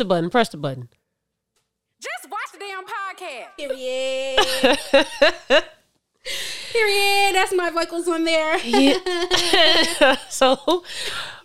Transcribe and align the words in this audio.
the 0.00 0.04
button. 0.06 0.30
Press 0.30 0.48
the 0.48 0.56
button. 0.56 0.88
Just 2.00 2.28
watch 2.30 2.50
the 2.52 2.58
damn 2.58 2.84
podcast. 2.84 3.56
Period. 3.56 4.38
Period. 6.72 7.34
That's 7.34 7.52
my 7.54 7.70
vocals 7.70 8.08
on 8.08 8.24
there. 8.24 8.58
Yeah. 8.58 10.16
so 10.28 10.82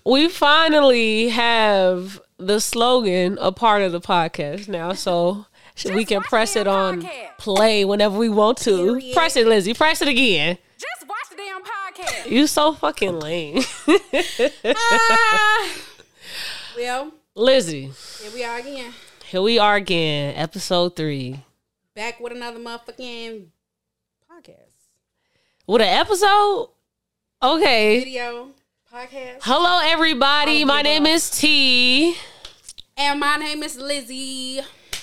we 0.06 0.28
finally 0.30 1.30
have 1.30 2.22
the 2.38 2.60
slogan 2.60 3.38
a 3.42 3.52
part 3.52 3.82
of 3.82 3.92
the 3.92 4.02
podcast 4.02 4.68
now. 4.68 4.94
So 4.94 5.46
we 5.86 6.06
can 6.06 6.22
press 6.22 6.56
it 6.56 6.68
on 6.68 7.02
podcast. 7.02 7.38
play 7.38 7.86
whenever 7.86 8.18
we 8.18 8.30
want 8.30 8.58
to. 8.60 8.98
Period. 9.00 9.16
Press 9.16 9.36
it, 9.36 9.48
Lizzie. 9.48 9.74
Press 9.74 10.02
it 10.02 10.08
again. 10.08 10.58
Just 10.78 11.08
watch 11.10 11.30
the 11.30 11.36
damn 11.36 11.62
podcast. 11.64 12.30
You 12.32 12.48
so 12.48 12.74
fucking 12.74 13.20
lame. 13.20 13.64
Ah. 14.78 15.70
well, 16.78 17.12
Lizzie, 17.38 17.92
here 18.22 18.32
we 18.34 18.44
are 18.46 18.60
again. 18.60 18.94
here 19.26 19.42
we 19.42 19.60
are 19.60 19.76
again, 19.76 20.34
episode 20.38 20.96
three. 20.96 21.42
Back 21.94 22.20
with 22.22 22.32
another 22.32 22.60
motherfucking 22.60 23.48
podcast. 24.32 24.72
With 25.68 25.82
an 25.82 25.88
episode? 25.90 26.70
Okay. 27.44 28.00
Video 28.00 28.52
podcast. 28.90 29.40
Hello, 29.42 29.82
everybody. 29.84 30.64
My 30.64 30.82
name 30.82 31.06
is 31.06 31.30
T. 31.30 32.16
And 32.96 33.20
my 33.20 33.36
name 33.36 33.64
is 33.64 33.76
Lizzie. 33.76 34.62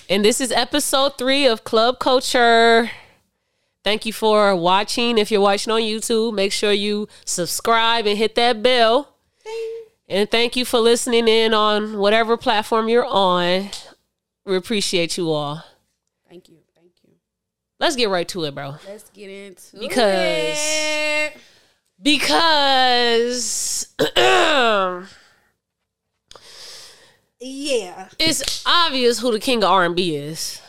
And 0.09 0.25
this 0.25 0.41
is 0.41 0.51
episode 0.53 1.19
three 1.19 1.47
of 1.47 1.65
Club 1.65 1.99
Culture. 1.99 2.91
Thank 3.85 4.07
you 4.07 4.13
for 4.15 4.57
watching. 4.57 5.19
If 5.19 5.31
you're 5.31 5.43
watching 5.43 5.71
on 5.71 5.83
YouTube, 5.83 6.33
make 6.33 6.53
sure 6.53 6.73
you 6.73 7.09
subscribe 7.27 8.07
and 8.07 8.17
hit 8.17 8.37
that 8.37 8.63
bell. 8.63 9.12
And 10.13 10.31
thank 10.31 10.57
you 10.57 10.67
for 10.67 10.79
listening 10.79 11.27
in 11.27 11.55
on 11.55 11.97
whatever 11.97 12.37
platform 12.37 12.87
you're 12.91 13.07
on. 13.07 13.71
We 14.45 14.57
appreciate 14.57 15.17
you 15.17 15.31
all. 15.31 15.65
Thank 16.29 16.51
you. 16.51 16.59
Thank 16.77 16.91
you. 17.03 17.13
Let's 17.81 17.97
get 17.97 18.11
right 18.11 18.29
to 18.29 18.45
it, 18.45 18.55
bro. 18.55 18.75
Let's 18.87 19.09
get 19.09 19.31
into 19.31 19.79
Because- 19.79 20.59
it. 20.59 21.33
Because 22.03 23.95
because 23.97 23.97
Yeah. 27.41 28.09
it's 28.19 28.63
obvious 28.67 29.19
who 29.21 29.33
the 29.33 29.41
king 29.41 29.65
of 29.65 29.71
R&B 29.71 30.15
is. 30.17 30.61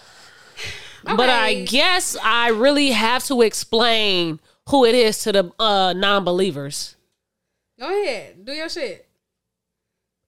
But 1.03 1.29
I 1.29 1.63
guess 1.65 2.15
I 2.23 2.47
really 2.49 2.91
have 2.91 3.25
to 3.25 3.41
explain 3.41 4.39
who 4.69 4.85
it 4.85 4.95
is 4.95 5.19
to 5.23 5.31
the 5.33 5.51
uh, 5.59 5.91
non-believers. 5.93 6.95
Go 7.79 7.87
ahead. 7.89 8.45
Do 8.45 8.53
your 8.53 8.69
shit. 8.69 9.02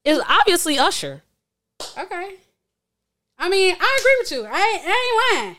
It's 0.05 0.23
obviously 0.29 0.77
Usher. 0.77 1.23
Okay. 1.97 2.35
I 3.37 3.49
mean, 3.49 3.75
I 3.79 3.97
agree 3.99 4.15
with 4.19 4.31
you. 4.31 4.45
I 4.49 4.61
ain't, 4.61 4.83
I 4.85 5.35
ain't 5.35 5.43
lying. 5.43 5.55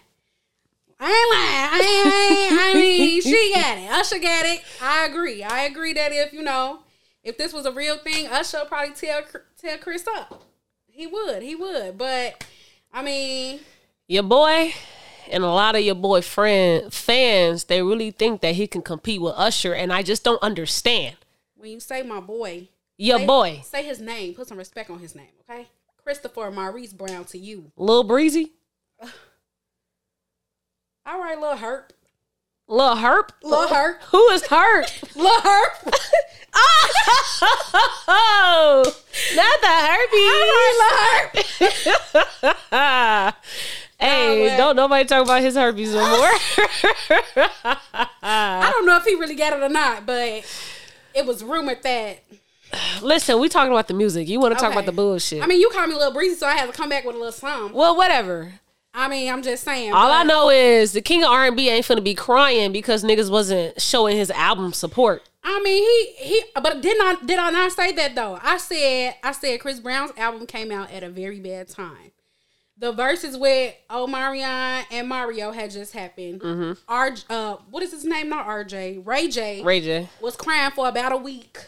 I 0.99 1.09
ain't 1.11 1.33
lying. 1.35 1.69
I 1.73 2.51
ain't, 2.51 2.61
I, 2.61 2.69
ain't, 2.71 2.77
I 2.77 2.81
mean, 2.81 3.21
she 3.23 3.53
got 3.55 3.79
it. 3.79 3.91
Usher 3.91 4.19
got 4.19 4.47
it. 4.47 4.63
I 4.81 5.05
agree. 5.07 5.43
I 5.43 5.65
agree 5.65 5.93
that 5.93 6.11
if, 6.13 6.33
you 6.33 6.43
know, 6.43 6.81
if 7.23 7.37
this 7.37 7.53
was 7.53 7.67
a 7.67 7.73
real 7.73 7.99
thing, 7.99 8.29
Usher 8.29 8.61
would 8.61 8.69
probably 8.69 8.95
tell 8.95 9.21
tell 9.61 9.79
Chris 9.79 10.07
up. 10.07 10.43
He 10.87 11.07
would. 11.07 11.43
He 11.43 11.55
would. 11.55 11.99
But, 11.99 12.43
I 12.95 13.03
mean, 13.03 13.61
Your 14.09 14.23
boy 14.23 14.73
and 15.31 15.43
a 15.45 15.49
lot 15.49 15.75
of 15.77 15.83
your 15.83 15.97
boy 15.97 16.23
friend 16.23 16.91
fans, 16.95 17.65
they 17.65 17.83
really 17.83 18.13
think 18.13 18.41
that 18.41 18.55
he 18.55 18.67
can 18.67 18.81
compete 18.81 19.21
with 19.21 19.35
Usher, 19.37 19.75
and 19.75 19.93
I 19.93 20.03
just 20.03 20.25
don't 20.25 20.43
understand. 20.43 21.17
when 21.57 21.73
you 21.73 21.81
say 21.81 22.03
my 22.03 22.21
boy, 22.21 22.69
Your 22.99 23.19
say, 23.19 23.27
boy, 23.27 23.61
say 23.65 23.85
his 23.85 24.01
name. 24.01 24.35
Put 24.35 24.49
some 24.49 24.59
respect 24.59 24.91
on 24.91 24.99
his 24.99 25.15
name, 25.15 25.29
okay? 25.49 25.69
Christopher 26.03 26.51
Maurice 26.51 26.93
Brown 26.93 27.25
to 27.27 27.39
you. 27.39 27.73
Lil 27.77 28.05
Breezy, 28.05 28.53
All 31.07 31.21
right, 31.21 31.39
little 31.39 31.57
hurt. 31.57 31.93
Lil 32.69 32.97
Herp, 32.97 33.31
Lil 33.45 33.69
Herp. 33.69 34.03
Who 34.11 34.29
is 34.31 34.43
Herp? 34.43 35.15
Little 35.15 35.41
hurt. 35.41 35.71
oh, 38.09 38.83
not 39.37 39.61
the 39.61 39.69
herpes. 39.69 40.33
All 40.33 40.51
right, 40.57 41.31
little 41.53 42.51
hurt. 43.23 43.35
hey, 44.01 44.47
well. 44.47 44.59
don't 44.59 44.75
nobody 44.77 45.05
talk 45.05 45.25
about 45.25 45.43
his 45.43 45.55
herpes 45.55 45.95
no 45.95 46.01
more. 46.01 46.33
I 48.23 48.71
don't 48.73 48.85
know 48.87 48.97
if 48.97 49.05
he 49.05 49.15
really 49.15 49.37
got 49.37 49.53
it 49.53 49.63
or 49.63 49.69
not, 49.69 50.05
but 50.07 50.45
it 51.15 51.25
was 51.25 51.45
rumored 51.45 51.85
that. 51.85 52.25
Listen, 53.03 53.39
we 53.41 53.49
talking 53.49 53.73
about 53.73 53.89
the 53.89 53.95
music. 53.95 54.29
You 54.29 54.41
want 54.41 54.53
to 54.55 54.61
talk 54.61 54.71
Okay. 54.71 54.79
about 54.79 54.87
the 54.87 54.93
bullshit? 54.93 55.43
I 55.43 55.47
mean, 55.47 55.61
you 55.61 55.71
called 55.71 55.89
me 55.89 55.95
a 55.95 55.99
little 55.99 56.13
breezy, 56.13 56.35
so 56.37 56.47
I 56.47 56.53
had 56.55 56.67
to 56.67 56.73
come 56.73 56.89
back 56.89 57.05
with 57.05 57.15
a 57.15 57.19
little 57.19 57.33
something. 57.33 57.77
well, 57.77 57.97
whatever. 57.97 58.53
I 58.93 59.09
mean, 59.09 59.31
I'm 59.31 59.43
just 59.43 59.63
saying. 59.63 59.93
All 59.93 60.11
I 60.11 60.23
know 60.23 60.49
is 60.49 60.93
the 60.93 61.03
king 61.03 61.23
of 61.23 61.31
R 61.31 61.47
and 61.47 61.57
B 61.57 61.69
ain't 61.69 61.85
finna 61.85 62.03
be 62.03 62.15
crying 62.15 62.73
because 62.73 63.05
niggas 63.05 63.31
wasn't 63.31 63.81
showing 63.81 64.17
his 64.17 64.31
album 64.31 64.73
support. 64.73 65.23
I 65.45 65.61
mean, 65.63 65.83
he 66.19 66.25
he. 66.25 66.43
But 66.55 66.81
did 66.81 66.97
not 66.99 67.27
did 67.27 67.39
I 67.39 67.51
not 67.51 67.73
say 67.73 67.93
that 67.93 68.15
though? 68.15 68.39
I 68.43 68.57
said 68.57 69.17
I 69.23 69.33
said 69.33 69.61
Chris 69.61 69.81
Brown's 69.81 70.13
album 70.17 70.47
came 70.47 70.73
out 70.73 70.91
at 70.91 71.03
a 71.03 71.11
very 71.11 71.41
bad 71.41 71.69
time. 71.69 72.11
The 72.79 72.93
Verzuz 72.93 73.39
with 73.39 73.75
Omarion 73.91 74.85
and 74.91 75.09
Mario 75.09 75.53
had 75.53 75.71
just 75.71 75.93
happened. 75.93 76.41
Mm-hmm. 76.41 76.73
R 76.89 77.15
uh, 77.29 77.57
what 77.71 77.83
is 77.83 77.93
his 77.93 78.05
name? 78.05 78.31
Not 78.31 78.47
RJ. 78.47 79.07
Ray 79.07 79.29
J 79.29 79.63
Ray 79.63 79.81
J. 79.83 80.09
was 80.23 80.37
crying 80.37 80.71
for 80.73 80.89
about 80.89 81.13
a 81.13 81.17
week 81.19 81.59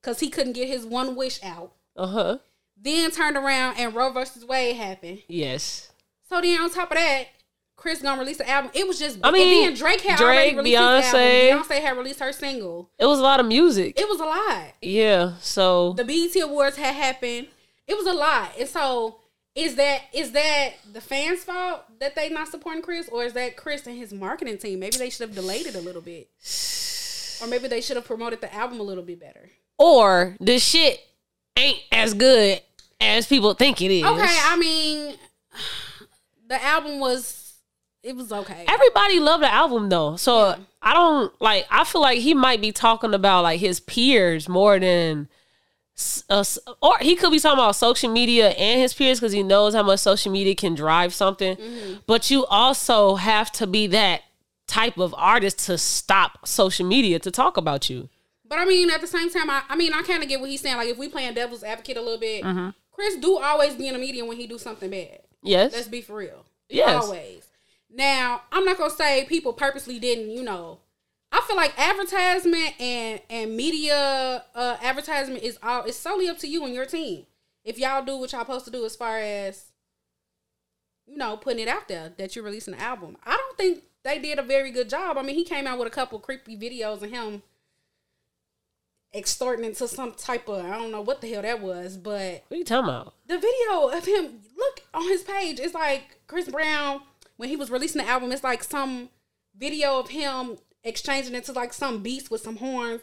because 0.00 0.20
he 0.20 0.30
couldn't 0.30 0.52
get 0.52 0.68
his 0.68 0.84
one 0.84 1.16
wish 1.16 1.42
out. 1.42 1.72
Uh 1.96 2.06
huh. 2.06 2.38
Then 2.76 3.10
turned 3.10 3.36
around 3.36 3.76
and 3.78 3.94
Roe 3.94 4.10
versus 4.12 4.44
Wade 4.44 4.76
happened. 4.76 5.22
Yes. 5.28 5.90
So 6.28 6.40
then 6.40 6.60
on 6.60 6.70
top 6.70 6.90
of 6.90 6.96
that, 6.96 7.26
Chris 7.76 8.02
gonna 8.02 8.20
release 8.20 8.38
the 8.38 8.48
album. 8.48 8.70
It 8.74 8.86
was 8.86 8.98
just 8.98 9.18
I 9.22 9.30
mean, 9.30 9.66
and 9.66 9.68
then 9.68 9.78
Drake 9.78 10.02
had 10.02 10.18
Drake, 10.18 10.54
already 10.54 10.56
released 10.56 10.78
Beyonce. 10.78 11.50
Beyonce 11.50 11.80
had 11.80 11.96
released 11.96 12.20
her 12.20 12.32
single. 12.32 12.90
It 12.98 13.06
was 13.06 13.18
a 13.18 13.22
lot 13.22 13.40
of 13.40 13.46
music. 13.46 13.98
It 13.98 14.08
was 14.08 14.20
a 14.20 14.24
lot. 14.24 14.64
Yeah. 14.82 15.32
So 15.40 15.94
The 15.94 16.04
BET 16.04 16.42
Awards 16.42 16.76
had 16.76 16.94
happened. 16.94 17.48
It 17.86 17.96
was 17.96 18.06
a 18.06 18.12
lot. 18.12 18.52
And 18.58 18.68
so 18.68 19.16
is 19.54 19.74
that 19.76 20.02
is 20.12 20.32
that 20.32 20.74
the 20.92 21.00
fans' 21.00 21.42
fault 21.44 21.82
that 21.98 22.14
they 22.14 22.28
not 22.28 22.48
supporting 22.48 22.82
Chris, 22.82 23.08
or 23.08 23.24
is 23.24 23.32
that 23.32 23.56
Chris 23.56 23.86
and 23.86 23.96
his 23.98 24.12
marketing 24.12 24.58
team? 24.58 24.78
Maybe 24.78 24.96
they 24.96 25.10
should 25.10 25.28
have 25.28 25.34
delayed 25.34 25.66
it 25.66 25.74
a 25.74 25.80
little 25.80 26.02
bit, 26.02 26.28
or 27.42 27.48
maybe 27.48 27.66
they 27.66 27.80
should 27.80 27.96
have 27.96 28.04
promoted 28.04 28.40
the 28.40 28.54
album 28.54 28.78
a 28.78 28.84
little 28.84 29.02
bit 29.02 29.18
better. 29.20 29.50
Or 29.80 30.36
the 30.40 30.58
shit 30.58 31.00
ain't 31.56 31.80
as 31.90 32.12
good 32.12 32.60
as 33.00 33.26
people 33.26 33.54
think 33.54 33.80
it 33.80 33.90
is. 33.90 34.04
Okay, 34.04 34.38
I 34.44 34.56
mean, 34.56 35.16
the 36.46 36.62
album 36.62 37.00
was 37.00 37.54
it 38.02 38.14
was 38.14 38.30
okay. 38.30 38.64
Everybody 38.68 39.20
loved 39.20 39.42
the 39.42 39.52
album 39.52 39.88
though. 39.88 40.16
So 40.16 40.50
Yeah. 40.50 40.56
I 40.82 40.94
don't 40.94 41.32
like 41.40 41.66
I 41.70 41.84
feel 41.84 42.02
like 42.02 42.18
he 42.18 42.34
might 42.34 42.60
be 42.60 42.72
talking 42.72 43.14
about 43.14 43.42
like 43.42 43.60
his 43.60 43.80
peers 43.80 44.48
more 44.48 44.78
than 44.78 45.28
us 46.30 46.58
or 46.80 46.94
he 47.00 47.16
could 47.16 47.30
be 47.30 47.38
talking 47.38 47.58
about 47.58 47.76
social 47.76 48.10
media 48.10 48.50
and 48.50 48.80
his 48.80 48.94
peers 48.94 49.20
because 49.20 49.32
he 49.32 49.42
knows 49.42 49.74
how 49.74 49.82
much 49.82 50.00
social 50.00 50.30
media 50.30 50.54
can 50.54 50.74
drive 50.74 51.14
something. 51.14 51.56
Mm-hmm. 51.56 51.94
But 52.06 52.30
you 52.30 52.44
also 52.46 53.16
have 53.16 53.50
to 53.52 53.66
be 53.66 53.86
that 53.88 54.22
type 54.66 54.98
of 54.98 55.14
artist 55.16 55.66
to 55.66 55.76
stop 55.76 56.46
social 56.46 56.86
media 56.86 57.18
to 57.18 57.30
talk 57.30 57.56
about 57.56 57.90
you. 57.90 58.08
But 58.50 58.58
I 58.58 58.66
mean, 58.66 58.90
at 58.90 59.00
the 59.00 59.06
same 59.06 59.30
time, 59.30 59.48
I, 59.48 59.62
I 59.68 59.76
mean, 59.76 59.94
I 59.94 60.02
kind 60.02 60.22
of 60.22 60.28
get 60.28 60.40
what 60.40 60.50
he's 60.50 60.60
saying. 60.60 60.76
Like, 60.76 60.88
if 60.88 60.98
we 60.98 61.08
playing 61.08 61.34
devil's 61.34 61.62
advocate 61.62 61.96
a 61.96 62.02
little 62.02 62.18
bit, 62.18 62.44
Mm-hmm. 62.44 62.70
Chris 62.92 63.16
do 63.16 63.38
always 63.38 63.74
be 63.76 63.86
in 63.86 63.94
the 63.94 63.98
media 63.98 64.24
when 64.26 64.36
he 64.36 64.46
do 64.46 64.58
something 64.58 64.90
bad. 64.90 65.20
Yes. 65.42 65.72
Let's 65.72 65.88
be 65.88 66.02
for 66.02 66.16
real. 66.16 66.44
Yes. 66.68 67.04
Always. 67.04 67.46
Now, 67.88 68.42
I'm 68.52 68.64
not 68.66 68.76
gonna 68.76 68.90
say 68.90 69.24
people 69.24 69.54
purposely 69.54 69.98
didn't. 69.98 70.30
You 70.30 70.42
know, 70.42 70.80
I 71.32 71.40
feel 71.46 71.56
like 71.56 71.72
advertisement 71.78 72.78
and 72.78 73.20
and 73.30 73.56
media 73.56 74.44
uh, 74.54 74.76
advertisement 74.82 75.42
is 75.42 75.58
all 75.62 75.84
it's 75.84 75.96
solely 75.96 76.28
up 76.28 76.38
to 76.38 76.48
you 76.48 76.64
and 76.64 76.74
your 76.74 76.84
team. 76.84 77.24
If 77.64 77.78
y'all 77.78 78.04
do 78.04 78.16
what 78.18 78.32
y'all 78.32 78.42
supposed 78.42 78.66
to 78.66 78.70
do 78.70 78.84
as 78.84 78.96
far 78.96 79.18
as 79.18 79.66
you 81.06 81.16
know 81.16 81.36
putting 81.38 81.60
it 81.60 81.68
out 81.68 81.88
there 81.88 82.12
that 82.18 82.36
you're 82.36 82.44
releasing 82.44 82.74
an 82.74 82.80
album, 82.80 83.16
I 83.24 83.36
don't 83.36 83.56
think 83.56 83.84
they 84.02 84.18
did 84.18 84.38
a 84.38 84.42
very 84.42 84.70
good 84.72 84.90
job. 84.90 85.16
I 85.16 85.22
mean, 85.22 85.36
he 85.36 85.44
came 85.44 85.66
out 85.66 85.78
with 85.78 85.88
a 85.88 85.92
couple 85.92 86.18
creepy 86.18 86.56
videos 86.56 87.02
of 87.02 87.10
him 87.10 87.42
extorting 89.14 89.64
into 89.64 89.88
some 89.88 90.12
type 90.12 90.48
of 90.48 90.64
I 90.64 90.78
don't 90.78 90.90
know 90.92 91.00
what 91.00 91.20
the 91.20 91.28
hell 91.32 91.42
that 91.42 91.60
was, 91.60 91.96
but 91.96 92.44
What 92.48 92.54
are 92.54 92.58
you 92.58 92.64
talking 92.64 92.88
about? 92.88 93.14
the 93.26 93.38
video 93.38 93.88
of 93.88 94.04
him 94.04 94.40
look 94.56 94.82
on 94.94 95.02
his 95.08 95.22
page 95.22 95.58
it's 95.58 95.74
like 95.74 96.18
chris 96.26 96.48
brown 96.48 97.00
when 97.36 97.48
he 97.48 97.56
was 97.56 97.70
releasing 97.70 98.02
the 98.02 98.08
album 98.08 98.30
it's 98.32 98.44
like 98.44 98.62
some 98.62 99.08
video 99.56 99.98
of 99.98 100.08
him 100.10 100.58
exchanging 100.84 101.34
into 101.34 101.52
like 101.52 101.72
some 101.72 102.02
beast 102.02 102.30
with 102.30 102.40
some 102.42 102.56
horns 102.56 103.00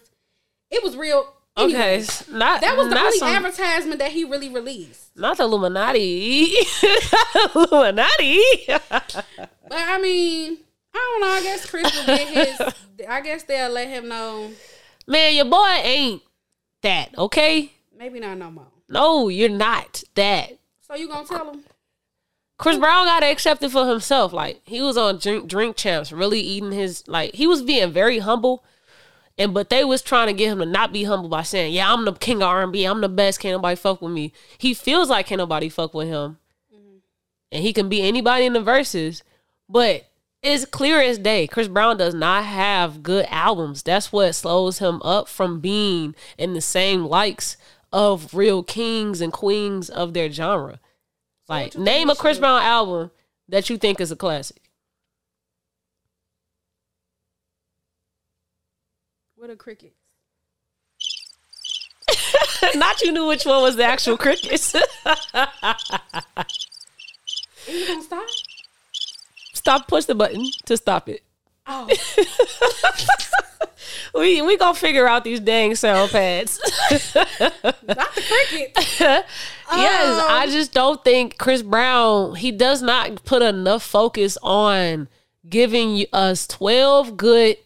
it 0.71 0.83
was 0.83 0.95
real 0.95 1.33
Okay, 1.59 1.73
Anyway, 1.73 1.97
s- 2.03 2.27
not 2.29 2.61
that 2.61 2.77
was 2.77 2.87
the 2.89 2.99
only 2.99 3.17
some- 3.17 3.29
advertisement 3.29 3.99
that 3.99 4.11
he 4.11 4.23
really 4.23 4.49
released 4.49 5.09
not 5.17 5.37
the 5.37 5.43
Illuminati. 5.43 6.53
Illuminati. 7.55 8.41
but 8.67 9.23
i 9.71 9.99
mean 9.99 10.57
i 10.93 10.97
don't 10.97 11.21
know 11.21 11.27
i 11.35 11.41
guess 11.43 11.65
chris 11.69 11.91
will 11.97 12.05
get 12.05 12.27
his 12.27 12.61
i 13.09 13.21
guess 13.21 13.43
they'll 13.43 13.71
let 13.71 13.87
him 13.87 14.07
know 14.07 14.51
Man, 15.07 15.35
your 15.35 15.45
boy 15.45 15.79
ain't 15.83 16.21
that, 16.81 17.17
okay? 17.17 17.71
maybe 17.97 18.19
not 18.19 18.37
no 18.37 18.51
more 18.51 18.67
No, 18.89 19.29
you're 19.29 19.49
not 19.49 20.03
that. 20.15 20.57
So 20.81 20.95
you 20.95 21.07
gonna 21.07 21.27
tell 21.27 21.51
him? 21.51 21.63
Chris 22.57 22.77
Brown 22.77 23.05
got 23.05 23.23
accepted 23.23 23.71
for 23.71 23.87
himself. 23.87 24.33
Like 24.33 24.61
he 24.63 24.81
was 24.81 24.97
on 24.97 25.19
drink 25.19 25.47
drink 25.47 25.75
champs, 25.75 26.11
really 26.11 26.39
eating 26.39 26.71
his 26.71 27.07
like 27.07 27.35
he 27.35 27.45
was 27.47 27.61
being 27.61 27.91
very 27.91 28.19
humble, 28.19 28.63
and 29.37 29.53
but 29.53 29.69
they 29.69 29.83
was 29.83 30.01
trying 30.01 30.27
to 30.27 30.33
get 30.33 30.49
him 30.51 30.59
to 30.59 30.65
not 30.65 30.91
be 30.91 31.03
humble 31.03 31.29
by 31.29 31.43
saying, 31.43 31.73
"Yeah, 31.73 31.91
I'm 31.91 32.05
the 32.05 32.13
king 32.13 32.37
of 32.37 32.49
R&B. 32.49 32.85
I'm 32.85 33.01
the 33.01 33.09
best. 33.09 33.39
Can't 33.39 33.53
nobody 33.53 33.75
fuck 33.75 34.01
with 34.01 34.11
me." 34.11 34.33
He 34.57 34.73
feels 34.73 35.09
like 35.09 35.27
can't 35.27 35.39
nobody 35.39 35.69
fuck 35.69 35.93
with 35.93 36.07
him, 36.07 36.37
mm-hmm. 36.73 36.97
and 37.51 37.63
he 37.63 37.73
can 37.73 37.89
be 37.89 38.01
anybody 38.01 38.45
in 38.45 38.53
the 38.53 38.61
verses, 38.61 39.23
but. 39.69 40.06
It's 40.43 40.65
clear 40.65 41.01
as 41.01 41.17
day. 41.17 41.47
Chris 41.47 41.67
Brown 41.67 41.97
does 41.97 42.13
not 42.13 42.45
have 42.45 43.01
good 43.03 43.25
albums. 43.29 43.81
That's 43.83 44.11
what 44.11 44.35
slows 44.35 44.79
him 44.79 45.01
up 45.03 45.27
from 45.27 45.59
being 45.59 46.15
in 46.37 46.53
the 46.53 46.61
same 46.61 47.05
likes 47.05 47.57
of 47.91 48.33
real 48.33 48.63
kings 48.63 49.19
and 49.21 49.33
queens 49.33 49.89
of 49.89 50.13
their 50.13 50.31
genre. 50.31 50.79
Like, 51.49 51.77
name 51.77 52.09
a 52.09 52.15
Chris 52.15 52.39
Brown 52.39 52.61
album 52.61 53.11
that 53.49 53.69
you 53.69 53.77
think 53.77 53.99
is 53.99 54.11
a 54.11 54.15
classic. 54.15 54.61
What 59.35 59.49
a 59.49 59.55
cricket. 59.55 59.93
Not 62.75 63.01
you 63.01 63.11
knew 63.11 63.27
which 63.27 63.45
one 63.45 63.61
was 63.61 63.75
the 63.75 63.83
actual 63.85 64.17
crickets. 64.17 64.73
Is 64.75 64.83
you 67.67 67.87
gonna 67.87 68.01
stop? 68.01 68.25
Stop, 69.67 69.87
push 69.87 70.05
the 70.05 70.15
button 70.15 70.45
to 70.65 70.77
stop 70.77 71.09
it. 71.09 71.23
Oh, 71.65 71.87
We 74.15 74.41
we 74.41 74.57
gonna 74.57 74.73
figure 74.73 75.07
out 75.07 75.23
these 75.23 75.39
dang 75.39 75.75
sound 75.75 76.11
pads. 76.11 76.59
not 76.89 78.15
the 78.15 78.23
cricket. 78.27 78.71
yes, 78.99 79.25
I 79.69 80.43
Um, 80.45 80.51
just 80.51 80.73
don't 80.73 81.03
think 81.03 81.37
Chris 81.37 81.61
Brown 81.61 82.35
he 82.35 82.51
does 82.51 82.81
not 82.81 83.23
put 83.25 83.41
enough 83.41 83.83
focus 83.83 84.37
on 84.41 85.07
giving 85.47 86.05
us 86.13 86.47
twelve 86.47 87.15
good, 87.17 87.57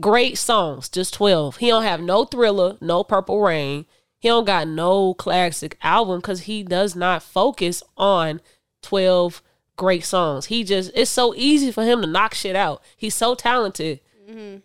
great 0.00 0.36
songs. 0.38 0.88
Just 0.88 1.14
twelve. 1.14 1.58
He 1.58 1.68
don't 1.68 1.84
have 1.84 2.00
no 2.00 2.24
thriller, 2.24 2.76
no 2.80 3.04
Purple 3.04 3.40
Rain. 3.40 3.86
He 4.18 4.28
don't 4.28 4.46
got 4.46 4.66
no 4.66 5.14
classic 5.14 5.76
album 5.82 6.18
because 6.20 6.42
he 6.42 6.62
does 6.62 6.96
not 6.96 7.22
focus 7.22 7.82
on 7.96 8.40
twelve 8.82 9.42
great 9.76 10.04
songs. 10.04 10.46
He 10.46 10.64
just 10.64 10.90
it's 10.94 11.10
so 11.10 11.34
easy 11.36 11.70
for 11.70 11.84
him 11.84 12.00
to 12.00 12.06
knock 12.06 12.34
shit 12.34 12.56
out. 12.56 12.82
He's 12.96 13.14
so 13.14 13.34
talented. 13.34 14.00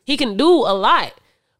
He 0.06 0.18
can 0.18 0.38
do 0.38 0.50
a 0.50 0.74
lot, 0.74 1.14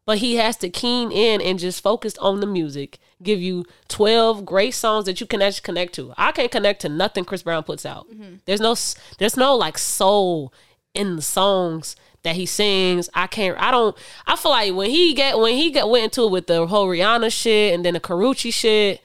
but 0.06 0.18
he 0.18 0.36
has 0.36 0.56
to 0.58 0.70
keen 0.70 1.12
in 1.12 1.40
and 1.40 1.58
just 1.58 1.82
focus 1.82 2.16
on 2.18 2.40
the 2.40 2.46
music. 2.46 2.98
Give 3.22 3.40
you 3.40 3.66
12 3.88 4.46
great 4.46 4.72
songs 4.72 5.04
that 5.04 5.20
you 5.20 5.26
can 5.26 5.42
actually 5.42 5.62
connect 5.62 5.94
to. 5.94 6.14
I 6.16 6.32
can't 6.32 6.50
connect 6.50 6.80
to 6.82 6.88
nothing 6.88 7.24
Chris 7.24 7.42
Brown 7.42 7.62
puts 7.62 7.84
out. 7.84 8.08
There's 8.46 8.60
no 8.60 8.74
there's 9.18 9.36
no 9.36 9.54
like 9.54 9.78
soul 9.78 10.52
in 10.94 11.16
the 11.16 11.22
songs 11.22 11.96
that 12.22 12.36
he 12.36 12.46
sings. 12.46 13.08
I 13.14 13.26
can't 13.26 13.58
I 13.60 13.70
don't 13.70 13.96
I 14.26 14.36
feel 14.36 14.52
like 14.52 14.74
when 14.74 14.90
he 14.90 15.14
get 15.14 15.38
when 15.38 15.54
he 15.54 15.70
got 15.70 15.90
went 15.90 16.04
into 16.04 16.24
it 16.24 16.30
with 16.30 16.46
the 16.46 16.66
whole 16.66 16.88
Rihanna 16.88 17.30
shit 17.32 17.74
and 17.74 17.84
then 17.84 17.94
the 17.94 18.00
Karrueche 18.00 18.52
shit, 18.52 19.02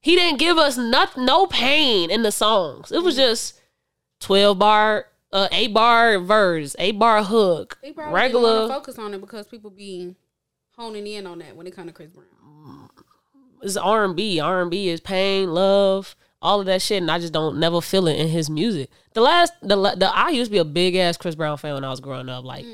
he 0.00 0.16
didn't 0.16 0.38
give 0.38 0.58
us 0.58 0.76
not, 0.76 1.16
no 1.16 1.46
pain 1.46 2.10
in 2.10 2.22
the 2.22 2.32
songs. 2.32 2.90
It 2.90 3.02
was 3.02 3.16
just 3.16 3.60
12 4.22 4.58
bar 4.58 5.06
uh, 5.32 5.48
eight 5.52 5.72
bar 5.72 6.18
verse, 6.18 6.76
eight 6.78 6.98
bar 6.98 7.22
hook, 7.22 7.78
regular. 7.96 8.68
focus 8.68 8.98
on 8.98 9.14
it 9.14 9.20
because 9.20 9.46
people 9.46 9.70
be 9.70 10.14
honing 10.76 11.06
in 11.06 11.26
on 11.26 11.38
that 11.38 11.56
when 11.56 11.66
it 11.66 11.74
comes 11.74 11.88
to 11.88 11.92
Chris 11.92 12.10
Brown. 12.10 12.88
It's 13.62 13.76
R 13.76 14.04
and 14.04 14.16
B. 14.16 14.40
R 14.40 14.62
and 14.62 14.70
B 14.70 14.88
is 14.88 15.00
pain, 15.00 15.52
love, 15.54 16.16
all 16.40 16.60
of 16.60 16.66
that 16.66 16.82
shit, 16.82 17.00
and 17.00 17.10
I 17.10 17.18
just 17.18 17.32
don't 17.32 17.58
never 17.58 17.80
feel 17.80 18.08
it 18.08 18.18
in 18.18 18.28
his 18.28 18.50
music. 18.50 18.90
The 19.14 19.20
last, 19.20 19.52
the 19.62 19.76
the 19.76 20.10
I 20.14 20.30
used 20.30 20.50
to 20.50 20.52
be 20.52 20.58
a 20.58 20.64
big 20.64 20.96
ass 20.96 21.16
Chris 21.16 21.34
Brown 21.34 21.56
fan 21.56 21.74
when 21.74 21.84
I 21.84 21.90
was 21.90 22.00
growing 22.00 22.28
up. 22.28 22.44
Like 22.44 22.66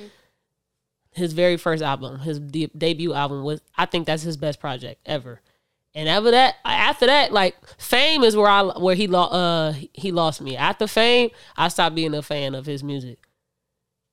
his 1.13 1.33
very 1.33 1.57
first 1.57 1.83
album, 1.83 2.21
his 2.21 2.39
de- 2.39 2.71
debut 2.77 3.13
album 3.13 3.43
was, 3.43 3.61
I 3.77 3.87
think 3.87 4.07
that's 4.07 4.23
his 4.23 4.37
best 4.37 4.61
project 4.61 5.01
ever. 5.05 5.41
And 5.95 6.09
after 6.09 6.31
that, 6.31 6.57
after 6.65 7.07
that, 7.07 7.33
like 7.33 7.57
Fame 7.79 8.23
is 8.23 8.37
where 8.37 8.49
I 8.49 8.63
where 8.63 8.95
he 8.95 9.07
lo- 9.07 9.23
uh 9.29 9.73
he 9.93 10.13
lost 10.13 10.41
me. 10.41 10.57
After 10.57 10.87
Fame, 10.87 11.31
I 11.57 11.69
stopped 11.69 11.95
being 11.97 12.15
a 12.15 12.23
fan 12.23 12.55
of 12.55 12.67
his 12.67 12.85
music. 12.85 13.19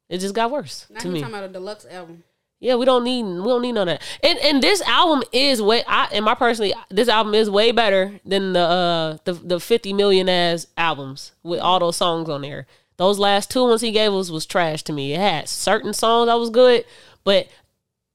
It 0.09 0.19
just 0.19 0.35
got 0.35 0.51
worse 0.51 0.85
Now 0.89 0.99
to 1.01 1.07
me. 1.09 1.19
talking 1.21 1.35
about 1.35 1.49
a 1.49 1.53
deluxe 1.53 1.85
album. 1.89 2.23
Yeah, 2.59 2.75
we 2.75 2.85
don't 2.85 3.03
need 3.03 3.23
we 3.23 3.43
don't 3.43 3.61
need 3.61 3.73
none 3.73 3.89
of 3.89 3.99
that. 3.99 4.01
And 4.23 4.39
and 4.39 4.63
this 4.63 4.81
album 4.83 5.23
is 5.31 5.61
way 5.61 5.83
I 5.85 6.05
and 6.11 6.23
my 6.25 6.33
personally 6.35 6.73
this 6.89 7.09
album 7.09 7.33
is 7.35 7.49
way 7.49 7.71
better 7.71 8.19
than 8.25 8.53
the 8.53 8.59
uh 8.61 9.17
the 9.25 9.33
the 9.33 9.59
50 9.59 9.93
million 9.93 10.29
ass 10.29 10.65
albums 10.77 11.33
with 11.43 11.59
all 11.59 11.79
those 11.79 11.97
songs 11.97 12.29
on 12.29 12.41
there. 12.41 12.65
Those 12.97 13.19
last 13.19 13.51
two 13.51 13.63
ones 13.63 13.81
he 13.81 13.91
gave 13.91 14.13
us 14.13 14.29
was 14.31 14.45
trash 14.45 14.81
to 14.83 14.93
me. 14.93 15.13
It 15.13 15.19
had 15.19 15.49
certain 15.49 15.93
songs 15.93 16.27
that 16.27 16.35
was 16.39 16.49
good, 16.49 16.85
but 17.25 17.47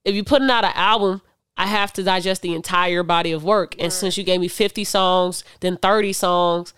if 0.04 0.14
you're 0.14 0.24
putting 0.24 0.48
out 0.50 0.64
an 0.64 0.72
album, 0.74 1.20
I 1.60 1.66
have 1.66 1.92
to 1.92 2.02
digest 2.02 2.40
the 2.40 2.54
entire 2.54 3.02
body 3.02 3.32
of 3.32 3.44
work. 3.44 3.74
And 3.78 3.92
since 3.92 4.16
you 4.16 4.24
gave 4.24 4.40
me 4.40 4.48
50 4.48 4.82
songs, 4.82 5.44
then 5.60 5.76
30 5.76 6.14
songs, 6.14 6.72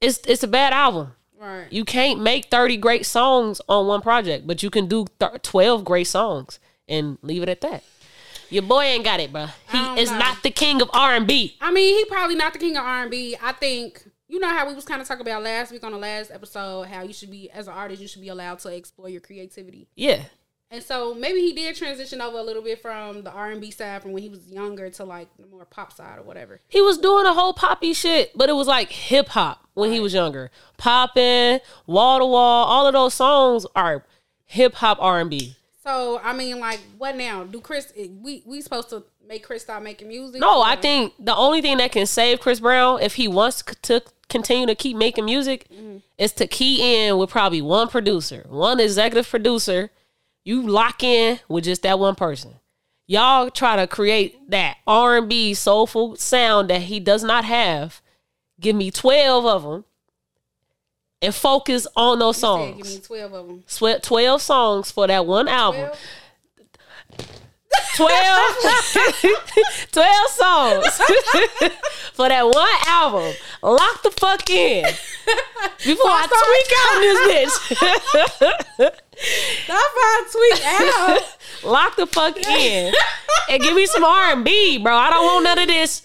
it's 0.00 0.18
it's 0.26 0.42
a 0.42 0.48
bad 0.48 0.72
album. 0.72 1.12
Right. 1.40 1.68
You 1.70 1.84
can't 1.84 2.20
make 2.20 2.46
30 2.46 2.78
great 2.78 3.06
songs 3.06 3.60
on 3.68 3.86
one 3.86 4.00
project, 4.00 4.44
but 4.44 4.60
you 4.60 4.70
can 4.70 4.88
do 4.88 5.06
th- 5.20 5.42
12 5.42 5.84
great 5.84 6.08
songs 6.08 6.58
and 6.88 7.16
leave 7.22 7.44
it 7.44 7.48
at 7.48 7.60
that. 7.60 7.84
Your 8.50 8.64
boy 8.64 8.82
ain't 8.82 9.04
got 9.04 9.20
it, 9.20 9.32
bro. 9.32 9.46
He 9.70 10.00
is 10.00 10.10
know. 10.10 10.18
not 10.18 10.42
the 10.42 10.50
king 10.50 10.82
of 10.82 10.90
R&B. 10.92 11.56
I 11.60 11.70
mean, 11.70 11.96
he 11.96 12.04
probably 12.06 12.34
not 12.34 12.54
the 12.54 12.58
king 12.58 12.76
of 12.76 12.82
R 12.84 13.02
and 13.02 13.10
B. 13.10 13.36
I 13.40 13.52
think 13.52 14.04
you 14.26 14.40
know 14.40 14.48
how 14.48 14.66
we 14.66 14.74
was 14.74 14.84
kind 14.84 15.00
of 15.00 15.06
talking 15.06 15.22
about 15.22 15.44
last 15.44 15.70
week 15.70 15.84
on 15.84 15.92
the 15.92 15.98
last 15.98 16.32
episode 16.32 16.88
how 16.88 17.02
you 17.02 17.12
should 17.12 17.30
be 17.30 17.48
as 17.50 17.68
an 17.68 17.74
artist, 17.74 18.02
you 18.02 18.08
should 18.08 18.22
be 18.22 18.30
allowed 18.30 18.58
to 18.60 18.68
explore 18.74 19.08
your 19.08 19.20
creativity. 19.20 19.86
Yeah. 19.94 20.24
And 20.72 20.82
so 20.82 21.12
maybe 21.12 21.40
he 21.40 21.52
did 21.52 21.76
transition 21.76 22.22
over 22.22 22.38
a 22.38 22.42
little 22.42 22.62
bit 22.62 22.80
from 22.80 23.24
the 23.24 23.30
R 23.30 23.50
and 23.50 23.60
B 23.60 23.70
side 23.70 24.00
from 24.00 24.12
when 24.12 24.22
he 24.22 24.30
was 24.30 24.50
younger 24.50 24.88
to 24.88 25.04
like 25.04 25.28
the 25.38 25.46
more 25.46 25.66
pop 25.66 25.92
side 25.92 26.18
or 26.18 26.22
whatever. 26.22 26.62
He 26.66 26.80
was 26.80 26.96
doing 26.96 27.26
a 27.26 27.34
whole 27.34 27.52
poppy 27.52 27.92
shit, 27.92 28.36
but 28.36 28.48
it 28.48 28.54
was 28.54 28.66
like 28.66 28.90
hip 28.90 29.28
hop 29.28 29.68
when 29.74 29.92
he 29.92 30.00
was 30.00 30.14
younger. 30.14 30.50
Poppin', 30.78 31.60
Wall 31.86 32.20
to 32.20 32.24
Wall, 32.24 32.64
all 32.64 32.86
of 32.86 32.94
those 32.94 33.12
songs 33.12 33.66
are 33.76 34.06
hip 34.46 34.76
hop 34.76 34.96
R&B. 34.98 35.56
So 35.84 36.18
I 36.24 36.32
mean, 36.32 36.58
like, 36.58 36.80
what 36.96 37.16
now? 37.16 37.44
Do 37.44 37.60
Chris? 37.60 37.92
Eh, 37.94 38.08
we 38.22 38.42
we 38.46 38.62
supposed 38.62 38.88
to 38.90 39.04
make 39.28 39.44
Chris 39.44 39.62
stop 39.64 39.82
making 39.82 40.08
music? 40.08 40.40
No, 40.40 40.62
I 40.62 40.76
think 40.76 41.12
the 41.18 41.36
only 41.36 41.60
thing 41.60 41.76
that 41.78 41.92
can 41.92 42.06
save 42.06 42.40
Chris 42.40 42.60
Brown 42.60 43.02
if 43.02 43.16
he 43.16 43.28
wants 43.28 43.62
to 43.62 44.02
continue 44.30 44.66
to 44.66 44.74
keep 44.74 44.96
making 44.96 45.26
music 45.26 45.66
mm-hmm. 45.70 45.98
is 46.16 46.32
to 46.32 46.46
key 46.46 47.06
in 47.06 47.18
with 47.18 47.28
probably 47.28 47.60
one 47.60 47.88
producer, 47.88 48.46
one 48.48 48.80
executive 48.80 49.28
producer. 49.28 49.90
You 50.44 50.62
lock 50.62 51.02
in 51.02 51.38
with 51.48 51.64
just 51.64 51.82
that 51.82 51.98
one 51.98 52.14
person. 52.14 52.54
Y'all 53.06 53.50
try 53.50 53.76
to 53.76 53.86
create 53.86 54.50
that 54.50 54.76
R 54.86 55.18
and 55.18 55.28
B 55.28 55.54
soulful 55.54 56.16
sound 56.16 56.70
that 56.70 56.82
he 56.82 56.98
does 57.00 57.22
not 57.22 57.44
have. 57.44 58.00
Give 58.60 58.74
me 58.76 58.90
twelve 58.90 59.44
of 59.44 59.62
them, 59.64 59.84
and 61.20 61.34
focus 61.34 61.86
on 61.96 62.18
those 62.20 62.36
Said, 62.36 62.40
songs. 62.40 62.76
give 62.76 62.86
me 62.86 63.00
twelve 63.06 63.32
of 63.34 63.46
them. 63.46 63.64
Sweat 63.66 64.02
12 64.02 64.40
songs 64.40 64.90
for 64.90 65.06
that 65.06 65.26
one 65.26 65.48
album. 65.48 65.90
12? 65.90 65.98
12, 67.96 68.10
12 69.92 70.28
songs 70.30 70.86
for 72.14 72.28
that 72.28 72.44
one 72.44 72.68
album. 72.86 73.34
Lock 73.62 74.02
the 74.02 74.10
fuck 74.10 74.48
in. 74.50 74.84
Before 75.84 76.10
I 76.10 76.26
tweak 76.28 76.72
out 76.78 77.00
this 77.00 77.58
bitch. 78.78 79.00
Stop 79.64 79.92
to 79.92 80.32
tweak 80.32 80.66
out. 80.66 81.20
Lock 81.64 81.96
the 81.96 82.06
fuck 82.06 82.36
in. 82.36 82.94
And 83.50 83.62
give 83.62 83.74
me 83.74 83.86
some 83.86 84.04
R&B, 84.04 84.78
bro. 84.78 84.94
I 84.94 85.10
don't 85.10 85.24
want 85.24 85.44
none 85.44 85.58
of 85.58 85.68
this. 85.68 86.02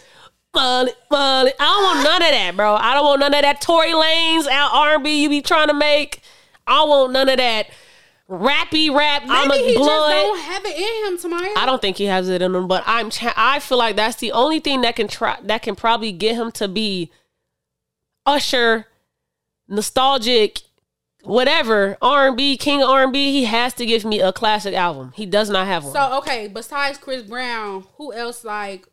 I 0.53 0.85
don't 1.09 1.83
want 1.83 2.03
none 2.03 2.21
of 2.21 2.29
that, 2.29 2.53
bro. 2.55 2.75
I 2.75 2.93
don't 2.93 3.05
want 3.05 3.19
none 3.19 3.33
of 3.33 3.41
that 3.41 3.61
Tory 3.61 3.91
Lanez 3.91 4.47
out 4.47 4.71
R&B 4.73 5.23
you 5.23 5.29
be 5.29 5.41
trying 5.41 5.67
to 5.67 5.73
make. 5.73 6.21
I 6.65 6.75
don't 6.75 6.89
want 6.89 7.13
none 7.13 7.29
of 7.29 7.37
that 7.37 7.67
rappy 8.29 8.93
rap. 8.93 9.23
I'm 9.27 9.51
a 9.51 9.55
he 9.55 9.73
just 9.73 9.77
blood. 9.77 10.11
don't 10.11 10.39
have 10.39 10.65
it 10.65 10.77
in 10.77 11.13
him, 11.13 11.17
Tamaya. 11.17 11.53
I 11.55 11.65
don't 11.65 11.81
think 11.81 11.97
he 11.97 12.05
has 12.05 12.27
it 12.29 12.41
in 12.41 12.53
him, 12.55 12.67
but 12.67 12.83
I'm. 12.85 13.09
Cha- 13.09 13.33
I 13.37 13.59
feel 13.59 13.77
like 13.77 13.95
that's 13.95 14.17
the 14.17 14.31
only 14.31 14.59
thing 14.59 14.81
that 14.81 14.95
can 14.95 15.07
try 15.07 15.37
that 15.43 15.61
can 15.61 15.75
probably 15.75 16.11
get 16.11 16.35
him 16.35 16.51
to 16.53 16.67
be 16.67 17.11
Usher, 18.25 18.87
nostalgic, 19.69 20.61
whatever 21.27 21.97
R 22.01 22.27
and 22.27 22.37
B 22.37 22.57
king 22.57 22.81
R 22.81 23.03
and 23.03 23.13
B. 23.13 23.31
He 23.31 23.45
has 23.45 23.73
to 23.75 23.85
give 23.85 24.05
me 24.05 24.19
a 24.19 24.31
classic 24.33 24.73
album. 24.73 25.13
He 25.15 25.25
does 25.25 25.49
not 25.49 25.67
have 25.67 25.83
one. 25.83 25.93
So 25.93 26.17
okay, 26.19 26.47
besides 26.47 26.97
Chris 26.97 27.23
Brown, 27.23 27.85
who 27.97 28.13
else 28.13 28.43
like? 28.43 28.87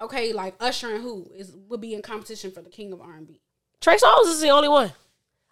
Okay, 0.00 0.32
like 0.32 0.54
Usher 0.60 0.94
and 0.94 1.02
who 1.02 1.30
is 1.34 1.56
would 1.68 1.80
be 1.80 1.94
in 1.94 2.02
competition 2.02 2.50
for 2.50 2.60
the 2.60 2.70
king 2.70 2.92
of 2.92 3.00
R 3.00 3.14
and 3.14 3.26
B? 3.26 3.40
Trey 3.80 3.96
Songz 3.96 4.28
is 4.28 4.40
the 4.40 4.50
only 4.50 4.68
one. 4.68 4.92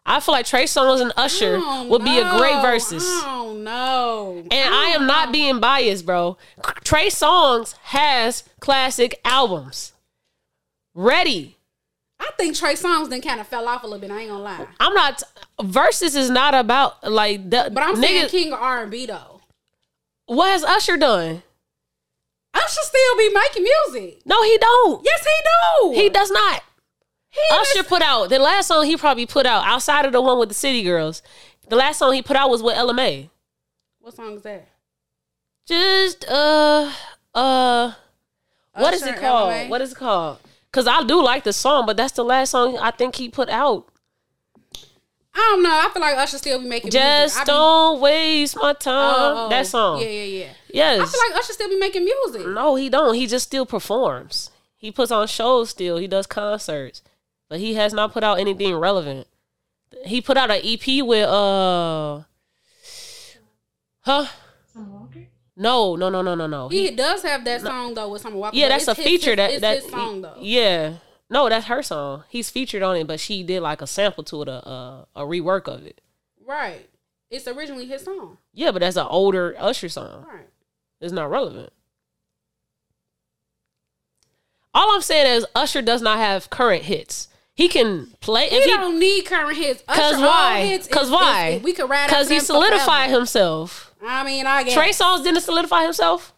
I 0.06 0.20
feel 0.20 0.34
like 0.34 0.44
Trey 0.44 0.64
Songz 0.64 1.00
and 1.00 1.12
Usher 1.16 1.58
would 1.88 2.04
be 2.04 2.18
a 2.18 2.28
great 2.36 2.60
versus. 2.60 3.04
Oh 3.06 3.56
no! 3.58 4.36
And 4.50 4.74
I 4.74 4.90
am 4.94 5.06
not 5.06 5.32
being 5.32 5.60
biased, 5.60 6.04
bro. 6.04 6.36
Trey 6.84 7.06
Songz 7.06 7.74
has 7.84 8.44
classic 8.60 9.20
albums. 9.24 9.92
Ready. 10.94 11.56
I 12.20 12.30
think 12.38 12.54
Trey 12.54 12.74
Songz 12.74 13.08
then 13.08 13.20
kind 13.22 13.40
of 13.40 13.48
fell 13.48 13.66
off 13.66 13.82
a 13.82 13.86
little 13.86 14.00
bit. 14.00 14.10
I 14.10 14.20
ain't 14.20 14.30
gonna 14.30 14.42
lie. 14.42 14.66
I'm 14.78 14.94
not. 14.94 15.22
Versus 15.62 16.16
is 16.16 16.30
not 16.30 16.54
about 16.54 17.08
like. 17.10 17.48
The, 17.48 17.70
But 17.72 17.82
I'm 17.82 17.96
saying 17.96 18.28
King 18.28 18.52
of 18.52 18.58
R 18.60 18.82
and 18.82 18.90
B 18.90 19.06
though. 19.06 19.40
what 20.26 20.50
has 20.50 20.64
Usher 20.64 20.96
done? 20.96 21.42
Usher 22.54 22.80
still 22.82 23.16
be 23.18 23.30
making 23.30 23.62
music. 23.64 24.20
No, 24.26 24.42
he 24.42 24.56
don't. 24.58 25.04
Yes, 25.04 25.24
he 25.24 25.90
do. 25.92 26.00
He 26.00 26.08
does 26.08 26.30
not. 26.30 26.62
He 27.30 27.40
Usher 27.50 27.82
put 27.82 28.00
out 28.02 28.28
the 28.28 28.38
last 28.38 28.68
song 28.68 28.84
he 28.86 28.96
probably 28.96 29.26
put 29.26 29.44
out 29.44 29.64
outside 29.66 30.06
of 30.06 30.12
the 30.12 30.20
one 30.20 30.38
with 30.38 30.48
the 30.50 30.54
City 30.54 30.82
Girls. 30.84 31.20
The 31.68 31.74
last 31.76 31.98
song 31.98 32.12
he 32.12 32.22
put 32.22 32.36
out 32.36 32.48
was 32.50 32.62
with 32.62 32.76
Ella 32.76 32.94
Mai. 32.94 33.28
What 34.00 34.14
song 34.14 34.34
is 34.36 34.42
that? 34.42 34.68
Just 35.66 36.24
uh 36.28 36.92
uh 37.34 37.92
what 38.74 38.94
is 38.94 39.02
Usher 39.02 39.14
it 39.14 39.20
called? 39.20 39.50
Ella 39.52 39.64
Mai? 39.64 39.68
What 39.68 39.80
is 39.80 39.92
it 39.92 39.98
called? 39.98 40.38
Cause 40.72 40.86
I 40.86 41.02
do 41.04 41.22
like 41.22 41.44
the 41.44 41.52
song, 41.52 41.86
but 41.86 41.96
that's 41.96 42.12
the 42.12 42.24
last 42.24 42.50
song 42.50 42.76
I 42.78 42.90
think 42.92 43.16
he 43.16 43.28
put 43.28 43.48
out. 43.48 43.88
I 45.36 45.38
don't 45.38 45.62
know. 45.62 45.70
I 45.70 45.88
feel 45.92 46.00
like 46.00 46.16
Usher 46.16 46.38
still 46.38 46.60
be 46.60 46.68
making 46.68 46.90
Just 46.90 47.34
music. 47.34 47.40
I 47.40 47.44
be- 47.44 47.46
don't 47.46 48.00
waste 48.00 48.56
my 48.56 48.72
time. 48.72 49.14
Oh, 49.16 49.46
oh, 49.46 49.48
that 49.48 49.66
song. 49.66 50.00
Yeah, 50.00 50.06
yeah, 50.08 50.22
yeah. 50.22 50.52
Yes. 50.72 51.00
I 51.00 51.04
feel 51.10 51.20
like 51.30 51.38
Usher 51.42 51.52
still 51.52 51.68
be 51.68 51.78
making 51.78 52.04
music. 52.04 52.46
no, 52.46 52.76
he 52.76 52.88
don't. 52.88 53.14
He 53.14 53.26
just 53.26 53.46
still 53.46 53.66
performs. 53.66 54.50
He 54.76 54.92
puts 54.92 55.10
on 55.10 55.26
shows 55.26 55.70
still. 55.70 55.96
He 55.96 56.06
does 56.06 56.26
concerts. 56.26 57.02
But 57.48 57.58
he 57.60 57.74
has 57.74 57.92
not 57.92 58.12
put 58.12 58.22
out 58.24 58.38
anything 58.38 58.74
relevant. 58.76 59.26
He 60.04 60.20
put 60.20 60.36
out 60.36 60.50
an 60.50 60.60
EP 60.64 61.04
with 61.04 61.26
uh 61.28 62.20
Huh? 64.00 64.26
No, 65.56 65.94
no, 65.94 66.08
no, 66.10 66.20
no, 66.20 66.34
no, 66.34 66.46
no. 66.48 66.68
He 66.68 66.90
does 66.90 67.22
have 67.22 67.44
that 67.44 67.60
song 67.62 67.94
though 67.94 68.08
with 68.08 68.22
Summer 68.22 68.36
Walker. 68.36 68.56
Yeah, 68.56 68.68
that's 68.68 68.88
a 68.88 68.94
his- 68.94 69.04
feature. 69.04 69.30
his- 69.30 69.36
that 69.36 69.50
it's 69.52 69.60
that 69.60 69.82
his 69.82 69.90
song 69.90 70.20
though. 70.22 70.34
Yeah, 70.40 70.94
no, 71.30 71.48
that's 71.48 71.66
her 71.66 71.82
song. 71.82 72.24
He's 72.28 72.50
featured 72.50 72.82
on 72.82 72.96
it, 72.96 73.06
but 73.06 73.20
she 73.20 73.42
did 73.42 73.60
like 73.60 73.80
a 73.82 73.86
sample 73.86 74.24
to 74.24 74.42
it, 74.42 74.48
a 74.48 74.68
a, 74.68 75.06
a 75.16 75.22
rework 75.22 75.66
of 75.66 75.86
it. 75.86 76.00
Right. 76.46 76.88
It's 77.30 77.48
originally 77.48 77.86
his 77.86 78.02
song. 78.04 78.38
Yeah, 78.52 78.70
but 78.70 78.80
that's 78.80 78.96
an 78.96 79.06
older 79.08 79.54
Usher 79.58 79.88
song. 79.88 80.24
Right. 80.28 80.48
It's 81.00 81.12
not 81.12 81.30
relevant. 81.30 81.72
All 84.72 84.90
I'm 84.94 85.02
saying 85.02 85.36
is 85.36 85.46
Usher 85.54 85.82
does 85.82 86.02
not 86.02 86.18
have 86.18 86.50
current 86.50 86.84
hits. 86.84 87.28
He 87.54 87.68
can 87.68 88.08
play 88.20 88.48
He 88.48 88.56
if 88.56 88.64
he 88.64 88.70
don't 88.70 88.98
need 88.98 89.26
current 89.26 89.56
hits. 89.56 89.82
Cause 89.86 90.14
Usher, 90.14 90.22
why? 90.24 90.80
Cause 90.90 91.06
is- 91.06 91.10
why? 91.12 91.48
is- 91.50 91.62
we 91.62 91.72
could 91.72 91.88
ride 91.88 92.08
because 92.08 92.28
he 92.28 92.40
solidified 92.40 93.10
himself. 93.10 93.94
I 94.04 94.24
mean, 94.24 94.44
I 94.46 94.64
guess. 94.64 94.74
Trey 94.74 94.90
Songz 94.90 95.22
didn't 95.22 95.40
solidify 95.42 95.84
himself. 95.84 96.34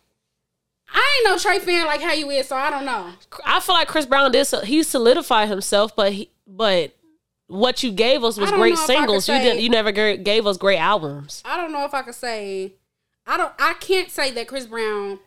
I 0.96 1.18
ain't 1.18 1.30
no 1.30 1.38
Trey 1.38 1.58
fan 1.58 1.86
like 1.86 2.00
how 2.00 2.12
you 2.14 2.30
is, 2.30 2.48
so 2.48 2.56
I 2.56 2.70
don't 2.70 2.86
know. 2.86 3.12
I 3.44 3.60
feel 3.60 3.74
like 3.74 3.86
Chris 3.86 4.06
Brown 4.06 4.32
did. 4.32 4.46
So, 4.46 4.62
he 4.62 4.82
solidified 4.82 5.48
himself, 5.48 5.94
but 5.94 6.12
he 6.12 6.30
but 6.46 6.96
what 7.48 7.82
you 7.82 7.92
gave 7.92 8.24
us 8.24 8.38
was 8.38 8.50
great 8.50 8.78
singles. 8.78 9.28
You 9.28 9.38
didn't. 9.38 9.60
You 9.60 9.68
never 9.68 9.92
gave 9.92 10.46
us 10.46 10.56
great 10.56 10.78
albums. 10.78 11.42
I 11.44 11.58
don't 11.58 11.70
know 11.70 11.84
if 11.84 11.92
I 11.92 12.00
could 12.00 12.14
say. 12.14 12.72
I 13.26 13.36
don't. 13.36 13.52
I 13.58 13.74
can't 13.74 14.10
say 14.10 14.30
that 14.32 14.48
Chris 14.48 14.64
Brown 14.64 15.18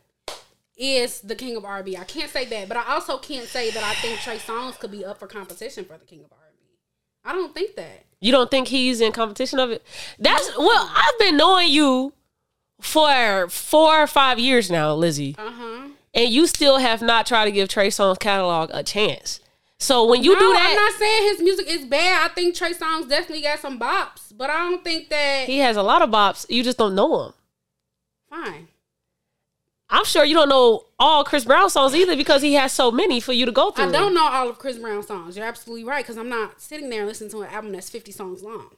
is 0.75 1.21
the 1.21 1.35
king 1.35 1.55
of 1.55 1.65
R&B. 1.65 1.97
I 1.97 2.05
can't 2.05 2.31
say 2.31 2.45
that, 2.45 2.67
but 2.67 2.77
I 2.77 2.93
also 2.93 3.17
can't 3.17 3.45
say 3.45 3.69
that 3.69 3.83
I 3.83 3.93
think 3.95 4.19
Trey 4.19 4.37
Songz 4.37 4.79
could 4.79 4.91
be 4.91 5.03
up 5.05 5.19
for 5.19 5.27
competition 5.27 5.83
for 5.85 5.97
the 5.97 6.05
king 6.05 6.21
of 6.23 6.31
R&B. 6.31 6.65
I 7.25 7.33
don't 7.33 7.53
think 7.53 7.75
that. 7.75 8.05
You 8.21 8.31
don't 8.31 8.49
think 8.49 8.69
he's 8.69 9.01
in 9.01 9.11
competition 9.11 9.59
of 9.59 9.69
it? 9.69 9.85
That's 10.17 10.57
well. 10.57 10.89
I've 10.95 11.19
been 11.19 11.37
knowing 11.37 11.67
you 11.67 12.13
for 12.79 13.47
four 13.49 14.01
or 14.01 14.07
five 14.07 14.39
years 14.39 14.69
now, 14.71 14.93
Lizzie, 14.93 15.35
Uh 15.37 15.51
huh. 15.51 15.87
and 16.13 16.29
you 16.29 16.47
still 16.47 16.77
have 16.77 17.01
not 17.01 17.25
tried 17.25 17.45
to 17.45 17.51
give 17.51 17.67
Trey 17.69 17.89
Songz 17.89 18.19
catalog 18.19 18.69
a 18.73 18.83
chance. 18.83 19.39
So 19.81 20.05
when 20.05 20.23
you 20.23 20.33
no, 20.33 20.39
do 20.39 20.53
that, 20.53 20.69
I'm 20.69 20.75
not 20.75 20.99
saying 20.99 21.23
his 21.31 21.39
music 21.41 21.67
is 21.69 21.85
bad. 21.85 22.29
I 22.29 22.33
think 22.33 22.53
Trey 22.55 22.73
Songz 22.73 23.07
definitely 23.07 23.43
got 23.43 23.59
some 23.59 23.79
bops, 23.79 24.33
but 24.37 24.49
I 24.49 24.57
don't 24.69 24.83
think 24.83 25.09
that. 25.09 25.45
he 25.45 25.59
has 25.59 25.77
a 25.77 25.83
lot 25.83 26.01
of 26.01 26.09
bops. 26.09 26.45
You 26.49 26.63
just 26.63 26.77
don't 26.77 26.95
know 26.95 27.25
him. 27.27 27.33
Fine. 28.29 28.67
I'm 29.91 30.05
sure 30.05 30.23
you 30.23 30.35
don't 30.35 30.49
know 30.49 30.83
all 30.99 31.23
Chris 31.23 31.45
Brown 31.45 31.69
songs 31.69 31.95
either 31.95 32.15
because 32.15 32.41
he 32.43 32.53
has 32.53 32.71
so 32.71 32.91
many 32.91 33.19
for 33.19 33.33
you 33.33 33.45
to 33.47 33.51
go 33.51 33.71
through. 33.71 33.85
I 33.85 33.91
don't 33.91 34.13
know 34.13 34.27
all 34.27 34.49
of 34.49 34.59
Chris 34.59 34.77
Brown 34.77 35.01
songs. 35.01 35.35
You're 35.35 35.47
absolutely 35.47 35.83
right 35.83 36.03
because 36.05 36.17
I'm 36.17 36.29
not 36.29 36.61
sitting 36.61 36.89
there 36.89 37.05
listening 37.07 37.31
to 37.31 37.41
an 37.41 37.49
album 37.49 37.71
that's 37.71 37.89
50 37.89 38.11
songs 38.11 38.43
long. 38.43 38.69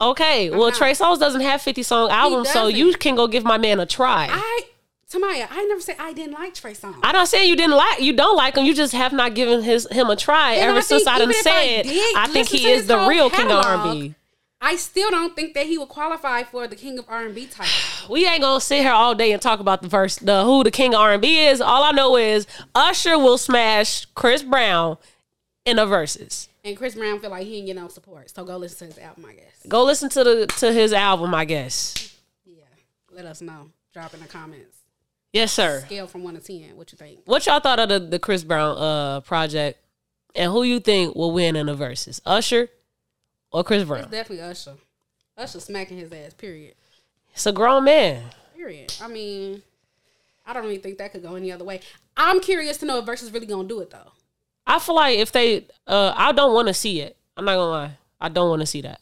Okay, 0.00 0.50
well, 0.50 0.68
not. 0.68 0.74
Trey 0.74 0.92
Songz 0.92 1.18
doesn't 1.18 1.40
have 1.40 1.62
50 1.62 1.82
song 1.82 2.10
albums, 2.10 2.50
so 2.50 2.66
you 2.66 2.94
can 2.94 3.14
go 3.14 3.26
give 3.28 3.44
my 3.44 3.58
man 3.58 3.78
a 3.80 3.86
try. 3.86 4.28
I, 4.30 4.62
Tamaya, 5.10 5.46
I 5.50 5.64
never 5.64 5.80
said 5.80 5.96
I 5.98 6.12
didn't 6.12 6.32
like 6.32 6.54
Trey 6.54 6.72
Songz. 6.72 6.98
I'm 7.02 7.12
not 7.12 7.28
saying 7.28 7.48
you 7.48 7.56
didn't 7.56 7.76
like 7.76 8.00
you 8.00 8.12
don't 8.12 8.36
like 8.36 8.56
him. 8.56 8.64
You 8.64 8.74
just 8.74 8.92
have 8.92 9.12
not 9.12 9.34
given 9.34 9.62
his 9.62 9.86
him 9.90 10.10
a 10.10 10.16
try 10.16 10.54
And 10.54 10.70
ever 10.70 10.78
I 10.78 10.80
since 10.80 11.06
I 11.06 11.18
done 11.18 11.30
if 11.30 11.36
I 11.36 11.40
said 11.40 11.86
I 12.16 12.26
think 12.26 12.48
he 12.48 12.66
is 12.68 12.86
the 12.86 13.06
real 13.06 13.30
king 13.30 13.50
of 13.50 13.64
R&B. 13.64 14.14
I 14.60 14.76
still 14.76 15.10
don't 15.10 15.36
think 15.36 15.52
that 15.54 15.66
he 15.66 15.76
would 15.76 15.90
qualify 15.90 16.42
for 16.42 16.66
the 16.66 16.74
king 16.74 16.98
of 16.98 17.04
R&B 17.08 17.46
title. 17.46 17.72
We 18.10 18.26
ain't 18.26 18.42
gonna 18.42 18.60
sit 18.60 18.80
here 18.82 18.92
all 18.92 19.14
day 19.14 19.32
and 19.32 19.40
talk 19.40 19.60
about 19.60 19.80
the 19.80 19.88
verse, 19.88 20.16
the 20.16 20.44
who 20.44 20.62
the 20.64 20.70
king 20.70 20.94
of 20.94 21.00
R&B 21.00 21.46
is. 21.46 21.60
All 21.60 21.82
I 21.84 21.90
know 21.90 22.16
is 22.16 22.46
Usher 22.74 23.18
will 23.18 23.38
smash 23.38 24.04
Chris 24.14 24.42
Brown 24.42 24.98
in 25.64 25.76
the 25.76 25.86
verses. 25.86 26.48
And 26.64 26.76
Chris 26.78 26.94
Brown 26.94 27.20
feel 27.20 27.30
like 27.30 27.46
he 27.46 27.58
ain't 27.58 27.66
get 27.66 27.76
no 27.76 27.88
support. 27.88 28.30
So 28.30 28.42
go 28.44 28.56
listen 28.56 28.88
to 28.88 28.94
his 28.94 29.04
album, 29.04 29.26
I 29.26 29.34
guess. 29.34 29.66
Go 29.68 29.84
listen 29.84 30.08
to 30.10 30.24
the 30.24 30.46
to 30.46 30.72
his 30.72 30.94
album, 30.94 31.34
I 31.34 31.44
guess. 31.44 32.16
Yeah. 32.46 32.64
Let 33.10 33.26
us 33.26 33.42
know. 33.42 33.70
Drop 33.92 34.14
in 34.14 34.20
the 34.20 34.26
comments. 34.26 34.78
Yes, 35.32 35.52
sir. 35.52 35.82
Scale 35.86 36.06
from 36.06 36.22
1 36.22 36.34
to 36.34 36.40
10. 36.40 36.76
What 36.76 36.90
you 36.92 36.96
think? 36.96 37.20
What 37.26 37.44
y'all 37.46 37.60
thought 37.60 37.80
of 37.80 37.88
the, 37.88 37.98
the 37.98 38.18
Chris 38.18 38.44
Brown 38.44 38.78
uh 38.78 39.20
project, 39.20 39.78
and 40.34 40.50
who 40.50 40.62
you 40.62 40.80
think 40.80 41.14
will 41.14 41.32
win 41.32 41.54
in 41.54 41.66
the 41.66 41.74
verses, 41.74 42.22
Usher 42.24 42.68
or 43.52 43.62
Chris 43.62 43.84
Brown? 43.84 44.04
It's 44.04 44.10
definitely 44.10 44.44
Usher. 44.44 44.74
Usher 45.36 45.60
smacking 45.60 45.98
his 45.98 46.12
ass, 46.12 46.32
period. 46.32 46.74
It's 47.34 47.46
a 47.46 47.52
grown 47.52 47.84
man. 47.84 48.22
Period. 48.56 48.94
I 49.02 49.08
mean, 49.08 49.62
I 50.46 50.52
don't 50.54 50.62
really 50.62 50.78
think 50.78 50.98
that 50.98 51.12
could 51.12 51.22
go 51.22 51.34
any 51.34 51.52
other 51.52 51.64
way. 51.64 51.80
I'm 52.16 52.40
curious 52.40 52.78
to 52.78 52.86
know 52.86 52.98
if 53.00 53.04
Verzuz 53.04 53.34
really 53.34 53.46
gonna 53.46 53.68
do 53.68 53.80
it 53.80 53.90
though. 53.90 54.12
I 54.66 54.78
feel 54.78 54.94
like 54.94 55.18
if 55.18 55.32
they, 55.32 55.66
uh, 55.86 56.12
I 56.16 56.32
don't 56.32 56.54
want 56.54 56.68
to 56.68 56.74
see 56.74 57.00
it. 57.00 57.16
I'm 57.36 57.44
not 57.44 57.56
gonna 57.56 57.70
lie. 57.70 57.96
I 58.20 58.28
don't 58.28 58.48
want 58.48 58.60
to 58.60 58.66
see 58.66 58.80
that. 58.82 59.00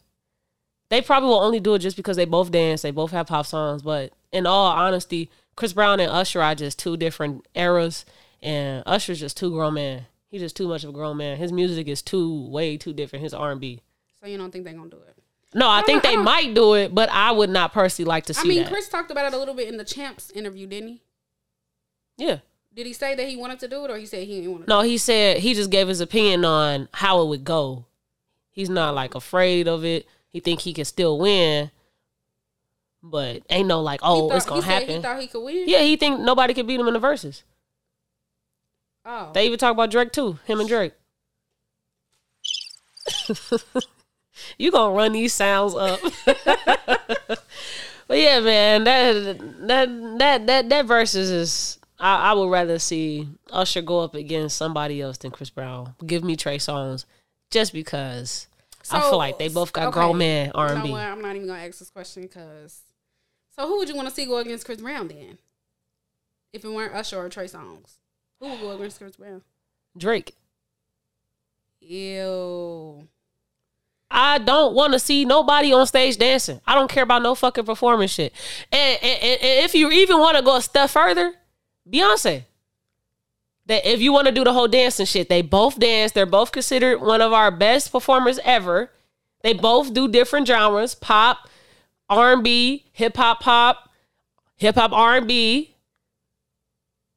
They 0.89 1.01
probably 1.01 1.29
will 1.29 1.41
only 1.41 1.61
do 1.61 1.75
it 1.75 1.79
just 1.79 1.97
because 1.97 2.17
they 2.17 2.25
both 2.25 2.51
dance, 2.51 2.83
they 2.83 2.91
both 2.91 3.13
have 3.13 3.27
pop 3.29 3.47
songs. 3.47 3.83
But 3.83 4.13
in 4.33 4.47
all 4.47 4.67
honesty, 4.73 5.31
Chris 5.57 5.73
Brown 5.73 6.01
and 6.01 6.11
Usher 6.11 6.43
are 6.43 6.55
just 6.55 6.79
two 6.79 6.97
different 6.97 7.47
eras, 7.55 8.05
and 8.43 8.83
Usher's 8.87 9.21
just 9.21 9.37
too 9.37 9.51
grown 9.51 9.75
man. 9.75 10.07
He's 10.29 10.41
just 10.41 10.57
too 10.57 10.67
much 10.69 10.83
of 10.83 10.91
a 10.91 10.93
grown 10.93 11.17
man. 11.19 11.37
His 11.37 11.53
music 11.53 11.89
is 11.89 12.03
too 12.03 12.49
way 12.49 12.77
too 12.77 12.93
different. 12.93 13.23
His 13.23 13.35
R 13.35 13.53
and 13.53 13.61
B. 13.61 13.81
So 14.21 14.27
you 14.27 14.39
don't 14.39 14.51
think 14.51 14.65
they're 14.65 14.75
gonna 14.75 14.91
do 14.91 14.97
it? 15.07 15.17
No, 15.55 15.69
I 15.69 15.81
don't 15.81 15.87
think 15.87 16.05
know, 16.05 16.11
they 16.11 16.17
don't- 16.17 16.25
might 16.37 16.55
do 16.55 16.75
it, 16.75 16.95
but 16.95 17.11
I 17.11 17.33
would 17.33 17.51
not 17.51 17.73
personally 17.73 18.09
like 18.09 18.27
to 18.27 18.35
see 18.35 18.41
it. 18.41 18.45
I 18.45 18.49
mean, 18.49 18.63
that. 18.65 18.73
Chris 18.73 18.89
talked 18.89 19.11
about 19.11 19.27
it 19.33 19.35
a 19.35 19.39
little 19.39 19.55
bit 19.55 19.69
in 19.69 19.77
the 19.77 19.85
Champs 19.85 20.31
interview, 20.31 20.67
didn't 20.67 20.89
he? 20.89 21.03
yeah. 22.19 22.39
Did 22.75 22.87
he 22.87 22.93
say 22.95 23.15
that 23.15 23.29
he 23.29 23.37
wanted 23.37 23.59
to 23.61 23.69
do 23.69 23.85
it, 23.85 23.91
or 23.91 23.99
he 23.99 24.07
said 24.07 24.27
he 24.27 24.37
didn't 24.37 24.51
want 24.53 24.65
to? 24.65 24.71
No, 24.71 24.81
he 24.81 24.97
said 24.97 25.39
he 25.39 25.53
just 25.55 25.71
gave 25.71 25.89
his 25.89 26.01
opinion 26.01 26.45
on 26.45 26.89
how 26.93 27.21
it 27.21 27.29
would 27.29 27.45
go. 27.45 27.85
He's 28.51 28.71
not 28.71 28.95
like 28.95 29.15
afraid 29.15 29.69
of 29.69 29.85
it. 29.85 30.07
He 30.31 30.41
think 30.41 30.61
he 30.61 30.73
can 30.73 30.85
still 30.87 31.19
win, 31.19 31.71
but 33.03 33.43
ain't 33.51 33.69
no 33.69 33.81
like, 33.83 34.01
oh, 34.03 34.31
He 34.31 34.37
it's 34.37 34.47
gonna 34.47 34.63
happen. 34.63 34.97
He 34.97 35.03
thought 35.03 35.21
he 35.21 35.27
could 35.27 35.43
win. 35.45 35.69
yeah, 35.69 35.83
he 35.83 35.97
think 35.97 36.21
nobody 36.21 36.55
could 36.55 36.67
beat 36.67 36.81
him 36.81 36.89
in 36.89 36.95
the 36.95 37.01
verses. 37.01 37.43
Oh, 39.05 39.31
They 39.35 39.47
even 39.47 39.59
talk 39.59 39.73
about 39.73 39.91
Drake 39.91 40.13
too. 40.13 40.39
Him 40.47 40.61
and 40.61 40.69
Drake. 40.69 40.93
you 44.59 44.71
gonna 44.71 44.95
run 44.95 45.13
these 45.13 45.35
sounds 45.35 45.75
up. 45.75 46.01
but 46.25 48.19
yeah, 48.19 48.41
man, 48.41 48.85
that 48.85 49.39
that 49.67 50.19
that 50.19 50.47
that 50.47 50.69
that 50.69 50.87
verses 50.87 51.31
is. 51.31 51.79
I, 52.03 52.31
I 52.31 52.33
would 52.35 52.51
rather 52.51 52.79
see 52.81 53.29
Usher 53.51 53.81
go 53.81 54.01
up 54.01 54.15
against 54.15 54.57
somebody 54.57 55.01
else 55.01 55.17
than 55.19 55.31
Chris 55.31 55.51
Brown. 55.51 55.95
Give 56.05 56.25
me 56.25 56.35
Trey 56.37 56.59
Songz, 56.59 57.05
just 57.51 57.73
because 57.73 58.49
I 58.91 59.01
feel 59.01 59.17
like 59.19 59.39
they 59.39 59.49
both 59.49 59.73
got 59.73 59.87
okay, 59.89 59.93
grown 59.95 60.19
man 60.19 60.51
R 60.55 60.73
and 60.73 60.83
B. 60.83 60.93
I'm 60.93 61.23
not 61.23 61.37
even 61.37 61.47
gonna 61.49 61.61
ask 61.63 61.79
this 61.79 61.91
question 61.91 62.23
because. 62.25 62.81
So 63.57 63.69
who 63.69 63.79
would 63.79 63.89
you 63.89 63.95
want 63.95 64.09
to 64.09 64.15
see 64.15 64.27
go 64.27 64.39
against 64.39 64.65
Chris 64.67 64.81
Brown 64.81 65.09
then? 65.09 65.39
If 66.53 66.65
it 66.65 66.69
weren't 66.71 66.95
Usher 66.95 67.19
or 67.19 67.29
Trey 67.29 67.45
Songz, 67.47 67.99
who 68.41 68.49
would 68.49 68.61
go 68.61 68.73
against 68.73 68.99
Chris 68.99 69.17
Brown? 69.17 69.43
Drake. 69.97 70.35
Ew. 71.81 73.07
I 74.11 74.39
don't 74.39 74.75
want 74.75 74.93
to 74.93 74.99
see 74.99 75.25
nobody 75.25 75.73
on 75.73 75.87
stage 75.87 76.17
dancing. 76.19 76.61
I 76.67 76.75
don't 76.75 76.91
care 76.91 77.03
about 77.03 77.23
no 77.23 77.35
fucking 77.35 77.65
performance 77.65 78.11
shit. 78.11 78.33
And, 78.71 78.99
and, 79.03 79.23
and- 79.23 79.41
and 79.43 79.65
if 79.65 79.75
you 79.75 79.91
even 79.91 80.19
want 80.19 80.37
to 80.37 80.43
go 80.43 80.57
a 80.57 80.63
step 80.63 80.91
further, 80.91 81.35
Beyonce. 81.91 82.45
That 83.67 83.87
if 83.89 84.01
you 84.01 84.13
want 84.13 84.27
to 84.27 84.33
do 84.33 84.45
the 84.45 84.53
whole 84.53 84.69
dancing 84.69 85.07
shit, 85.07 85.29
they 85.29 85.41
both 85.41 85.79
dance. 85.79 86.13
They're 86.13 86.27
both 86.27 86.51
considered 86.51 87.01
one 87.01 87.21
of 87.21 87.33
our 87.33 87.51
best 87.51 87.93
performers 87.93 88.41
ever. 88.45 88.91
They 89.43 89.53
both 89.53 89.95
do 89.95 90.09
different 90.09 90.49
genres: 90.49 90.95
pop, 90.95 91.49
R 92.09 92.33
and 92.33 92.43
B, 92.43 92.85
hip 92.93 93.17
hop, 93.17 93.41
pop, 93.41 93.89
hip 94.57 94.75
hop, 94.75 94.93
R 94.93 95.17
and 95.19 95.29
B. 95.29 95.75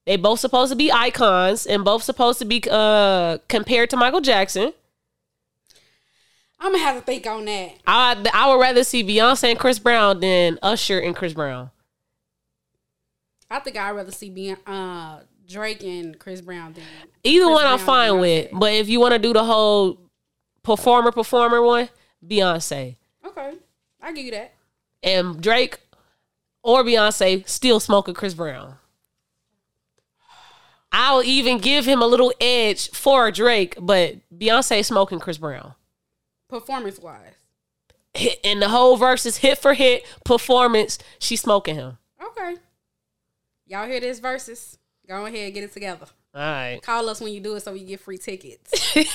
They 0.05 0.17
both 0.17 0.39
supposed 0.39 0.71
to 0.71 0.75
be 0.75 0.91
icons 0.91 1.65
and 1.65 1.83
both 1.83 2.03
supposed 2.03 2.37
to 2.39 2.45
be 2.45 2.61
uh, 2.69 3.39
compared 3.47 3.89
to 3.89 3.97
Michael 3.97 4.21
Jackson. 4.21 4.73
I'm 6.59 6.71
gonna 6.71 6.83
have 6.83 6.95
to 6.97 7.01
think 7.01 7.25
on 7.27 7.45
that. 7.45 7.73
I 7.87 8.23
I 8.33 8.49
would 8.49 8.61
rather 8.61 8.83
see 8.83 9.03
Beyonce 9.03 9.49
and 9.51 9.59
Chris 9.59 9.79
Brown 9.79 10.19
than 10.19 10.59
Usher 10.61 10.99
and 10.99 11.15
Chris 11.15 11.33
Brown. 11.33 11.71
I 13.49 13.59
think 13.59 13.77
I'd 13.77 13.91
rather 13.91 14.11
see 14.11 14.29
Beyonce, 14.31 14.57
uh, 14.65 15.19
Drake 15.47 15.83
and 15.83 16.17
Chris 16.17 16.41
Brown 16.41 16.73
than 16.73 16.83
Either 17.23 17.45
Chris 17.45 17.53
one 17.55 17.65
I'm 17.67 17.79
fine 17.79 18.19
with, 18.19 18.49
but 18.51 18.73
if 18.73 18.89
you 18.89 18.99
want 18.99 19.13
to 19.13 19.19
do 19.19 19.33
the 19.33 19.43
whole 19.43 19.99
performer 20.63 21.11
performer 21.11 21.61
one, 21.61 21.89
Beyonce 22.25 22.95
Okay, 23.25 23.53
I 24.01 24.11
give 24.13 24.25
you 24.25 24.31
that. 24.31 24.53
and 25.03 25.39
Drake 25.41 25.79
or 26.63 26.83
Beyonce 26.83 27.47
still 27.47 27.79
smoking 27.79 28.15
Chris 28.15 28.33
Brown. 28.33 28.77
I'll 30.91 31.23
even 31.23 31.57
give 31.57 31.85
him 31.85 32.01
a 32.01 32.07
little 32.07 32.33
edge 32.39 32.89
for 32.91 33.29
Drake, 33.29 33.75
but 33.79 34.15
Beyonce 34.35 34.83
smoking 34.85 35.19
Chris 35.19 35.37
Brown. 35.37 35.75
Performance 36.47 36.99
wise. 36.99 37.33
And 38.45 38.61
the 38.61 38.69
whole 38.69 38.95
verse 38.95 39.25
is 39.25 39.37
hit 39.37 39.57
for 39.57 39.73
hit 39.73 40.05
performance. 40.23 40.97
She 41.19 41.35
smoking 41.35 41.75
him. 41.75 41.97
Okay. 42.23 42.55
Y'all 43.67 43.87
hear 43.87 43.99
this 43.99 44.19
verses? 44.19 44.77
Go 45.07 45.25
ahead, 45.25 45.53
get 45.53 45.63
it 45.63 45.73
together. 45.73 46.05
All 46.33 46.41
right. 46.41 46.79
Call 46.81 47.09
us 47.09 47.21
when 47.21 47.33
you 47.33 47.39
do 47.39 47.55
it 47.55 47.61
so 47.61 47.73
we 47.73 47.83
get 47.83 47.99
free 47.99 48.17
tickets. 48.17 48.95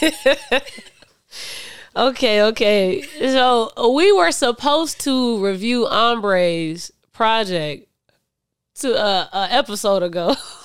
Okay, 1.96 2.42
okay. 2.42 3.02
So 3.18 3.72
we 3.92 4.12
were 4.12 4.30
supposed 4.30 5.00
to 5.00 5.44
review 5.44 5.86
Ambré's 5.90 6.92
project 7.12 7.88
to 8.76 8.96
uh, 8.96 9.26
a 9.32 9.52
episode 9.52 10.04
ago, 10.04 10.36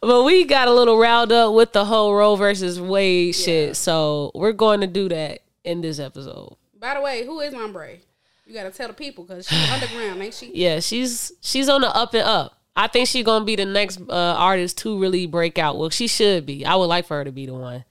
but 0.00 0.24
we 0.24 0.44
got 0.44 0.66
a 0.66 0.72
little 0.74 0.98
riled 0.98 1.30
up 1.30 1.54
with 1.54 1.72
the 1.72 1.84
whole 1.84 2.12
Roe 2.12 2.34
versus 2.34 2.80
Wade 2.80 3.36
shit. 3.36 3.76
So 3.76 4.32
we're 4.34 4.52
going 4.52 4.80
to 4.80 4.88
do 4.88 5.08
that 5.08 5.40
in 5.64 5.80
this 5.80 6.00
episode. 6.00 6.56
By 6.78 6.94
the 6.94 7.00
way, 7.00 7.24
who 7.24 7.40
is 7.40 7.54
Ambré? 7.54 8.00
You 8.46 8.54
gotta 8.54 8.70
tell 8.70 8.88
the 8.88 8.94
people 8.94 9.24
because 9.24 9.48
she's 9.48 9.70
underground, 9.70 10.22
ain't 10.22 10.34
she? 10.34 10.52
Yeah, 10.54 10.80
she's 10.80 11.32
she's 11.40 11.68
on 11.68 11.80
the 11.80 11.88
up 11.88 12.14
and 12.14 12.22
up. 12.24 12.55
I 12.76 12.88
think 12.88 13.08
she's 13.08 13.24
gonna 13.24 13.44
be 13.44 13.56
the 13.56 13.64
next 13.64 14.00
uh, 14.08 14.34
artist 14.36 14.78
to 14.78 14.98
really 14.98 15.26
break 15.26 15.58
out. 15.58 15.78
Well, 15.78 15.90
she 15.90 16.06
should 16.06 16.44
be. 16.44 16.64
I 16.66 16.76
would 16.76 16.86
like 16.86 17.06
for 17.06 17.16
her 17.16 17.24
to 17.24 17.32
be 17.32 17.46
the 17.46 17.54
one. 17.54 17.84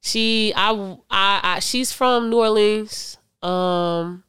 She, 0.00 0.52
I, 0.54 0.70
I, 1.10 1.40
I, 1.42 1.58
she's 1.58 1.92
from 1.92 2.30
New 2.30 2.38
Orleans. 2.38 3.18
Um, 3.42 4.24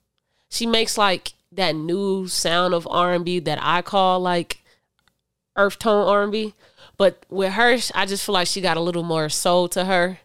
she 0.49 0.65
makes 0.65 0.97
like 0.97 1.33
that 1.51 1.75
new 1.75 2.27
sound 2.27 2.73
of 2.73 2.87
R 2.89 3.13
and 3.13 3.23
B 3.23 3.39
that 3.39 3.59
I 3.61 3.81
call 3.81 4.19
like 4.19 4.61
earth 5.55 5.79
tone 5.79 6.07
R 6.07 6.23
and 6.23 6.31
B. 6.31 6.53
But 6.97 7.25
with 7.29 7.53
her, 7.53 7.77
I 7.93 8.05
just 8.07 8.25
feel 8.25 8.33
like 8.33 8.47
she 8.47 8.59
got 8.59 8.75
a 8.77 8.81
little 8.81 9.03
more 9.03 9.29
soul 9.29 9.67
to 9.69 9.85
her. 9.85 10.19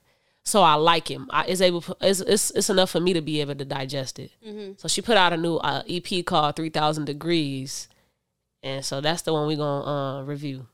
So 0.45 0.62
I 0.62 0.75
like 0.75 1.09
him. 1.09 1.28
I, 1.31 1.45
it's 1.45 1.61
able. 1.61 1.85
It's, 2.00 2.21
it's 2.21 2.50
it's 2.50 2.71
enough 2.71 2.90
for 2.90 2.99
me 2.99 3.12
to 3.12 3.21
be 3.21 3.40
able 3.40 3.54
to 3.54 3.64
digest 3.64 4.19
it. 4.19 4.33
So 4.78 4.88
she 4.88 5.00
put 5.02 5.16
out 5.16 5.33
a 5.33 5.37
new 5.37 5.57
uh, 5.59 5.83
EP 5.88 6.25
called 6.25 6.57
Three 6.57 6.71
Thousand 6.71 7.04
Degrees, 7.04 7.88
and 8.62 8.85
so 8.85 9.00
that's 9.00 9.23
the 9.23 9.33
one 9.33 9.47
we're 9.47 9.57
gonna 9.57 10.21
uh, 10.21 10.23
review. 10.25 10.66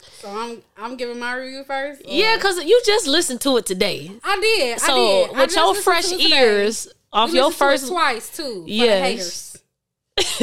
So 0.00 0.28
I'm 0.30 0.62
I'm 0.76 0.96
giving 0.96 1.18
my 1.18 1.34
review 1.34 1.64
first. 1.64 2.02
or- 2.02 2.04
Yeah, 2.08 2.36
cause 2.38 2.62
you 2.64 2.80
just 2.84 3.06
listened 3.06 3.40
to 3.42 3.56
it 3.56 3.66
today. 3.66 4.10
I 4.24 4.40
did. 4.40 4.80
So 4.80 4.92
I 4.92 4.96
did. 4.96 5.36
I 5.36 5.42
with 5.42 5.54
your 5.56 5.74
fresh 5.74 6.12
it 6.12 6.20
today. 6.20 6.38
ears 6.42 6.88
off 7.12 7.32
your 7.32 7.46
listened 7.46 7.58
to 7.58 7.64
it 7.64 7.70
first, 7.70 7.88
twice 7.88 8.36
too. 8.36 8.64
Yes. 8.66 8.88
the 8.96 9.04
haters. 9.04 9.52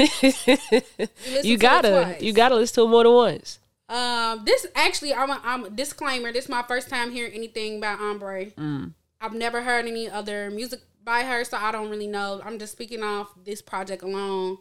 We 0.96 1.32
listened 1.32 1.46
you 1.46 1.58
gotta 1.58 2.18
you 2.20 2.34
gotta 2.34 2.56
listen 2.56 2.76
to 2.76 2.82
it 2.84 2.90
more 2.90 3.04
than 3.04 3.14
once. 3.14 3.60
Um, 3.90 4.44
this 4.46 4.66
actually, 4.76 5.14
I'm 5.14 5.30
a, 5.30 5.42
I'm 5.44 5.66
a 5.66 5.70
disclaimer. 5.70 6.32
This 6.32 6.46
is 6.46 6.50
my 6.50 6.64
first 6.64 6.90
time 6.90 7.12
hearing 7.12 7.34
anything 7.34 7.78
about 7.78 8.00
Ambré. 8.00 8.54
Mm. 8.54 8.94
I've 9.22 9.34
never 9.34 9.62
heard 9.62 9.86
any 9.86 10.10
other 10.10 10.50
music 10.50 10.80
by 11.04 11.24
her, 11.24 11.44
so 11.44 11.58
I 11.58 11.72
don't 11.72 11.90
really 11.90 12.08
know. 12.08 12.42
I'm 12.44 12.58
just 12.60 12.72
speaking 12.72 13.04
off 13.04 13.30
this 13.44 13.62
project 13.62 14.02
alone, 14.04 14.58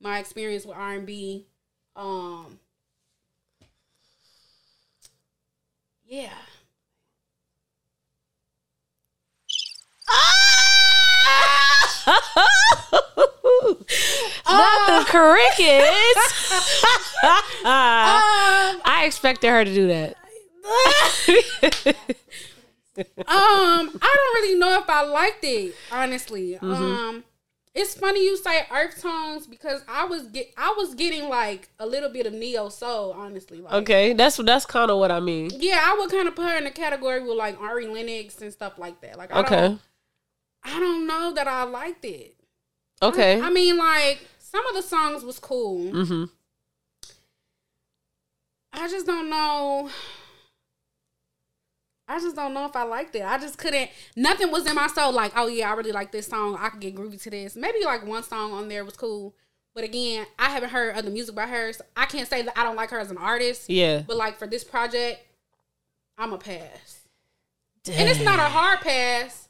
my 0.00 0.18
experience 0.18 0.64
with 0.64 0.76
R 0.76 0.92
and 0.94 1.06
B. 1.06 1.46
Um, 1.94 2.58
yeah. 6.04 6.30
Not 14.48 14.86
the 14.88 15.04
crickets. 15.10 16.52
Um, 17.66 18.80
I 18.84 19.04
expected 19.06 19.48
her 19.48 19.64
to 19.64 19.74
do 19.74 19.88
that. 19.88 20.14
um, 22.96 23.04
I 23.26 24.14
don't 24.14 24.34
really 24.34 24.56
know 24.56 24.78
if 24.78 24.88
I 24.88 25.02
liked 25.02 25.42
it, 25.42 25.74
honestly. 25.90 26.52
Mm-hmm. 26.62 26.72
Um, 26.72 27.24
it's 27.76 27.94
funny 27.94 28.24
you 28.24 28.36
say 28.36 28.66
earth 28.72 29.00
tones 29.02 29.46
because 29.46 29.82
I 29.86 30.04
was 30.06 30.26
get 30.28 30.52
I 30.56 30.74
was 30.76 30.94
getting 30.94 31.28
like 31.28 31.68
a 31.78 31.86
little 31.86 32.08
bit 32.08 32.26
of 32.26 32.32
neo 32.32 32.68
soul, 32.70 33.12
honestly. 33.12 33.58
Like, 33.60 33.72
Okay, 33.74 34.12
that's 34.14 34.38
that's 34.38 34.66
kind 34.66 34.90
of 34.90 34.98
what 34.98 35.12
I 35.12 35.20
mean. 35.20 35.50
Yeah, 35.54 35.80
I 35.84 35.96
would 35.98 36.10
kind 36.10 36.26
of 36.26 36.34
put 36.34 36.48
her 36.48 36.56
in 36.56 36.64
the 36.64 36.70
category 36.70 37.20
with 37.22 37.36
like 37.36 37.60
Ari 37.60 37.86
Lennox 37.86 38.40
and 38.40 38.52
stuff 38.52 38.78
like 38.78 39.00
that. 39.02 39.18
Like, 39.18 39.32
I 39.32 39.40
Okay, 39.40 39.56
don't, 39.56 39.80
I 40.64 40.80
don't 40.80 41.06
know 41.06 41.32
that 41.34 41.46
I 41.46 41.64
liked 41.64 42.04
it. 42.04 42.34
okay. 43.02 43.40
I 43.40 43.50
mean, 43.50 43.76
like 43.76 44.20
some 44.38 44.66
of 44.66 44.74
the 44.74 44.82
songs 44.82 45.22
was 45.22 45.38
cool. 45.38 45.92
Mm-hmm. 45.92 46.24
I 48.72 48.88
just 48.88 49.06
don't 49.06 49.30
know. 49.30 49.90
I 52.08 52.20
just 52.20 52.36
don't 52.36 52.54
know 52.54 52.66
if 52.66 52.76
I 52.76 52.84
liked 52.84 53.14
it. 53.16 53.24
I 53.24 53.38
just 53.38 53.58
couldn't. 53.58 53.90
Nothing 54.14 54.50
was 54.52 54.66
in 54.66 54.74
my 54.74 54.86
soul 54.86 55.12
like, 55.12 55.32
oh 55.34 55.48
yeah, 55.48 55.70
I 55.70 55.74
really 55.74 55.92
like 55.92 56.12
this 56.12 56.28
song. 56.28 56.56
I 56.58 56.68
could 56.68 56.80
get 56.80 56.94
groovy 56.94 57.20
to 57.22 57.30
this. 57.30 57.56
Maybe 57.56 57.84
like 57.84 58.06
one 58.06 58.22
song 58.22 58.52
on 58.52 58.68
there 58.68 58.84
was 58.84 58.96
cool, 58.96 59.34
but 59.74 59.82
again, 59.84 60.26
I 60.38 60.50
haven't 60.50 60.70
heard 60.70 60.94
other 60.94 61.10
music 61.10 61.34
by 61.34 61.46
her. 61.46 61.72
So 61.72 61.84
I 61.96 62.06
can't 62.06 62.28
say 62.28 62.42
that 62.42 62.56
I 62.56 62.62
don't 62.62 62.76
like 62.76 62.90
her 62.90 63.00
as 63.00 63.10
an 63.10 63.18
artist. 63.18 63.68
Yeah, 63.68 64.02
But 64.06 64.16
like 64.16 64.38
for 64.38 64.46
this 64.46 64.62
project, 64.62 65.20
I'm 66.16 66.32
a 66.32 66.38
pass. 66.38 67.00
And 67.88 68.08
it's 68.08 68.20
not 68.20 68.38
a 68.38 68.42
hard 68.42 68.80
pass. 68.80 69.48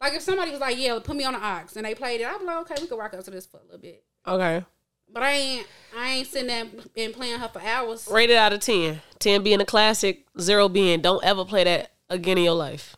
Like 0.00 0.14
if 0.14 0.22
somebody 0.22 0.52
was 0.52 0.60
like, 0.60 0.78
"Yeah, 0.78 0.98
put 1.02 1.16
me 1.16 1.24
on 1.24 1.32
the 1.32 1.40
ox," 1.40 1.74
and 1.76 1.84
they 1.84 1.94
played 1.94 2.20
it, 2.20 2.26
I'd 2.28 2.38
be 2.38 2.44
like, 2.44 2.58
"Okay, 2.70 2.74
we 2.80 2.86
can 2.86 2.98
rock 2.98 3.14
up 3.14 3.24
to 3.24 3.30
this 3.32 3.46
for 3.46 3.58
a 3.58 3.64
little 3.64 3.80
bit." 3.80 4.04
okay. 4.26 4.64
But 5.12 5.22
I 5.22 5.30
ain't, 5.32 5.66
I 5.96 6.08
ain't 6.10 6.28
sitting 6.28 6.48
there 6.48 6.66
and 6.96 7.12
playing 7.14 7.38
her 7.40 7.48
for 7.48 7.60
hours. 7.60 8.08
Rated 8.10 8.36
out 8.36 8.52
of 8.52 8.60
ten. 8.60 9.00
Ten 9.18 9.42
being 9.42 9.60
a 9.60 9.64
classic, 9.66 10.26
zero 10.40 10.68
being 10.68 11.00
don't 11.00 11.24
ever 11.24 11.44
play 11.44 11.64
that 11.64 11.92
again 12.10 12.38
in 12.38 12.44
your 12.44 12.54
life. 12.54 12.96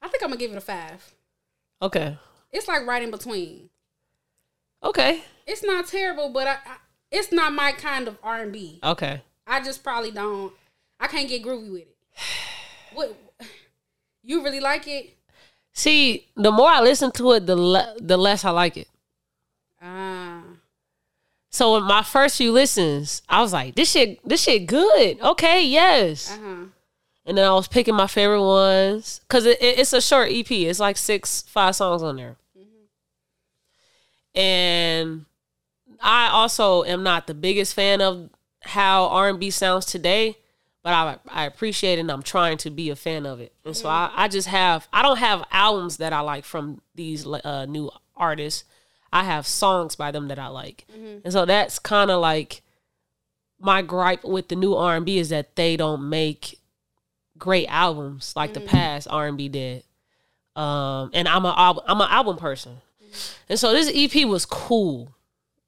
I 0.00 0.08
think 0.08 0.22
I'm 0.22 0.30
gonna 0.30 0.38
give 0.38 0.50
it 0.52 0.56
a 0.56 0.60
five. 0.60 1.14
Okay, 1.80 2.16
It's 2.52 2.68
like 2.68 2.86
right 2.86 3.02
in 3.02 3.10
between. 3.10 3.68
okay, 4.84 5.24
It's 5.46 5.62
not 5.64 5.86
terrible, 5.88 6.28
but 6.28 6.46
I, 6.46 6.52
I 6.64 6.76
it's 7.10 7.32
not 7.32 7.52
my 7.52 7.72
kind 7.72 8.08
of 8.08 8.16
R 8.22 8.40
and 8.40 8.52
B. 8.52 8.78
okay. 8.82 9.22
I 9.46 9.60
just 9.62 9.82
probably 9.82 10.12
don't. 10.12 10.52
I 11.00 11.08
can't 11.08 11.28
get 11.28 11.42
groovy 11.42 11.70
with 11.72 11.82
it. 11.82 11.96
What? 12.94 13.16
You 14.24 14.44
really 14.44 14.60
like 14.60 14.86
it? 14.86 15.16
See, 15.72 16.26
the 16.36 16.50
more 16.52 16.68
I 16.68 16.80
listen 16.80 17.10
to 17.12 17.32
it, 17.32 17.46
the 17.46 17.56
le- 17.56 17.94
the 17.98 18.16
less 18.16 18.44
I 18.44 18.50
like 18.50 18.76
it. 18.76 18.88
Ah. 19.80 20.42
So 21.50 21.76
in 21.76 21.84
my 21.84 22.02
first 22.02 22.36
few 22.38 22.52
listens, 22.52 23.22
I 23.28 23.40
was 23.40 23.52
like, 23.52 23.74
"This 23.74 23.90
shit, 23.90 24.20
this 24.26 24.42
shit 24.42 24.66
good." 24.66 25.20
Okay, 25.20 25.64
yes. 25.66 26.30
Uh 26.30 26.38
huh. 26.42 26.64
And 27.24 27.38
then 27.38 27.48
I 27.48 27.54
was 27.54 27.68
picking 27.68 27.94
my 27.94 28.06
favorite 28.08 28.42
ones 28.44 29.20
because 29.22 29.46
it, 29.46 29.62
it- 29.62 29.78
it's 29.78 29.92
a 29.92 30.00
short 30.00 30.30
EP. 30.30 30.50
It's 30.50 30.80
like 30.80 30.96
six, 30.96 31.42
five 31.42 31.76
songs 31.76 32.02
on 32.02 32.16
there. 32.16 32.36
And 34.34 35.26
I 36.00 36.28
also 36.28 36.84
am 36.84 37.02
not 37.02 37.26
the 37.26 37.34
biggest 37.34 37.74
fan 37.74 38.00
of 38.00 38.30
how 38.62 39.06
R 39.08 39.28
and 39.28 39.38
B 39.40 39.50
sounds 39.50 39.86
today, 39.86 40.36
but 40.82 40.92
I 40.92 41.16
I 41.28 41.44
appreciate 41.46 41.98
it 41.98 42.02
and 42.02 42.10
I'm 42.10 42.22
trying 42.22 42.58
to 42.58 42.70
be 42.70 42.90
a 42.90 42.96
fan 42.96 43.26
of 43.26 43.40
it. 43.40 43.54
And 43.64 43.76
so 43.76 43.88
I, 43.88 44.10
I 44.14 44.28
just 44.28 44.48
have 44.48 44.88
I 44.92 45.02
don't 45.02 45.18
have 45.18 45.44
albums 45.50 45.98
that 45.98 46.12
I 46.12 46.20
like 46.20 46.44
from 46.44 46.82
these 46.94 47.26
uh, 47.26 47.66
new 47.68 47.90
artists. 48.16 48.64
I 49.12 49.24
have 49.24 49.46
songs 49.46 49.94
by 49.94 50.10
them 50.10 50.28
that 50.28 50.38
I 50.38 50.48
like. 50.48 50.86
Mm-hmm. 50.92 51.18
And 51.24 51.32
so 51.32 51.44
that's 51.44 51.78
kind 51.78 52.10
of 52.10 52.20
like 52.20 52.62
my 53.60 53.82
gripe 53.82 54.24
with 54.24 54.48
the 54.48 54.56
new 54.56 54.74
R&B 54.74 55.18
is 55.18 55.28
that 55.28 55.54
they 55.54 55.76
don't 55.76 56.08
make 56.08 56.58
great 57.38 57.66
albums 57.66 58.32
like 58.34 58.52
mm-hmm. 58.52 58.64
the 58.64 58.68
past 58.68 59.06
R&B 59.10 59.48
did. 59.50 59.84
Um, 60.56 61.10
and 61.14 61.28
I'm 61.28 61.44
a 61.44 61.82
I'm 61.86 62.00
an 62.00 62.08
album 62.10 62.36
person. 62.36 62.78
Mm-hmm. 63.02 63.32
And 63.50 63.58
so 63.58 63.72
this 63.72 63.90
EP 63.94 64.26
was 64.26 64.44
cool. 64.46 65.14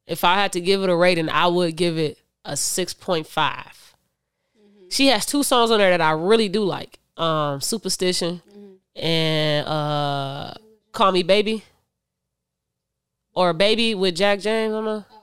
If 0.07 0.25
I 0.25 0.35
had 0.35 0.53
to 0.53 0.61
give 0.61 0.83
it 0.83 0.91
a 0.91 0.97
rating, 0.97 1.31
I 1.31 1.47
would 1.47 1.77
give 1.77 1.97
it 1.97 2.19
a 2.45 2.53
6.5 2.53 3.84
she 4.91 5.09
has 5.09 5.27
two 5.27 5.43
songs 5.43 5.71
on 5.71 5.79
there 5.79 5.91
that 5.91 6.01
I 6.01 6.13
really 6.13 6.49
do 6.49 6.65
like. 6.65 6.99
Um, 7.17 7.61
Superstition 7.61 8.43
mm-hmm. 8.49 9.05
and 9.05 9.67
uh, 9.67 10.55
Call 10.93 11.13
Me 11.13 11.23
Baby. 11.23 11.65
Or 13.35 13.53
Baby 13.53 13.95
with 13.95 14.17
Jack 14.17 14.41
James, 14.41 14.73
I 14.73 14.77
don't 14.77 14.85
know. 14.85 15.05
Oh, 15.11 15.23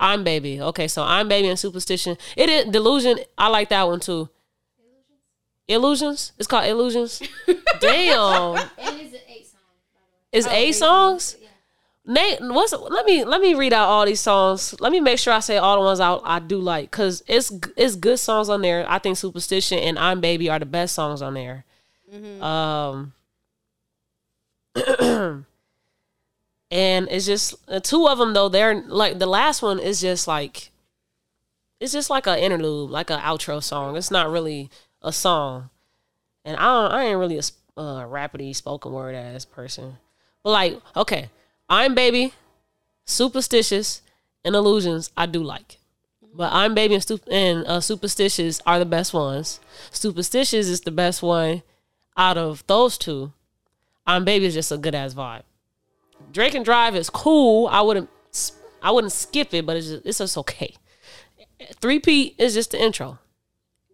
I'm, 0.00 0.24
baby. 0.24 0.54
I'm 0.58 0.58
Baby. 0.58 0.62
Okay, 0.62 0.88
so 0.88 1.02
I'm 1.02 1.28
Baby 1.28 1.48
and 1.48 1.58
Superstition. 1.58 2.16
It 2.36 2.48
is 2.48 2.66
Delusion. 2.66 3.18
I 3.36 3.48
like 3.48 3.68
that 3.70 3.86
one 3.86 4.00
too. 4.00 4.28
Illusions? 5.68 6.32
It's 6.38 6.46
called 6.46 6.66
Illusions. 6.66 7.20
Damn. 7.80 8.56
It 8.78 8.94
is 9.00 9.12
an 9.12 9.20
eight 9.28 9.46
song. 9.46 9.60
It's 10.32 10.46
oh, 10.46 10.50
a 10.50 10.72
songs? 10.72 11.24
songs? 11.24 11.45
Nate, 12.08 12.38
what's 12.40 12.72
let 12.72 13.04
me 13.04 13.24
let 13.24 13.40
me 13.40 13.54
read 13.54 13.72
out 13.72 13.88
all 13.88 14.06
these 14.06 14.20
songs. 14.20 14.80
Let 14.80 14.92
me 14.92 15.00
make 15.00 15.18
sure 15.18 15.32
I 15.32 15.40
say 15.40 15.56
all 15.56 15.76
the 15.76 15.84
ones 15.84 15.98
I 15.98 16.16
I 16.22 16.38
do 16.38 16.58
like 16.58 16.90
because 16.90 17.24
it's 17.26 17.52
it's 17.76 17.96
good 17.96 18.20
songs 18.20 18.48
on 18.48 18.62
there. 18.62 18.88
I 18.88 19.00
think 19.00 19.16
Superstition 19.16 19.80
and 19.80 19.98
I'm 19.98 20.20
Baby 20.20 20.48
are 20.48 20.60
the 20.60 20.66
best 20.66 20.94
songs 20.94 21.20
on 21.20 21.34
there. 21.34 21.64
Um, 22.40 23.12
and 26.70 27.08
it's 27.10 27.26
just 27.26 27.56
two 27.82 28.06
of 28.06 28.18
them 28.18 28.34
though. 28.34 28.48
They're 28.48 28.82
like 28.82 29.18
the 29.18 29.26
last 29.26 29.62
one 29.62 29.80
is 29.80 30.00
just 30.00 30.28
like 30.28 30.70
it's 31.80 31.92
just 31.92 32.08
like 32.08 32.28
an 32.28 32.38
interlude, 32.38 32.90
like 32.90 33.10
an 33.10 33.20
outro 33.20 33.60
song. 33.60 33.96
It's 33.96 34.12
not 34.12 34.30
really 34.30 34.70
a 35.02 35.12
song, 35.12 35.70
and 36.44 36.56
I 36.56 36.62
don't, 36.62 36.92
I 36.92 37.04
ain't 37.06 37.18
really 37.18 37.38
a 37.38 37.42
uh, 37.76 38.04
rapidy 38.06 38.54
spoken 38.54 38.92
word 38.92 39.16
ass 39.16 39.44
person. 39.44 39.96
But 40.44 40.50
like, 40.50 40.80
okay, 40.96 41.30
I'm 41.68 41.94
baby, 41.94 42.32
superstitious, 43.04 44.02
and 44.44 44.54
illusions. 44.54 45.10
I 45.16 45.26
do 45.26 45.42
like, 45.42 45.78
but 46.34 46.52
I'm 46.52 46.74
baby 46.74 46.94
and, 46.94 47.02
stup- 47.02 47.28
and 47.30 47.66
uh, 47.66 47.80
superstitious 47.80 48.60
are 48.66 48.78
the 48.78 48.84
best 48.84 49.12
ones. 49.12 49.60
Superstitious 49.90 50.68
is 50.68 50.82
the 50.82 50.90
best 50.90 51.22
one 51.22 51.62
out 52.16 52.38
of 52.38 52.64
those 52.66 52.96
two. 52.96 53.32
I'm 54.06 54.24
baby 54.24 54.46
is 54.46 54.54
just 54.54 54.70
a 54.70 54.78
good 54.78 54.94
ass 54.94 55.14
vibe. 55.14 55.42
Drake 56.32 56.54
and 56.54 56.64
Drive 56.64 56.94
is 56.94 57.10
cool. 57.10 57.66
I 57.68 57.80
wouldn't 57.80 58.08
I 58.82 58.90
wouldn't 58.90 59.12
skip 59.12 59.52
it, 59.52 59.66
but 59.66 59.76
it's 59.76 59.88
just, 59.88 60.06
it's 60.06 60.18
just 60.18 60.38
okay. 60.38 60.74
Three 61.80 61.98
P 61.98 62.34
is 62.38 62.54
just 62.54 62.70
the 62.70 62.80
intro. 62.80 63.18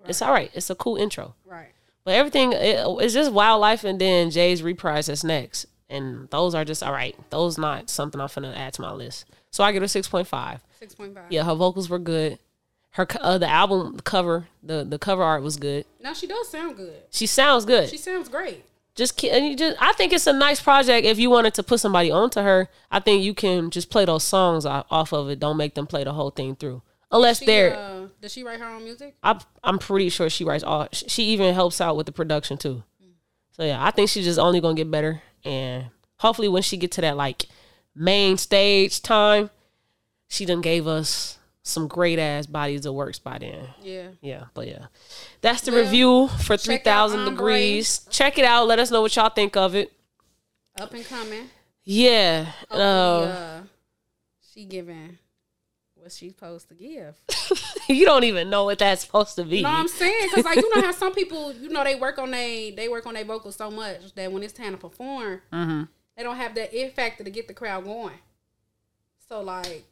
It's 0.07 0.21
all 0.21 0.33
right. 0.33 0.51
It's 0.53 0.69
a 0.69 0.75
cool 0.75 0.97
intro. 0.97 1.35
Right. 1.47 1.71
But 2.05 2.15
everything 2.15 2.53
it, 2.53 2.85
it's 3.01 3.15
just 3.15 3.33
wildlife 3.33 3.85
and 3.85 4.01
then 4.01 4.31
Jay's 4.31 4.63
reprise 4.63 5.07
that's 5.07 5.25
next. 5.25 5.67
And 5.93 6.29
those 6.31 6.55
are 6.55 6.65
just 6.65 6.83
all 6.83 6.93
right. 6.93 7.15
Those 7.31 7.59
not 7.59 7.91
something 7.91 8.21
I'm 8.21 8.29
finna 8.29 8.57
add 8.57 8.73
to 8.75 8.81
my 8.83 8.93
list. 8.93 9.27
So 9.51 9.63
I 9.63 9.73
give 9.73 9.83
a 9.83 9.89
six 9.89 10.09
point 10.09 10.27
five. 10.27 10.61
Six 10.79 10.95
point 10.95 11.15
five. 11.15 11.31
Yeah, 11.31 11.45
her 11.45 11.55
vocals 11.55 11.89
were 11.91 11.99
good. 11.99 12.39
Her 12.93 13.07
uh, 13.21 13.39
the 13.39 13.49
album 13.49 14.01
cover, 14.01 14.49
the 14.63 14.85
the 14.85 14.99
cover 14.99 15.23
art 15.23 15.43
was 15.43 15.57
good. 15.57 15.85
Now 16.03 16.13
she 16.15 16.27
does 16.27 16.49
sound 16.49 16.77
good. 16.77 17.03
She 17.11 17.27
sounds 17.27 17.65
good. 17.65 17.89
She 17.89 17.97
sounds 17.99 18.29
great. 18.29 18.65
just 18.95 19.23
and 19.25 19.47
you 19.47 19.57
just 19.57 19.77
I 19.81 19.93
think 19.95 20.13
it's 20.13 20.27
a 20.27 20.33
nice 20.33 20.61
project 20.61 21.07
if 21.07 21.19
you 21.19 21.31
wanted 21.31 21.55
to 21.55 21.63
put 21.63 21.81
somebody 21.81 22.11
onto 22.11 22.41
her. 22.41 22.69
I 22.91 23.01
think 23.01 23.23
you 23.23 23.35
can 23.35 23.71
just 23.71 23.89
play 23.91 24.05
those 24.05 24.25
songs 24.25 24.67
off 24.67 25.13
of 25.13 25.29
it. 25.31 25.41
Don't 25.41 25.57
make 25.57 25.75
them 25.75 25.87
play 25.87 26.05
the 26.05 26.13
whole 26.13 26.31
thing 26.31 26.57
through. 26.57 26.83
Unless 27.11 27.41
She, 27.41 27.47
they're 27.47 27.75
uh, 27.77 28.07
does 28.21 28.33
she 28.33 28.43
write 28.43 28.61
her 28.61 28.67
own 28.67 28.85
music? 28.85 29.15
I'm 29.23 29.39
I'm 29.63 29.79
pretty 29.79 30.09
sure 30.09 30.29
she 30.31 30.45
writes 30.45 30.65
all. 30.65 30.89
She 30.93 31.25
even 31.25 31.55
helps 31.55 31.81
out 31.81 31.97
with 31.97 32.07
the 32.07 32.13
production 32.13 32.57
too. 32.57 32.83
So 33.53 33.65
yeah, 33.65 33.85
I 33.85 33.91
think 33.91 34.09
she's 34.09 34.25
just 34.25 34.39
only 34.39 34.61
gonna 34.63 34.75
get 34.75 34.91
better, 34.91 35.21
and 35.45 35.87
hopefully 36.19 36.49
when 36.49 36.63
she 36.63 36.77
get 36.77 36.93
to 36.93 37.01
that 37.01 37.17
like 37.17 37.47
main 37.95 38.37
stage 38.37 39.03
time, 39.03 39.51
she 40.29 40.45
done 40.45 40.61
gave 40.61 40.87
us 40.87 41.39
some 41.63 41.87
great 41.87 42.19
ass 42.19 42.47
bodies 42.47 42.85
of 42.87 42.95
works 42.95 43.19
by 43.19 43.39
then. 43.39 43.69
Yeah. 43.83 44.09
Yeah, 44.21 44.45
but 44.55 44.67
yeah, 44.67 44.87
that's 45.41 45.63
the 45.63 45.73
Well, 45.73 45.85
review 45.85 46.29
for 46.29 46.57
three 46.57 46.79
thousand 46.79 47.25
degrees. 47.25 48.07
Check 48.11 48.39
it 48.39 48.45
out. 48.45 48.67
Let 48.67 48.79
us 48.79 48.91
know 48.91 49.01
what 49.03 49.15
y'all 49.15 49.31
think 49.31 49.57
of 49.57 49.75
it. 49.75 49.93
Up 50.79 50.93
and 50.95 51.05
coming. 51.05 51.51
Yeah, 51.85 52.47
uh, 52.71 52.75
uh, 52.75 53.61
she 54.55 54.65
giving 54.65 55.19
what 56.03 56.13
she's 56.13 56.33
supposed 56.33 56.69
to 56.69 56.75
give. 56.75 57.17
you 57.89 58.05
don't 58.05 58.25
even 58.25 58.51
know 58.51 58.65
what 58.65 58.79
that's 58.79 59.03
supposed 59.05 59.37
to 59.37 59.45
be. 59.45 59.59
You 59.59 59.63
know 59.63 59.71
what 59.71 59.79
I'm 59.81 59.89
saying? 59.89 60.29
Because 60.29 60.45
like 60.45 60.57
you 60.57 60.75
know 60.75 60.83
how 60.83 60.93
some 60.93 61.15
people, 61.15 61.53
you 61.53 61.69
know, 61.69 61.85
they 61.85 61.95
work 61.95 62.19
on 62.19 62.31
they 62.31 62.73
they 62.77 62.89
work 62.89 63.07
on 63.07 63.15
their 63.15 63.25
vocals 63.25 63.57
so 63.57 63.71
much 63.71 64.15
that 64.15 64.31
when 64.33 64.43
it's 64.43 64.53
time 64.53 64.73
to 64.73 64.77
perform, 64.79 65.41
Mm-hmm. 65.53 65.83
they 66.17 66.23
don't 66.23 66.37
have 66.37 66.55
that 66.57 66.75
it 66.75 66.95
factor 66.95 67.25
to 67.25 67.31
get 67.31 67.49
the 67.49 67.55
crowd 67.55 67.85
going. 67.85 68.19
So 69.29 69.41
like, 69.41 69.85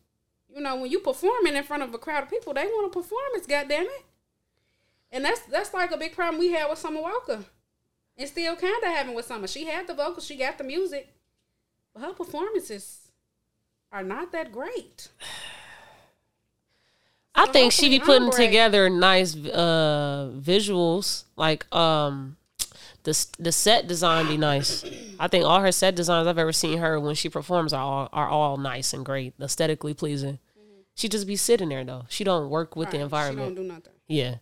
you 0.55 0.61
know, 0.61 0.77
when 0.77 0.90
you 0.90 0.99
performing 1.01 1.55
in 1.57 1.62
front 1.64 1.83
of 1.83 1.94
a 1.94 1.99
crowd 1.99 2.25
of 2.25 2.31
people, 2.31 2.53
they 2.53 2.64
want 2.66 2.87
a 2.87 2.90
performance. 2.90 3.46
God 3.46 3.68
damn 3.68 3.85
it! 3.85 4.05
And 5.12 5.25
that's 5.25 5.40
that's 5.42 5.73
like 5.73 5.92
a 5.92 5.96
big 5.96 6.14
problem 6.14 6.38
we 6.38 6.51
had 6.53 6.68
with 6.68 6.79
Summer 6.79 7.01
Walker, 7.03 7.44
and 8.16 8.29
still 8.29 8.57
kind 8.57 8.83
of 8.83 8.88
having 8.88 9.14
with 9.14 9.27
Summer. 9.27 9.46
She 9.46 9.66
had 9.66 9.87
the 9.87 9.94
vocals, 9.94 10.27
she 10.27 10.37
got 10.37 10.59
the 10.59 10.64
music, 10.64 11.14
but 11.94 12.03
her 12.03 12.12
performances 12.12 13.09
are 13.92 14.03
not 14.05 14.31
that 14.33 14.53
great. 14.53 15.09
I 17.34 17.46
So 17.46 17.52
think 17.52 17.72
she 17.72 17.88
be 17.88 18.00
putting 18.00 18.30
together 18.30 18.90
nice 18.90 19.34
uh 19.36 20.30
visuals. 20.36 21.24
Like 21.36 21.72
um 21.74 22.36
the 23.04 23.26
the 23.38 23.52
set 23.52 23.86
design 23.86 24.26
be 24.28 24.36
nice. 24.36 24.84
I 25.18 25.28
think 25.28 25.44
all 25.44 25.60
her 25.60 25.72
set 25.72 25.94
designs 25.94 26.26
I've 26.26 26.38
ever 26.38 26.52
seen 26.52 26.78
her 26.78 26.98
when 27.00 27.14
she 27.14 27.28
performs 27.28 27.72
are 27.72 27.82
all 27.82 28.08
are 28.12 28.28
all 28.28 28.56
nice 28.56 28.92
and 28.92 29.04
great, 29.04 29.34
aesthetically 29.40 29.94
pleasing. 29.94 30.38
She 30.94 31.08
just 31.08 31.26
be 31.26 31.36
sitting 31.36 31.70
there 31.70 31.84
though. 31.84 32.04
She 32.08 32.24
don't 32.24 32.50
work 32.50 32.76
with 32.76 32.90
the 32.90 32.98
Right, 32.98 33.04
environment. 33.04 33.48
She 33.50 33.54
don't 33.54 33.64
do 33.64 33.72
nothing. 33.72 33.92
yeah. 34.08 34.34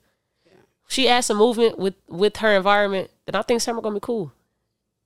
She 0.88 1.06
adds 1.06 1.26
some 1.26 1.36
movement 1.36 1.78
with 1.78 1.94
with 2.08 2.38
her 2.38 2.56
environment 2.56 3.10
that 3.26 3.36
I 3.36 3.42
think 3.42 3.60
Summer 3.60 3.82
gonna 3.82 3.94
be 3.96 4.00
cool. 4.00 4.32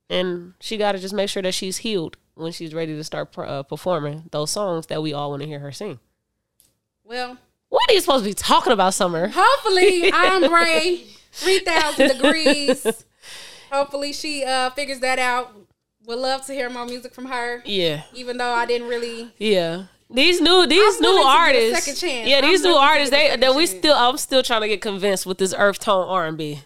And 0.09 0.53
she 0.59 0.77
got 0.77 0.93
to 0.93 0.99
just 0.99 1.13
make 1.13 1.29
sure 1.29 1.41
that 1.43 1.53
she's 1.53 1.77
healed 1.77 2.17
when 2.35 2.51
she's 2.51 2.73
ready 2.73 2.95
to 2.95 3.03
start 3.03 3.37
uh, 3.37 3.63
performing 3.63 4.23
those 4.31 4.51
songs 4.51 4.87
that 4.87 5.01
we 5.03 5.11
all 5.13 5.29
want 5.31 5.41
to 5.41 5.47
hear 5.47 5.59
her 5.59 5.71
sing. 5.71 5.99
Well, 7.03 7.37
What 7.73 7.89
are 7.89 7.93
you 7.93 8.01
supposed 8.01 8.23
to 8.23 8.29
be 8.29 8.35
talking 8.35 8.71
about, 8.71 8.93
Summer? 8.93 9.29
Hopefully, 9.33 10.11
Ambré, 10.11 11.01
three 11.31 11.57
thousand 11.57 12.09
degrees. 12.09 12.85
Hopefully, 13.71 14.13
she 14.13 14.43
uh 14.43 14.69
figures 14.69 14.99
that 14.99 15.17
out. 15.17 15.51
Would 16.05 16.19
love 16.19 16.45
to 16.45 16.53
hear 16.53 16.69
more 16.69 16.85
music 16.85 17.15
from 17.15 17.25
her. 17.25 17.63
Yeah. 17.65 18.03
Even 18.13 18.37
though 18.37 18.51
I 18.53 18.67
didn't 18.67 18.89
really, 18.89 19.31
Yeah. 19.39 19.85
These 20.07 20.39
new 20.39 20.67
these 20.67 20.97
I'm 20.97 21.01
new 21.01 21.07
willing 21.09 21.23
to 21.23 21.53
get 21.53 21.55
a 21.63 21.65
artists. 21.71 21.85
second 21.85 21.99
chance. 22.09 22.29
Yeah, 22.29 22.41
these 22.41 22.63
I'm 22.63 22.71
new 22.71 22.77
artists 22.77 23.09
they 23.09 23.35
that 23.37 23.55
we 23.55 23.65
still 23.65 23.95
I'm 23.95 24.17
still 24.17 24.43
trying 24.43 24.61
to 24.61 24.67
get 24.67 24.79
convinced 24.81 25.25
with 25.25 25.39
this 25.39 25.55
earth 25.57 25.79
tone 25.79 26.07
R&B. 26.07 26.59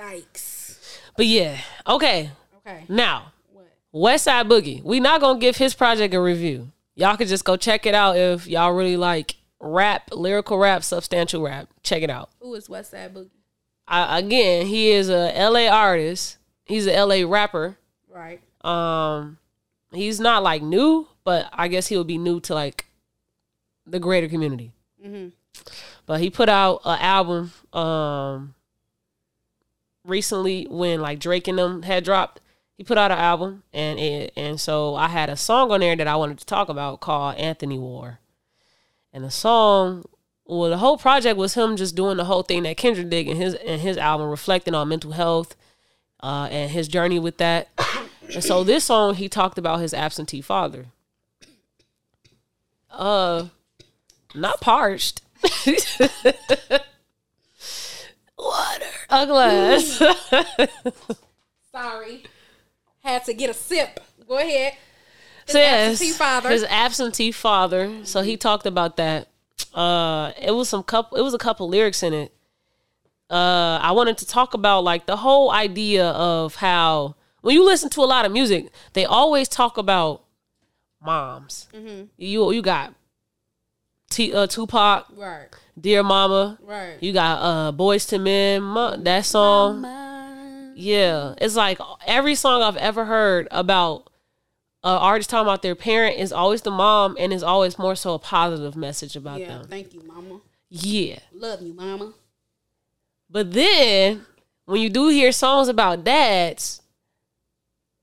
yikes. 0.00 0.78
But 1.16 1.26
yeah. 1.26 1.58
Okay. 1.88 2.30
Okay. 2.64 2.84
Now, 2.88 3.32
What? 3.52 3.66
Westside 3.92 4.48
Boogie. 4.48 4.80
We 4.84 5.00
not 5.00 5.20
going 5.20 5.38
to 5.38 5.40
give 5.40 5.56
his 5.56 5.74
project 5.74 6.14
a 6.14 6.20
review. 6.20 6.70
Y'all 6.94 7.16
could 7.16 7.26
just 7.26 7.44
go 7.44 7.56
check 7.56 7.86
it 7.86 7.94
out 7.94 8.16
if 8.16 8.46
y'all 8.46 8.72
really 8.72 8.96
like 8.96 9.34
rap, 9.62 10.10
lyrical 10.12 10.58
rap, 10.58 10.82
substantial 10.82 11.42
rap. 11.42 11.68
Check 11.82 12.02
it 12.02 12.10
out. 12.10 12.30
Who 12.40 12.54
is 12.54 12.68
Westside 12.68 13.12
Boogie? 13.14 13.30
I, 13.86 14.18
again, 14.18 14.66
he 14.66 14.90
is 14.90 15.08
a 15.08 15.32
LA 15.48 15.68
artist. 15.68 16.36
He's 16.64 16.86
a 16.86 17.04
LA 17.04 17.28
rapper. 17.28 17.78
Right. 18.08 18.40
Um, 18.64 19.38
he's 19.92 20.20
not 20.20 20.42
like 20.42 20.62
new, 20.62 21.08
but 21.24 21.48
I 21.52 21.68
guess 21.68 21.88
he'll 21.88 22.04
be 22.04 22.18
new 22.18 22.40
to 22.40 22.54
like 22.54 22.86
the 23.86 23.98
greater 24.00 24.28
community. 24.28 24.72
Mm-hmm. 25.04 25.28
But 26.06 26.20
he 26.20 26.30
put 26.30 26.48
out 26.48 26.80
an 26.84 26.98
album 27.00 27.52
um 27.72 28.54
recently 30.04 30.66
when 30.68 31.00
like 31.00 31.18
Drake 31.18 31.48
and 31.48 31.58
them 31.58 31.82
had 31.82 32.04
dropped. 32.04 32.40
He 32.76 32.84
put 32.84 32.98
out 32.98 33.12
an 33.12 33.18
album 33.18 33.62
and 33.72 33.98
it, 33.98 34.32
and 34.36 34.60
so 34.60 34.94
I 34.94 35.08
had 35.08 35.28
a 35.28 35.36
song 35.36 35.70
on 35.70 35.80
there 35.80 35.94
that 35.94 36.08
I 36.08 36.16
wanted 36.16 36.38
to 36.38 36.46
talk 36.46 36.68
about 36.68 37.00
called 37.00 37.36
Anthony 37.36 37.78
War. 37.78 38.18
And 39.12 39.24
the 39.24 39.30
song 39.30 40.04
well 40.46 40.70
the 40.70 40.78
whole 40.78 40.98
project 40.98 41.36
was 41.36 41.54
him 41.54 41.76
just 41.76 41.94
doing 41.94 42.16
the 42.16 42.24
whole 42.24 42.42
thing 42.42 42.62
that 42.64 42.76
Kendrick 42.76 43.08
did 43.10 43.28
in 43.28 43.36
his 43.36 43.54
in 43.54 43.80
his 43.80 43.96
album 43.96 44.28
reflecting 44.28 44.74
on 44.74 44.88
mental 44.88 45.12
health 45.12 45.56
uh 46.22 46.48
and 46.50 46.70
his 46.70 46.88
journey 46.88 47.18
with 47.18 47.38
that. 47.38 47.68
and 48.34 48.42
so 48.42 48.64
this 48.64 48.84
song 48.84 49.14
he 49.14 49.28
talked 49.28 49.58
about 49.58 49.80
his 49.80 49.94
absentee 49.94 50.40
father. 50.40 50.86
Uh 52.90 53.46
not 54.34 54.60
parched. 54.60 55.20
Water. 58.38 58.86
A 59.10 59.26
glass. 59.26 60.02
Sorry. 61.72 62.24
Had 63.02 63.24
to 63.24 63.34
get 63.34 63.50
a 63.50 63.54
sip. 63.54 64.00
Go 64.26 64.38
ahead. 64.38 64.74
So 65.46 65.58
yes, 65.58 65.92
absentee 65.92 66.12
father. 66.12 66.48
His 66.50 66.64
absentee 66.64 67.32
father. 67.32 68.04
So 68.04 68.22
he 68.22 68.36
talked 68.36 68.66
about 68.66 68.96
that. 68.96 69.28
Uh 69.74 70.32
it 70.40 70.50
was 70.52 70.68
some 70.68 70.82
couple 70.82 71.18
it 71.18 71.22
was 71.22 71.34
a 71.34 71.38
couple 71.38 71.68
lyrics 71.68 72.02
in 72.02 72.12
it. 72.12 72.32
Uh 73.30 73.78
I 73.82 73.92
wanted 73.92 74.18
to 74.18 74.26
talk 74.26 74.54
about 74.54 74.84
like 74.84 75.06
the 75.06 75.16
whole 75.16 75.50
idea 75.50 76.08
of 76.10 76.56
how 76.56 77.16
when 77.40 77.54
you 77.54 77.64
listen 77.64 77.90
to 77.90 78.00
a 78.02 78.04
lot 78.06 78.24
of 78.24 78.32
music, 78.32 78.70
they 78.92 79.04
always 79.04 79.48
talk 79.48 79.78
about 79.78 80.22
moms. 81.04 81.68
Mm-hmm. 81.74 82.04
You 82.16 82.52
you 82.52 82.62
got 82.62 82.94
T, 84.10 84.32
uh, 84.34 84.46
Tupac, 84.46 85.06
Right. 85.16 85.48
Dear 85.80 86.02
Mama. 86.02 86.58
Right. 86.62 86.96
You 87.00 87.12
got 87.14 87.38
uh 87.42 87.72
Boyz 87.72 88.12
II 88.12 88.18
Men, 88.18 88.62
Ma- 88.62 88.96
that 88.96 89.24
song. 89.24 89.82
Yeah, 90.74 91.34
it's 91.38 91.56
like 91.56 91.78
every 92.06 92.34
song 92.34 92.62
I've 92.62 92.76
ever 92.76 93.04
heard 93.04 93.48
about 93.50 94.08
uh, 94.84 94.98
artist 94.98 95.30
talking 95.30 95.46
about 95.46 95.62
their 95.62 95.74
parent 95.74 96.18
is 96.18 96.32
always 96.32 96.62
the 96.62 96.70
mom 96.70 97.16
and 97.18 97.32
is 97.32 97.42
always 97.42 97.78
more 97.78 97.94
so 97.94 98.14
a 98.14 98.18
positive 98.18 98.74
message 98.76 99.14
about 99.16 99.40
Yeah, 99.40 99.48
them. 99.58 99.66
thank 99.68 99.94
you, 99.94 100.02
mama. 100.06 100.40
Yeah. 100.70 101.18
Love 101.32 101.62
you, 101.62 101.72
mama. 101.74 102.12
But 103.30 103.52
then 103.52 104.26
when 104.64 104.80
you 104.80 104.88
do 104.90 105.08
hear 105.08 105.32
songs 105.32 105.68
about 105.68 106.04
dads, 106.04 106.82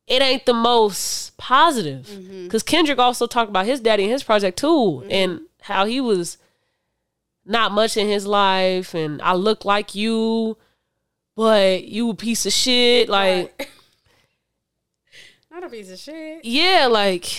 it 0.08 0.22
ain't 0.22 0.46
the 0.46 0.54
most 0.54 1.38
positive. 1.38 2.08
Mm-hmm. 2.08 2.44
Because 2.46 2.64
Kendrick 2.64 2.98
also 2.98 3.28
talked 3.28 3.50
about 3.50 3.66
his 3.66 3.80
daddy 3.80 4.04
and 4.04 4.12
his 4.12 4.24
project 4.24 4.58
too, 4.58 5.04
and 5.10 5.42
how 5.62 5.86
he 5.86 6.00
was 6.02 6.38
not 7.46 7.72
much 7.72 7.98
in 7.98 8.08
his 8.08 8.26
life, 8.26 8.94
and 8.94 9.22
I 9.22 9.34
look 9.34 9.66
like 9.66 9.96
you, 9.96 10.58
but 11.36 11.84
you 11.84 12.10
a 12.12 12.16
piece 12.16 12.46
of 12.46 12.54
shit. 12.54 13.10
Like, 13.10 13.54
Right. 13.60 13.70
not 15.60 15.68
a 15.68 15.70
piece 15.72 15.92
of 15.92 16.00
shit. 16.00 16.44
yeah, 16.46 16.88
like 16.90 17.32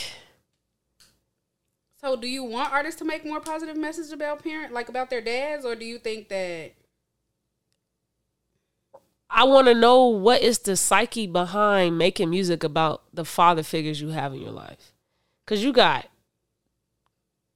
So, 2.00 2.16
do 2.16 2.26
you 2.26 2.44
want 2.44 2.72
artists 2.72 2.98
to 3.00 3.04
make 3.04 3.24
more 3.24 3.40
positive 3.40 3.76
message 3.76 4.12
about 4.12 4.42
parent, 4.42 4.72
like 4.72 4.88
about 4.88 5.11
their 5.11 5.20
dads, 5.20 5.64
or 5.64 5.74
do 5.74 5.85
you 5.85 5.98
think 5.98 6.28
that? 6.28 6.72
I 9.33 9.44
want 9.44 9.68
to 9.68 9.74
know 9.74 10.06
what 10.06 10.42
is 10.42 10.59
the 10.59 10.76
psyche 10.76 11.26
behind 11.28 11.96
making 11.96 12.30
music 12.30 12.64
about 12.64 13.02
the 13.14 13.24
father 13.24 13.62
figures 13.62 14.00
you 14.00 14.09
have 14.09 14.33
in 14.35 14.40
your 14.40 14.50
life. 14.50 14.92
Cuz 15.46 15.62
you 15.62 15.72
got 15.72 16.09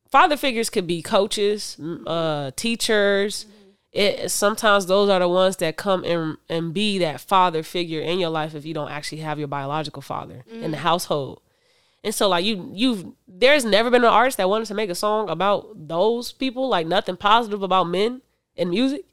father 0.09 0.37
figures 0.37 0.71
could 0.71 0.87
be 0.87 1.03
coaches, 1.03 1.77
uh 2.07 2.53
teachers. 2.55 3.47
It 3.95 4.31
sometimes 4.33 4.87
those 4.87 5.09
are 5.09 5.21
the 5.21 5.29
ones 5.29 5.57
that 5.59 5.77
come 5.77 6.03
and 6.05 6.37
and 6.49 6.75
be 6.75 6.99
that 6.99 7.21
father 7.21 7.63
figure 7.63 8.01
in 8.01 8.19
your 8.19 8.29
life 8.29 8.55
if 8.55 8.67
you 8.67 8.75
don't 8.75 8.91
actually 8.91 9.19
have 9.19 9.39
your 9.39 9.47
biological 9.47 10.03
father 10.03 10.45
in 10.51 10.73
the 10.73 10.77
mm. 10.77 10.81
household. 10.81 11.41
And 12.03 12.13
so 12.13 12.29
like 12.29 12.45
you 12.45 12.71
you've 12.75 13.07
there's 13.29 13.65
never 13.65 13.91
been 13.91 14.03
an 14.03 14.11
artist 14.11 14.39
that 14.39 14.49
wanted 14.49 14.67
to 14.67 14.75
make 14.75 14.91
a 14.91 14.97
song 14.97 15.31
about 15.31 15.89
those 15.89 16.33
people, 16.33 16.69
like 16.69 16.89
nothing 16.89 17.17
positive 17.17 17.63
about 17.63 17.85
men 17.85 18.21
in 18.57 18.71
music. 18.71 19.05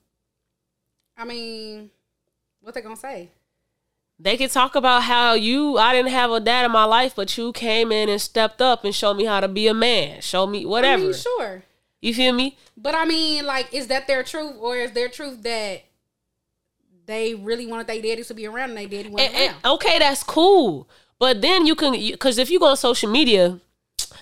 I 1.15 1.25
mean, 1.25 1.91
what 2.59 2.73
they 2.73 2.81
gonna 2.81 2.95
say? 2.95 3.29
They 4.17 4.37
could 4.37 4.51
talk 4.51 4.75
about 4.75 5.03
how 5.03 5.33
you, 5.33 5.79
I 5.79 5.93
didn't 5.93 6.11
have 6.11 6.29
a 6.29 6.39
dad 6.39 6.65
in 6.65 6.71
my 6.71 6.83
life, 6.83 7.15
but 7.15 7.35
you 7.37 7.51
came 7.53 7.91
in 7.91 8.07
and 8.07 8.21
stepped 8.21 8.61
up 8.61 8.83
and 8.83 8.93
showed 8.93 9.15
me 9.15 9.25
how 9.25 9.39
to 9.39 9.47
be 9.47 9.67
a 9.67 9.73
man. 9.73 10.21
Show 10.21 10.45
me 10.45 10.63
whatever. 10.63 11.01
I 11.01 11.05
mean, 11.05 11.13
sure, 11.13 11.63
You 12.01 12.13
feel 12.13 12.33
me? 12.33 12.57
but 12.75 12.95
I 12.95 13.05
mean, 13.05 13.45
like, 13.45 13.73
is 13.73 13.87
that 13.87 14.07
their 14.07 14.23
truth, 14.23 14.55
or 14.59 14.75
is 14.75 14.91
their 14.91 15.07
truth 15.09 15.43
that 15.43 15.83
they 17.05 17.35
really 17.35 17.67
wanted 17.67 17.87
their 17.87 18.01
daddy 18.01 18.23
to 18.23 18.33
be 18.33 18.45
around 18.47 18.69
and 18.69 18.77
they 18.77 18.85
daddy 18.85 19.09
wasn't 19.09 19.33
And- 19.35 19.55
and- 19.55 19.65
okay, 19.65 19.99
that's 19.99 20.23
cool. 20.23 20.87
But 21.19 21.41
then 21.41 21.65
you 21.65 21.75
can, 21.75 21.91
because 21.93 22.37
if 22.37 22.49
you 22.49 22.59
go 22.59 22.67
on 22.67 22.77
social 22.77 23.09
media, 23.09 23.59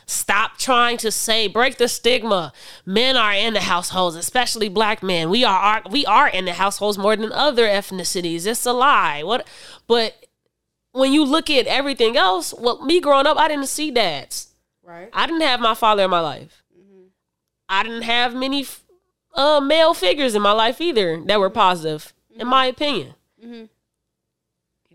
stop 0.05 0.57
trying 0.57 0.97
to 0.97 1.11
say 1.11 1.47
break 1.47 1.77
the 1.77 1.87
stigma. 1.87 2.51
Men 2.85 3.15
are 3.15 3.33
in 3.33 3.53
the 3.53 3.61
households, 3.61 4.15
especially 4.17 4.67
black 4.67 5.01
men. 5.01 5.29
We 5.29 5.43
are, 5.45 5.59
are 5.59 5.83
we 5.89 6.05
are 6.05 6.27
in 6.27 6.45
the 6.45 6.53
households 6.53 6.97
more 6.97 7.15
than 7.15 7.31
other 7.31 7.65
ethnicities. 7.65 8.45
It's 8.45 8.65
a 8.65 8.73
lie. 8.73 9.23
What? 9.23 9.47
But 9.87 10.25
when 10.91 11.13
you 11.13 11.23
look 11.23 11.49
at 11.49 11.67
everything 11.67 12.17
else, 12.17 12.53
well, 12.53 12.83
me 12.83 12.99
growing 12.99 13.27
up, 13.27 13.37
I 13.37 13.47
didn't 13.47 13.67
see 13.67 13.91
dads. 13.91 14.47
Right. 14.83 15.09
I 15.13 15.25
didn't 15.27 15.41
have 15.41 15.59
my 15.61 15.75
father 15.75 16.03
in 16.03 16.09
my 16.09 16.19
life. 16.19 16.63
I 17.69 17.83
didn't 17.83 18.01
have 18.01 18.35
many 18.35 18.65
uh, 19.35 19.61
male 19.61 19.93
figures 19.93 20.33
in 20.35 20.41
my 20.41 20.51
life 20.51 20.81
either 20.81 21.21
that 21.27 21.39
were 21.39 21.51
positive, 21.51 22.13
in 22.31 22.47
my 22.47 22.65
opinion. 22.65 23.13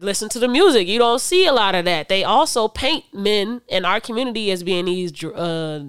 Listen 0.00 0.28
to 0.30 0.40
the 0.40 0.48
music. 0.48 0.88
You 0.88 0.98
don't 0.98 1.20
see 1.20 1.46
a 1.46 1.52
lot 1.52 1.74
of 1.76 1.84
that. 1.84 2.08
They 2.08 2.24
also 2.24 2.66
paint 2.66 3.04
men 3.14 3.62
in 3.68 3.84
our 3.84 4.00
community 4.00 4.50
as 4.50 4.64
being 4.64 4.86
these 4.86 5.24
uh, 5.24 5.84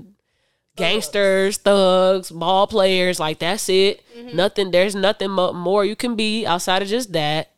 gangsters, 0.75 1.57
thugs, 1.57 2.29
ball 2.31 2.67
players. 2.67 3.19
Like 3.19 3.39
that's 3.39 3.67
it. 3.67 4.03
Nothing. 4.35 4.71
There's 4.71 4.95
nothing 4.95 5.31
more 5.31 5.83
you 5.83 5.95
can 5.95 6.15
be 6.15 6.45
outside 6.45 6.83
of 6.83 6.87
just 6.87 7.13
that. 7.13 7.51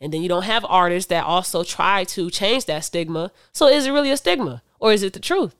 And 0.00 0.12
then 0.12 0.22
you 0.22 0.28
don't 0.28 0.42
have 0.42 0.66
artists 0.68 1.08
that 1.10 1.24
also 1.24 1.62
try 1.62 2.02
to 2.04 2.28
change 2.30 2.66
that 2.66 2.84
stigma. 2.84 3.30
So 3.52 3.68
is 3.68 3.86
it 3.86 3.92
really 3.92 4.10
a 4.10 4.16
stigma, 4.16 4.60
or 4.80 4.92
is 4.92 5.04
it 5.04 5.12
the 5.12 5.20
truth? 5.20 5.54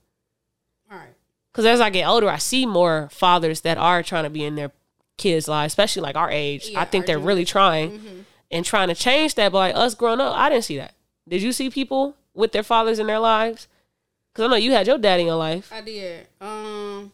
Because 1.53 1.67
as 1.67 1.81
I 1.81 1.91
get 1.91 2.07
older, 2.07 2.31
I 2.31 2.39
see 2.39 2.65
more 2.65 3.09
fathers 3.13 3.61
that 3.61 3.77
are 3.77 4.03
trying 4.03 4.25
to 4.25 4.31
be 4.31 4.45
in 4.45 4.55
their 4.55 4.73
kids' 5.19 5.49
lives, 5.49 5.73
especially 5.73 6.03
like 6.03 6.17
our 6.17 6.31
age. 6.31 6.69
Yeah, 6.71 6.81
I 6.81 6.87
think 6.87 7.05
they're 7.07 7.19
really 7.19 7.45
trying 7.45 8.25
and 8.51 8.65
trying 8.65 8.89
to 8.89 8.95
change 8.95 9.35
that. 9.35 9.53
But 9.53 9.59
like 9.59 9.77
us 9.77 9.95
growing 9.95 10.21
up, 10.21 10.35
I 10.35 10.49
didn't 10.49 10.65
see 10.65 10.79
that. 10.79 10.95
Did 11.29 11.43
you 11.43 11.53
see 11.53 11.69
people 11.69 12.17
with 12.35 12.53
their 12.53 12.63
fathers 12.63 12.99
in 12.99 13.07
their 13.07 13.19
lives? 13.19 13.69
Because 14.33 14.47
I 14.47 14.49
know 14.49 14.57
you 14.57 14.73
had 14.73 14.87
your 14.87 14.97
daddy 14.97 15.23
in 15.23 15.27
your 15.29 15.37
life. 15.37 15.71
I 15.73 15.83
did. 15.83 16.27
Um, 16.41 17.13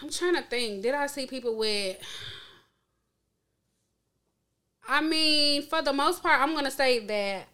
I'm 0.00 0.10
trying 0.10 0.36
to 0.36 0.42
think. 0.42 0.82
Did 0.82 0.94
I 0.94 1.08
see 1.08 1.26
people 1.26 1.56
with? 1.56 1.96
I 4.88 5.00
mean, 5.00 5.62
for 5.62 5.82
the 5.82 5.92
most 5.92 6.22
part, 6.22 6.40
I'm 6.40 6.54
gonna 6.54 6.70
say 6.70 7.00
that 7.06 7.48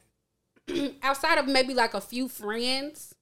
outside 1.03 1.39
of 1.39 1.47
maybe 1.49 1.73
like 1.73 1.95
a 1.95 2.01
few 2.03 2.29
friends, 2.29 3.15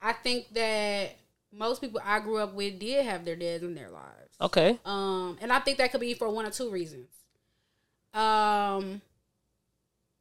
I 0.00 0.12
think 0.12 0.52
that 0.54 1.16
most 1.52 1.80
people 1.80 2.00
I 2.04 2.20
grew 2.20 2.38
up 2.38 2.54
with 2.54 2.78
did 2.78 3.04
have 3.04 3.24
their 3.24 3.36
dads 3.36 3.62
in 3.62 3.74
their 3.74 3.90
lives. 3.90 4.36
Okay. 4.40 4.78
Um, 4.84 5.36
and 5.40 5.52
I 5.52 5.60
think 5.60 5.78
that 5.78 5.92
could 5.92 6.00
be 6.00 6.14
for 6.14 6.30
one 6.30 6.46
or 6.46 6.50
two 6.50 6.70
reasons. 6.70 7.08
Um, 8.14 9.02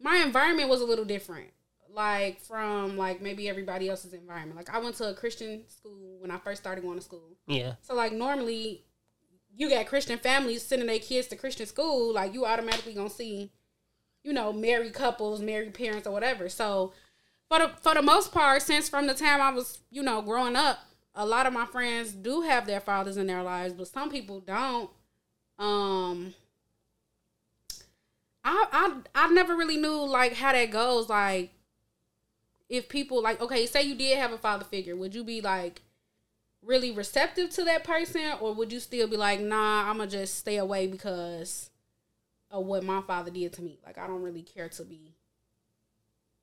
my 0.02 0.18
environment 0.18 0.70
was 0.70 0.82
a 0.82 0.86
little 0.86 1.06
different, 1.06 1.50
like 1.94 2.40
from 2.42 2.98
like 2.98 3.22
maybe 3.22 3.48
everybody 3.50 3.90
else's 3.90 4.14
environment. 4.14 4.58
Like 4.58 4.74
I 4.74 4.80
went 4.80 4.96
to 4.98 5.10
a 5.10 5.14
Christian 5.14 5.64
school 5.68 6.18
when 6.20 6.32
I 6.32 6.38
first 6.38 6.62
started 6.62 6.84
going 6.84 6.98
to 6.98 7.04
school. 7.04 7.38
Yeah. 7.48 7.76
So 7.82 7.96
like 7.96 8.12
normally, 8.12 8.84
you 9.56 9.70
got 9.70 9.88
Christian 9.88 10.20
families 10.20 10.64
sending 10.64 10.88
their 10.88 11.00
kids 11.00 11.28
to 11.28 11.36
Christian 11.36 11.66
school. 11.66 12.14
Like 12.14 12.34
you 12.34 12.46
automatically 12.46 12.94
gonna 12.94 13.10
see, 13.10 13.52
you 14.24 14.34
know, 14.34 14.54
married 14.54 14.94
couples, 14.94 15.42
married 15.42 15.74
parents, 15.74 16.08
or 16.08 16.12
whatever. 16.12 16.50
So 16.50 16.94
for 17.50 17.60
the 17.60 17.70
for 17.82 17.94
the 17.96 18.02
most 18.02 18.32
part, 18.32 18.62
since 18.62 18.88
from 18.88 19.08
the 19.08 19.14
time 19.14 19.42
I 19.42 19.52
was, 19.52 19.80
you 19.90 20.04
know, 20.04 20.22
growing 20.22 20.56
up, 20.56 20.80
a 21.16 21.26
lot 21.26 21.48
of 21.48 21.54
my 21.54 21.66
friends 21.66 22.12
do 22.12 22.42
have 22.42 22.68
their 22.68 22.80
fathers 22.80 23.18
in 23.18 23.28
their 23.28 23.44
lives, 23.44 23.74
but 23.74 23.88
some 23.88 24.10
people 24.10 24.40
don't. 24.40 24.90
Um, 25.58 26.34
I 28.44 28.68
I 28.72 28.94
I 29.16 29.28
never 29.30 29.56
really 29.56 29.78
knew 29.78 30.08
like 30.08 30.34
how 30.34 30.52
that 30.52 30.70
goes. 30.72 31.10
Like, 31.10 31.52
if 32.70 32.88
people 32.88 33.22
like, 33.22 33.42
okay, 33.42 33.66
say 33.66 33.84
you 33.84 33.96
did 33.96 34.18
have 34.18 34.32
a 34.32 34.38
father 34.38 34.64
figure, 34.64 34.96
would 34.96 35.16
you 35.16 35.24
be 35.24 35.42
like 35.42 35.82
really 36.62 36.92
receptive 36.92 37.50
to 37.52 37.64
that 37.64 37.84
person, 37.84 38.34
or 38.40 38.54
would 38.54 38.72
you 38.72 38.80
still 38.80 39.08
be 39.08 39.18
like, 39.18 39.40
nah, 39.40 39.90
I'm 39.90 39.98
gonna 39.98 40.10
just 40.10 40.36
stay 40.36 40.58
away 40.58 40.86
because 40.86 41.72
of 42.52 42.66
what 42.66 42.84
my 42.84 43.02
father 43.02 43.32
did 43.32 43.54
to 43.54 43.64
me? 43.64 43.80
Like, 43.84 43.98
I 43.98 44.06
don't 44.06 44.22
really 44.22 44.44
care 44.44 44.70
to 44.70 44.84
be 44.84 45.16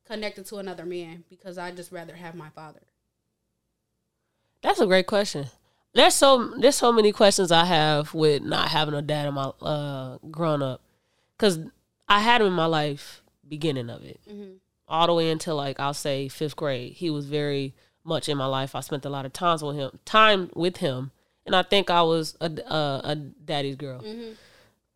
connected 0.07 0.45
to 0.47 0.57
another 0.57 0.85
man 0.85 1.23
because 1.29 1.57
I 1.57 1.71
just 1.71 1.91
rather 1.91 2.15
have 2.15 2.35
my 2.35 2.49
father. 2.49 2.81
That's 4.63 4.79
a 4.79 4.87
great 4.87 5.07
question. 5.07 5.47
There's 5.93 6.13
so 6.13 6.53
there's 6.59 6.75
so 6.75 6.91
many 6.91 7.11
questions 7.11 7.51
I 7.51 7.65
have 7.65 8.13
with 8.13 8.43
not 8.43 8.69
having 8.69 8.93
a 8.93 9.01
dad 9.01 9.27
in 9.27 9.33
my 9.33 9.51
uh 9.61 10.17
growing 10.29 10.61
up, 10.61 10.81
because 11.37 11.59
I 12.07 12.19
had 12.19 12.41
him 12.41 12.47
in 12.47 12.53
my 12.53 12.65
life 12.65 13.21
beginning 13.47 13.89
of 13.89 14.03
it, 14.03 14.19
all 14.87 15.07
the 15.07 15.13
way 15.13 15.31
until 15.31 15.55
like 15.55 15.79
I'll 15.79 15.93
say 15.93 16.27
fifth 16.29 16.55
grade. 16.55 16.93
He 16.93 17.09
was 17.09 17.25
very 17.25 17.73
much 18.03 18.29
in 18.29 18.37
my 18.37 18.45
life. 18.45 18.75
I 18.75 18.81
spent 18.81 19.05
a 19.05 19.09
lot 19.09 19.25
of 19.25 19.33
times 19.33 19.63
with 19.63 19.75
him, 19.75 19.99
time 20.05 20.49
with 20.53 20.77
him, 20.77 21.11
and 21.45 21.55
I 21.55 21.63
think 21.63 21.89
I 21.89 22.01
was 22.03 22.35
a 22.41 22.51
a, 22.67 23.01
a 23.03 23.15
daddy's 23.15 23.75
girl. 23.75 24.03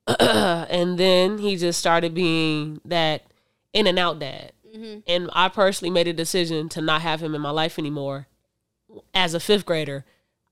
and 0.19 0.97
then 0.97 1.37
he 1.37 1.55
just 1.55 1.79
started 1.79 2.13
being 2.13 2.81
that 2.85 3.23
in 3.73 3.87
and 3.87 3.97
out 3.97 4.19
dad. 4.19 4.51
And 5.07 5.29
I 5.33 5.49
personally 5.49 5.91
made 5.91 6.07
a 6.07 6.13
decision 6.13 6.69
to 6.69 6.81
not 6.81 7.01
have 7.01 7.21
him 7.21 7.35
in 7.35 7.41
my 7.41 7.51
life 7.51 7.77
anymore 7.79 8.27
as 9.13 9.33
a 9.33 9.39
fifth 9.39 9.65
grader, 9.65 10.03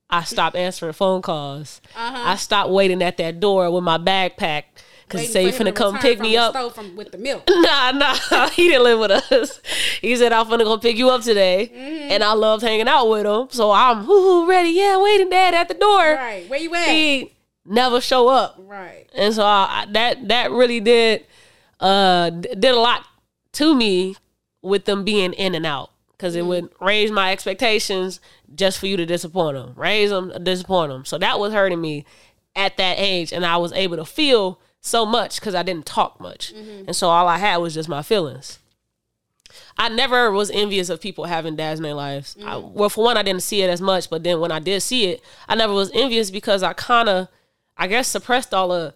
I 0.10 0.24
stopped 0.24 0.56
answering 0.56 0.94
phone 0.94 1.22
calls. 1.22 1.82
I 1.96 2.36
stopped 2.36 2.70
waiting 2.72 3.02
at 3.04 3.18
that 3.18 3.40
door 3.40 3.70
with 3.70 3.84
my 3.84 3.98
backpack 3.98 4.64
because 5.08 5.22
he 5.22 5.28
said 5.28 5.44
he 5.46 5.52
finna 5.52 5.66
to 5.66 5.72
come 5.72 5.98
pick 6.00 6.20
me 6.20 6.38
up. 6.38 6.54
from, 6.74 6.96
with 6.96 7.12
the 7.12 7.18
milk. 7.18 7.44
Nah, 7.50 7.92
nah, 7.92 8.50
he 8.50 8.68
didn't 8.70 8.84
live 8.84 9.00
with 9.00 9.12
us. 9.12 9.60
He 10.02 10.16
said 10.16 10.32
I'm 10.32 10.46
finna 10.48 10.64
go 10.64 10.78
pick 10.78 10.98
you 10.98 11.10
up 11.10 11.22
today, 11.22 11.70
Mm-hmm. 11.74 12.12
and 12.12 12.24
I 12.24 12.34
loved 12.34 12.64
hanging 12.64 12.88
out 12.88 13.08
with 13.10 13.26
him. 13.26 13.48
So 13.52 13.72
I'm 13.72 14.08
ready, 14.48 14.70
yeah, 14.70 14.98
waiting, 15.02 15.30
dad, 15.30 15.54
at 15.54 15.68
the 15.68 15.74
door. 15.74 15.98
Right. 16.16 16.50
Where 16.50 16.60
you 16.60 16.74
at? 16.76 16.88
He 16.88 17.34
never 17.66 18.00
show 18.02 18.28
up, 18.30 18.56
right. 18.60 19.06
and 19.14 19.34
so 19.34 19.44
I, 19.44 19.84
I- 19.88 19.92
that 19.92 20.28
that 20.30 20.52
really 20.52 20.80
did 20.80 21.26
uh 21.80 22.30
did 22.32 22.66
a 22.66 22.76
lot 22.80 23.06
to 23.54 23.76
me 23.76 24.16
with 24.62 24.86
them 24.86 25.04
being 25.04 25.34
in 25.34 25.56
and 25.56 25.66
out 25.66 25.92
because 26.12 26.36
it 26.36 26.46
would 26.46 26.70
raise 26.82 27.12
my 27.12 27.32
expectations 27.32 28.20
just 28.56 28.78
for 28.80 28.88
you 28.88 28.98
to 28.98 29.06
disappoint 29.06 29.56
them, 29.56 29.74
raise 29.78 30.10
them, 30.10 30.32
disappoint 30.44 30.92
them. 30.92 31.06
So 31.06 31.18
that 31.18 31.40
was 31.40 31.54
hurting 31.54 31.80
me 31.80 32.06
at 32.56 32.76
that 32.78 32.98
age, 33.00 33.32
and 33.32 33.46
I 33.46 33.58
was 33.58 33.72
able 33.74 33.96
to 33.98 34.06
feel 34.06 34.60
so 34.82 35.06
much 35.06 35.40
because 35.40 35.56
I 35.56 35.64
didn't 35.64 35.86
talk 35.86 36.20
much, 36.20 36.52
and 36.52 36.94
so 36.96 37.10
all 37.10 37.28
I 37.28 37.38
had 37.38 37.58
was 37.58 37.74
just 37.74 37.88
my 37.88 38.02
feelings. 38.02 38.60
I 39.78 39.90
never 39.90 40.32
was 40.32 40.52
envious 40.52 40.90
of 40.90 41.02
people 41.02 41.26
having 41.26 41.56
dads 41.56 41.80
in 41.80 41.84
their 41.84 41.94
lives. 41.94 42.36
I, 42.46 42.56
Mm. 42.56 42.72
well, 42.74 42.90
for 42.90 43.04
one, 43.04 43.18
I 43.18 43.24
didn't 43.24 43.44
see 43.44 43.62
it 43.62 43.70
as 43.70 43.82
much, 43.82 44.10
but 44.10 44.24
then 44.24 44.40
when 44.40 44.52
I 44.52 44.60
did 44.60 44.82
see 44.82 45.06
it, 45.08 45.22
I 45.48 45.56
never 45.56 45.74
was 45.74 45.90
envious 45.94 46.30
because 46.32 46.62
I 46.64 46.74
kind 46.74 47.10
of, 47.10 47.30
I 47.78 47.88
guess, 47.88 48.08
suppressed 48.08 48.54
all 48.54 48.72
of. 48.72 48.94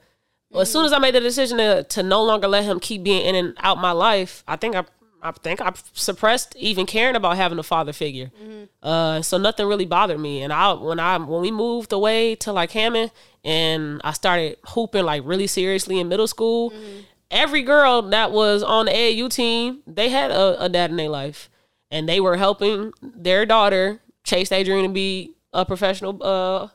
Well, 0.53 0.61
as 0.61 0.71
soon 0.71 0.85
as 0.85 0.93
I 0.93 0.99
made 0.99 1.15
the 1.15 1.19
decision 1.19 1.57
to 1.57 1.83
to 1.83 2.03
no 2.03 2.23
longer 2.23 2.47
let 2.47 2.63
him 2.63 2.79
keep 2.79 3.03
being 3.03 3.25
in 3.25 3.35
and 3.35 3.53
out 3.59 3.77
my 3.77 3.91
life, 3.91 4.43
I 4.47 4.55
think 4.55 4.75
I. 4.75 4.85
I 5.25 5.31
think 5.31 5.61
I 5.61 5.71
suppressed 5.93 6.53
even 6.57 6.85
caring 6.85 7.15
about 7.15 7.37
having 7.37 7.57
a 7.57 7.63
father 7.63 7.93
figure. 7.93 8.29
Mm-hmm. 8.43 8.63
Uh, 8.85 9.21
so 9.21 9.37
nothing 9.37 9.65
really 9.67 9.85
bothered 9.85 10.19
me. 10.19 10.41
And 10.41 10.51
I 10.51 10.73
when 10.73 10.99
I 10.99 11.17
when 11.17 11.41
we 11.41 11.49
moved 11.49 11.93
away 11.93 12.35
to 12.43 12.51
like 12.51 12.71
Hammond 12.71 13.09
and 13.41 14.01
I 14.03 14.11
started 14.11 14.57
hooping 14.67 15.05
like 15.05 15.21
really 15.23 15.47
seriously 15.47 15.97
in 15.97 16.09
middle 16.09 16.27
school, 16.27 16.71
Mm-hmm. 16.71 16.99
every 17.31 17.61
girl 17.61 18.01
that 18.01 18.33
was 18.33 18.63
on 18.63 18.87
the 18.87 18.91
AAU 18.91 19.29
team, 19.29 19.79
they 19.87 20.09
had 20.09 20.29
a, 20.29 20.61
a 20.65 20.67
dad 20.67 20.89
in 20.89 20.97
their 20.97 21.07
life, 21.07 21.49
and 21.89 22.09
they 22.09 22.19
were 22.19 22.35
helping 22.35 22.91
their 23.01 23.45
daughter 23.45 24.01
chase 24.25 24.49
their 24.49 24.65
dream 24.65 24.83
to 24.83 24.89
be 24.89 25.31
a 25.53 25.63
professional 25.65 26.21
uh, 26.21 26.67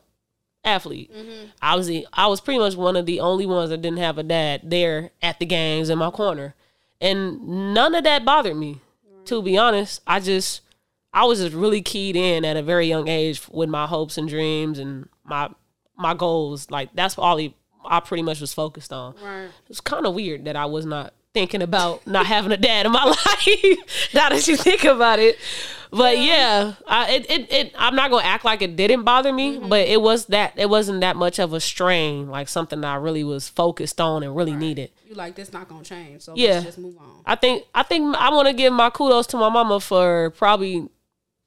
athlete. 0.63 1.11
Mm-hmm. 1.13 1.47
I 1.61 1.75
was 1.75 1.87
the 1.87 2.07
I 2.13 2.27
was 2.27 2.41
pretty 2.41 2.59
much 2.59 2.75
one 2.75 2.95
of 2.95 3.05
the 3.05 3.19
only 3.19 3.45
ones 3.45 3.69
that 3.69 3.81
didn't 3.81 3.99
have 3.99 4.17
a 4.17 4.23
dad 4.23 4.61
there 4.63 5.11
at 5.21 5.39
the 5.39 5.45
games 5.45 5.89
in 5.89 5.97
my 5.97 6.11
corner, 6.11 6.55
and 7.01 7.73
none 7.73 7.95
of 7.95 8.03
that 8.03 8.25
bothered 8.25 8.57
me. 8.57 8.81
To 9.25 9.41
be 9.41 9.57
honest, 9.57 10.01
I 10.07 10.19
just 10.19 10.61
I 11.13 11.25
was 11.25 11.39
just 11.39 11.55
really 11.55 11.81
keyed 11.81 12.15
in 12.15 12.45
at 12.45 12.57
a 12.57 12.63
very 12.63 12.87
young 12.87 13.07
age 13.07 13.47
with 13.49 13.69
my 13.69 13.87
hopes 13.87 14.17
and 14.17 14.27
dreams 14.27 14.79
and 14.79 15.07
my 15.23 15.49
my 15.95 16.13
goals. 16.13 16.69
Like 16.71 16.89
that's 16.93 17.17
all 17.17 17.37
he, 17.37 17.55
I 17.85 17.99
pretty 17.99 18.23
much 18.23 18.41
was 18.41 18.53
focused 18.53 18.93
on. 18.93 19.15
Right. 19.23 19.49
It's 19.69 19.81
kind 19.81 20.05
of 20.05 20.13
weird 20.15 20.45
that 20.45 20.55
I 20.55 20.65
was 20.65 20.85
not 20.85 21.13
thinking 21.33 21.61
about 21.61 22.05
not 22.07 22.25
having 22.25 22.51
a 22.51 22.57
dad 22.57 22.85
in 22.85 22.91
my 22.91 23.03
life. 23.05 24.13
now 24.13 24.29
that 24.29 24.47
you 24.47 24.55
think 24.57 24.83
about 24.83 25.19
it, 25.19 25.37
but 25.91 26.17
yeah, 26.19 26.73
I, 26.87 27.11
it, 27.13 27.29
it 27.29 27.51
it 27.51 27.73
I'm 27.77 27.95
not 27.95 28.11
gonna 28.11 28.23
act 28.25 28.45
like 28.45 28.61
it 28.61 28.75
didn't 28.75 29.03
bother 29.03 29.31
me, 29.33 29.57
Mm-hmm. 29.57 29.69
but 29.69 29.87
it 29.87 30.01
was 30.01 30.27
that 30.27 30.53
it 30.55 30.69
wasn't 30.69 31.01
that 31.01 31.15
much 31.15 31.39
of 31.39 31.53
a 31.53 31.59
strain, 31.59 32.29
like 32.29 32.47
something 32.47 32.81
that 32.81 32.87
I 32.87 32.95
really 32.95 33.23
was 33.23 33.47
focused 33.47 33.99
on 34.01 34.23
and 34.23 34.35
really 34.35 34.55
needed. 34.55 34.91
You 35.07 35.15
like 35.15 35.35
this 35.35 35.51
not 35.53 35.67
gonna 35.69 35.83
change, 35.83 36.21
so 36.21 36.33
Yeah. 36.35 36.53
let's 36.53 36.65
just 36.65 36.77
move 36.79 36.95
on. 36.99 37.21
I 37.25 37.35
think 37.35 37.65
I 37.73 37.83
think 37.83 38.15
I 38.15 38.29
want 38.31 38.47
to 38.47 38.53
give 38.53 38.73
my 38.73 38.89
kudos 38.89 39.27
to 39.27 39.37
my 39.37 39.49
mama 39.49 39.79
for 39.79 40.31
probably 40.31 40.89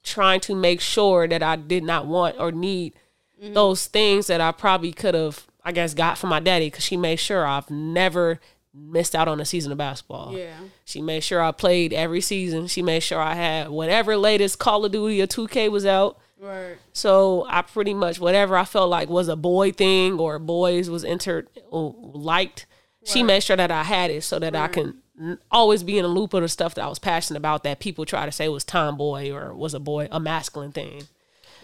trying 0.02 0.40
to 0.40 0.54
make 0.54 0.80
sure 0.80 1.28
that 1.28 1.42
I 1.42 1.54
did 1.56 1.84
not 1.84 2.06
want 2.06 2.36
or 2.38 2.52
need 2.52 2.94
Mm-hmm. 3.42 3.54
those 3.54 3.86
things 3.86 4.28
that 4.28 4.40
I 4.40 4.52
probably 4.52 4.92
could 4.92 5.14
have 5.14 5.48
I 5.64 5.72
guess 5.72 5.94
got 5.94 6.16
from 6.16 6.30
my 6.30 6.38
daddy 6.38 6.66
because 6.68 6.84
she 6.84 6.96
made 6.96 7.16
sure 7.18 7.44
I've 7.44 7.68
never 7.70 8.38
missed 8.74 9.14
out 9.14 9.28
on 9.28 9.40
a 9.40 9.44
season 9.44 9.72
of 9.72 9.78
basketball. 9.78 10.36
Yeah. 10.36 10.54
She 10.84 11.00
made 11.02 11.22
sure 11.22 11.42
I 11.42 11.52
played 11.52 11.92
every 11.92 12.20
season. 12.20 12.66
She 12.66 12.82
made 12.82 13.00
sure 13.00 13.20
I 13.20 13.34
had 13.34 13.68
whatever 13.68 14.16
latest 14.16 14.58
Call 14.58 14.84
of 14.84 14.92
Duty 14.92 15.20
or 15.20 15.26
2K 15.26 15.70
was 15.70 15.84
out. 15.84 16.18
Right. 16.40 16.76
So 16.92 17.46
I 17.48 17.62
pretty 17.62 17.94
much 17.94 18.18
whatever 18.18 18.56
I 18.56 18.64
felt 18.64 18.90
like 18.90 19.08
was 19.08 19.28
a 19.28 19.36
boy 19.36 19.70
thing 19.70 20.18
or 20.18 20.38
boys 20.38 20.90
was 20.90 21.04
entered 21.04 21.48
or 21.70 21.94
liked. 21.98 22.66
She 23.04 23.22
made 23.22 23.42
sure 23.42 23.56
that 23.56 23.70
I 23.70 23.82
had 23.82 24.10
it 24.10 24.22
so 24.22 24.38
that 24.38 24.54
I 24.54 24.68
can 24.68 25.02
always 25.50 25.82
be 25.82 25.98
in 25.98 26.04
a 26.04 26.08
loop 26.08 26.34
of 26.34 26.42
the 26.42 26.48
stuff 26.48 26.74
that 26.74 26.84
I 26.84 26.88
was 26.88 26.98
passionate 26.98 27.38
about 27.38 27.64
that 27.64 27.80
people 27.80 28.04
try 28.04 28.26
to 28.26 28.32
say 28.32 28.48
was 28.48 28.64
tomboy 28.64 29.30
or 29.30 29.54
was 29.54 29.74
a 29.74 29.80
boy 29.80 30.08
a 30.10 30.20
masculine 30.20 30.72
thing. 30.72 31.04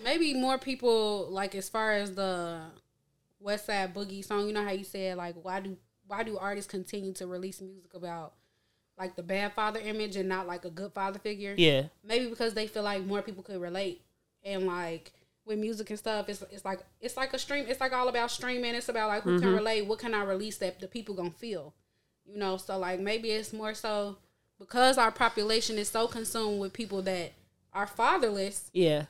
Maybe 0.02 0.34
more 0.34 0.58
people 0.58 1.28
like 1.30 1.54
as 1.54 1.68
far 1.68 1.92
as 1.92 2.14
the 2.14 2.60
Westside 3.44 3.94
Boogie 3.94 4.24
song. 4.24 4.46
You 4.46 4.52
know 4.52 4.64
how 4.64 4.72
you 4.72 4.84
said 4.84 5.16
like 5.16 5.36
why 5.42 5.60
do 5.60 5.76
why 6.08 6.24
do 6.24 6.36
artists 6.38 6.70
continue 6.70 7.12
to 7.12 7.26
release 7.26 7.60
music 7.60 7.94
about 7.94 8.34
like 8.98 9.14
the 9.14 9.22
bad 9.22 9.52
father 9.52 9.78
image 9.78 10.16
and 10.16 10.28
not 10.28 10.46
like 10.46 10.64
a 10.64 10.70
good 10.70 10.92
father 10.92 11.20
figure? 11.20 11.54
Yeah. 11.56 11.84
maybe 12.02 12.26
because 12.28 12.54
they 12.54 12.66
feel 12.66 12.82
like 12.82 13.04
more 13.04 13.22
people 13.22 13.44
could 13.44 13.60
relate 13.60 14.02
and 14.42 14.66
like 14.66 15.12
with 15.44 15.58
music 15.58 15.90
and 15.90 15.98
stuff 15.98 16.28
it's, 16.28 16.42
it's 16.50 16.64
like 16.64 16.80
it's 17.00 17.16
like 17.16 17.32
a 17.32 17.38
stream 17.38 17.64
it's 17.68 17.80
like 17.80 17.92
all 17.92 18.08
about 18.08 18.30
streaming 18.30 18.74
it's 18.74 18.88
about 18.88 19.08
like 19.08 19.22
who 19.22 19.38
can 19.38 19.48
mm-hmm. 19.48 19.56
relate 19.56 19.86
what 19.86 19.98
can 19.98 20.14
i 20.14 20.22
release 20.22 20.58
that 20.58 20.78
the 20.78 20.86
people 20.86 21.14
gonna 21.14 21.30
feel 21.30 21.74
you 22.26 22.38
know 22.38 22.56
so 22.58 22.78
like 22.78 23.00
maybe 23.00 23.30
it's 23.30 23.52
more 23.52 23.72
so 23.72 24.18
because 24.58 24.98
our 24.98 25.10
population 25.10 25.78
is 25.78 25.88
so 25.88 26.06
consumed 26.06 26.60
with 26.60 26.72
people 26.72 27.00
that 27.02 27.32
are 27.72 27.86
fatherless 27.86 28.70
Yeah. 28.74 29.06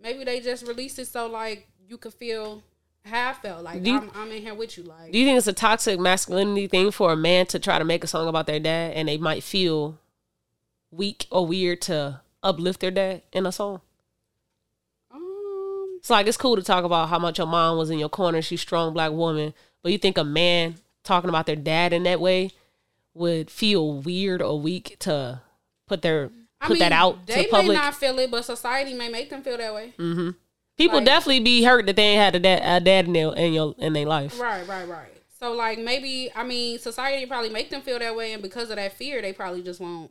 maybe 0.00 0.22
they 0.22 0.40
just 0.40 0.66
release 0.66 0.98
it 0.98 1.08
so 1.08 1.26
like 1.26 1.66
you 1.88 1.96
could 1.96 2.14
feel 2.14 2.62
how 3.04 3.30
I 3.30 3.32
felt 3.32 3.64
like 3.64 3.84
you- 3.84 3.96
I'm, 3.96 4.10
I'm 4.14 4.30
in 4.32 4.42
here 4.42 4.54
with 4.54 4.76
you 4.76 4.84
like 4.84 5.12
Do 5.12 5.18
you 5.18 5.24
think 5.26 5.38
it's 5.38 5.46
a 5.46 5.52
toxic 5.52 5.98
masculinity 5.98 6.66
thing 6.66 6.90
for 6.90 7.12
a 7.12 7.16
man 7.16 7.46
to 7.46 7.58
try 7.58 7.78
to 7.78 7.84
make 7.84 8.04
a 8.04 8.06
song 8.06 8.28
about 8.28 8.46
their 8.46 8.60
dad 8.60 8.92
and 8.94 9.08
they 9.08 9.16
might 9.16 9.42
feel 9.42 9.98
weak 10.90 11.26
or 11.30 11.46
weird 11.46 11.80
to 11.82 12.20
uplift 12.42 12.80
their 12.80 12.90
dad 12.90 13.22
in 13.32 13.46
a 13.46 13.52
song? 13.52 13.80
um 15.12 15.96
It's 15.98 16.10
like 16.10 16.26
it's 16.26 16.36
cool 16.36 16.56
to 16.56 16.62
talk 16.62 16.84
about 16.84 17.08
how 17.08 17.18
much 17.18 17.38
your 17.38 17.46
mom 17.46 17.78
was 17.78 17.90
in 17.90 17.98
your 17.98 18.08
corner, 18.08 18.42
she's 18.42 18.60
a 18.60 18.62
strong 18.62 18.92
black 18.92 19.12
woman, 19.12 19.54
but 19.82 19.92
you 19.92 19.98
think 19.98 20.18
a 20.18 20.24
man 20.24 20.76
talking 21.04 21.30
about 21.30 21.46
their 21.46 21.56
dad 21.56 21.92
in 21.92 22.02
that 22.04 22.20
way 22.20 22.50
would 23.14 23.50
feel 23.50 23.94
weird 24.00 24.40
or 24.42 24.60
weak 24.60 24.96
to 25.00 25.40
put 25.86 26.02
their 26.02 26.30
I 26.60 26.66
put 26.68 26.78
that 26.78 26.92
out 26.92 27.26
they 27.26 27.42
may 27.44 27.48
public? 27.48 27.74
not 27.78 27.94
feel 27.94 28.18
it 28.18 28.30
but 28.30 28.44
society 28.44 28.92
may 28.94 29.08
make 29.08 29.30
them 29.30 29.42
feel 29.42 29.56
that 29.56 29.74
way 29.74 29.94
People 30.80 30.98
like- 30.98 31.06
definitely 31.06 31.40
be 31.40 31.62
hurt 31.62 31.86
that 31.86 31.96
they 31.96 32.02
ain't 32.02 32.20
had 32.20 32.34
a 32.34 32.40
dad, 32.40 32.82
a 32.82 32.84
dad 32.84 33.06
in 33.06 33.12
their 33.12 33.32
in 33.34 33.52
your 33.52 33.74
in 33.78 33.92
their 33.92 34.06
life. 34.06 34.40
Right, 34.40 34.66
right, 34.66 34.88
right. 34.88 35.12
So 35.38 35.52
like 35.52 35.78
maybe 35.78 36.30
I 36.34 36.42
mean 36.44 36.78
society 36.78 37.26
probably 37.26 37.50
make 37.50 37.70
them 37.70 37.82
feel 37.82 37.98
that 37.98 38.16
way, 38.16 38.32
and 38.32 38.42
because 38.42 38.70
of 38.70 38.76
that 38.76 38.92
fear, 38.94 39.20
they 39.22 39.32
probably 39.32 39.62
just 39.62 39.80
won't. 39.80 40.10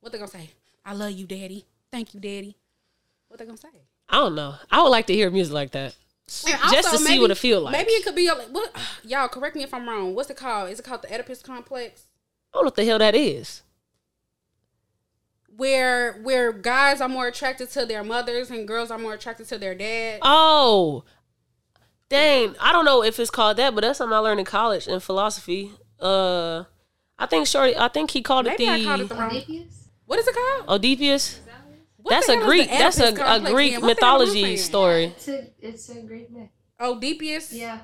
What 0.00 0.12
they 0.12 0.18
gonna 0.18 0.30
say? 0.30 0.50
I 0.84 0.94
love 0.94 1.12
you, 1.12 1.26
daddy. 1.26 1.64
Thank 1.90 2.14
you, 2.14 2.20
daddy. 2.20 2.56
What 3.28 3.38
they 3.38 3.44
gonna 3.46 3.58
say? 3.58 3.68
I 4.08 4.16
don't 4.16 4.34
know. 4.34 4.54
I 4.70 4.82
would 4.82 4.88
like 4.88 5.06
to 5.08 5.12
hear 5.14 5.30
music 5.30 5.52
like 5.52 5.70
that, 5.72 5.94
just 6.26 6.46
to 6.46 6.76
also, 6.76 6.96
see 6.96 7.04
maybe- 7.04 7.20
what 7.20 7.30
it 7.30 7.36
feel 7.38 7.60
like. 7.60 7.72
Maybe 7.72 7.90
it 7.90 8.04
could 8.04 8.14
be 8.14 8.26
a, 8.26 8.34
what? 8.34 8.74
Y'all 9.04 9.28
correct 9.28 9.54
me 9.54 9.62
if 9.64 9.74
I'm 9.74 9.86
wrong. 9.88 10.14
What's 10.14 10.30
it 10.30 10.36
called? 10.36 10.70
Is 10.70 10.78
it 10.80 10.84
called 10.84 11.02
the 11.02 11.12
Oedipus 11.12 11.42
complex? 11.42 12.04
I 12.52 12.56
don't 12.56 12.62
know 12.64 12.66
what 12.68 12.76
the 12.76 12.84
hell 12.86 12.98
that 12.98 13.14
is. 13.14 13.62
Where 15.58 16.12
where 16.22 16.52
guys 16.52 17.00
are 17.00 17.08
more 17.08 17.26
attracted 17.26 17.68
to 17.70 17.84
their 17.84 18.04
mothers 18.04 18.48
and 18.48 18.66
girls 18.66 18.92
are 18.92 18.98
more 18.98 19.14
attracted 19.14 19.48
to 19.48 19.58
their 19.58 19.74
dads. 19.74 20.20
Oh, 20.22 21.02
dang! 22.08 22.54
I 22.60 22.70
don't 22.70 22.84
know 22.84 23.02
if 23.02 23.18
it's 23.18 23.28
called 23.28 23.56
that, 23.56 23.74
but 23.74 23.80
that's 23.80 23.98
something 23.98 24.14
I 24.14 24.18
learned 24.18 24.38
in 24.38 24.46
college 24.46 24.86
in 24.86 25.00
philosophy. 25.00 25.72
Uh, 25.98 26.62
I 27.18 27.26
think 27.26 27.48
Shorty. 27.48 27.76
I 27.76 27.88
think 27.88 28.12
he 28.12 28.22
called 28.22 28.46
Maybe 28.46 28.66
it 28.66 28.70
I 28.70 28.84
called 28.84 29.00
it 29.00 29.08
the 29.08 29.14
the 29.16 29.20
wrong. 29.20 29.30
Oedipus? 29.32 29.88
What 30.06 30.18
is 30.20 30.28
it 30.28 30.34
called? 30.36 30.68
Oedipus. 30.68 31.40
What 31.96 32.10
that's 32.10 32.28
a 32.28 32.36
Greek. 32.36 32.68
That's 32.68 33.00
a, 33.00 33.08
a 33.08 33.40
Greek? 33.40 33.42
What 33.42 33.50
the 33.50 33.50
hell 33.60 33.80
am 33.80 33.84
I 33.84 33.86
mythology 33.88 34.42
saying? 34.42 34.56
story. 34.58 35.04
It's 35.06 35.28
a, 35.28 35.50
it's 35.58 35.88
a 35.88 36.00
great 36.02 36.30
myth. 36.30 36.50
Oedipus. 36.80 37.52
Yeah. 37.52 37.80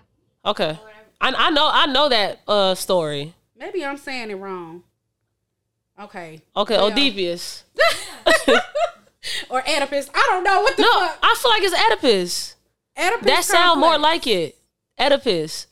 Okay, 0.47 0.79
I, 1.21 1.35
I 1.37 1.51
know 1.51 1.69
I 1.73 1.87
know 1.87 2.09
that 2.09 2.39
uh 2.47 2.77
story. 2.77 3.35
Maybe 3.57 3.85
I'm 3.85 3.97
saying 3.97 4.31
it 4.31 4.37
wrong. 4.37 4.85
Okay. 6.01 6.41
Okay, 6.57 6.75
Yeah. 6.75 6.83
Oedipus. 6.83 7.65
Or 9.49 9.63
Oedipus. 9.67 10.11
I 10.15 10.27
don't 10.31 10.45
know 10.45 10.61
what 10.61 10.77
the 10.77 10.83
No, 10.83 10.93
fuck. 11.01 11.19
I 11.23 11.35
feel 11.41 11.51
like 11.51 11.63
it's 11.63 11.75
Oedipus. 11.75 12.57
Oedipus 12.99 13.27
That 13.27 13.45
sound 13.45 13.81
more 13.81 13.97
like 13.97 14.27
it. 14.27 14.57
Oedipus. 15.01 15.67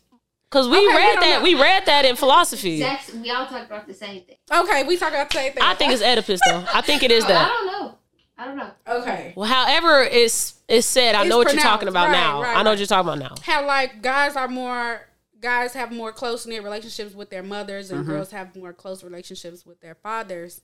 Cause 0.49 0.69
we 0.69 0.77
Okay, 0.79 0.97
read 0.97 1.13
don't 1.15 1.21
that. 1.21 1.39
know. 1.39 1.43
We 1.45 1.55
read 1.55 1.85
that 1.87 2.05
in 2.07 2.17
philosophy. 2.17 2.81
That's, 2.81 3.13
we 3.13 3.31
all 3.31 3.47
talk 3.47 3.67
about 3.67 3.87
the 3.87 3.93
same 3.95 4.23
thing. 4.23 4.37
Okay, 4.51 4.85
we 4.85 4.97
talk 4.97 5.11
about 5.11 5.29
the 5.31 5.37
same 5.37 5.53
thing. 5.53 5.63
I 5.63 5.75
think 5.75 5.93
it's 5.93 6.03
Oedipus 6.03 6.41
though. 6.47 6.65
I 6.73 6.81
think 6.81 7.03
it 7.03 7.11
is 7.11 7.25
I 7.27 7.29
that. 7.29 7.45
I 7.47 7.49
don't 7.49 7.67
know. 7.67 7.99
I 8.39 8.45
don't 8.47 8.57
know. 8.57 8.71
okay. 9.01 9.35
Well, 9.37 9.49
however 9.49 10.03
it's 10.03 10.55
it's 10.69 10.87
said, 10.87 11.15
I 11.15 11.21
It's 11.23 11.31
know 11.31 11.37
what 11.39 11.53
you're 11.53 11.61
talking 11.63 11.89
about 11.89 12.07
Right, 12.09 12.13
now. 12.13 12.43
right, 12.43 12.57
I 12.57 12.63
know 12.63 12.71
right. 12.71 12.73
what 12.73 12.79
you're 12.79 12.87
talking 12.87 13.13
about 13.13 13.19
now. 13.19 13.35
How 13.43 13.67
like 13.67 14.01
guys 14.03 14.35
are 14.37 14.49
more 14.49 15.03
guys 15.43 15.75
have 15.75 15.93
more 15.93 16.13
close 16.13 16.47
knit 16.47 16.63
relationships 16.63 17.15
with 17.15 17.29
their 17.29 17.43
mothers 17.43 17.91
and 17.91 18.01
Mm-hmm. 18.03 18.11
girls 18.11 18.31
have 18.31 18.57
more 18.57 18.73
close 18.73 19.05
relationships 19.05 19.67
with 19.67 19.81
their 19.81 19.95
fathers. 19.97 20.63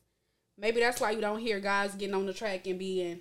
Maybe 0.57 0.81
that's 0.81 1.01
why 1.01 1.11
you 1.11 1.21
don't 1.21 1.41
hear 1.41 1.61
guys 1.61 1.95
getting 1.95 2.15
on 2.15 2.27
the 2.27 2.33
track 2.33 2.67
and 2.67 2.79
being, 2.79 3.21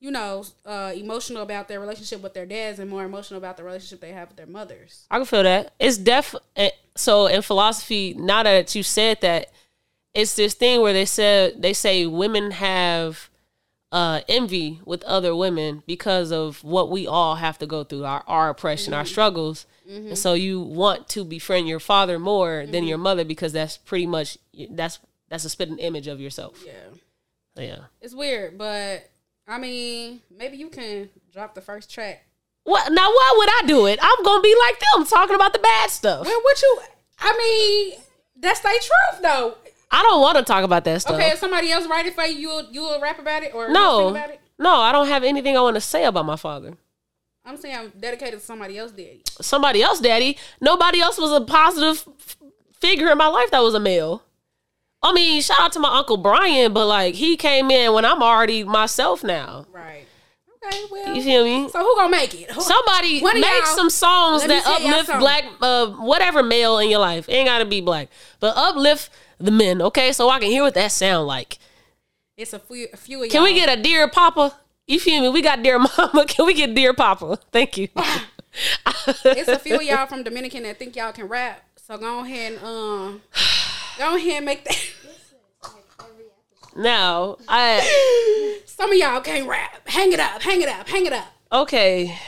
you 0.00 0.10
know, 0.10 0.44
uh, 0.64 0.92
emotional 0.96 1.42
about 1.42 1.68
their 1.68 1.80
relationship 1.80 2.22
with 2.22 2.34
their 2.34 2.46
dads 2.46 2.78
and 2.78 2.88
more 2.88 3.04
emotional 3.04 3.38
about 3.38 3.56
the 3.56 3.64
relationship 3.64 4.00
they 4.00 4.12
have 4.12 4.28
with 4.28 4.36
their 4.36 4.46
mothers. 4.46 5.06
I 5.10 5.18
can 5.18 5.26
feel 5.26 5.42
that. 5.42 5.74
It's 5.78 5.96
def. 5.98 6.34
So 6.96 7.26
in 7.26 7.42
philosophy, 7.42 8.14
now 8.16 8.42
that 8.44 8.74
you 8.74 8.82
said 8.82 9.20
that, 9.20 9.50
it's 10.14 10.34
this 10.34 10.54
thing 10.54 10.80
where 10.80 10.94
they 10.94 11.04
said 11.04 11.60
they 11.60 11.74
say 11.74 12.06
women 12.06 12.52
have 12.52 13.28
uh, 13.92 14.22
envy 14.28 14.80
with 14.84 15.04
other 15.04 15.36
women 15.36 15.82
because 15.86 16.32
of 16.32 16.64
what 16.64 16.90
we 16.90 17.06
all 17.06 17.34
have 17.36 17.58
to 17.58 17.66
go 17.66 17.84
through 17.84 18.04
our 18.04 18.24
our 18.26 18.48
oppression, 18.48 18.94
our 18.94 19.04
struggles, 19.04 19.66
and 19.88 20.18
so 20.18 20.34
you 20.34 20.60
want 20.60 21.08
to 21.10 21.24
befriend 21.24 21.68
your 21.68 21.80
father 21.80 22.18
more 22.18 22.64
than 22.66 22.74
mm-hmm. 22.74 22.88
your 22.88 22.98
mother 22.98 23.24
because 23.24 23.52
that's 23.52 23.76
pretty 23.76 24.06
much 24.06 24.38
that's 24.70 24.98
that's 25.28 25.44
a 25.44 25.48
spitting 25.48 25.78
image 25.78 26.06
of 26.06 26.20
yourself. 26.20 26.62
Yeah. 26.64 26.72
Yeah. 27.56 27.78
It's 28.00 28.14
weird, 28.14 28.58
but 28.58 29.08
I 29.46 29.58
mean, 29.58 30.20
maybe 30.36 30.56
you 30.56 30.68
can 30.68 31.08
drop 31.32 31.54
the 31.54 31.60
first 31.60 31.90
track. 31.90 32.24
What 32.64 32.92
now? 32.92 33.08
Why 33.08 33.34
would 33.38 33.48
I 33.48 33.62
do 33.66 33.86
it? 33.86 33.98
I'm 34.02 34.24
gonna 34.24 34.42
be 34.42 34.54
like 34.66 34.80
them, 34.80 35.06
talking 35.06 35.36
about 35.36 35.52
the 35.52 35.60
bad 35.60 35.90
stuff. 35.90 36.26
Well, 36.26 36.40
what 36.42 36.60
you? 36.60 36.80
I 37.20 37.36
mean, 37.38 38.00
that's 38.36 38.60
the 38.60 38.68
truth, 38.68 39.22
though. 39.22 39.54
I 39.90 40.02
don't 40.02 40.20
want 40.20 40.36
to 40.38 40.42
talk 40.42 40.64
about 40.64 40.84
that 40.84 41.00
stuff. 41.00 41.14
Okay, 41.14 41.30
if 41.30 41.38
somebody 41.38 41.70
else 41.70 41.86
write 41.86 42.06
it 42.06 42.14
for 42.14 42.24
you, 42.24 42.38
you'll 42.38 42.66
you'll 42.72 43.00
rap 43.00 43.20
about 43.20 43.44
it 43.44 43.54
or 43.54 43.70
no, 43.70 44.08
about 44.08 44.30
it. 44.30 44.40
no, 44.58 44.74
I 44.74 44.90
don't 44.90 45.06
have 45.06 45.22
anything 45.22 45.56
I 45.56 45.60
want 45.60 45.76
to 45.76 45.80
say 45.80 46.04
about 46.04 46.26
my 46.26 46.36
father. 46.36 46.74
I'm 47.46 47.56
saying 47.56 47.76
I'm 47.76 47.92
dedicated 47.98 48.40
to 48.40 48.44
somebody 48.44 48.76
else, 48.76 48.90
daddy. 48.90 49.22
Somebody 49.40 49.82
else, 49.82 50.00
daddy. 50.00 50.36
Nobody 50.60 51.00
else 51.00 51.16
was 51.18 51.30
a 51.30 51.40
positive 51.44 52.02
f- 52.18 52.36
figure 52.80 53.08
in 53.10 53.16
my 53.18 53.28
life 53.28 53.50
that 53.52 53.60
was 53.62 53.74
a 53.74 53.80
male. 53.80 54.22
I 55.02 55.12
mean, 55.12 55.40
shout 55.40 55.60
out 55.60 55.72
to 55.74 55.78
my 55.78 55.96
uncle 55.98 56.16
Brian, 56.16 56.72
but 56.72 56.86
like 56.86 57.14
he 57.14 57.36
came 57.36 57.70
in 57.70 57.92
when 57.92 58.04
I'm 58.04 58.22
already 58.22 58.64
myself 58.64 59.22
now. 59.22 59.66
Right. 59.72 60.06
Okay. 60.64 60.82
Well. 60.90 61.14
You 61.14 61.22
feel 61.22 61.44
me? 61.44 61.68
so 61.68 61.78
who 61.78 61.94
gonna 61.94 62.10
make 62.10 62.34
it? 62.34 62.50
Who- 62.50 62.60
Somebody 62.60 63.22
make 63.22 63.66
some 63.66 63.90
songs 63.90 64.44
that 64.44 64.66
uplift 64.66 65.18
black, 65.20 65.44
uh, 65.62 65.86
whatever 65.92 66.42
male 66.42 66.78
in 66.78 66.90
your 66.90 66.98
life. 66.98 67.28
It 67.28 67.32
ain't 67.34 67.46
gotta 67.46 67.64
be 67.66 67.80
black, 67.80 68.08
but 68.40 68.56
uplift 68.56 69.10
the 69.38 69.52
men, 69.52 69.80
okay? 69.82 70.12
So 70.12 70.28
I 70.30 70.40
can 70.40 70.48
hear 70.50 70.62
what 70.64 70.74
that 70.74 70.90
sound 70.90 71.28
like. 71.28 71.58
It's 72.36 72.52
a 72.52 72.58
few, 72.58 72.88
a 72.92 72.96
few 72.96 73.22
of 73.22 73.30
Can 73.30 73.44
we 73.44 73.54
get 73.54 73.78
a 73.78 73.80
dear 73.80 74.08
papa? 74.08 74.58
You 74.86 75.00
feel 75.00 75.20
me? 75.22 75.28
We 75.28 75.42
got 75.42 75.62
dear 75.62 75.78
mama. 75.98 76.24
Can 76.26 76.46
we 76.46 76.54
get 76.54 76.74
dear 76.74 76.94
papa? 76.94 77.38
Thank 77.52 77.76
you. 77.76 77.88
It's 79.24 79.48
a 79.48 79.58
few 79.58 79.76
of 79.76 79.82
y'all 79.82 80.06
from 80.06 80.22
Dominican 80.22 80.62
that 80.62 80.78
think 80.78 80.96
y'all 80.96 81.12
can 81.12 81.28
rap. 81.28 81.62
So 81.76 81.98
go 81.98 82.20
ahead 82.24 82.54
and 82.54 82.64
um, 82.64 83.22
go 83.98 84.16
ahead 84.16 84.36
and 84.36 84.46
make 84.46 84.64
that. 84.64 84.78
now, 86.74 87.36
I 87.46 88.58
Some 88.64 88.90
of 88.92 88.96
y'all 88.96 89.20
can't 89.20 89.46
rap. 89.46 89.86
Hang 89.86 90.10
it 90.12 90.20
up. 90.20 90.40
Hang 90.42 90.62
it 90.62 90.70
up. 90.70 90.88
Hang 90.88 91.04
it 91.04 91.12
up. 91.12 91.26
okay. 91.52 92.18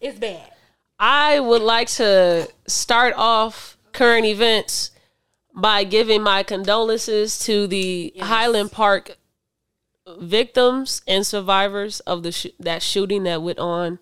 It's 0.00 0.18
bad. 0.18 0.50
I 0.98 1.38
would 1.38 1.60
like 1.62 1.88
to 1.88 2.48
start 2.66 3.12
off 3.18 3.76
current 3.92 4.24
events 4.24 4.90
by 5.54 5.84
giving 5.84 6.22
my 6.22 6.42
condolences 6.42 7.38
to 7.40 7.66
the 7.66 8.14
Highland 8.20 8.72
Park 8.72 9.18
victims 10.18 11.02
and 11.06 11.26
survivors 11.26 12.00
of 12.00 12.22
the 12.22 12.32
sh- 12.32 12.46
that 12.60 12.82
shooting 12.82 13.22
that 13.24 13.42
went 13.42 13.58
on 13.58 13.98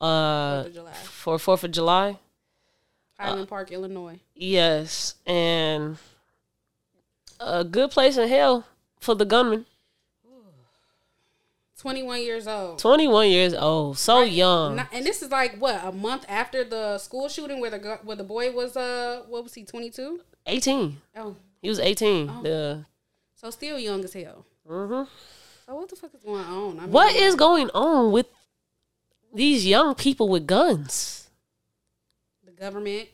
uh, 0.00 0.64
Fourth 0.64 0.66
of 0.66 0.74
July. 0.74 0.92
for 0.92 1.38
Fourth 1.38 1.64
of 1.64 1.70
July. 1.72 2.18
Highland 3.18 3.48
Park, 3.48 3.70
Illinois. 3.70 4.18
Yes, 4.34 5.14
and 5.26 5.96
a 7.40 7.62
good 7.64 7.90
place 7.92 8.16
in 8.16 8.28
hell 8.28 8.66
for 9.00 9.14
the 9.14 9.24
gunman. 9.24 9.66
21 11.78 12.22
years 12.22 12.46
old. 12.48 12.78
Twenty 12.78 13.06
one 13.06 13.28
years 13.28 13.52
old, 13.52 13.98
so 13.98 14.22
young. 14.22 14.78
And 14.90 15.04
this 15.04 15.20
is 15.22 15.30
like 15.30 15.56
what 15.58 15.84
a 15.84 15.92
month 15.92 16.24
after 16.28 16.64
the 16.64 16.96
school 16.96 17.28
shooting 17.28 17.60
where 17.60 17.70
the 17.70 17.98
where 18.04 18.16
the 18.16 18.24
boy 18.24 18.50
was 18.52 18.74
uh 18.74 19.22
what 19.28 19.42
was 19.44 19.52
he 19.52 19.64
22? 19.64 20.20
Eighteen. 20.46 21.02
Oh, 21.14 21.36
He 21.60 21.68
was 21.68 21.78
eighteen. 21.78 22.30
Yeah. 22.42 22.76
so 23.34 23.50
still 23.50 23.78
young 23.78 24.02
as 24.02 24.14
hell. 24.14 24.46
Mhm. 24.66 25.06
So 25.66 25.74
what 25.74 25.88
the 25.88 25.96
fuck 25.96 26.14
is 26.14 26.22
going 26.22 26.44
on? 26.44 26.78
I 26.78 26.82
mean, 26.82 26.90
What 26.90 27.14
is 27.14 27.34
going 27.34 27.70
on 27.70 28.12
with 28.12 28.26
these 29.32 29.66
young 29.66 29.94
people 29.94 30.28
with 30.28 30.46
guns? 30.46 31.28
the 32.44 32.52
government? 32.52 33.08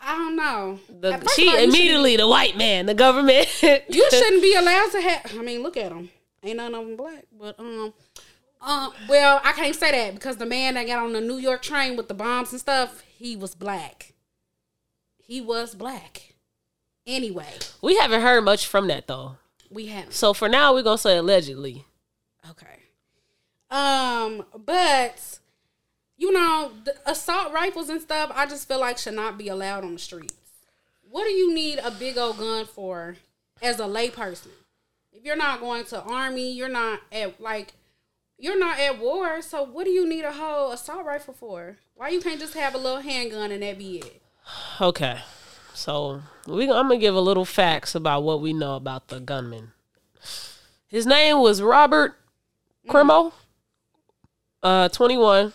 I 0.00 0.14
don't 0.16 0.36
know. 0.36 0.78
The, 1.00 1.26
she 1.34 1.48
all, 1.48 1.56
immediately 1.56 2.16
the 2.16 2.28
white 2.28 2.56
man, 2.56 2.86
the 2.86 2.94
government. 2.94 3.48
You 3.62 4.10
shouldn't 4.10 4.42
be 4.42 4.54
allowed 4.58 4.90
to 4.92 5.00
have. 5.00 5.38
I 5.38 5.42
mean, 5.42 5.62
look 5.62 5.76
at 5.76 5.90
them. 5.90 6.10
Ain't 6.42 6.58
none 6.58 6.74
of 6.74 6.86
them 6.86 6.96
black, 6.96 7.24
but 7.38 7.58
um, 7.58 7.92
um. 8.60 8.92
Well, 9.08 9.40
I 9.42 9.52
can't 9.52 9.74
say 9.74 9.90
that 9.90 10.14
because 10.14 10.36
the 10.36 10.46
man 10.46 10.74
that 10.74 10.86
got 10.86 11.02
on 11.02 11.12
the 11.12 11.20
New 11.20 11.38
York 11.38 11.62
train 11.62 11.96
with 11.96 12.08
the 12.08 12.14
bombs 12.14 12.52
and 12.52 12.60
stuff, 12.60 13.02
he 13.18 13.36
was 13.36 13.54
black. 13.54 14.12
He 15.18 15.40
was 15.40 15.74
black. 15.74 16.34
Anyway, 17.06 17.52
we 17.82 17.96
haven't 17.96 18.20
heard 18.20 18.44
much 18.44 18.66
from 18.66 18.88
that 18.88 19.06
though. 19.06 19.36
We 19.70 19.86
have 19.86 20.12
So 20.12 20.32
for 20.32 20.48
now, 20.48 20.72
we're 20.74 20.82
gonna 20.82 20.98
say 20.98 21.16
allegedly. 21.16 21.84
okay. 22.50 22.66
Um, 23.70 24.44
but 24.64 25.38
you 26.16 26.32
know, 26.32 26.72
the 26.84 26.94
assault 27.04 27.52
rifles 27.52 27.88
and 27.88 28.00
stuff, 28.00 28.30
I 28.34 28.46
just 28.46 28.66
feel 28.68 28.80
like 28.80 28.98
should 28.98 29.14
not 29.14 29.36
be 29.36 29.48
allowed 29.48 29.84
on 29.84 29.94
the 29.94 29.98
streets. 29.98 30.34
What 31.10 31.24
do 31.24 31.30
you 31.30 31.52
need 31.54 31.78
a 31.78 31.90
big 31.90 32.16
old 32.16 32.38
gun 32.38 32.64
for 32.66 33.16
as 33.62 33.78
a 33.80 33.84
layperson? 33.84 34.48
If 35.12 35.24
you're 35.24 35.36
not 35.36 35.60
going 35.60 35.84
to 35.86 36.00
army, 36.02 36.52
you're 36.52 36.68
not 36.68 37.00
at 37.12 37.40
like 37.40 37.74
you're 38.38 38.58
not 38.58 38.78
at 38.78 38.98
war, 38.98 39.40
so 39.40 39.62
what 39.62 39.84
do 39.84 39.90
you 39.90 40.06
need 40.06 40.24
a 40.24 40.32
whole 40.32 40.72
assault 40.72 41.04
rifle 41.06 41.34
for? 41.34 41.78
Why 41.94 42.10
you 42.10 42.20
can't 42.20 42.38
just 42.40 42.54
have 42.54 42.74
a 42.74 42.78
little 42.78 43.00
handgun 43.00 43.50
and 43.50 43.62
that 43.62 43.78
be 43.78 43.98
it? 43.98 44.22
Okay, 44.80 45.18
so 45.76 46.22
we 46.46 46.64
I'm 46.64 46.88
gonna 46.88 46.96
give 46.96 47.14
a 47.14 47.20
little 47.20 47.44
facts 47.44 47.94
about 47.94 48.22
what 48.22 48.40
we 48.40 48.52
know 48.52 48.76
about 48.76 49.08
the 49.08 49.20
gunman. 49.20 49.72
His 50.88 51.06
name 51.06 51.40
was 51.40 51.60
Robert 51.60 52.16
Crimo, 52.88 53.32
uh, 54.62 54.88
21. 54.88 55.52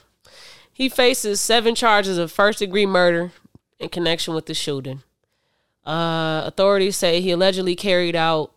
He 0.71 0.89
faces 0.89 1.41
seven 1.41 1.73
charges 1.73 2.17
of 2.17 2.31
first 2.31 2.59
degree 2.59 2.85
murder 2.85 3.31
in 3.79 3.89
connection 3.89 4.33
with 4.33 4.45
the 4.45 4.53
shooting. 4.53 5.01
Uh, 5.85 6.43
authorities 6.45 6.95
say 6.97 7.21
he 7.21 7.31
allegedly 7.31 7.75
carried 7.75 8.15
out. 8.15 8.51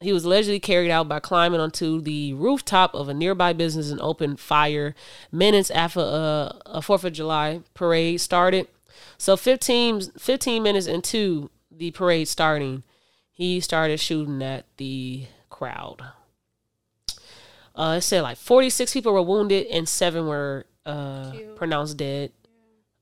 He 0.00 0.12
was 0.12 0.24
allegedly 0.24 0.60
carried 0.60 0.90
out 0.90 1.08
by 1.08 1.20
climbing 1.20 1.60
onto 1.60 2.00
the 2.00 2.34
rooftop 2.34 2.94
of 2.94 3.08
a 3.08 3.14
nearby 3.14 3.52
business 3.52 3.90
and 3.90 4.00
opened 4.00 4.40
fire 4.40 4.94
minutes 5.30 5.70
after 5.70 6.00
uh, 6.00 6.58
a 6.66 6.82
Fourth 6.82 7.04
of 7.04 7.12
July 7.12 7.60
parade 7.74 8.20
started. 8.20 8.66
So 9.24 9.38
15, 9.38 10.02
15 10.18 10.62
minutes 10.62 10.86
into 10.86 11.48
the 11.70 11.92
parade 11.92 12.28
starting, 12.28 12.82
he 13.32 13.58
started 13.58 13.98
shooting 13.98 14.42
at 14.42 14.66
the 14.76 15.24
crowd. 15.48 16.02
Uh, 17.74 17.94
it 17.96 18.02
said 18.02 18.20
like 18.20 18.36
46 18.36 18.92
people 18.92 19.14
were 19.14 19.22
wounded 19.22 19.66
and 19.68 19.88
seven 19.88 20.26
were 20.26 20.66
uh, 20.84 21.32
pronounced 21.56 21.96
dead. 21.96 22.32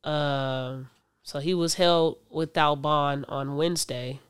Um, 0.04 0.90
so 1.24 1.40
he 1.40 1.54
was 1.54 1.74
held 1.74 2.18
without 2.30 2.76
bond 2.76 3.24
on 3.28 3.56
Wednesday. 3.56 4.20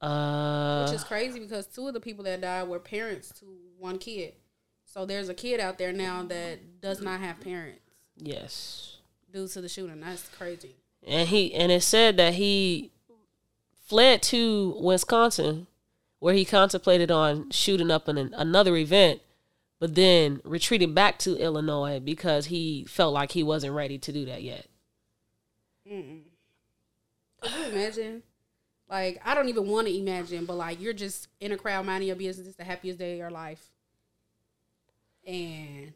Uh, 0.00 0.86
Which 0.86 0.96
is 0.96 1.04
crazy 1.04 1.38
because 1.38 1.66
two 1.66 1.86
of 1.86 1.94
the 1.94 2.00
people 2.00 2.24
that 2.24 2.40
died 2.40 2.66
were 2.66 2.80
parents 2.80 3.30
to 3.38 3.44
one 3.78 3.98
kid. 3.98 4.34
So 4.86 5.06
there's 5.06 5.28
a 5.28 5.34
kid 5.34 5.60
out 5.60 5.78
there 5.78 5.92
now 5.92 6.24
that 6.24 6.80
does 6.80 7.00
not 7.00 7.20
have 7.20 7.38
parents 7.38 7.78
yes. 8.16 8.96
due 9.32 9.46
to 9.46 9.60
the 9.60 9.68
shooting. 9.68 10.00
That's 10.00 10.28
crazy. 10.30 10.74
And 11.06 11.28
he 11.28 11.54
and 11.54 11.72
it 11.72 11.82
said 11.82 12.16
that 12.16 12.34
he 12.34 12.90
fled 13.86 14.22
to 14.22 14.76
Wisconsin, 14.80 15.66
where 16.18 16.34
he 16.34 16.44
contemplated 16.44 17.10
on 17.10 17.50
shooting 17.50 17.90
up 17.90 18.08
an, 18.08 18.32
another 18.36 18.76
event, 18.76 19.20
but 19.78 19.94
then 19.94 20.40
retreated 20.44 20.94
back 20.94 21.18
to 21.20 21.36
Illinois 21.36 21.98
because 21.98 22.46
he 22.46 22.84
felt 22.88 23.14
like 23.14 23.32
he 23.32 23.42
wasn't 23.42 23.74
ready 23.74 23.98
to 23.98 24.12
do 24.12 24.24
that 24.26 24.42
yet. 24.42 24.66
Could 25.86 27.52
you 27.58 27.64
imagine? 27.72 28.22
Like, 28.88 29.20
I 29.24 29.34
don't 29.34 29.48
even 29.48 29.68
want 29.68 29.86
to 29.86 29.96
imagine, 29.96 30.44
but 30.44 30.56
like, 30.56 30.80
you're 30.80 30.92
just 30.92 31.28
in 31.40 31.52
a 31.52 31.56
crowd 31.56 31.86
minding 31.86 32.08
your 32.08 32.16
business. 32.16 32.46
It's 32.48 32.56
the 32.56 32.64
happiest 32.64 32.98
day 32.98 33.12
of 33.12 33.18
your 33.18 33.30
life. 33.30 33.70
And 35.26 35.92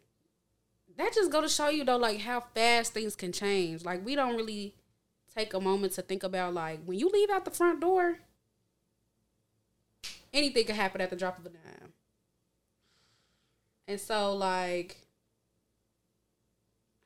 that 0.96 1.12
just 1.12 1.32
go 1.32 1.40
to 1.40 1.48
show 1.48 1.68
you, 1.68 1.84
though, 1.84 1.96
like, 1.96 2.20
how 2.20 2.44
fast 2.55 2.94
things 2.94 3.16
can 3.16 3.32
change. 3.32 3.84
Like, 3.84 4.05
we 4.05 4.14
don't 4.14 4.36
really 4.36 4.74
take 5.37 5.55
a 5.55 5.61
moment 5.61 5.93
to 5.95 6.03
think 6.03 6.22
about, 6.22 6.55
like, 6.55 6.80
when 6.85 6.99
you 6.99 7.09
leave 7.09 7.30
out 7.30 7.45
the 7.45 7.51
front 7.51 7.80
door, 7.80 8.18
anything 10.32 10.64
can 10.64 10.76
happen 10.76 11.01
at 11.01 11.11
the 11.11 11.16
drop 11.16 11.39
of 11.39 11.47
a 11.47 11.49
dime. 11.51 11.93
And 13.87 14.01
so, 14.01 14.35
like, 14.35 14.97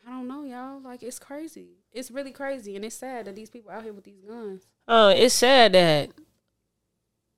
I 0.07 0.11
don't 0.11 0.29
know, 0.29 0.45
y'all. 0.45 0.81
Like, 0.81 1.03
it's 1.03 1.19
crazy. 1.19 1.71
It's 1.93 2.11
really 2.11 2.31
crazy. 2.31 2.77
And 2.77 2.85
it's 2.85 2.97
sad 2.97 3.27
that 3.27 3.35
these 3.35 3.51
people 3.51 3.71
out 3.71 3.83
here 3.83 3.93
with 3.93 4.05
these 4.05 4.21
guns. 4.21 4.67
Uh, 4.87 5.13
it's 5.17 5.35
sad 5.35 5.73
that 5.73 6.11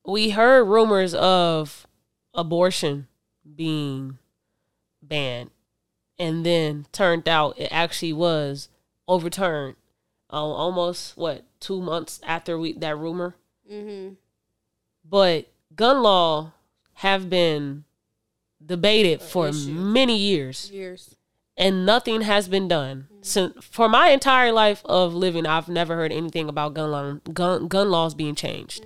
we 0.05 0.31
heard 0.31 0.65
rumors 0.65 1.15
of 1.15 1.87
abortion 2.35 3.09
being 3.57 4.19
banned, 5.03 5.51
and 6.19 6.45
then 6.47 6.87
turned 6.93 7.29
out 7.29 7.59
it 7.59 7.69
actually 7.73 8.13
was 8.13 8.69
overturned. 9.09 9.77
Uh, 10.33 10.37
almost 10.37 11.17
what 11.17 11.45
two 11.59 11.81
months 11.81 12.21
after 12.25 12.59
we 12.59 12.73
that 12.75 12.97
rumor. 12.97 13.35
Mm-hmm. 13.71 14.15
but 15.09 15.47
gun 15.77 16.03
law 16.03 16.53
have 16.95 17.31
been 17.31 17.85
debated 18.65 19.23
for 19.23 19.49
issue. 19.49 19.71
many 19.71 20.17
years 20.17 20.71
Years. 20.73 21.15
and 21.57 21.87
nothing 21.87 22.23
has 22.23 22.49
been 22.49 22.67
done 22.69 23.07
since 23.23 23.65
for 23.65 23.89
my 23.89 24.09
entire 24.11 24.51
life 24.53 24.83
of 24.85 25.15
living 25.15 25.47
i've 25.47 25.69
never 25.69 25.95
heard 25.95 26.11
anything 26.13 26.49
about 26.49 26.75
gun 26.75 26.91
law 26.91 27.13
gun, 27.33 27.69
gun 27.69 27.91
laws 27.91 28.13
being 28.15 28.35
changed 28.35 28.85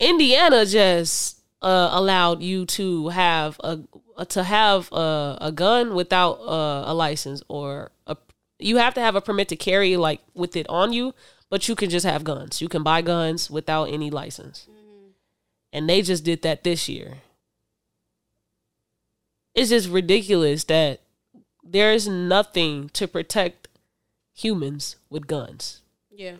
indiana 0.00 0.64
just 0.66 1.40
uh, 1.62 1.90
allowed 1.92 2.42
you 2.42 2.64
to 2.66 3.08
have 3.08 3.60
a 3.62 3.80
to 4.26 4.42
have 4.42 4.90
a, 4.92 5.38
a 5.40 5.52
gun 5.52 5.94
without 5.94 6.34
uh, 6.40 6.84
a 6.86 6.94
license 6.94 7.42
or 7.48 7.90
a 8.06 8.16
you 8.64 8.76
have 8.78 8.94
to 8.94 9.00
have 9.00 9.14
a 9.16 9.20
permit 9.20 9.48
to 9.48 9.56
carry 9.56 9.96
like 9.96 10.20
with 10.34 10.56
it 10.56 10.66
on 10.68 10.92
you 10.92 11.14
but 11.50 11.68
you 11.68 11.74
can 11.74 11.90
just 11.90 12.06
have 12.06 12.24
guns 12.24 12.60
you 12.62 12.68
can 12.68 12.82
buy 12.82 13.00
guns 13.02 13.50
without 13.50 13.84
any 13.84 14.10
license 14.10 14.66
and 15.74 15.88
they 15.90 16.02
just 16.02 16.22
did 16.22 16.42
that 16.42 16.62
this 16.62 16.88
year. 16.88 17.14
It's 19.54 19.70
just 19.70 19.88
ridiculous 19.88 20.62
that 20.64 21.00
there 21.64 21.92
is 21.92 22.06
nothing 22.08 22.90
to 22.90 23.08
protect 23.08 23.68
humans 24.32 24.96
with 25.10 25.26
guns, 25.26 25.80
Yeah. 26.10 26.36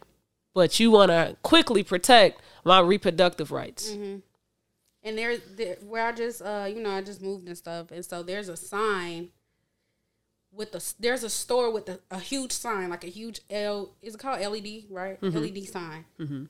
but 0.54 0.78
you 0.78 0.90
want 0.92 1.10
to 1.10 1.36
quickly 1.42 1.82
protect 1.82 2.40
my 2.64 2.78
reproductive 2.78 3.50
rights. 3.50 3.90
Mm-hmm. 3.90 4.18
And 5.02 5.18
there's 5.18 5.40
there, 5.56 5.76
where 5.82 6.06
I 6.06 6.12
just 6.12 6.40
uh 6.40 6.66
you 6.68 6.80
know 6.80 6.90
I 6.90 7.02
just 7.02 7.20
moved 7.20 7.46
and 7.46 7.58
stuff, 7.58 7.90
and 7.90 8.04
so 8.04 8.22
there's 8.22 8.48
a 8.48 8.56
sign 8.56 9.30
with 10.55 10.72
the 10.72 10.94
there's 11.00 11.24
a 11.24 11.30
store 11.30 11.70
with 11.72 11.88
a, 11.88 11.98
a 12.11 12.18
huge 12.20 12.52
sign 12.52 12.88
like 12.90 13.02
a 13.05 13.09
huge 13.09 13.40
L 13.50 13.90
is 14.02 14.14
it 14.14 14.18
called 14.20 14.40
LED 14.40 14.84
right 14.90 15.18
LED 15.22 15.64
sign, 15.66 16.05
Mhm. 16.18 16.48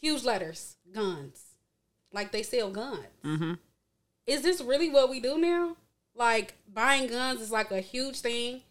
huge 0.00 0.24
letters 0.24 0.76
guns, 0.92 1.42
like 2.12 2.32
they 2.32 2.42
sell 2.42 2.70
guns. 2.70 3.06
Mhm. 3.22 3.58
Is 4.26 4.42
this 4.42 4.60
really 4.60 4.88
what 4.88 5.10
we 5.10 5.20
do 5.20 5.36
now? 5.38 5.76
Like 6.14 6.54
buying 6.72 7.08
guns 7.08 7.40
is 7.40 7.50
like 7.50 7.70
a 7.70 7.80
huge 7.80 8.20
thing, 8.20 8.62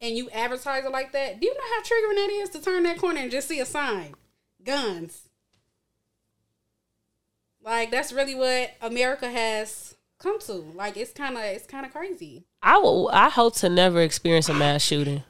and 0.00 0.16
you 0.16 0.28
advertise 0.30 0.84
it 0.84 0.90
like 0.92 1.12
that. 1.12 1.40
Do 1.40 1.46
you 1.46 1.54
know 1.54 1.60
how 1.74 1.82
triggering 1.82 2.16
that 2.16 2.30
is 2.42 2.50
to 2.50 2.60
turn 2.60 2.82
that 2.82 2.98
corner 2.98 3.20
and 3.20 3.30
just 3.30 3.48
see 3.48 3.60
a 3.60 3.66
sign, 3.66 4.14
guns? 4.64 5.28
Like 7.62 7.90
that's 7.90 8.12
really 8.12 8.34
what 8.34 8.72
America 8.80 9.30
has 9.30 9.94
come 10.20 10.38
to. 10.40 10.52
Like 10.52 10.96
it's 10.96 11.12
kind 11.12 11.36
of 11.36 11.42
it's 11.42 11.66
kind 11.66 11.84
of 11.84 11.92
crazy. 11.92 12.44
I 12.62 12.78
will. 12.78 13.10
I 13.12 13.28
hope 13.28 13.56
to 13.56 13.68
never 13.68 14.00
experience 14.00 14.48
a 14.48 14.54
mass 14.54 14.82
shooting. 14.82 15.24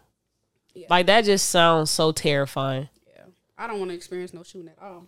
Yeah. 0.74 0.86
Like 0.90 1.06
that 1.06 1.24
just 1.24 1.48
sounds 1.48 1.90
so 1.90 2.12
terrifying. 2.12 2.88
Yeah, 3.06 3.24
I 3.56 3.66
don't 3.66 3.78
want 3.78 3.90
to 3.90 3.96
experience 3.96 4.34
no 4.34 4.42
shooting 4.42 4.68
at 4.68 4.82
all. 4.82 5.06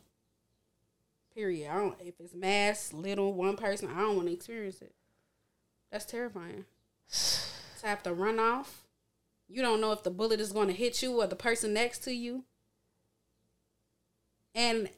Period. 1.34 1.70
I 1.70 1.76
don't. 1.76 1.96
If 2.00 2.14
it's 2.20 2.34
mass, 2.34 2.92
little, 2.92 3.32
one 3.32 3.56
person, 3.56 3.88
I 3.94 4.00
don't 4.00 4.16
want 4.16 4.28
to 4.28 4.34
experience 4.34 4.82
it. 4.82 4.92
That's 5.90 6.04
terrifying. 6.04 6.64
To 7.80 7.86
have 7.86 8.02
to 8.04 8.14
run 8.14 8.38
off, 8.38 8.82
you 9.48 9.62
don't 9.62 9.80
know 9.80 9.92
if 9.92 10.02
the 10.02 10.10
bullet 10.10 10.40
is 10.40 10.52
going 10.52 10.68
to 10.68 10.74
hit 10.74 11.02
you 11.02 11.20
or 11.20 11.26
the 11.26 11.36
person 11.36 11.74
next 11.74 11.98
to 12.04 12.12
you. 12.12 12.44
And 14.54 14.90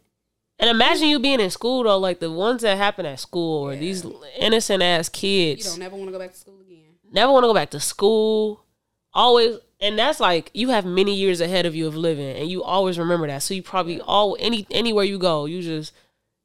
And 0.58 0.70
imagine 0.70 1.08
you 1.08 1.18
being 1.18 1.40
in 1.40 1.50
school 1.50 1.82
though, 1.82 1.98
like 1.98 2.20
the 2.20 2.30
ones 2.30 2.62
that 2.62 2.76
happen 2.76 3.06
at 3.06 3.20
school 3.20 3.64
or 3.64 3.74
Yeah. 3.74 3.80
these 3.80 4.06
innocent 4.38 4.82
ass 4.82 5.08
kids. 5.08 5.64
you 5.64 5.70
don't 5.70 5.80
never 5.80 5.96
want 5.96 6.08
to 6.08 6.12
go 6.12 6.18
back 6.18 6.32
to 6.32 6.38
school 6.38 6.60
again. 6.60 6.80
never 7.12 7.32
want 7.32 7.44
to 7.44 7.48
go 7.48 7.54
back 7.54 7.70
to 7.70 7.80
school. 7.80 8.64
Always, 9.12 9.58
and 9.80 9.98
that's 9.98 10.18
like 10.20 10.50
you 10.54 10.70
have 10.70 10.84
many 10.84 11.14
years 11.14 11.40
ahead 11.40 11.66
of 11.66 11.74
you 11.74 11.86
of 11.86 11.96
living, 11.96 12.36
and 12.36 12.48
you 12.48 12.62
always 12.64 12.98
remember 12.98 13.26
that. 13.26 13.42
So 13.42 13.54
you 13.54 13.62
probably 13.62 14.00
all 14.00 14.36
any 14.40 14.66
anywhere 14.70 15.04
you 15.04 15.18
go, 15.18 15.44
you 15.44 15.62
just 15.62 15.92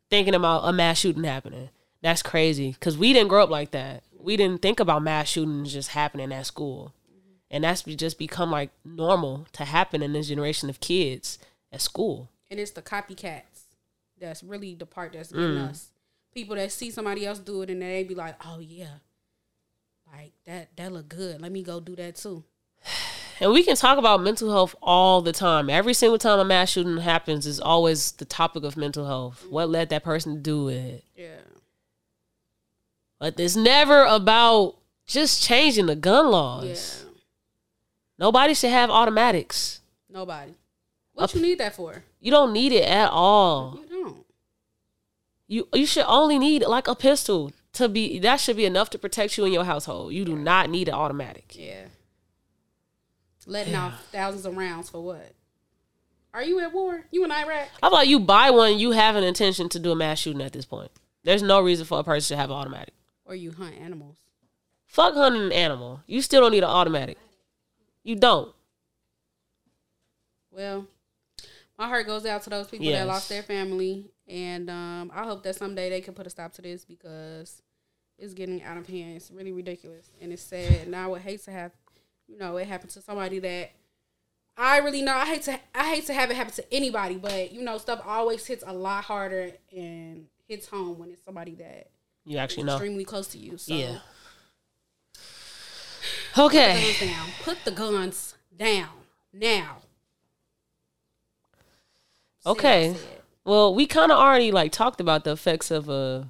thinking 0.09 0.35
about 0.35 0.61
a 0.63 0.73
mass 0.73 0.99
shooting 0.99 1.23
happening. 1.23 1.69
That's 2.01 2.21
crazy 2.21 2.71
because 2.71 2.97
we 2.97 3.13
didn't 3.13 3.29
grow 3.29 3.43
up 3.43 3.49
like 3.49 3.71
that. 3.71 4.03
We 4.19 4.37
didn't 4.37 4.61
think 4.61 4.79
about 4.79 5.01
mass 5.01 5.27
shootings 5.29 5.73
just 5.73 5.89
happening 5.89 6.31
at 6.31 6.45
school, 6.45 6.93
mm-hmm. 7.09 7.33
and 7.49 7.63
that's 7.63 7.81
be- 7.83 7.95
just 7.95 8.19
become 8.19 8.51
like 8.51 8.69
normal 8.85 9.47
to 9.53 9.65
happen 9.65 10.03
in 10.03 10.13
this 10.13 10.27
generation 10.27 10.69
of 10.69 10.79
kids 10.79 11.39
at 11.71 11.81
school. 11.81 12.29
And 12.51 12.59
it's 12.59 12.71
the 12.71 12.81
copycats 12.81 13.48
that's 14.19 14.43
really 14.43 14.75
the 14.75 14.85
part 14.85 15.13
that's 15.13 15.31
getting 15.31 15.57
Mm. 15.57 15.69
us. 15.69 15.91
People 16.33 16.55
that 16.55 16.71
see 16.71 16.91
somebody 16.91 17.25
else 17.25 17.39
do 17.39 17.61
it 17.63 17.69
and 17.69 17.81
they 17.81 18.03
be 18.03 18.15
like, 18.15 18.35
"Oh 18.45 18.59
yeah, 18.59 18.97
like 20.13 20.33
that 20.45 20.75
that 20.77 20.91
look 20.91 21.09
good. 21.09 21.41
Let 21.41 21.51
me 21.51 21.63
go 21.63 21.79
do 21.79 21.95
that 21.97 22.15
too." 22.15 22.43
And 23.41 23.53
we 23.53 23.63
can 23.63 23.77
talk 23.77 23.97
about 23.97 24.21
mental 24.21 24.51
health 24.51 24.75
all 24.81 25.21
the 25.21 25.31
time. 25.31 25.69
Every 25.69 25.93
single 25.93 26.17
time 26.17 26.39
a 26.39 26.43
mass 26.43 26.71
shooting 26.71 26.97
happens 26.97 27.45
is 27.47 27.57
always 27.61 28.11
the 28.11 28.25
topic 28.25 28.65
of 28.65 28.75
mental 28.75 29.05
health. 29.07 29.45
What 29.49 29.69
led 29.69 29.87
that 29.91 30.03
person 30.03 30.35
to 30.35 30.41
do 30.41 30.67
it? 30.67 31.05
Yeah. 31.15 31.39
But 33.17 33.39
it's 33.39 33.55
never 33.55 34.03
about 34.03 34.75
just 35.05 35.41
changing 35.41 35.85
the 35.85 35.95
gun 35.95 36.31
laws. 36.31 37.03
Yeah. 37.05 37.09
Nobody 38.17 38.53
should 38.55 38.71
have 38.71 38.89
automatics. 38.89 39.79
Nobody. 40.09 40.53
What 41.13 41.23
Up- 41.29 41.35
you 41.35 41.41
need 41.41 41.59
that 41.59 41.75
for? 41.75 42.03
You 42.19 42.31
don't 42.31 42.51
need 42.51 42.73
it 42.73 42.83
at 42.89 43.09
all. 43.09 43.79
You. 45.49 45.67
You 45.73 45.85
should 45.85 46.05
only 46.07 46.39
need 46.39 46.63
like 46.65 46.87
a 46.87 46.95
pistol 46.95 47.51
to 47.73 47.89
be 47.89 48.19
that 48.19 48.39
should 48.39 48.55
be 48.55 48.65
enough 48.65 48.89
to 48.91 48.99
protect 48.99 49.37
you 49.37 49.43
in 49.45 49.51
your 49.51 49.65
household. 49.65 50.13
You 50.13 50.23
do 50.23 50.35
not 50.35 50.69
need 50.69 50.87
an 50.87 50.93
automatic. 50.93 51.55
Yeah. 51.57 51.85
Letting 53.45 53.73
off 53.73 54.05
thousands 54.11 54.45
of 54.45 54.55
rounds 54.55 54.91
for 54.91 55.03
what? 55.03 55.33
Are 56.35 56.43
you 56.43 56.59
at 56.59 56.71
war? 56.71 57.05
You 57.09 57.25
in 57.25 57.31
Iraq? 57.31 57.67
I 57.81 57.89
feel 57.89 57.97
like 57.97 58.07
you 58.07 58.19
buy 58.19 58.51
one, 58.51 58.77
you 58.77 58.91
have 58.91 59.15
an 59.15 59.23
intention 59.23 59.69
to 59.69 59.79
do 59.79 59.91
a 59.91 59.95
mass 59.95 60.19
shooting 60.19 60.43
at 60.43 60.53
this 60.53 60.65
point. 60.65 60.91
There's 61.23 61.41
no 61.41 61.59
reason 61.59 61.85
for 61.87 61.99
a 61.99 62.03
person 62.03 62.35
to 62.35 62.41
have 62.41 62.51
an 62.51 62.55
automatic. 62.55 62.93
Or 63.25 63.33
you 63.33 63.51
hunt 63.51 63.73
animals? 63.81 64.17
Fuck 64.85 65.15
hunting 65.15 65.41
an 65.41 65.51
animal. 65.51 66.01
You 66.05 66.21
still 66.21 66.41
don't 66.41 66.51
need 66.51 66.63
an 66.63 66.69
automatic. 66.69 67.17
You 68.03 68.15
don't. 68.15 68.53
Well, 70.51 70.85
my 71.79 71.87
heart 71.87 72.05
goes 72.05 72.25
out 72.25 72.43
to 72.43 72.49
those 72.49 72.67
people 72.67 72.85
Yes. 72.85 72.99
that 72.99 73.07
lost 73.07 73.29
their 73.29 73.41
family, 73.41 74.11
and 74.27 74.69
um, 74.69 75.11
I 75.15 75.23
hope 75.23 75.41
that 75.43 75.55
someday 75.55 75.89
they 75.89 76.01
can 76.01 76.13
put 76.13 76.27
a 76.27 76.29
stop 76.29 76.51
to 76.53 76.61
this 76.61 76.83
because 76.85 77.61
it's 78.17 78.33
getting 78.33 78.61
out 78.61 78.75
of 78.77 78.85
hand. 78.87 79.15
It's 79.15 79.31
really 79.31 79.53
ridiculous, 79.53 80.11
and 80.21 80.33
it's 80.33 80.41
sad. 80.43 80.85
And 80.85 80.95
I 80.95 81.07
would 81.07 81.21
hate 81.21 81.41
to 81.45 81.51
have, 81.51 81.71
you 82.27 82.37
know, 82.37 82.57
it 82.57 82.67
happen 82.67 82.89
to 82.89 83.01
somebody 83.01 83.39
that 83.39 83.71
I 84.57 84.79
really 84.79 85.01
know. 85.01 85.15
I 85.15 85.25
hate 85.25 85.43
to, 85.43 85.57
I 85.73 85.87
hate 85.95 86.05
to 86.07 86.13
have 86.13 86.29
it 86.29 86.35
happen 86.35 86.53
to 86.55 86.73
anybody, 86.73 87.15
but 87.15 87.53
you 87.53 87.61
know, 87.61 87.77
stuff 87.77 88.01
always 88.05 88.45
hits 88.45 88.63
a 88.67 88.73
lot 88.73 89.05
harder 89.05 89.51
and 89.75 90.25
hits 90.49 90.67
home 90.67 90.99
when 90.99 91.11
it's 91.11 91.23
somebody 91.23 91.55
that 91.55 91.87
You 92.25 92.35
is 92.35 92.39
actually 92.41 92.63
know. 92.63 92.73
extremely 92.73 93.05
close 93.05 93.27
to 93.27 93.37
you. 93.37 93.57
So 93.57 93.73
Yeah. 93.73 93.99
put 96.33 96.51
the 96.51 96.57
Okay. 96.59 96.73
guns 96.83 96.99
down. 96.99 97.29
Put 97.43 97.63
the 97.63 97.71
guns 97.71 98.35
down 98.57 98.89
now. 99.31 99.77
Okay. 102.45 102.95
Well, 103.45 103.73
we 103.73 103.85
kind 103.87 104.11
of 104.11 104.17
already 104.19 104.51
like 104.51 104.71
talked 104.71 105.01
about 105.01 105.23
the 105.23 105.31
effects 105.31 105.71
of 105.71 105.89
a 105.89 106.29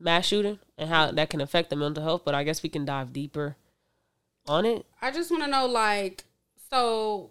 mass 0.00 0.26
shooting 0.26 0.58
and 0.76 0.88
how 0.90 1.10
that 1.12 1.30
can 1.30 1.40
affect 1.40 1.70
the 1.70 1.76
mental 1.76 2.02
health, 2.02 2.22
but 2.24 2.34
I 2.34 2.44
guess 2.44 2.62
we 2.62 2.68
can 2.68 2.84
dive 2.84 3.12
deeper 3.12 3.56
on 4.46 4.66
it. 4.66 4.84
I 5.00 5.10
just 5.10 5.30
want 5.30 5.44
to 5.44 5.50
know, 5.50 5.66
like, 5.66 6.24
so, 6.70 7.30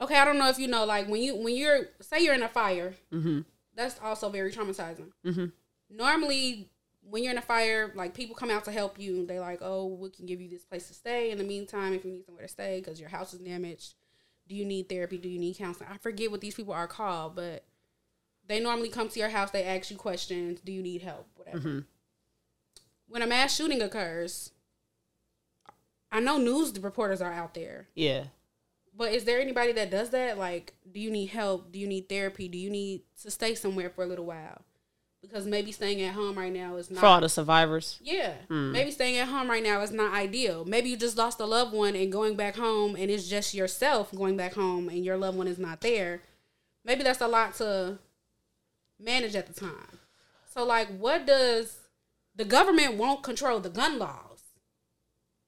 okay, 0.00 0.16
I 0.16 0.24
don't 0.24 0.38
know 0.38 0.48
if 0.48 0.58
you 0.58 0.68
know, 0.68 0.84
like, 0.84 1.08
when 1.08 1.22
you 1.22 1.36
when 1.36 1.54
you're 1.54 1.88
say 2.00 2.22
you're 2.22 2.34
in 2.34 2.42
a 2.42 2.48
fire, 2.48 2.94
Mm-hmm. 3.12 3.40
that's 3.74 3.98
also 4.02 4.28
very 4.28 4.50
traumatizing. 4.52 5.12
Mhm. 5.24 5.52
Normally, 5.88 6.70
when 7.08 7.22
you're 7.22 7.32
in 7.32 7.38
a 7.38 7.42
fire, 7.42 7.92
like 7.94 8.14
people 8.14 8.34
come 8.34 8.50
out 8.50 8.64
to 8.64 8.72
help 8.72 8.98
you. 8.98 9.24
They 9.26 9.38
like, 9.38 9.60
oh, 9.62 9.86
we 9.86 10.10
can 10.10 10.26
give 10.26 10.40
you 10.40 10.48
this 10.48 10.64
place 10.64 10.88
to 10.88 10.94
stay. 10.94 11.30
In 11.30 11.38
the 11.38 11.44
meantime, 11.44 11.94
if 11.94 12.04
you 12.04 12.10
need 12.10 12.26
somewhere 12.26 12.44
to 12.46 12.52
stay 12.52 12.80
because 12.80 12.98
your 12.98 13.08
house 13.10 13.32
is 13.32 13.40
damaged, 13.40 13.94
do 14.48 14.54
you 14.54 14.64
need 14.64 14.88
therapy? 14.88 15.18
Do 15.18 15.28
you 15.28 15.38
need 15.38 15.56
counseling? 15.56 15.90
I 15.92 15.96
forget 15.98 16.30
what 16.30 16.40
these 16.40 16.54
people 16.54 16.72
are 16.74 16.86
called, 16.86 17.34
but 17.36 17.64
they 18.46 18.60
normally 18.60 18.88
come 18.88 19.08
to 19.08 19.18
your 19.18 19.28
house. 19.30 19.50
They 19.50 19.64
ask 19.64 19.90
you 19.90 19.96
questions. 19.96 20.60
Do 20.64 20.72
you 20.72 20.82
need 20.82 21.02
help? 21.02 21.28
Whatever. 21.34 21.58
Mhm. 21.58 21.84
When 23.08 23.22
a 23.22 23.26
mass 23.26 23.54
shooting 23.54 23.82
occurs, 23.82 24.52
I 26.10 26.20
know 26.20 26.38
news 26.38 26.78
reporters 26.78 27.20
are 27.20 27.32
out 27.32 27.54
there. 27.54 27.88
Yeah. 27.94 28.26
But 28.94 29.12
is 29.12 29.24
there 29.24 29.40
anybody 29.40 29.72
that 29.72 29.90
does 29.90 30.10
that? 30.10 30.38
Like, 30.38 30.74
do 30.90 30.98
you 31.00 31.10
need 31.10 31.26
help? 31.26 31.72
Do 31.72 31.78
you 31.78 31.86
need 31.86 32.08
therapy? 32.08 32.48
Do 32.48 32.56
you 32.56 32.70
need 32.70 33.02
to 33.22 33.30
stay 33.30 33.54
somewhere 33.54 33.90
for 33.90 34.04
a 34.04 34.06
little 34.06 34.24
while? 34.24 34.64
Because 35.28 35.46
maybe 35.46 35.72
staying 35.72 36.00
at 36.02 36.14
home 36.14 36.36
right 36.38 36.52
now 36.52 36.76
is 36.76 36.90
not. 36.90 37.00
For 37.00 37.06
all 37.06 37.20
the 37.20 37.28
survivors. 37.28 37.98
yeah, 38.02 38.34
Hmm. 38.48 38.70
maybe 38.72 38.90
staying 38.90 39.16
at 39.18 39.28
home 39.28 39.48
right 39.50 39.62
now 39.62 39.80
is 39.80 39.90
not 39.90 40.14
ideal. 40.14 40.64
Maybe 40.64 40.88
you 40.90 40.96
just 40.96 41.16
lost 41.16 41.40
a 41.40 41.44
loved 41.46 41.72
one 41.72 41.96
and 41.96 42.12
going 42.12 42.36
back 42.36 42.56
home, 42.56 42.94
and 42.96 43.10
it's 43.10 43.28
just 43.28 43.52
yourself 43.54 44.14
going 44.14 44.36
back 44.36 44.54
home, 44.54 44.88
and 44.88 45.04
your 45.04 45.16
loved 45.16 45.36
one 45.36 45.48
is 45.48 45.58
not 45.58 45.80
there. 45.80 46.22
Maybe 46.84 47.02
that's 47.02 47.20
a 47.20 47.26
lot 47.28 47.54
to 47.56 47.98
manage 49.00 49.34
at 49.34 49.46
the 49.46 49.52
time. 49.52 49.98
So, 50.54 50.64
like, 50.64 50.88
what 50.96 51.26
does 51.26 51.78
the 52.34 52.44
government 52.44 52.94
won't 52.94 53.22
control 53.22 53.58
the 53.60 53.68
gun 53.70 53.98
laws, 53.98 54.40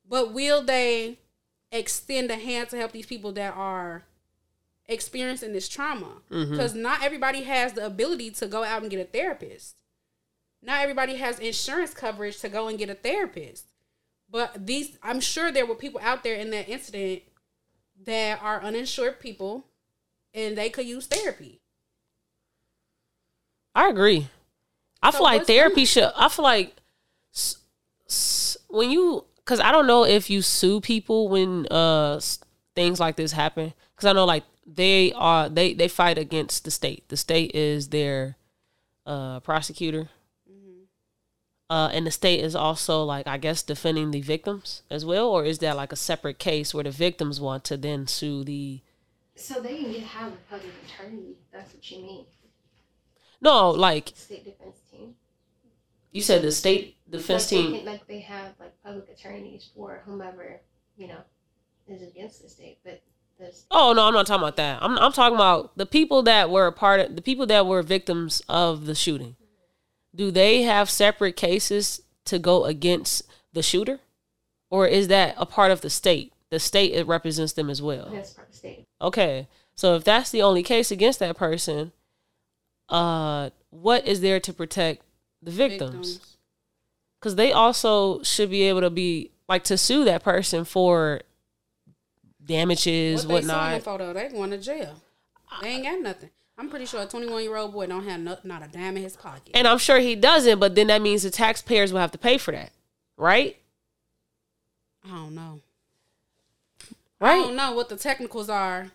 but 0.09 0.33
will 0.33 0.62
they 0.62 1.18
extend 1.70 2.31
a 2.31 2.37
hand 2.37 2.70
to 2.70 2.76
help 2.76 2.93
these 2.93 3.07
people 3.07 3.31
that 3.33 3.55
are 3.55 4.05
experiencing 4.89 5.53
this 5.53 5.68
trauma? 5.68 6.22
Mhm. 6.30 6.51
Because 6.51 6.74
not 6.74 7.03
everybody 7.03 7.43
has 7.43 7.74
the 7.74 7.84
ability 7.86 8.30
to 8.32 8.47
go 8.47 8.64
out 8.64 8.82
and 8.82 8.91
get 8.91 9.01
a 9.01 9.05
therapist. 9.05 9.76
Not 10.62 10.80
everybody 10.82 11.16
has 11.16 11.39
insurance 11.39 11.95
coverage 11.95 12.39
to 12.41 12.49
go 12.49 12.66
and 12.68 12.78
get 12.78 12.91
a 12.91 12.95
therapist. 12.95 13.66
But 14.30 14.66
these, 14.66 14.99
I'm 15.03 15.20
sure 15.20 15.51
there 15.53 15.66
were 15.66 15.74
people 15.74 16.01
out 16.03 16.22
there 16.22 16.34
in 16.34 16.51
that 16.51 16.68
incident 16.68 17.22
that 18.05 18.43
are 18.43 18.62
uninsured 18.62 19.20
people, 19.20 19.66
and 20.34 20.57
they 20.59 20.68
could 20.70 20.86
use 20.86 21.07
therapy. 21.07 21.61
I 23.74 23.89
agree. 23.89 24.28
I 25.03 25.11
So 25.11 25.18
feel 25.18 25.24
like 25.24 25.47
therapy 25.47 25.82
the- 25.82 25.86
should. 25.86 26.12
I 26.16 26.28
feel 26.28 26.43
like 26.43 26.74
s- 27.34 27.59
s- 28.09 28.57
when 28.68 28.91
you, 28.91 29.24
because 29.36 29.61
I 29.61 29.70
don't 29.70 29.86
know 29.86 30.05
if 30.05 30.28
you 30.28 30.43
sue 30.43 30.80
people 30.80 31.28
when 31.28 31.66
uh 31.70 32.20
things 32.74 32.99
like 33.01 33.16
this 33.16 33.32
happen. 33.32 33.72
Because 33.95 34.07
I 34.07 34.12
know 34.12 34.24
like 34.24 34.45
they 34.75 35.12
are 35.14 35.49
they 35.49 35.73
they 35.73 35.89
fight 35.89 36.19
against 36.19 36.64
the 36.64 36.71
state. 36.71 37.09
The 37.09 37.16
state 37.16 37.55
is 37.55 37.89
their 37.89 38.37
uh, 39.07 39.41
prosecutor. 39.41 40.11
Uh, 41.71 41.91
and 41.93 42.07
the 42.07 42.11
state 42.11 42.41
is 42.41 42.55
also 42.55 43.05
like 43.05 43.27
I 43.27 43.37
guess 43.37 43.62
defending 43.62 44.11
the 44.11 44.23
victims 44.23 44.83
as 44.91 45.05
well, 45.05 45.29
or 45.29 45.45
is 45.45 45.59
that 45.59 45.77
like 45.77 45.93
a 45.93 45.97
separate 45.97 46.39
case 46.39 46.73
where 46.73 46.85
the 46.85 46.91
victims 46.91 47.41
want 47.41 47.64
to 47.64 47.77
then 47.77 48.07
sue 48.07 48.43
the? 48.43 48.81
So 49.37 49.61
they 49.61 49.77
can 49.77 49.93
get 49.93 50.03
have 50.03 50.33
a 50.33 50.37
public 50.51 50.73
attorney. 50.87 51.35
That's 51.53 51.75
what 51.75 51.91
you 51.91 52.03
mean. 52.03 52.25
No, 53.41 53.71
like 53.71 54.12
State 54.14 54.45
defense 54.47 54.77
team. 54.91 55.14
you 56.11 56.23
said, 56.23 56.43
the 56.43 56.51
state 56.51 56.97
defense 57.09 57.53
like 57.53 57.62
team. 57.62 57.77
can, 57.77 57.85
like 57.85 58.07
they 58.07 58.21
have 58.21 58.53
like 58.59 58.73
public 58.83 59.09
attorneys 59.11 59.69
for 59.77 60.03
whomever 60.07 60.61
you 60.97 61.07
know 61.07 61.21
is 61.87 62.03
against 62.03 62.43
the 62.43 62.49
state, 62.49 62.79
but 62.83 63.03
Oh 63.70 63.93
no, 63.93 64.07
I'm 64.07 64.14
not 64.14 64.26
talking 64.26 64.43
about 64.43 64.57
that. 64.57 64.82
I'm 64.82 64.99
I'm 64.99 65.12
talking 65.12 65.36
about 65.36 65.76
the 65.76 65.86
people 65.86 66.22
that 66.24 66.51
were 66.51 66.66
a 66.66 66.72
part 66.72 67.01
of 67.01 67.16
the 67.16 67.22
people 67.22 67.47
that 67.47 67.66
were 67.66 67.82
victims 67.82 68.43
of 68.49 68.86
the 68.86 68.95
shooting. 68.95 69.36
Do 70.14 70.30
they 70.30 70.62
have 70.62 70.91
separate 70.91 71.36
cases 71.36 72.01
to 72.24 72.39
go 72.39 72.64
against 72.64 73.22
the 73.53 73.62
shooter, 73.62 74.01
or 74.70 74.86
is 74.86 75.09
that 75.09 75.34
a 75.36 75.47
part 75.47 75.70
of 75.70 75.80
the 75.82 75.91
state? 75.91 76.32
The 76.51 76.59
state 76.59 76.93
it 76.93 77.07
represents 77.07 77.53
them 77.53 77.70
as 77.70 77.80
well. 77.82 78.09
that's 78.11 78.32
part 78.32 78.49
of 78.49 78.53
the 78.53 78.59
state. 78.59 78.86
Okay, 79.01 79.47
so 79.76 79.95
if 79.95 80.05
that's 80.05 80.30
the 80.30 80.43
only 80.43 80.62
case 80.62 80.91
against 80.91 81.18
that 81.20 81.36
person, 81.36 81.93
uh, 82.89 83.51
what 83.70 84.07
is 84.07 84.20
there 84.20 84.41
to 84.41 84.53
protect 84.53 85.03
the 85.43 85.51
victims? 85.51 86.36
Because 87.20 87.36
they 87.36 87.53
also 87.53 88.22
should 88.22 88.51
be 88.51 88.62
able 88.62 88.80
to 88.80 88.91
be 88.91 89.30
like 89.49 89.64
to 89.64 89.76
sue 89.76 90.05
that 90.05 90.24
person 90.24 90.64
for 90.64 91.20
damages, 92.49 93.24
What 93.24 93.28
they 93.28 93.34
whatnot. 93.34 93.82
for 93.82 93.99
though? 93.99 94.12
They 94.12 94.28
going 94.28 94.51
to 94.51 94.59
jail. 94.59 95.01
They 95.62 95.68
ain't 95.68 95.84
got 95.84 96.01
nothing. 96.01 96.30
I'm 96.59 96.68
pretty 96.68 96.86
sure 96.86 97.03
a 97.03 97.07
21 97.07 97.44
year 97.44 97.57
old 97.57 97.72
boy 97.72 97.86
don't 97.86 98.05
have 98.09 98.20
no, 98.20 98.36
not 98.42 98.64
a 98.64 98.68
dime 98.68 98.96
in 98.96 99.03
his 99.05 99.16
pocket. 99.16 99.53
And 99.55 99.68
I'm 99.68 99.78
sure 99.78 100.01
he 100.01 100.16
doesn't, 100.16 100.59
but 100.59 100.74
then 100.74 100.88
that 100.88 101.01
means 101.01 101.22
the 101.22 101.30
taxpayers 101.30 101.92
will 101.92 102.01
have 102.01 102.11
to 102.11 102.18
pay 102.18 102.36
for 102.36 102.51
that, 102.51 102.72
right? 103.16 103.57
I 105.05 105.09
don't 105.09 105.34
know. 105.36 105.61
Right? 107.20 107.38
I 107.38 107.42
don't 107.42 107.57
know 107.57 107.72
what 107.72 107.88
the 107.88 107.96
technicals 107.96 108.49
are. 108.49 108.90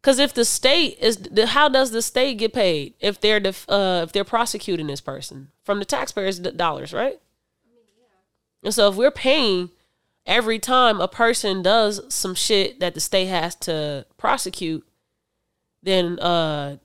Because 0.00 0.20
if 0.20 0.32
the 0.32 0.44
state 0.44 0.96
is, 1.00 1.18
how 1.48 1.68
does 1.68 1.90
the 1.90 2.02
state 2.02 2.38
get 2.38 2.52
paid 2.52 2.94
if 3.00 3.20
they're 3.20 3.40
def, 3.40 3.68
uh, 3.68 4.02
if 4.04 4.12
they're 4.12 4.24
prosecuting 4.24 4.86
this 4.86 5.00
person 5.00 5.50
from 5.64 5.80
the 5.80 5.84
taxpayers' 5.84 6.38
dollars, 6.38 6.92
right? 6.92 7.18
And 8.62 8.72
so 8.72 8.88
if 8.88 8.96
we're 8.96 9.10
paying 9.10 9.70
every 10.28 10.58
time 10.58 11.00
a 11.00 11.08
person 11.08 11.62
does 11.62 12.00
some 12.14 12.34
shit 12.34 12.78
that 12.78 12.94
the 12.94 13.00
state 13.00 13.26
has 13.26 13.54
to 13.56 14.06
prosecute, 14.18 14.86
then 15.82 16.20
uh, 16.20 16.76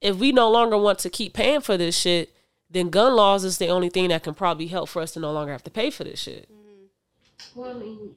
if 0.00 0.16
we 0.16 0.32
no 0.32 0.50
longer 0.50 0.76
want 0.78 0.98
to 1.00 1.10
keep 1.10 1.34
paying 1.34 1.60
for 1.60 1.76
this 1.76 1.96
shit, 1.96 2.34
then 2.70 2.88
gun 2.88 3.14
laws 3.14 3.44
is 3.44 3.58
the 3.58 3.68
only 3.68 3.90
thing 3.90 4.08
that 4.08 4.24
can 4.24 4.34
probably 4.34 4.66
help 4.66 4.88
for 4.88 5.02
us 5.02 5.12
to 5.12 5.20
no 5.20 5.32
longer 5.32 5.52
have 5.52 5.62
to 5.62 5.70
pay 5.70 5.90
for 5.90 6.02
this 6.02 6.18
shit. 6.18 6.48
Well, 7.54 7.70
I 7.70 7.74
mean, 7.74 8.16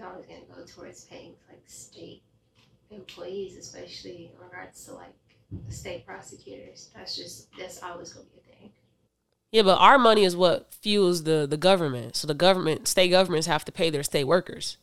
always 0.00 0.26
going 0.26 0.40
to 0.40 0.52
go 0.54 0.64
towards 0.66 1.04
paying 1.04 1.34
like 1.48 1.62
state 1.66 2.22
employees, 2.90 3.58
especially 3.58 4.30
in 4.32 4.44
regards 4.44 4.84
to 4.86 4.94
like 4.94 5.14
state 5.68 6.06
prosecutors. 6.06 6.90
That's 6.94 7.16
just 7.16 7.48
that's 7.58 7.82
always 7.82 8.12
going 8.12 8.26
to 8.26 8.32
be 8.32 8.38
a. 8.38 8.43
Yeah, 9.54 9.62
but 9.62 9.78
our 9.78 9.98
money 9.98 10.24
is 10.24 10.34
what 10.36 10.74
fuels 10.74 11.22
the 11.22 11.46
the 11.48 11.56
government. 11.56 12.16
So 12.16 12.26
the 12.26 12.34
government, 12.34 12.88
state 12.88 13.10
governments 13.10 13.46
have 13.46 13.64
to 13.66 13.72
pay 13.72 13.88
their 13.88 14.02
state 14.02 14.24
workers, 14.24 14.78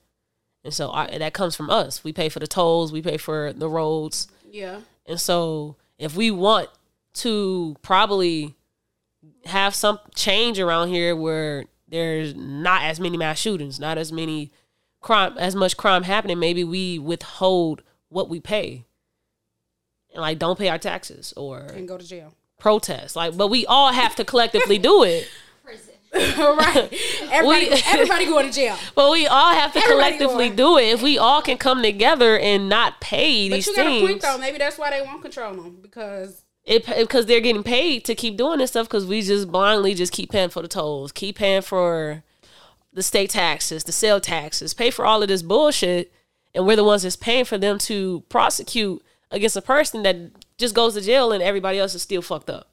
and 0.63 0.74
so 0.74 0.89
that 1.11 1.34
comes 1.34 1.57
from 1.57 1.69
us. 1.69 2.05
We 2.05 2.13
pay 2.13 2.30
for 2.30 2.39
the 2.39 2.47
tolls, 2.47 2.93
we 2.93 3.01
pay 3.01 3.17
for 3.17 3.51
the 3.51 3.67
roads, 3.67 4.30
Yeah. 4.49 4.80
and 5.05 5.19
so 5.19 5.76
if 5.99 6.15
we 6.15 6.32
want 6.32 6.69
to 7.15 7.76
probably 7.82 8.55
have 9.43 9.76
some 9.76 9.99
change 10.15 10.57
around 10.57 10.88
here 10.88 11.17
where 11.17 11.65
there's 11.89 12.34
not 12.34 12.84
as 12.84 12.97
many 12.97 13.17
mass 13.17 13.38
shootings, 13.39 13.78
not 13.78 13.97
as 13.97 14.13
many 14.13 14.51
crime, 15.01 15.38
as 15.38 15.53
much 15.53 15.76
crime 15.76 16.03
happening, 16.03 16.39
maybe 16.39 16.63
we 16.63 16.97
withhold 16.97 17.84
what 18.07 18.30
we 18.30 18.39
pay, 18.39 18.86
and 20.13 20.22
like 20.22 20.39
don't 20.39 20.57
pay 20.57 20.69
our 20.69 20.78
taxes 20.80 21.34
or 21.36 21.59
And 21.59 21.89
go 21.89 21.97
to 21.97 22.07
jail. 22.07 22.34
Protest. 22.62 23.16
Like, 23.16 23.36
but 23.36 23.47
we 23.47 23.66
all 23.66 23.91
have 23.91 24.16
to 24.16 24.24
collectively 24.24 24.78
do 24.78 25.03
it. 25.03 25.28
Right. 26.14 26.91
Everybody, 27.32 27.70
We- 27.70 27.82
everybody 27.88 28.26
going 28.26 28.45
to 28.45 28.51
jail. 28.51 28.76
But 28.95 29.12
we 29.12 29.28
all 29.28 29.53
have 29.53 29.72
to 29.72 29.80
Everybody 29.80 30.18
collectively 30.18 30.47
going. 30.49 30.55
do 30.57 30.78
it. 30.78 30.88
If 30.95 31.01
we 31.01 31.18
all 31.18 31.41
can 31.41 31.57
come 31.57 31.82
together 31.82 32.38
and 32.38 32.68
not 32.68 32.99
pay 32.99 33.47
But 33.47 33.55
these 33.55 33.68
you 33.68 33.76
got 33.78 33.88
a 33.88 34.01
point 34.01 34.22
though. 34.22 34.38
Maybe 34.38 34.57
that's 34.57 34.78
why 34.78 34.89
they 34.89 35.01
won't 35.01 35.22
control 35.22 35.53
them 35.53 35.78
because 35.82 36.41
it 36.66 36.86
because 36.86 37.28
they're 37.28 37.39
getting 37.39 37.64
paid 37.64 38.03
to 38.05 38.16
keep 38.16 38.36
doing 38.36 38.59
this 38.59 38.72
stuff. 38.72 38.88
Because 38.89 39.05
we 39.05 39.22
just 39.22 39.49
blindly 39.53 39.93
just 39.93 40.12
keep 40.12 40.32
paying 40.32 40.49
for 40.49 40.62
the 40.62 40.68
tolls, 40.68 41.14
keep 41.14 41.38
paying 41.38 41.62
for 41.62 42.24
the 42.91 43.03
state 43.03 43.30
taxes, 43.30 43.86
the 43.86 43.93
sale 43.93 44.20
taxes, 44.20 44.74
pay 44.74 44.91
for 44.91 45.05
all 45.05 45.22
of 45.22 45.30
this 45.30 45.41
bullshit, 45.41 46.12
and 46.53 46.68
we're 46.68 46.76
the 46.76 46.84
ones 46.84 47.03
that's 47.03 47.16
paying 47.16 47.45
for 47.45 47.57
them 47.57 47.78
to 47.78 48.22
prosecute 48.28 49.01
against 49.32 49.55
a 49.55 49.62
person 49.62 50.03
that 50.03 50.18
just 50.62 50.74
goes 50.76 50.93
to 50.93 51.01
jail 51.01 51.32
and 51.34 51.43
everybody 51.43 51.78
else 51.80 51.93
is 51.95 52.01
still 52.01 52.22
fucked 52.22 52.49
up. 52.49 52.70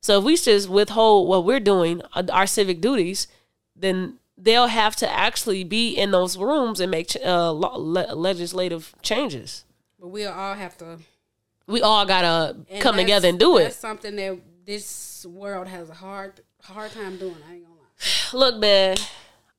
So 0.00 0.18
if 0.18 0.24
we 0.24 0.36
just 0.36 0.68
withhold 0.68 1.28
what 1.28 1.44
we're 1.44 1.60
doing, 1.60 2.00
uh, 2.14 2.22
our 2.32 2.46
civic 2.46 2.80
duties, 2.80 3.26
then 3.74 4.18
they'll 4.38 4.68
have 4.68 4.94
to 4.96 5.10
actually 5.10 5.64
be 5.64 5.90
in 5.94 6.10
those 6.12 6.36
rooms 6.38 6.80
and 6.80 6.90
make 6.90 7.14
uh, 7.24 7.52
legislative 7.52 8.94
changes. 9.02 9.64
but 9.98 10.08
we'll 10.08 10.32
all 10.32 10.54
have 10.54 10.76
to 10.78 10.98
We 11.66 11.82
all 11.82 12.06
gotta 12.06 12.56
and 12.70 12.80
come 12.82 12.96
together 12.96 13.28
and 13.28 13.38
do 13.38 13.56
it. 13.58 13.64
That's 13.64 13.76
something 13.76 14.14
that 14.16 14.38
this 14.64 15.26
world 15.26 15.66
has 15.68 15.90
a 15.90 15.94
hard 15.94 16.40
hard 16.62 16.92
time 16.92 17.16
doing. 17.16 17.36
I 17.48 17.54
ain't 17.54 17.64
gonna 17.64 17.74
lie. 17.80 18.32
Look, 18.38 18.58
man, 18.60 18.96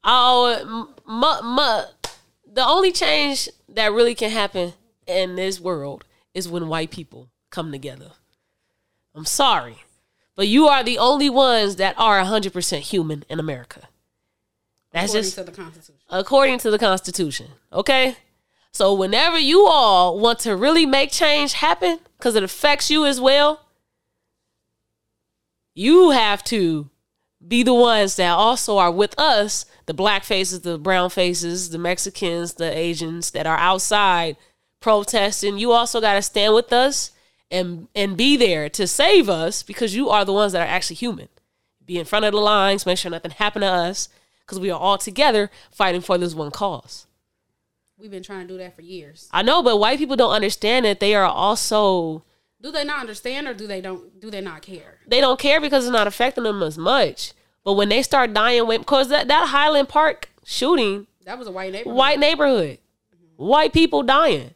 oh, 0.03 0.87
mu- 1.05 1.41
mu- 1.55 2.13
the 2.53 2.65
only 2.65 2.91
change 2.91 3.49
that 3.69 3.91
really 3.91 4.15
can 4.15 4.29
happen 4.31 4.73
in 5.05 5.35
this 5.35 5.59
world 5.59 6.03
is 6.37 6.47
when 6.47 6.67
white 6.67 6.91
people 6.91 7.29
come 7.49 7.71
together. 7.71 8.11
I'm 9.15 9.25
sorry, 9.25 9.77
but 10.35 10.47
you 10.47 10.67
are 10.67 10.83
the 10.83 10.99
only 10.99 11.29
ones 11.29 11.77
that 11.77 11.95
are 11.97 12.23
100% 12.23 12.79
human 12.79 13.25
in 13.27 13.39
America. 13.39 13.89
That's 14.91 15.13
According 15.13 15.23
just 15.23 15.35
to 15.35 15.43
the 15.43 15.51
Constitution. 15.51 15.95
according 16.09 16.59
to 16.59 16.71
the 16.71 16.77
Constitution. 16.77 17.47
Okay? 17.73 18.17
So 18.71 18.93
whenever 18.93 19.39
you 19.39 19.65
all 19.65 20.19
want 20.19 20.39
to 20.41 20.55
really 20.55 20.85
make 20.85 21.11
change 21.11 21.53
happen, 21.53 21.99
because 22.17 22.35
it 22.35 22.43
affects 22.43 22.91
you 22.91 23.05
as 23.05 23.19
well, 23.19 23.65
you 25.73 26.11
have 26.11 26.43
to 26.45 26.89
be 27.45 27.63
the 27.63 27.73
ones 27.73 28.15
that 28.17 28.31
also 28.31 28.77
are 28.77 28.91
with 28.91 29.17
us, 29.19 29.65
the 29.87 29.93
black 29.93 30.23
faces, 30.23 30.61
the 30.61 30.77
brown 30.77 31.09
faces, 31.09 31.71
the 31.71 31.77
Mexicans, 31.79 32.53
the 32.53 32.77
Asians 32.77 33.31
that 33.31 33.47
are 33.47 33.57
outside 33.57 34.37
protesting. 34.79 35.57
You 35.57 35.71
also 35.71 35.99
got 36.01 36.13
to 36.15 36.21
stand 36.21 36.53
with 36.53 36.71
us 36.73 37.11
and 37.49 37.87
and 37.95 38.17
be 38.17 38.35
there 38.37 38.69
to 38.69 38.87
save 38.87 39.29
us 39.29 39.63
because 39.63 39.95
you 39.95 40.09
are 40.09 40.25
the 40.25 40.33
ones 40.33 40.53
that 40.53 40.61
are 40.61 40.69
actually 40.71 40.97
human. 40.97 41.29
Be 41.85 41.97
in 41.97 42.05
front 42.05 42.25
of 42.25 42.33
the 42.33 42.39
lines, 42.39 42.85
make 42.85 42.97
sure 42.97 43.09
nothing 43.11 43.31
happened 43.31 43.63
to 43.63 43.67
us 43.69 44.09
because 44.41 44.59
we 44.59 44.69
are 44.69 44.79
all 44.79 44.97
together 44.97 45.49
fighting 45.71 46.01
for 46.01 46.17
this 46.17 46.33
one 46.35 46.51
cause. 46.51 47.05
We've 47.97 48.11
been 48.11 48.23
trying 48.23 48.47
to 48.47 48.53
do 48.53 48.57
that 48.59 48.75
for 48.75 48.81
years. 48.81 49.27
I 49.31 49.41
know, 49.41 49.63
but 49.63 49.77
white 49.77 49.97
people 49.97 50.15
don't 50.15 50.31
understand 50.33 50.85
that 50.85 50.99
they 50.99 51.15
are 51.15 51.25
also 51.25 52.23
Do 52.61 52.71
they 52.71 52.83
not 52.83 52.99
understand 52.99 53.47
or 53.47 53.53
do 53.53 53.65
they 53.67 53.81
don't 53.81 54.19
do 54.19 54.29
they 54.29 54.41
not 54.41 54.61
care? 54.61 54.99
they 55.07 55.21
don't 55.21 55.39
care 55.39 55.61
because 55.61 55.85
it's 55.85 55.93
not 55.93 56.07
affecting 56.07 56.43
them 56.43 56.61
as 56.61 56.77
much. 56.77 57.33
But 57.63 57.73
when 57.73 57.89
they 57.89 58.01
start 58.01 58.33
dying, 58.33 58.65
because 58.77 59.09
that, 59.09 59.27
that 59.27 59.47
Highland 59.49 59.89
Park 59.89 60.29
shooting, 60.45 61.07
That 61.25 61.37
was 61.37 61.47
a 61.47 61.51
white 61.51 61.73
neighborhood. 61.73 61.97
white 61.97 62.19
neighborhood, 62.19 62.77
white 63.35 63.73
people 63.73 64.03
dying. 64.03 64.51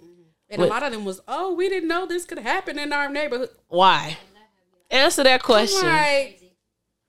And 0.52 0.62
a 0.62 0.66
lot 0.66 0.84
of 0.84 0.92
them 0.92 1.06
was, 1.06 1.22
oh, 1.28 1.54
we 1.54 1.70
didn't 1.70 1.88
know 1.90 2.06
this 2.06 2.26
could 2.26 2.40
happen 2.40 2.78
in 2.78 2.92
our 2.94 3.10
neighborhood. 3.10 3.50
Why? 3.70 4.18
Answer 4.90 5.24
that 5.24 5.42
question. 5.42 5.88
like, 5.88 6.40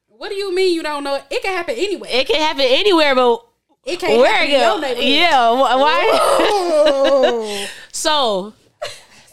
what 0.09 0.29
do 0.29 0.37
you 0.37 0.55
mean 0.55 0.75
you 0.75 0.83
don't 0.83 1.03
know 1.05 1.17
it? 1.17 1.25
It 1.31 1.43
can 1.43 1.55
happen 1.57 1.75
anywhere. 1.77 2.09
It 2.13 2.27
can 2.29 2.37
happen 2.41 2.65
anywhere, 2.67 3.15
but 3.15 3.45
It 3.85 3.99
can't 3.99 4.19
where 4.21 4.33
happen 4.33 4.51
it 4.51 4.55
in 4.55 4.61
your 4.61 4.75
go? 4.75 4.81
neighborhood. 4.81 5.05
Yeah, 5.05 5.51
why? 5.77 7.69
So, 7.93 8.55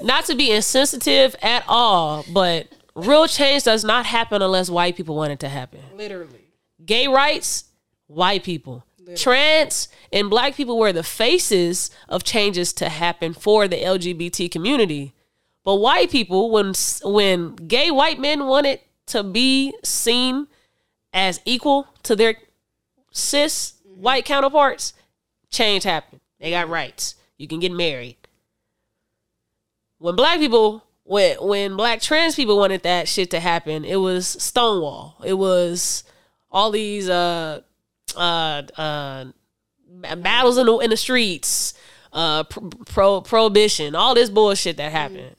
not 0.01 0.25
to 0.25 0.35
be 0.35 0.51
insensitive 0.51 1.35
at 1.41 1.63
all, 1.67 2.25
but 2.33 2.67
real 2.95 3.27
change 3.27 3.63
does 3.63 3.83
not 3.83 4.05
happen 4.05 4.41
unless 4.41 4.69
white 4.69 4.95
people 4.97 5.15
want 5.15 5.31
it 5.31 5.39
to 5.41 5.49
happen. 5.49 5.79
Literally. 5.95 6.45
Gay 6.85 7.07
rights, 7.07 7.65
white 8.07 8.43
people. 8.43 8.83
Trans 9.15 9.89
and 10.11 10.29
black 10.29 10.55
people 10.55 10.77
were 10.77 10.93
the 10.93 11.03
faces 11.03 11.91
of 12.07 12.23
changes 12.23 12.73
to 12.73 12.89
happen 12.89 13.33
for 13.33 13.67
the 13.67 13.77
LGBT 13.77 14.51
community. 14.51 15.13
But 15.63 15.75
white 15.75 16.09
people, 16.09 16.51
when 16.51 16.73
when 17.03 17.55
gay 17.55 17.91
white 17.91 18.19
men 18.19 18.45
wanted 18.45 18.79
to 19.07 19.23
be 19.23 19.73
seen 19.83 20.47
as 21.13 21.41
equal 21.45 21.87
to 22.03 22.15
their 22.15 22.35
cis 23.11 23.73
white 23.83 24.25
counterparts, 24.25 24.93
change 25.49 25.83
happened. 25.83 26.21
They 26.39 26.51
got 26.51 26.69
rights. 26.69 27.15
You 27.37 27.47
can 27.47 27.59
get 27.59 27.71
married. 27.71 28.17
When 29.97 30.15
black 30.15 30.39
people 30.39 30.83
when 31.03 31.37
when 31.41 31.75
black 31.75 32.01
trans 32.01 32.35
people 32.35 32.57
wanted 32.57 32.83
that 32.83 33.07
shit 33.07 33.31
to 33.31 33.39
happen, 33.39 33.83
it 33.83 33.97
was 33.97 34.27
Stonewall. 34.27 35.21
It 35.25 35.33
was 35.33 36.03
all 36.51 36.71
these 36.71 37.09
uh 37.09 37.61
uh 38.15 38.63
uh 38.77 39.25
battles 40.17 40.57
in 40.57 40.65
the 40.65 40.77
in 40.79 40.89
the 40.89 40.97
streets, 40.97 41.73
uh 42.13 42.43
pro 42.43 43.21
prohibition, 43.21 43.95
all 43.95 44.15
this 44.15 44.29
bullshit 44.29 44.77
that 44.77 44.91
happened. 44.91 45.35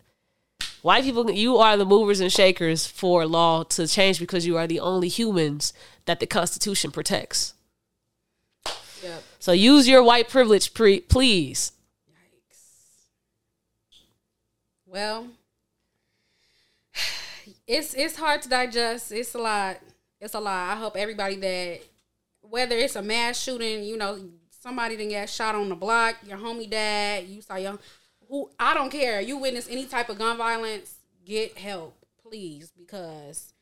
White 0.82 1.04
people, 1.04 1.30
you 1.30 1.58
are 1.58 1.76
the 1.76 1.84
movers 1.84 2.20
and 2.20 2.32
shakers 2.32 2.86
for 2.86 3.26
law 3.26 3.64
to 3.64 3.86
change 3.86 4.18
because 4.18 4.46
you 4.46 4.56
are 4.56 4.66
the 4.66 4.80
only 4.80 5.08
humans 5.08 5.74
that 6.06 6.20
the 6.20 6.26
Constitution 6.26 6.90
protects. 6.90 7.52
Yep. 9.02 9.22
So 9.38 9.52
use 9.52 9.86
your 9.88 10.02
white 10.02 10.28
privilege, 10.28 10.72
pre- 10.72 11.00
please. 11.00 11.72
Well, 14.86 15.28
it's 17.66 17.94
it's 17.94 18.16
hard 18.16 18.42
to 18.42 18.48
digest. 18.48 19.12
It's 19.12 19.34
a 19.34 19.38
lot. 19.38 19.78
It's 20.20 20.34
a 20.34 20.40
lot. 20.40 20.76
I 20.76 20.76
hope 20.76 20.96
everybody 20.96 21.36
that 21.36 21.80
whether 22.50 22.76
it's 22.76 22.96
a 22.96 23.02
mass 23.02 23.40
shooting, 23.40 23.84
you 23.84 23.96
know, 23.96 24.18
somebody 24.60 24.96
that 24.96 25.10
got 25.10 25.28
shot 25.28 25.54
on 25.54 25.68
the 25.68 25.74
block, 25.74 26.16
your 26.26 26.38
homie 26.38 26.68
dad, 26.68 27.26
you 27.26 27.40
saw 27.40 27.56
your 27.56 27.78
who 28.28 28.50
I 28.58 28.74
don't 28.74 28.90
care. 28.90 29.20
You 29.20 29.38
witness 29.38 29.68
any 29.68 29.86
type 29.86 30.08
of 30.08 30.18
gun 30.18 30.36
violence, 30.36 30.96
get 31.24 31.58
help, 31.58 31.96
please, 32.22 32.70
because 32.70 33.52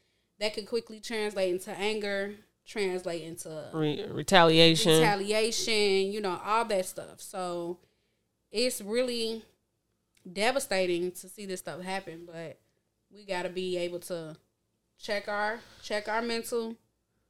that 0.40 0.54
could 0.54 0.66
quickly 0.66 1.00
translate 1.00 1.52
into 1.52 1.70
anger, 1.70 2.34
translate 2.66 3.22
into 3.22 3.70
Re- 3.72 4.06
retaliation. 4.10 5.00
retaliation, 5.00 6.12
you 6.12 6.20
know, 6.20 6.40
all 6.44 6.64
that 6.66 6.84
stuff. 6.86 7.20
So 7.20 7.78
it's 8.50 8.80
really 8.80 9.42
devastating 10.30 11.12
to 11.12 11.28
see 11.28 11.46
this 11.46 11.60
stuff 11.60 11.80
happen, 11.82 12.26
but 12.26 12.58
we 13.10 13.24
got 13.24 13.42
to 13.42 13.48
be 13.48 13.78
able 13.78 14.00
to 14.00 14.36
check 15.00 15.28
our 15.28 15.60
check 15.82 16.08
our 16.08 16.20
mental 16.20 16.74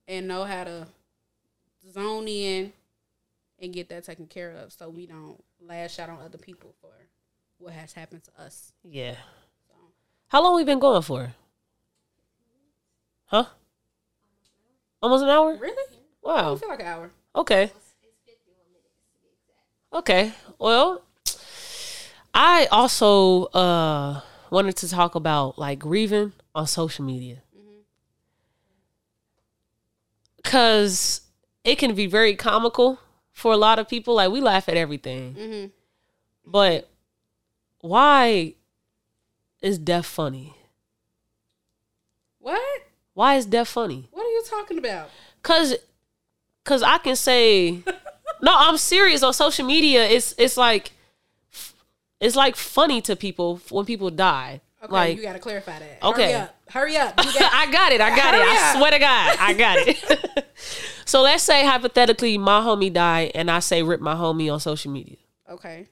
and 0.08 0.26
know 0.26 0.44
how 0.44 0.64
to 0.64 0.86
zone 1.90 2.28
in 2.28 2.72
and 3.58 3.72
get 3.72 3.88
that 3.88 4.04
taken 4.04 4.26
care 4.26 4.52
of 4.52 4.72
so 4.72 4.88
we 4.88 5.06
don't 5.06 5.42
lash 5.60 5.98
out 5.98 6.08
on 6.10 6.18
other 6.20 6.38
people 6.38 6.74
for 6.80 6.90
what 7.58 7.72
has 7.72 7.92
happened 7.92 8.22
to 8.24 8.42
us. 8.42 8.72
yeah. 8.82 9.16
How 10.28 10.42
long 10.42 10.56
we 10.56 10.64
been 10.64 10.78
going 10.78 11.00
for? 11.00 11.32
Huh? 13.26 13.46
Almost 15.02 15.24
an 15.24 15.30
hour? 15.30 15.56
Really? 15.56 15.96
Wow. 16.22 16.54
I 16.54 16.58
feel 16.58 16.68
like 16.68 16.80
an 16.80 16.86
hour. 16.86 17.10
Okay. 17.34 17.72
Okay. 19.92 20.32
Well, 20.58 21.02
I 22.34 22.66
also 22.70 23.44
uh 23.46 24.20
wanted 24.50 24.76
to 24.76 24.88
talk 24.88 25.14
about 25.14 25.58
like 25.58 25.78
grieving 25.78 26.32
on 26.54 26.66
social 26.66 27.04
media. 27.06 27.38
Cuz 30.44 31.22
it 31.64 31.76
can 31.76 31.94
be 31.94 32.06
very 32.06 32.34
comical 32.34 32.98
for 33.32 33.52
a 33.52 33.56
lot 33.56 33.78
of 33.78 33.88
people 33.88 34.14
like 34.14 34.30
we 34.30 34.40
laugh 34.40 34.68
at 34.68 34.76
everything. 34.76 35.34
hmm 35.34 35.66
But 36.44 36.88
why 37.80 38.54
is 39.62 39.78
death 39.78 40.06
funny? 40.06 40.54
What? 42.38 42.82
Why 43.14 43.34
is 43.36 43.46
death 43.46 43.68
funny? 43.68 44.08
What 44.12 44.24
are 44.24 44.30
you 44.30 44.42
talking 44.48 44.78
about? 44.78 45.10
Cause, 45.42 45.74
cause 46.64 46.82
I 46.82 46.98
can 46.98 47.16
say, 47.16 47.82
no, 48.42 48.54
I'm 48.56 48.76
serious. 48.78 49.22
On 49.22 49.32
social 49.32 49.66
media, 49.66 50.04
it's 50.04 50.34
it's 50.38 50.56
like, 50.56 50.92
it's 52.20 52.36
like 52.36 52.56
funny 52.56 53.00
to 53.02 53.16
people 53.16 53.60
when 53.70 53.84
people 53.84 54.10
die. 54.10 54.60
Okay, 54.82 54.92
like 54.92 55.16
you 55.16 55.22
got 55.22 55.32
to 55.32 55.40
clarify 55.40 55.78
that. 55.78 55.98
Okay. 56.02 56.30
Hurry 56.30 56.34
up. 56.34 56.54
Hurry 56.70 56.96
up. 56.96 57.16
Got- 57.16 57.26
I 57.52 57.70
got 57.70 57.92
it. 57.92 58.00
I 58.00 58.14
got 58.14 58.34
it. 58.34 58.40
I 58.40 58.76
swear 58.78 58.90
to 58.92 58.98
God, 58.98 59.36
I 59.40 59.52
got 59.52 59.78
it. 59.78 60.46
so 61.04 61.22
let's 61.22 61.42
say 61.42 61.66
hypothetically, 61.66 62.38
my 62.38 62.60
homie 62.60 62.92
died, 62.92 63.32
and 63.34 63.50
I 63.50 63.58
say 63.58 63.82
rip 63.82 64.00
my 64.00 64.14
homie 64.14 64.52
on 64.52 64.60
social 64.60 64.92
media, 64.92 65.16
okay. 65.50 65.88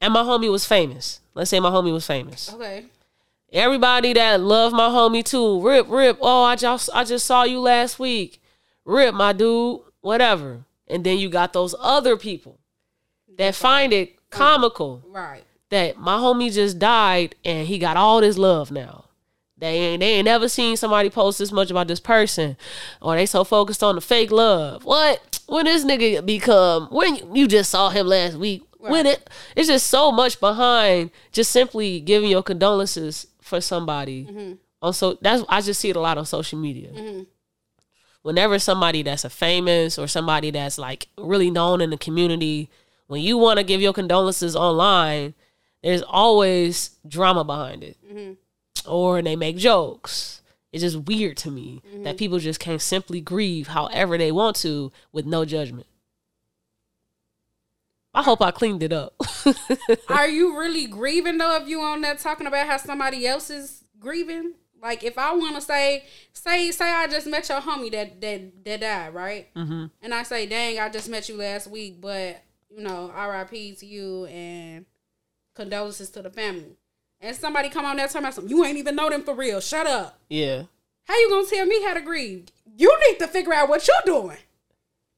and 0.00 0.12
my 0.14 0.22
homie 0.22 0.50
was 0.50 0.64
famous. 0.64 1.20
Let's 1.34 1.50
say 1.50 1.60
my 1.60 1.70
homie 1.70 1.92
was 1.92 2.06
famous. 2.06 2.52
Okay. 2.52 2.86
Everybody 3.52 4.12
that 4.14 4.40
loved 4.40 4.74
my 4.74 4.88
homie 4.88 5.24
too, 5.24 5.60
rip, 5.60 5.86
rip. 5.88 6.18
Oh, 6.20 6.44
I 6.44 6.56
just 6.56 6.88
I 6.94 7.04
just 7.04 7.26
saw 7.26 7.42
you 7.42 7.60
last 7.60 7.98
week. 7.98 8.40
Rip, 8.84 9.14
my 9.14 9.32
dude, 9.32 9.80
whatever. 10.00 10.64
And 10.86 11.04
then 11.04 11.18
you 11.18 11.28
got 11.28 11.52
those 11.52 11.74
other 11.78 12.16
people 12.16 12.58
that 13.36 13.54
find 13.54 13.92
it 13.92 14.30
comical 14.30 15.02
Right. 15.06 15.44
That 15.70 15.98
my 15.98 16.16
homie 16.16 16.52
just 16.52 16.78
died 16.78 17.34
and 17.44 17.66
he 17.66 17.78
got 17.78 17.96
all 17.96 18.20
this 18.20 18.36
love 18.38 18.70
now. 18.70 19.04
They 19.56 19.76
ain't 19.78 20.00
they 20.00 20.12
ain't 20.14 20.24
never 20.24 20.48
seen 20.48 20.76
somebody 20.76 21.10
post 21.10 21.38
this 21.38 21.52
much 21.52 21.70
about 21.70 21.86
this 21.86 22.00
person, 22.00 22.56
or 23.02 23.14
they 23.16 23.26
so 23.26 23.44
focused 23.44 23.82
on 23.82 23.94
the 23.94 24.00
fake 24.00 24.30
love. 24.30 24.84
What 24.84 25.40
when 25.46 25.66
this 25.66 25.84
nigga 25.84 26.24
become 26.24 26.88
when 26.90 27.16
you- 27.16 27.30
you 27.34 27.48
just 27.48 27.70
saw 27.70 27.90
him 27.90 28.06
last 28.06 28.36
week? 28.36 28.62
When 28.78 29.04
it 29.04 29.28
it's 29.54 29.68
just 29.68 29.88
so 29.88 30.10
much 30.10 30.40
behind 30.40 31.10
just 31.32 31.50
simply 31.50 32.00
giving 32.00 32.30
your 32.30 32.42
condolences 32.42 33.26
for 33.42 33.60
somebody. 33.60 34.24
Mm-hmm. 34.24 34.52
Also, 34.80 35.18
that's 35.20 35.42
I 35.50 35.60
just 35.60 35.78
see 35.80 35.90
it 35.90 35.96
a 35.96 36.00
lot 36.00 36.16
on 36.16 36.24
social 36.24 36.58
media. 36.58 36.88
Mm-hmm. 36.88 37.22
Whenever 38.22 38.58
somebody 38.58 39.02
that's 39.02 39.24
a 39.26 39.30
famous 39.30 39.98
or 39.98 40.06
somebody 40.06 40.50
that's 40.50 40.78
like 40.78 41.08
really 41.18 41.50
known 41.50 41.82
in 41.82 41.90
the 41.90 41.98
community, 41.98 42.70
when 43.08 43.20
you 43.20 43.36
want 43.36 43.58
to 43.58 43.64
give 43.64 43.82
your 43.82 43.92
condolences 43.92 44.56
online, 44.56 45.34
there's 45.82 46.02
always 46.02 46.90
drama 47.06 47.44
behind 47.44 47.82
it 47.84 47.96
or 48.86 49.20
they 49.22 49.36
make 49.36 49.56
jokes 49.56 50.42
it's 50.72 50.82
just 50.82 50.96
weird 50.96 51.36
to 51.36 51.50
me 51.50 51.82
that 52.02 52.16
people 52.16 52.38
just 52.38 52.60
can't 52.60 52.82
simply 52.82 53.20
grieve 53.20 53.68
however 53.68 54.16
they 54.16 54.32
want 54.32 54.56
to 54.56 54.90
with 55.12 55.26
no 55.26 55.44
judgment 55.44 55.86
i 58.14 58.22
hope 58.22 58.40
i 58.40 58.50
cleaned 58.50 58.82
it 58.82 58.92
up 58.92 59.14
Are 60.08 60.28
you 60.28 60.58
really 60.58 60.86
grieving 60.86 61.38
though 61.38 61.56
if 61.56 61.68
you 61.68 61.80
on 61.80 62.00
there 62.00 62.14
talking 62.14 62.46
about 62.46 62.66
how 62.66 62.76
somebody 62.76 63.26
else 63.26 63.50
is 63.50 63.84
grieving? 63.98 64.54
Like 64.82 65.04
if 65.04 65.18
I 65.18 65.34
want 65.34 65.56
to 65.56 65.60
say, 65.60 66.04
say, 66.32 66.70
say 66.70 66.90
I 66.90 67.06
just 67.06 67.26
met 67.26 67.48
your 67.48 67.60
homie 67.60 67.92
that 67.92 68.20
that 68.20 68.64
that 68.64 68.80
died, 68.80 69.14
right? 69.14 69.54
Mm-hmm. 69.54 69.86
And 70.02 70.14
I 70.14 70.22
say, 70.22 70.46
dang, 70.46 70.78
I 70.78 70.88
just 70.88 71.08
met 71.08 71.28
you 71.28 71.36
last 71.36 71.66
week, 71.66 72.00
but 72.00 72.42
you 72.70 72.82
know, 72.82 73.10
R.I.P. 73.14 73.74
to 73.76 73.86
you 73.86 74.26
and 74.26 74.86
condolences 75.54 76.10
to 76.10 76.22
the 76.22 76.30
family. 76.30 76.76
And 77.20 77.36
somebody 77.36 77.68
come 77.68 77.84
on 77.84 77.96
there 77.96 78.06
talking 78.06 78.22
about 78.22 78.34
something, 78.34 78.50
you 78.50 78.64
ain't 78.64 78.78
even 78.78 78.96
know 78.96 79.10
them 79.10 79.22
for 79.22 79.34
real. 79.34 79.60
Shut 79.60 79.86
up. 79.86 80.18
yeah 80.28 80.62
How 81.04 81.18
you 81.18 81.28
gonna 81.30 81.46
tell 81.46 81.66
me 81.66 81.82
how 81.82 81.94
to 81.94 82.00
grieve? 82.00 82.46
You 82.76 82.96
need 83.08 83.18
to 83.18 83.26
figure 83.28 83.52
out 83.52 83.68
what 83.68 83.86
you're 83.86 83.96
doing. 84.06 84.38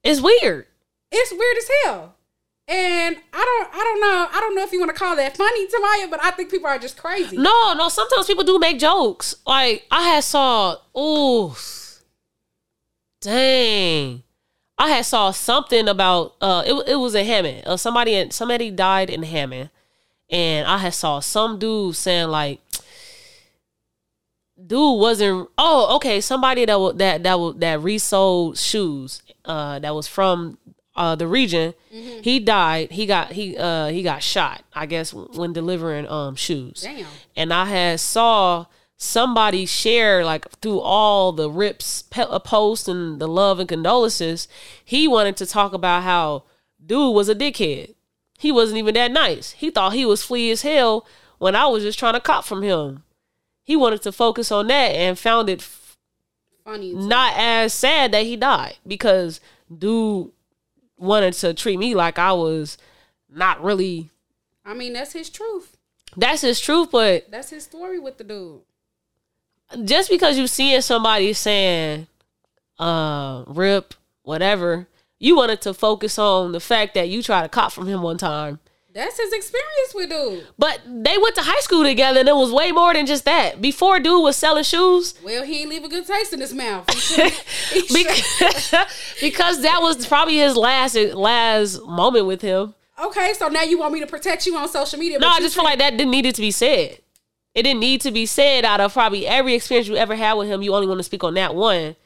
it's 0.02 0.20
weird 0.20 0.66
It's 1.12 1.30
weird 1.32 1.56
as 1.58 1.68
hell. 1.84 2.16
And 2.68 3.16
I 3.32 3.44
don't 3.44 3.74
I 3.74 3.84
don't 3.84 4.00
know. 4.00 4.28
I 4.32 4.40
don't 4.40 4.54
know 4.56 4.62
if 4.62 4.72
you 4.72 4.78
want 4.80 4.90
to 4.94 4.98
call 4.98 5.14
that 5.16 5.36
funny, 5.36 5.66
Tamaya, 5.66 6.08
but 6.10 6.22
I 6.24 6.30
think 6.30 6.50
people 6.50 6.68
are 6.68 6.78
just 6.78 6.96
crazy. 6.96 7.36
no 7.36 7.74
no 7.74 7.88
sometimes 7.88 8.26
people 8.26 8.44
do 8.44 8.58
make 8.58 8.78
jokes 8.78 9.34
like 9.46 9.84
i 9.90 10.02
had 10.02 10.24
saw 10.24 10.76
ooh 10.96 11.54
dang 13.20 14.22
i 14.78 14.88
had 14.88 15.04
saw 15.04 15.30
something 15.30 15.88
about 15.88 16.34
uh 16.40 16.62
it, 16.66 16.88
it 16.88 16.96
was 16.96 17.14
in 17.14 17.24
hammond 17.26 17.62
uh, 17.66 17.76
somebody 17.76 18.14
and 18.14 18.32
somebody 18.32 18.70
died 18.70 19.10
in 19.10 19.22
hammond 19.22 19.70
and 20.32 20.66
i 20.66 20.78
had 20.78 20.92
saw 20.94 21.20
some 21.20 21.58
dude 21.58 21.94
saying 21.94 22.28
like 22.28 22.60
dude 24.64 24.98
wasn't 24.98 25.48
oh 25.58 25.96
okay 25.96 26.20
somebody 26.20 26.64
that 26.64 26.94
that 26.96 27.22
that 27.22 27.54
that 27.58 27.80
resold 27.80 28.56
shoes 28.58 29.22
uh 29.44 29.78
that 29.78 29.94
was 29.94 30.06
from 30.06 30.58
uh 30.94 31.14
the 31.14 31.26
region 31.26 31.74
he 31.90 32.38
died. 32.40 32.90
He 32.90 33.06
got 33.06 33.32
he 33.32 33.56
uh 33.56 33.88
he 33.88 34.02
got 34.02 34.22
shot 34.22 34.62
i 34.74 34.86
guess 34.86 35.12
when 35.12 35.52
delivering 35.52 36.06
um 36.08 36.36
shoes. 36.36 36.82
Damn. 36.82 37.06
and 37.36 37.52
i 37.52 37.64
had 37.66 38.00
saw 38.00 38.66
somebody 38.96 39.66
share 39.66 40.24
like 40.24 40.48
through 40.60 40.80
all 40.80 41.32
the 41.32 41.50
rips 41.50 42.02
pe- 42.02 42.22
uh, 42.22 42.38
posts 42.38 42.86
and 42.88 43.20
the 43.20 43.26
love 43.26 43.58
and 43.58 43.68
condolences 43.68 44.46
he 44.84 45.08
wanted 45.08 45.36
to 45.38 45.46
talk 45.46 45.72
about 45.72 46.02
how 46.04 46.44
dude 46.84 47.14
was 47.14 47.28
a 47.28 47.34
dickhead 47.34 47.94
he 48.42 48.52
wasn't 48.52 48.76
even 48.78 48.94
that 48.94 49.10
nice 49.10 49.52
he 49.52 49.70
thought 49.70 49.92
he 49.94 50.04
was 50.04 50.22
flea 50.22 50.50
as 50.50 50.62
hell 50.62 51.06
when 51.38 51.54
i 51.56 51.66
was 51.66 51.82
just 51.82 51.98
trying 51.98 52.14
to 52.14 52.20
cop 52.20 52.44
from 52.44 52.62
him 52.62 53.02
he 53.64 53.76
wanted 53.76 54.02
to 54.02 54.12
focus 54.12 54.50
on 54.52 54.66
that 54.66 54.90
and 54.94 55.18
found 55.18 55.48
it 55.48 55.60
f- 55.60 55.96
Funny. 56.64 56.92
not 56.92 57.32
as 57.36 57.72
sad 57.74 58.12
that 58.12 58.24
he 58.24 58.36
died 58.36 58.76
because 58.86 59.40
dude 59.76 60.30
wanted 60.96 61.32
to 61.34 61.52
treat 61.54 61.76
me 61.78 61.94
like 61.94 62.18
I 62.18 62.32
was 62.32 62.78
not 63.28 63.62
really 63.64 64.10
I 64.64 64.74
mean, 64.74 64.92
that's 64.92 65.12
his 65.12 65.28
truth. 65.28 65.76
that's 66.16 66.42
his 66.42 66.60
truth, 66.60 66.90
but 66.92 67.28
That's 67.32 67.50
his 67.50 67.64
story 67.64 67.98
with 67.98 68.18
the 68.18 68.22
dude. 68.24 68.60
just 69.84 70.08
because 70.08 70.38
you 70.38 70.46
seeing 70.46 70.80
somebody 70.82 71.32
saying 71.32 72.06
uh 72.78 73.42
rip 73.48 73.94
whatever, 74.22 74.86
you 75.22 75.36
wanted 75.36 75.60
to 75.62 75.72
focus 75.72 76.18
on 76.18 76.50
the 76.52 76.58
fact 76.60 76.94
that 76.94 77.08
you 77.08 77.22
tried 77.22 77.42
to 77.42 77.48
cop 77.48 77.70
from 77.72 77.86
him 77.86 78.02
one 78.02 78.18
time 78.18 78.58
That's 78.92 79.16
his 79.18 79.32
experience 79.32 79.92
with 79.94 80.10
dude. 80.10 80.46
But 80.58 80.80
they 80.84 81.16
went 81.16 81.34
to 81.36 81.42
high 81.42 81.60
school 81.60 81.82
together, 81.82 82.20
and 82.20 82.28
it 82.28 82.36
was 82.36 82.52
way 82.52 82.72
more 82.72 82.92
than 82.92 83.06
just 83.06 83.24
that. 83.24 83.62
Before, 83.62 83.98
dude 84.00 84.22
was 84.22 84.36
selling 84.36 84.64
shoes. 84.64 85.14
Well, 85.24 85.44
he 85.44 85.60
ain't 85.62 85.70
leave 85.70 85.84
a 85.84 85.88
good 85.88 86.06
taste 86.06 86.34
in 86.34 86.40
his 86.40 86.52
mouth. 86.52 86.84
He 86.92 87.00
should- 87.00 87.32
he 87.72 87.80
should- 87.86 88.06
because, 88.06 88.74
because 89.22 89.62
that 89.62 89.78
was 89.80 90.06
probably 90.06 90.36
his 90.36 90.56
last 90.56 90.94
last 91.14 91.80
moment 91.86 92.26
with 92.26 92.42
him. 92.42 92.74
okay, 93.02 93.32
so 93.38 93.48
now 93.48 93.62
you 93.62 93.78
want 93.78 93.94
me 93.94 94.00
to 94.00 94.06
protect 94.06 94.44
you 94.46 94.56
on 94.56 94.68
social 94.68 94.98
media? 94.98 95.18
No, 95.18 95.28
I 95.28 95.40
just 95.40 95.54
feel 95.54 95.64
like 95.64 95.78
that 95.78 95.96
didn't 95.96 96.10
need 96.10 96.26
it 96.26 96.34
to 96.34 96.42
be 96.42 96.50
said. 96.50 96.98
It 97.54 97.62
didn't 97.62 97.80
need 97.80 98.00
to 98.02 98.10
be 98.10 98.26
said 98.26 98.64
out 98.66 98.80
of 98.80 98.92
probably 98.92 99.26
every 99.26 99.54
experience 99.54 99.88
you 99.88 99.96
ever 99.96 100.16
had 100.16 100.34
with 100.34 100.48
him. 100.48 100.62
You 100.62 100.74
only 100.74 100.86
want 100.86 100.98
to 100.98 101.04
speak 101.04 101.22
on 101.24 101.34
that 101.34 101.54
one. 101.54 101.96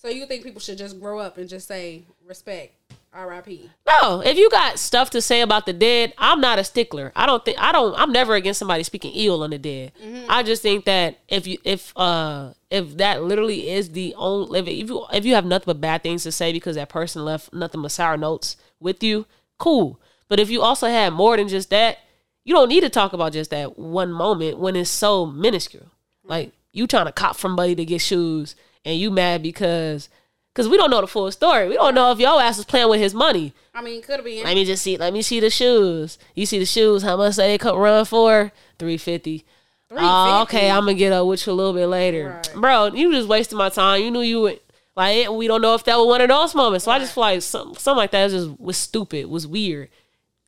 So 0.00 0.08
you 0.08 0.26
think 0.26 0.44
people 0.44 0.60
should 0.60 0.78
just 0.78 1.00
grow 1.00 1.18
up 1.18 1.38
and 1.38 1.48
just 1.48 1.66
say 1.66 2.04
respect, 2.24 2.72
R.I.P. 3.12 3.68
No, 3.84 4.20
if 4.20 4.38
you 4.38 4.48
got 4.48 4.78
stuff 4.78 5.10
to 5.10 5.20
say 5.20 5.40
about 5.40 5.66
the 5.66 5.72
dead, 5.72 6.14
I'm 6.18 6.40
not 6.40 6.60
a 6.60 6.64
stickler. 6.64 7.10
I 7.16 7.26
don't 7.26 7.44
think 7.44 7.60
I 7.60 7.72
don't. 7.72 7.98
I'm 7.98 8.12
never 8.12 8.36
against 8.36 8.60
somebody 8.60 8.84
speaking 8.84 9.10
ill 9.14 9.42
on 9.42 9.50
the 9.50 9.58
dead. 9.58 9.90
I 10.28 10.44
just 10.44 10.62
think 10.62 10.84
that 10.84 11.18
if 11.26 11.48
you 11.48 11.58
if 11.64 11.92
uh 11.96 12.52
if 12.70 12.96
that 12.98 13.24
literally 13.24 13.70
is 13.70 13.90
the 13.90 14.14
only 14.16 14.60
if 14.60 14.88
you 14.88 15.04
if 15.12 15.24
you 15.24 15.34
have 15.34 15.44
nothing 15.44 15.66
but 15.66 15.80
bad 15.80 16.04
things 16.04 16.22
to 16.22 16.30
say 16.32 16.52
because 16.52 16.76
that 16.76 16.90
person 16.90 17.24
left 17.24 17.52
nothing 17.52 17.82
but 17.82 17.90
sour 17.90 18.16
notes 18.16 18.56
with 18.78 19.02
you, 19.02 19.26
cool. 19.58 20.00
But 20.28 20.38
if 20.38 20.48
you 20.48 20.62
also 20.62 20.86
had 20.86 21.12
more 21.12 21.36
than 21.36 21.48
just 21.48 21.70
that, 21.70 21.98
you 22.44 22.54
don't 22.54 22.68
need 22.68 22.82
to 22.82 22.90
talk 22.90 23.14
about 23.14 23.32
just 23.32 23.50
that 23.50 23.76
one 23.76 24.12
moment 24.12 24.58
when 24.58 24.76
it's 24.76 24.90
so 24.90 25.26
minuscule. 25.26 25.90
Like 26.22 26.52
you 26.72 26.86
trying 26.86 27.06
to 27.06 27.12
cop 27.12 27.34
from 27.34 27.56
buddy 27.56 27.74
to 27.74 27.84
get 27.84 28.00
shoes, 28.00 28.54
and 28.84 28.98
you 28.98 29.10
mad 29.10 29.42
because 29.42 30.08
because 30.54 30.68
we 30.68 30.76
don't 30.76 30.90
know 30.90 31.00
the 31.00 31.06
full 31.06 31.30
story. 31.30 31.68
We 31.68 31.74
don't 31.74 31.94
know 31.94 32.10
if 32.10 32.18
your 32.18 32.40
ass 32.42 32.56
was 32.56 32.64
playing 32.66 32.88
with 32.88 33.00
his 33.00 33.14
money. 33.14 33.52
I 33.74 33.80
mean, 33.82 34.02
could 34.02 34.16
have 34.16 34.24
been. 34.24 34.42
Let 34.44 34.54
me 34.56 34.64
just 34.64 34.82
see. 34.82 34.96
Let 34.96 35.12
me 35.12 35.22
see 35.22 35.38
the 35.40 35.50
shoes. 35.50 36.18
You 36.34 36.46
see 36.46 36.58
the 36.58 36.66
shoes? 36.66 37.02
How 37.02 37.16
much 37.16 37.36
they 37.36 37.56
could 37.58 37.76
run 37.78 38.04
for? 38.04 38.50
Three 38.78 38.96
fifty. 38.96 39.44
Oh, 39.90 40.42
okay. 40.42 40.70
I'm 40.70 40.80
gonna 40.80 40.94
get 40.94 41.12
up 41.12 41.26
with 41.26 41.46
you 41.46 41.52
a 41.52 41.54
little 41.54 41.72
bit 41.72 41.86
later, 41.86 42.40
Right. 42.44 42.52
bro. 42.60 42.86
You 42.86 43.10
just 43.12 43.28
wasted 43.28 43.56
my 43.56 43.68
time. 43.70 44.02
You 44.02 44.10
knew 44.10 44.20
you 44.20 44.40
would 44.42 44.60
like. 44.96 45.30
We 45.30 45.46
don't 45.46 45.62
know 45.62 45.74
if 45.74 45.84
that 45.84 45.96
was 45.96 46.06
one 46.06 46.20
of 46.20 46.28
those 46.28 46.54
moments. 46.54 46.84
So 46.84 46.90
I 46.90 46.98
just 46.98 47.14
feel 47.14 47.22
like 47.22 47.40
something, 47.42 47.76
something 47.78 47.98
like 47.98 48.10
that 48.10 48.30
just 48.30 48.58
was 48.60 48.76
stupid. 48.76 49.26
Was 49.26 49.46
weird. 49.46 49.88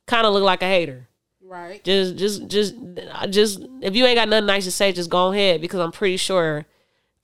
Kind 0.07 0.27
of 0.27 0.33
looked 0.33 0.45
like 0.45 0.61
a 0.61 0.65
hater. 0.67 1.07
right. 1.43 1.83
Just, 1.83 2.17
just, 2.17 2.47
just, 2.49 2.75
just. 3.29 3.61
If 3.81 3.95
you 3.95 4.05
ain't 4.05 4.15
got 4.17 4.27
nothing 4.29 4.45
nice 4.45 4.65
to 4.65 4.71
say, 4.71 4.91
just 4.91 5.09
go 5.09 5.31
ahead 5.31 5.61
because 5.61 5.79
I'm 5.79 5.91
pretty 5.91 6.17
sure 6.17 6.65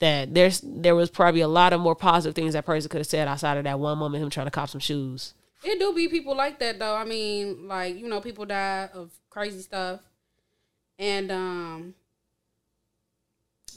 that 0.00 0.32
there's 0.34 0.60
there 0.64 0.94
was 0.94 1.10
probably 1.10 1.40
a 1.40 1.48
lot 1.48 1.72
of 1.72 1.80
more 1.80 1.94
positive 1.96 2.34
things 2.34 2.52
that 2.52 2.64
person 2.64 2.88
could 2.88 2.98
have 2.98 3.06
said 3.06 3.26
outside 3.28 3.56
of 3.58 3.64
that 3.64 3.78
one 3.80 3.98
moment 3.98 4.22
him 4.22 4.30
trying 4.30 4.46
to 4.46 4.50
cop 4.50 4.68
some 4.68 4.80
shoes. 4.80 5.34
It 5.64 5.78
do 5.80 5.92
be 5.92 6.06
people 6.08 6.36
like 6.36 6.58
that 6.60 6.78
though. 6.78 6.94
I 6.94 7.04
mean, 7.04 7.66
like 7.66 7.98
you 7.98 8.08
know, 8.08 8.20
people 8.20 8.44
die 8.46 8.88
of 8.94 9.10
crazy 9.28 9.60
stuff, 9.60 10.00
and 10.98 11.32
um, 11.32 11.94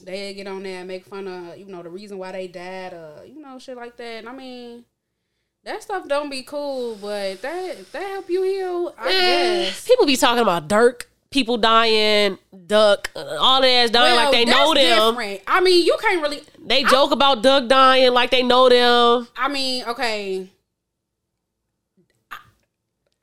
they 0.03 0.33
get 0.33 0.47
on 0.47 0.63
there 0.63 0.79
and 0.79 0.87
make 0.87 1.05
fun 1.05 1.27
of 1.27 1.57
you 1.57 1.65
know 1.65 1.81
the 1.83 1.89
reason 1.89 2.17
why 2.17 2.31
they 2.31 2.47
died, 2.47 2.93
uh, 2.93 3.21
you 3.25 3.41
know, 3.41 3.57
shit 3.59 3.77
like 3.77 3.97
that. 3.97 4.19
And 4.19 4.29
I 4.29 4.33
mean, 4.33 4.85
that 5.63 5.81
stuff 5.83 6.07
don't 6.07 6.29
be 6.29 6.43
cool, 6.43 6.95
but 7.01 7.41
that 7.41 7.91
that 7.91 8.03
help 8.11 8.29
you 8.29 8.43
heal. 8.43 8.93
I 8.97 9.07
Eh, 9.09 9.63
guess. 9.65 9.87
People 9.87 10.05
be 10.05 10.17
talking 10.17 10.41
about 10.41 10.67
Durk, 10.67 11.03
people 11.31 11.57
dying, 11.57 12.37
Duck, 12.67 13.09
uh, 13.15 13.37
all 13.39 13.61
their 13.61 13.83
ass 13.85 13.89
dying 13.89 14.15
like 14.15 14.31
they 14.31 14.45
know 14.45 14.73
them. 14.73 15.15
different. 15.15 15.41
I 15.47 15.61
mean, 15.61 15.85
you 15.85 15.97
can't 16.01 16.21
really. 16.21 16.41
They 16.63 16.83
joke 16.83 17.11
about 17.11 17.41
Doug 17.41 17.67
dying 17.67 18.13
like 18.13 18.29
they 18.31 18.43
know 18.43 18.69
them. 18.69 19.27
I 19.35 19.47
mean, 19.47 19.85
okay. 19.85 20.49
I- 22.29 22.37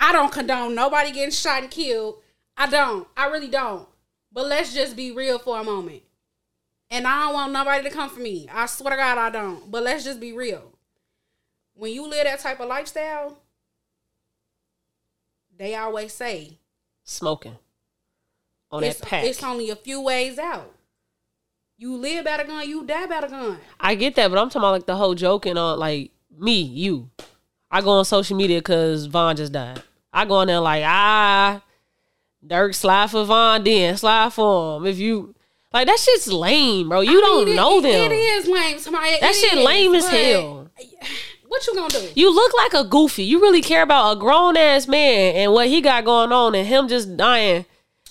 I 0.00 0.12
don't 0.12 0.32
condone 0.32 0.74
nobody 0.74 1.12
getting 1.12 1.30
shot 1.30 1.62
and 1.62 1.70
killed. 1.70 2.16
I 2.56 2.68
don't. 2.68 3.06
I 3.16 3.26
really 3.26 3.48
don't. 3.48 3.86
But 4.32 4.46
let's 4.46 4.74
just 4.74 4.96
be 4.96 5.12
real 5.12 5.38
for 5.38 5.58
a 5.60 5.64
moment. 5.64 6.02
And 6.90 7.06
I 7.06 7.24
don't 7.26 7.34
want 7.34 7.52
nobody 7.52 7.84
to 7.84 7.90
come 7.94 8.08
for 8.10 8.20
me. 8.20 8.48
I 8.52 8.66
swear 8.66 8.90
to 8.90 8.96
God, 8.96 9.18
I 9.18 9.30
don't. 9.30 9.70
But 9.70 9.82
let's 9.82 10.04
just 10.04 10.20
be 10.20 10.32
real. 10.32 10.72
When 11.74 11.92
you 11.92 12.08
live 12.08 12.24
that 12.24 12.40
type 12.40 12.60
of 12.60 12.68
lifestyle, 12.68 13.38
they 15.56 15.74
always 15.74 16.12
say 16.12 16.58
Smoking 17.04 17.56
on 18.70 18.84
it's, 18.84 19.00
that 19.00 19.08
pack. 19.08 19.24
it's 19.24 19.42
only 19.42 19.70
a 19.70 19.76
few 19.76 20.00
ways 20.00 20.38
out. 20.38 20.72
You 21.76 21.94
live 21.96 22.24
by 22.24 22.38
the 22.38 22.44
gun, 22.44 22.68
you 22.68 22.84
die 22.84 23.06
by 23.06 23.20
the 23.20 23.28
gun. 23.28 23.58
I 23.78 23.94
get 23.94 24.16
that, 24.16 24.28
but 24.30 24.38
I'm 24.38 24.48
talking 24.48 24.62
about 24.62 24.72
like 24.72 24.86
the 24.86 24.96
whole 24.96 25.14
joking 25.14 25.56
on 25.56 25.78
like 25.78 26.10
me, 26.36 26.60
you. 26.62 27.08
I 27.70 27.80
go 27.82 27.90
on 27.90 28.04
social 28.04 28.36
media 28.36 28.58
because 28.58 29.06
Von 29.06 29.36
just 29.36 29.52
died. 29.52 29.82
I 30.12 30.24
go 30.24 30.34
on 30.34 30.46
there 30.48 30.58
like 30.60 30.82
ah, 30.86 31.62
Durk 32.44 32.74
slide 32.74 33.10
for 33.10 33.24
Von, 33.24 33.62
then 33.62 33.96
slide 33.96 34.32
for 34.32 34.78
him. 34.78 34.86
If 34.86 34.98
you 34.98 35.34
like 35.72 35.86
that 35.86 35.98
shit's 35.98 36.26
lame, 36.32 36.88
bro. 36.88 37.00
You 37.02 37.18
I 37.18 37.20
don't 37.20 37.48
it- 37.48 37.54
know 37.56 37.78
it- 37.78 37.82
them. 37.82 38.10
It 38.10 38.14
is 38.14 38.48
lame. 38.48 38.78
Somebody, 38.78 39.18
That 39.20 39.30
it 39.30 39.36
shit 39.36 39.58
is, 39.58 39.64
lame 39.64 39.94
as 39.94 40.08
hell. 40.08 40.70
What 41.46 41.66
you 41.66 41.74
gonna 41.74 41.88
do? 41.88 42.08
You 42.14 42.34
look 42.34 42.52
like 42.54 42.74
a 42.74 42.84
goofy. 42.88 43.22
You 43.24 43.40
really 43.40 43.62
care 43.62 43.82
about 43.82 44.16
a 44.16 44.20
grown 44.20 44.56
ass 44.56 44.86
man 44.88 45.34
and 45.36 45.52
what 45.52 45.68
he 45.68 45.80
got 45.80 46.04
going 46.04 46.30
on 46.32 46.54
and 46.54 46.66
him 46.66 46.88
just 46.88 47.16
dying. 47.16 47.64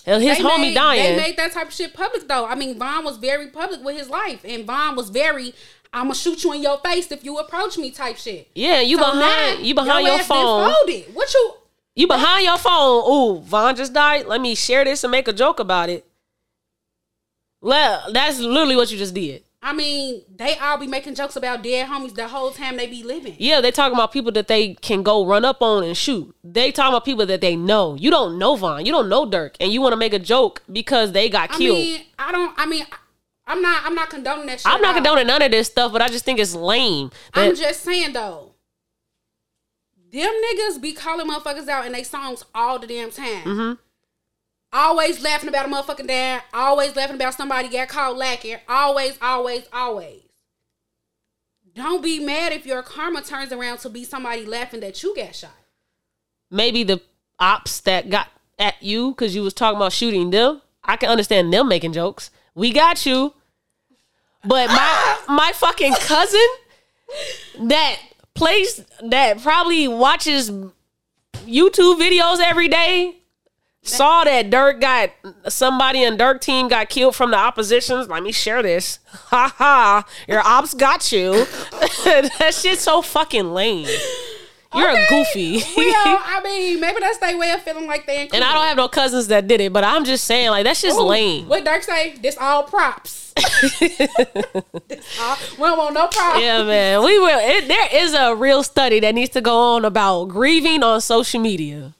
And 0.08 0.22
His 0.22 0.38
They 0.38 0.44
homie 0.44 0.60
made, 0.60 0.74
dying. 0.74 1.16
They 1.16 1.22
made 1.22 1.36
that 1.36 1.52
type 1.52 1.68
of 1.68 1.74
shit 1.74 1.92
public 1.92 2.26
though. 2.26 2.46
I 2.46 2.54
mean, 2.54 2.78
Von 2.78 3.04
was 3.04 3.18
very 3.18 3.48
public 3.48 3.84
with 3.84 3.96
his 3.96 4.08
life, 4.08 4.40
and 4.42 4.64
Von 4.64 4.96
was 4.96 5.10
very, 5.10 5.54
"I'm 5.92 6.04
gonna 6.04 6.14
shoot 6.14 6.42
you 6.44 6.52
in 6.54 6.62
your 6.62 6.78
face 6.78 7.12
if 7.12 7.24
you 7.24 7.36
approach 7.36 7.76
me" 7.76 7.90
type 7.90 8.16
shit. 8.16 8.48
yeah, 8.54 8.80
you 8.80 8.96
So 8.96 9.04
behind 9.04 9.66
you 9.66 9.74
behind 9.74 10.06
your, 10.06 10.16
ass 10.18 10.26
phone. 10.26 10.72
Folded. 10.72 11.14
What 11.14 11.32
you? 11.34 11.54
You 11.94 12.06
behind 12.06 12.44
your 12.46 12.56
phone. 12.56 13.04
Ooh, 13.12 13.40
Von 13.42 13.76
just 13.76 13.92
died. 13.92 14.26
Let 14.26 14.40
me 14.40 14.54
share 14.54 14.84
this 14.84 15.04
and 15.04 15.10
make 15.10 15.28
a 15.28 15.32
joke 15.32 15.60
about 15.60 15.90
it. 15.90 16.06
Well, 17.60 18.10
that's 18.12 18.38
literally 18.38 18.76
what 18.76 18.90
you 18.90 18.96
just 18.96 19.14
did. 19.14 19.42
I 19.60 19.72
mean, 19.72 20.22
they 20.34 20.56
all 20.58 20.78
be 20.78 20.86
making 20.86 21.16
jokes 21.16 21.34
about 21.34 21.62
dead 21.64 21.88
homies 21.88 22.14
the 22.14 22.28
whole 22.28 22.52
time 22.52 22.76
they 22.76 22.86
be 22.86 23.02
living. 23.02 23.34
Yeah, 23.38 23.60
they 23.60 23.72
talking 23.72 23.94
about 23.94 24.12
people 24.12 24.30
that 24.32 24.46
they 24.46 24.74
can 24.74 25.02
go 25.02 25.26
run 25.26 25.44
up 25.44 25.60
on 25.62 25.82
and 25.82 25.96
shoot. 25.96 26.34
They 26.44 26.70
talking 26.70 26.92
about 26.94 27.04
people 27.04 27.26
that 27.26 27.40
they 27.40 27.56
know. 27.56 27.96
You 27.96 28.10
don't 28.10 28.38
know 28.38 28.54
Von. 28.54 28.86
You 28.86 28.92
don't 28.92 29.08
know 29.08 29.26
Durk, 29.26 29.56
and 29.60 29.72
you 29.72 29.80
want 29.80 29.92
to 29.92 29.96
make 29.96 30.12
a 30.14 30.18
joke 30.20 30.62
because 30.70 31.10
they 31.10 31.28
got 31.28 31.50
I 31.50 31.56
killed. 31.58 31.76
mean, 31.78 32.02
I 32.18 32.30
don't. 32.30 32.54
I 32.56 32.66
mean, 32.66 32.86
I'm 33.48 33.60
not. 33.60 33.82
I'm 33.84 33.96
not 33.96 34.10
condoning 34.10 34.46
that 34.46 34.60
shit. 34.60 34.72
I'm 34.72 34.80
not 34.80 34.94
condoning 34.94 35.26
none 35.26 35.42
of 35.42 35.50
this 35.50 35.66
stuff, 35.66 35.92
but 35.92 36.02
I 36.02 36.08
just 36.08 36.24
think 36.24 36.38
it's 36.38 36.54
lame. 36.54 37.10
I'm 37.34 37.56
just 37.56 37.82
saying 37.82 38.12
though. 38.12 38.52
Them 40.10 40.32
niggas 40.32 40.80
be 40.80 40.92
calling 40.92 41.26
motherfuckers 41.28 41.68
out 41.68 41.84
in 41.84 41.92
their 41.92 42.04
songs 42.04 42.44
all 42.54 42.78
the 42.78 42.86
damn 42.86 43.10
time. 43.10 43.44
Mm-hmm. 43.44 43.72
Always 44.72 45.22
laughing 45.22 45.48
about 45.48 45.66
a 45.66 45.68
motherfucking 45.68 46.06
dad. 46.06 46.42
Always 46.52 46.94
laughing 46.94 47.16
about 47.16 47.34
somebody 47.34 47.68
got 47.68 47.88
caught 47.88 48.16
lacking. 48.16 48.58
Always, 48.68 49.16
always, 49.22 49.64
always. 49.72 50.22
Don't 51.74 52.02
be 52.02 52.18
mad 52.18 52.52
if 52.52 52.66
your 52.66 52.82
karma 52.82 53.22
turns 53.22 53.52
around 53.52 53.78
to 53.78 53.88
be 53.88 54.04
somebody 54.04 54.44
laughing 54.44 54.80
that 54.80 55.02
you 55.02 55.14
got 55.14 55.34
shot. 55.34 55.52
maybe 56.50 56.82
the 56.82 57.00
ops 57.38 57.80
that 57.82 58.10
got 58.10 58.28
at 58.58 58.82
you 58.82 59.10
because 59.10 59.34
you 59.34 59.42
was 59.42 59.54
talking 59.54 59.76
about 59.76 59.92
shooting 59.92 60.30
them. 60.30 60.60
I 60.82 60.96
can 60.96 61.08
understand 61.08 61.52
them 61.52 61.68
making 61.68 61.92
jokes. 61.92 62.30
We 62.54 62.72
got 62.72 63.06
you. 63.06 63.34
But 64.44 64.68
my 64.68 65.18
my 65.28 65.52
fucking 65.54 65.94
cousin 65.94 66.46
that 67.60 67.96
plays 68.34 68.84
that 69.02 69.40
probably 69.40 69.88
watches 69.88 70.50
YouTube 70.50 72.00
videos 72.00 72.40
every 72.40 72.68
day 72.68 73.17
saw 73.82 74.24
that 74.24 74.50
Durk 74.50 74.80
got 74.80 75.10
somebody 75.48 76.02
in 76.02 76.16
Durk 76.16 76.40
team 76.40 76.68
got 76.68 76.88
killed 76.88 77.14
from 77.16 77.30
the 77.30 77.36
oppositions. 77.36 78.08
Let 78.08 78.22
me 78.22 78.32
share 78.32 78.62
this. 78.62 78.98
Ha 79.28 79.54
ha. 79.56 80.04
Your 80.26 80.40
ops 80.40 80.74
got 80.74 81.12
you. 81.12 81.32
that 82.04 82.54
shit's 82.58 82.80
so 82.82 83.02
fucking 83.02 83.52
lame. 83.52 83.88
You're 84.74 84.88
a 84.90 85.06
goofy. 85.08 85.62
Well, 85.76 86.18
I 86.24 86.40
mean, 86.44 86.80
maybe 86.80 87.00
that's 87.00 87.18
their 87.18 87.36
way 87.38 87.50
of 87.52 87.62
feeling 87.62 87.86
like 87.86 88.06
they 88.06 88.28
And 88.32 88.44
I 88.44 88.52
don't 88.52 88.66
have 88.66 88.76
no 88.76 88.88
cousins 88.88 89.28
that 89.28 89.48
did 89.48 89.60
it, 89.60 89.72
but 89.72 89.82
I'm 89.82 90.04
just 90.04 90.24
saying, 90.24 90.50
like, 90.50 90.64
that's 90.64 90.82
just 90.82 90.98
Ooh, 90.98 91.04
lame. 91.04 91.48
What 91.48 91.64
Durk 91.64 91.82
say? 91.82 92.16
This 92.20 92.36
all 92.38 92.64
props. 92.64 93.32
This 93.80 94.00
all- 95.20 95.36
we 95.58 95.64
don't 95.64 95.78
want 95.78 95.94
no 95.94 96.06
props. 96.08 96.40
Yeah, 96.40 96.64
man. 96.64 97.02
We 97.02 97.18
will. 97.18 97.38
It, 97.40 97.68
there 97.68 97.88
is 97.92 98.12
a 98.14 98.34
real 98.34 98.62
study 98.62 99.00
that 99.00 99.14
needs 99.14 99.30
to 99.30 99.40
go 99.40 99.56
on 99.76 99.84
about 99.84 100.26
grieving 100.26 100.82
on 100.82 101.00
social 101.00 101.40
media. 101.40 101.94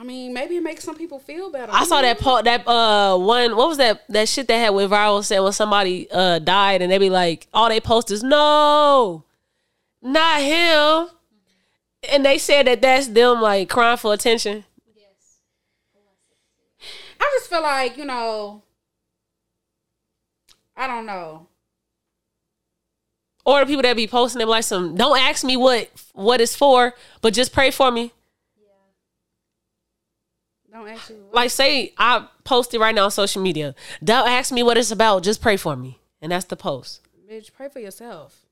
I 0.00 0.02
mean, 0.02 0.32
maybe 0.32 0.56
it 0.56 0.62
makes 0.62 0.82
some 0.82 0.96
people 0.96 1.18
feel 1.18 1.50
better. 1.50 1.70
I 1.74 1.84
saw 1.84 2.00
that 2.00 2.18
po- 2.18 2.40
that 2.40 2.66
uh 2.66 3.18
one. 3.18 3.54
What 3.54 3.68
was 3.68 3.76
that 3.76 4.02
that 4.08 4.30
shit 4.30 4.48
that 4.48 4.56
had 4.56 4.70
went 4.70 4.90
viral? 4.90 5.22
Said 5.22 5.40
when 5.40 5.52
somebody 5.52 6.10
uh 6.10 6.38
died 6.38 6.80
and 6.80 6.90
they 6.90 6.96
be 6.96 7.10
like, 7.10 7.48
all 7.52 7.68
they 7.68 7.80
post 7.80 8.10
is 8.10 8.22
no, 8.22 9.24
not 10.00 10.40
him, 10.40 11.08
and 12.10 12.24
they 12.24 12.38
said 12.38 12.66
that 12.66 12.80
that's 12.80 13.08
them 13.08 13.42
like 13.42 13.68
crying 13.68 13.98
for 13.98 14.14
attention. 14.14 14.64
Yes, 14.96 15.40
I 17.20 17.36
just 17.38 17.50
feel 17.50 17.62
like 17.62 17.98
you 17.98 18.06
know. 18.06 18.62
I 20.78 20.86
don't 20.86 21.04
know. 21.04 21.46
Or 23.44 23.60
the 23.60 23.66
people 23.66 23.82
that 23.82 23.96
be 23.96 24.06
posting 24.06 24.38
them 24.38 24.48
like 24.48 24.64
some. 24.64 24.94
Don't 24.94 25.18
ask 25.18 25.44
me 25.44 25.58
what 25.58 25.90
what 26.14 26.40
it's 26.40 26.56
for, 26.56 26.94
but 27.20 27.34
just 27.34 27.52
pray 27.52 27.70
for 27.70 27.90
me. 27.90 28.14
Don't 30.72 30.88
ask 30.88 31.10
you. 31.10 31.16
Like, 31.32 31.50
say 31.50 31.92
I 31.98 32.26
post 32.44 32.74
it 32.74 32.78
right 32.78 32.94
now 32.94 33.04
on 33.04 33.10
social 33.10 33.42
media. 33.42 33.74
Don't 34.02 34.28
ask 34.28 34.52
me 34.52 34.62
what 34.62 34.76
it's 34.78 34.90
about. 34.90 35.22
Just 35.22 35.42
pray 35.42 35.56
for 35.56 35.74
me, 35.76 35.98
and 36.22 36.30
that's 36.32 36.44
the 36.44 36.56
post. 36.56 37.00
Bitch, 37.30 37.52
pray 37.52 37.68
for 37.68 37.80
yourself. 37.80 38.46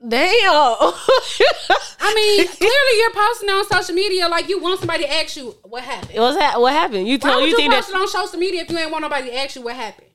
Damn. 0.00 0.20
I 0.20 2.12
mean, 2.14 2.48
clearly 2.56 2.98
you're 2.98 3.12
posting 3.12 3.48
on 3.48 3.66
social 3.66 3.94
media 3.94 4.28
like 4.28 4.48
you 4.48 4.60
want 4.60 4.78
somebody 4.80 5.04
to 5.04 5.12
ask 5.12 5.36
you 5.36 5.54
what 5.62 5.82
happened. 5.82 6.18
What's? 6.18 6.36
What 6.36 6.72
happened? 6.72 7.08
You 7.08 7.18
would 7.22 7.40
you 7.40 7.46
you 7.46 7.56
think 7.56 7.72
post 7.72 7.88
that? 7.88 7.96
it 7.96 8.00
on 8.00 8.08
social 8.08 8.38
media 8.38 8.62
if 8.62 8.70
you 8.70 8.78
ain't 8.78 8.90
want 8.90 9.02
nobody 9.02 9.28
to 9.30 9.36
ask 9.38 9.56
you 9.56 9.62
what 9.62 9.74
happened? 9.74 10.08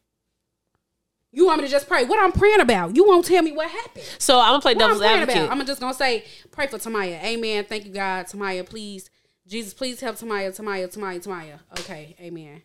You 1.34 1.45
want 1.45 1.61
me 1.61 1.67
to 1.67 1.71
just 1.71 1.88
pray? 1.88 2.03
What 2.03 2.21
I'm 2.21 2.34
praying 2.34 2.59
about? 2.59 2.95
You 2.95 3.05
won't 3.07 3.25
tell 3.25 3.41
me 3.41 3.53
what 3.53 3.69
happened. 3.69 4.03
So 4.19 4.38
I'm 4.39 4.49
gonna 4.49 4.61
play 4.61 4.75
What 4.75 4.84
I'm 4.84 4.89
devil's 4.89 5.01
advocate. 5.03 5.43
about? 5.43 5.57
I'm 5.57 5.65
just 5.65 5.79
gonna 5.79 5.93
say, 5.93 6.25
pray 6.51 6.67
for 6.67 6.77
Tamaya. 6.77 7.23
Amen. 7.23 7.63
Thank 7.63 7.86
you, 7.86 7.93
God. 7.93 8.25
Tamaya, 8.27 8.67
please. 8.67 9.09
Jesus, 9.52 9.74
please 9.74 9.99
help 9.99 10.16
Tamaya. 10.16 10.49
Tamaya. 10.58 10.88
Tamaya. 10.88 11.22
Tamaya. 11.22 11.60
Okay. 11.80 12.16
Amen. 12.22 12.62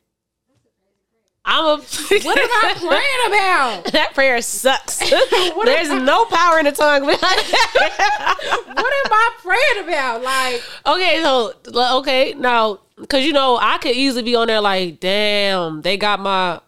I'm 1.45 1.65
a. 1.65 1.77
What 1.83 2.39
am 2.39 2.49
I 2.49 2.75
praying 2.79 3.27
about? 3.29 3.85
that 3.93 4.13
prayer 4.15 4.41
sucks. 4.41 4.99
There's 5.65 5.91
I- 5.91 5.99
no 5.99 6.25
power 6.27 6.61
in 6.61 6.65
the 6.67 6.71
tongue. 6.73 7.05
What 7.05 7.21
am 7.25 9.13
I 9.13 9.31
praying 9.43 9.89
about? 9.89 10.23
Like, 10.23 10.63
okay, 10.87 11.21
so 11.23 11.53
okay 11.99 12.35
now, 12.37 12.79
cause 13.09 13.25
you 13.25 13.33
know 13.33 13.59
I 13.61 13.79
could 13.79 13.97
easily 13.97 14.23
be 14.23 14.37
on 14.37 14.47
there 14.47 14.61
like, 14.61 15.01
damn, 15.01 15.83
they 15.83 15.97
got 15.97 16.21
my, 16.21 16.61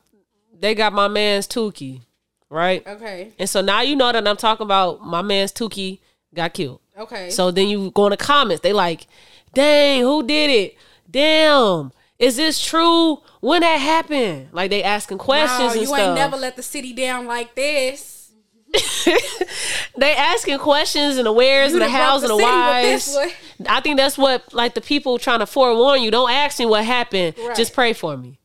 they 0.59 0.75
got 0.75 0.93
my 0.93 1.07
man's 1.09 1.47
Tukey, 1.47 2.03
right? 2.51 2.85
okay, 2.87 3.33
And 3.39 3.49
so 3.49 3.61
now 3.61 3.83
you 3.83 3.95
know 3.95 4.11
that 4.11 4.27
I'm 4.27 4.37
talking 4.37 4.65
about 4.65 5.01
my 5.05 5.23
man's 5.23 5.53
Tukey 5.53 6.01
got 6.35 6.55
killed. 6.55 6.81
okay. 6.99 7.31
So 7.31 7.51
then 7.53 7.69
you 7.69 7.91
go 7.93 8.07
in 8.07 8.11
the 8.11 8.17
comments, 8.17 8.63
they 8.63 8.73
like, 8.73 9.07
dang, 9.59 10.03
who 10.03 10.23
did 10.23 10.51
it? 10.51 10.77
Damn, 11.11 11.93
is 12.19 12.37
this 12.37 12.65
true? 12.65 13.19
When 13.41 13.61
that 13.61 13.77
happened? 13.77 14.49
Like 14.53 14.71
they 14.71 14.83
asking 14.83 15.19
questions 15.19 15.75
Wow, 15.75 15.81
you 15.81 15.87
stuff. 15.87 15.99
ain't 15.99 16.15
never 16.15 16.37
let 16.37 16.57
the 16.57 16.63
city 16.63 16.93
down 16.93 17.27
like 17.27 17.55
this. 17.55 18.31
they 19.97 20.15
asking 20.15 20.59
questions 20.59 21.17
and 21.17 21.27
the 21.27 21.33
where's 21.33 21.73
You 21.73 21.81
and 21.81 21.87
the 21.87 21.91
hows 21.91 22.23
and 22.23 22.31
the 22.31 22.37
the 22.37 22.43
city 22.43 23.17
with 23.17 23.29
whys. 23.61 23.69
I 23.69 23.81
think 23.81 23.97
that's 23.97 24.19
what 24.19 24.53
like 24.53 24.75
the 24.75 24.81
people 24.81 25.19
trying 25.19 25.39
to 25.39 25.47
forewarn 25.47 26.03
you. 26.03 26.11
Don't 26.11 26.31
ask 26.31 26.59
me 26.59 26.67
what 26.67 26.85
happened. 26.85 27.35
Right. 27.39 27.57
Just 27.57 27.73
pray 27.73 27.93
for 27.95 28.17
me. 28.17 28.39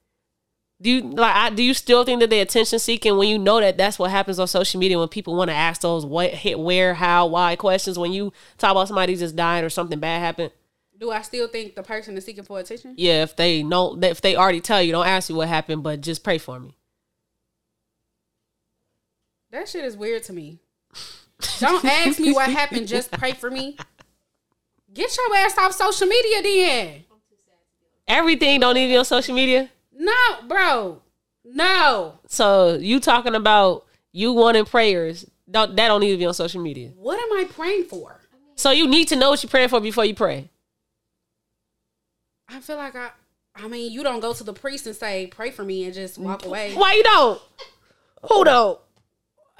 Do 0.82 0.90
you 0.90 1.02
like? 1.02 1.36
I, 1.36 1.50
do 1.50 1.62
you 1.62 1.74
still 1.74 2.04
think 2.04 2.22
that 2.22 2.30
they 2.30 2.40
attention 2.40 2.80
seeking 2.80 3.18
when 3.18 3.28
you 3.28 3.38
know 3.38 3.60
that 3.60 3.78
that's 3.78 4.00
what 4.00 4.12
happens 4.12 4.40
on 4.40 4.48
social 4.48 4.80
media 4.80 4.98
when 4.98 5.10
people 5.10 5.36
want 5.36 5.50
to 5.50 5.56
ask 5.56 5.82
those 5.82 6.06
what, 6.06 6.32
hit, 6.32 6.60
where, 6.60 6.94
how, 6.94 7.28
why 7.28 7.56
questions 7.56 7.98
when 7.98 8.12
you 8.12 8.34
talk 8.58 8.72
about 8.72 8.88
somebody 8.88 9.16
just 9.16 9.36
died 9.36 9.64
or 9.64 9.70
something 9.70 10.00
bad 10.00 10.20
happened? 10.20 10.52
Do 11.00 11.12
I 11.12 11.22
still 11.22 11.48
think 11.48 11.76
the 11.76 11.84
person 11.84 12.16
is 12.18 12.26
seeking 12.26 12.44
for 12.44 12.60
attention? 12.60 12.94
Yeah, 12.98 13.24
if 13.24 13.36
they 13.36 13.64
know, 13.64 13.98
if 14.02 14.22
they 14.22 14.36
already 14.36 14.62
tell 14.62 14.82
you, 14.82 14.92
don't 14.92 15.08
ask 15.08 15.30
you 15.30 15.36
what 15.36 15.48
happened, 15.48 15.84
but 15.84 16.02
just 16.02 16.24
pray 16.24 16.38
for 16.38 16.60
me. 16.60 16.76
That 19.52 19.68
shit 19.68 19.84
is 19.86 19.98
weird 19.98 20.24
to 20.24 20.34
me. 20.34 20.60
Don't 21.60 21.84
ask 21.86 22.20
me 22.20 22.32
what 22.34 22.50
happened. 22.52 22.88
Just 22.88 23.12
pray 23.12 23.34
for 23.34 23.52
me. 23.52 23.78
Get 24.94 25.16
your 25.18 25.36
ass 25.38 25.58
off 25.58 25.74
social 25.74 26.08
media 26.08 26.42
then. 26.42 27.04
Everything 28.08 28.60
don't 28.60 28.76
need 28.76 28.88
to 28.88 28.94
be 28.94 28.98
on 28.98 29.06
social 29.06 29.36
media. 29.36 29.70
No, 29.96 30.14
bro. 30.48 31.02
No. 31.44 32.20
So 32.28 32.76
you 32.76 33.00
talking 33.00 33.36
about 33.36 33.86
you 34.12 34.34
wanting 34.34 34.66
prayers? 34.66 35.26
Don't 35.50 35.76
that 35.76 35.88
don't 35.88 36.02
need 36.02 36.12
to 36.12 36.18
be 36.18 36.26
on 36.26 36.34
social 36.34 36.62
media. 36.62 36.90
What 36.96 37.20
am 37.20 37.32
I 37.38 37.50
praying 37.50 37.86
for? 37.86 38.20
So 38.56 38.72
you 38.72 38.88
need 38.88 39.08
to 39.10 39.16
know 39.16 39.32
what 39.32 39.44
you're 39.44 39.50
praying 39.50 39.70
for 39.70 39.80
before 39.80 40.06
you 40.06 40.16
pray. 40.16 40.50
I 42.54 42.60
feel 42.60 42.78
like 42.78 42.96
I. 42.96 43.10
I 43.56 43.68
mean, 43.68 43.92
you 43.92 44.04
don't 44.04 44.20
go 44.20 44.34
to 44.34 44.44
the 44.44 44.54
priest 44.54 44.88
and 44.88 44.96
say, 44.96 45.28
"Pray 45.28 45.52
for 45.52 45.64
me," 45.64 45.86
and 45.86 45.94
just 45.94 46.18
walk 46.18 46.46
away. 46.46 46.74
Why 46.74 46.94
you 46.94 47.04
don't? 47.04 47.42
Who 48.30 48.44
don't? 48.44 48.80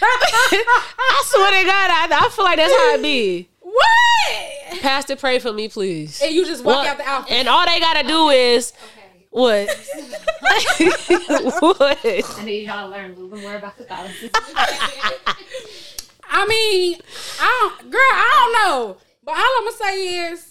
I 0.00 1.22
swear 1.26 1.50
to 1.60 1.66
God, 1.66 1.90
I, 1.90 2.08
I 2.24 2.28
feel 2.30 2.44
like 2.44 2.56
that's 2.56 2.72
how 2.72 2.94
it 2.94 3.02
be. 3.02 3.48
What? 3.60 4.80
Pastor, 4.80 5.16
pray 5.16 5.38
for 5.38 5.52
me, 5.52 5.68
please. 5.68 6.20
And 6.22 6.32
you 6.34 6.44
just 6.46 6.64
walk 6.64 6.76
What- 6.78 6.86
out 6.88 6.98
the 6.98 7.08
outfit. 7.08 7.32
And 7.36 7.48
all 7.48 7.66
they 7.66 7.80
gotta 7.80 8.06
do 8.06 8.28
is 8.30 8.72
Okay. 8.72 9.26
what? 9.30 9.68
what? 11.60 11.98
I 12.04 12.44
need 12.44 12.66
y'all 12.66 12.86
to 12.88 12.96
learn 12.96 13.06
a 13.10 13.14
little 13.14 13.28
bit 13.28 13.40
more 13.42 13.56
about 13.56 13.76
Catholicism. 13.76 14.30
I 16.30 16.46
mean, 16.46 16.98
I 17.40 17.70
don't, 17.80 17.90
girl, 17.90 18.00
I 18.00 18.32
don't 18.38 18.52
know. 18.70 18.96
But 19.24 19.32
all 19.36 19.44
I'm 19.58 19.64
gonna 19.64 19.76
say 19.76 20.30
is, 20.30 20.47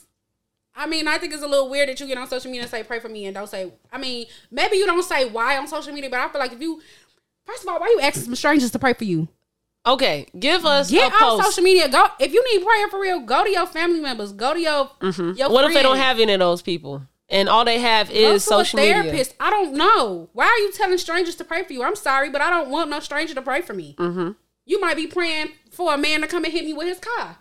I 0.77 0.85
mean, 0.85 1.07
I 1.07 1.17
think 1.17 1.33
it's 1.33 1.43
a 1.43 1.47
little 1.47 1.69
weird 1.69 1.89
that 1.89 1.99
you 1.99 2.07
get 2.07 2.17
on 2.17 2.27
social 2.27 2.51
media 2.51 2.61
and 2.61 2.71
say 2.71 2.83
pray 2.83 2.99
for 2.99 3.09
me 3.09 3.25
and 3.25 3.33
don't 3.33 3.49
say. 3.49 3.73
I 3.91 3.97
mean, 3.97 4.27
maybe 4.51 4.77
you 4.77 4.85
don't 4.85 5.03
say 5.03 5.27
why 5.27 5.57
on 5.57 5.67
social 5.67 5.91
media, 5.91 6.09
but 6.09 6.19
I 6.19 6.29
feel 6.29 6.39
like 6.39 6.53
if 6.53 6.61
you, 6.61 6.81
first 7.45 7.63
of 7.63 7.69
all, 7.69 7.79
why 7.79 7.87
you 7.87 7.99
asking 7.99 8.23
some 8.23 8.35
strangers 8.35 8.71
to 8.71 8.79
pray 8.79 8.93
for 8.93 9.03
you? 9.03 9.27
Okay, 9.85 10.27
give 10.37 10.65
us 10.65 10.91
Get 10.91 11.13
on 11.13 11.41
social 11.43 11.63
media. 11.63 11.87
Go 11.89 12.07
if 12.19 12.33
you 12.33 12.43
need 12.53 12.63
prayer 12.63 12.87
for 12.89 12.99
real. 12.99 13.21
Go 13.21 13.43
to 13.43 13.49
your 13.49 13.65
family 13.65 14.01
members. 14.01 14.33
Go 14.33 14.53
to 14.53 14.59
your. 14.59 14.91
your 15.01 15.49
what 15.49 15.65
if 15.65 15.73
they 15.73 15.81
don't 15.81 15.97
have 15.97 16.19
any 16.19 16.33
of 16.33 16.39
those 16.39 16.61
people? 16.61 17.01
And 17.29 17.49
all 17.49 17.65
they 17.65 17.79
have 17.79 18.11
is 18.11 18.43
social 18.43 18.77
media. 18.77 19.03
therapist. 19.03 19.33
I 19.39 19.49
don't 19.49 19.73
know. 19.73 20.29
Why 20.33 20.45
are 20.45 20.57
you 20.59 20.71
telling 20.71 20.97
strangers 20.97 21.35
to 21.35 21.43
pray 21.43 21.63
for 21.63 21.73
you? 21.73 21.83
I'm 21.83 21.95
sorry, 21.95 22.29
but 22.29 22.41
I 22.41 22.49
don't 22.49 22.69
want 22.69 22.89
no 22.89 22.99
stranger 22.99 23.33
to 23.33 23.41
pray 23.41 23.61
for 23.61 23.73
me. 23.73 23.95
Mm-hmm. 23.97 24.31
You 24.65 24.81
might 24.81 24.95
be 24.95 25.07
praying 25.07 25.49
for 25.71 25.93
a 25.93 25.97
man 25.97 26.21
to 26.21 26.27
come 26.27 26.43
and 26.43 26.53
hit 26.53 26.65
me 26.65 26.73
with 26.73 26.87
his 26.87 26.99
car. 26.99 27.37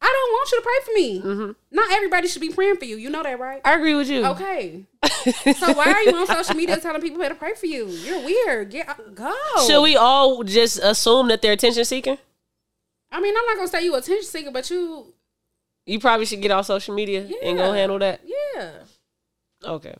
I 0.00 0.06
don't 0.06 0.30
want 0.32 0.50
you 0.52 0.58
to 0.58 0.62
pray 0.62 0.84
for 0.84 0.92
me. 0.98 1.20
Mm-hmm. 1.20 1.52
Not 1.72 1.92
everybody 1.92 2.28
should 2.28 2.40
be 2.40 2.50
praying 2.50 2.76
for 2.76 2.84
you. 2.84 2.96
You 2.96 3.10
know 3.10 3.22
that, 3.22 3.38
right? 3.38 3.60
I 3.64 3.74
agree 3.74 3.94
with 3.94 4.08
you. 4.08 4.24
Okay. 4.26 4.84
so 5.56 5.72
why 5.72 5.92
are 5.92 6.02
you 6.02 6.16
on 6.16 6.26
social 6.26 6.54
media 6.54 6.76
telling 6.78 7.00
people 7.02 7.20
how 7.20 7.28
to 7.28 7.34
pray 7.34 7.54
for 7.54 7.66
you? 7.66 7.86
You're 7.88 8.24
weird. 8.24 8.70
Get 8.70 9.14
go. 9.14 9.34
Should 9.66 9.82
we 9.82 9.96
all 9.96 10.44
just 10.44 10.78
assume 10.82 11.28
that 11.28 11.42
they're 11.42 11.52
attention 11.52 11.84
seeking? 11.84 12.16
I 13.10 13.20
mean, 13.20 13.34
I'm 13.36 13.44
not 13.46 13.56
gonna 13.56 13.68
say 13.68 13.84
you 13.84 13.94
attention 13.96 14.24
seeker, 14.24 14.50
but 14.52 14.70
you, 14.70 15.12
You 15.86 15.98
probably 15.98 16.26
should 16.26 16.42
get 16.42 16.50
off 16.52 16.66
social 16.66 16.94
media 16.94 17.28
and 17.42 17.56
go 17.58 17.72
handle 17.72 17.98
that. 17.98 18.20
yeah. 18.24 18.70
Okay. 19.64 19.94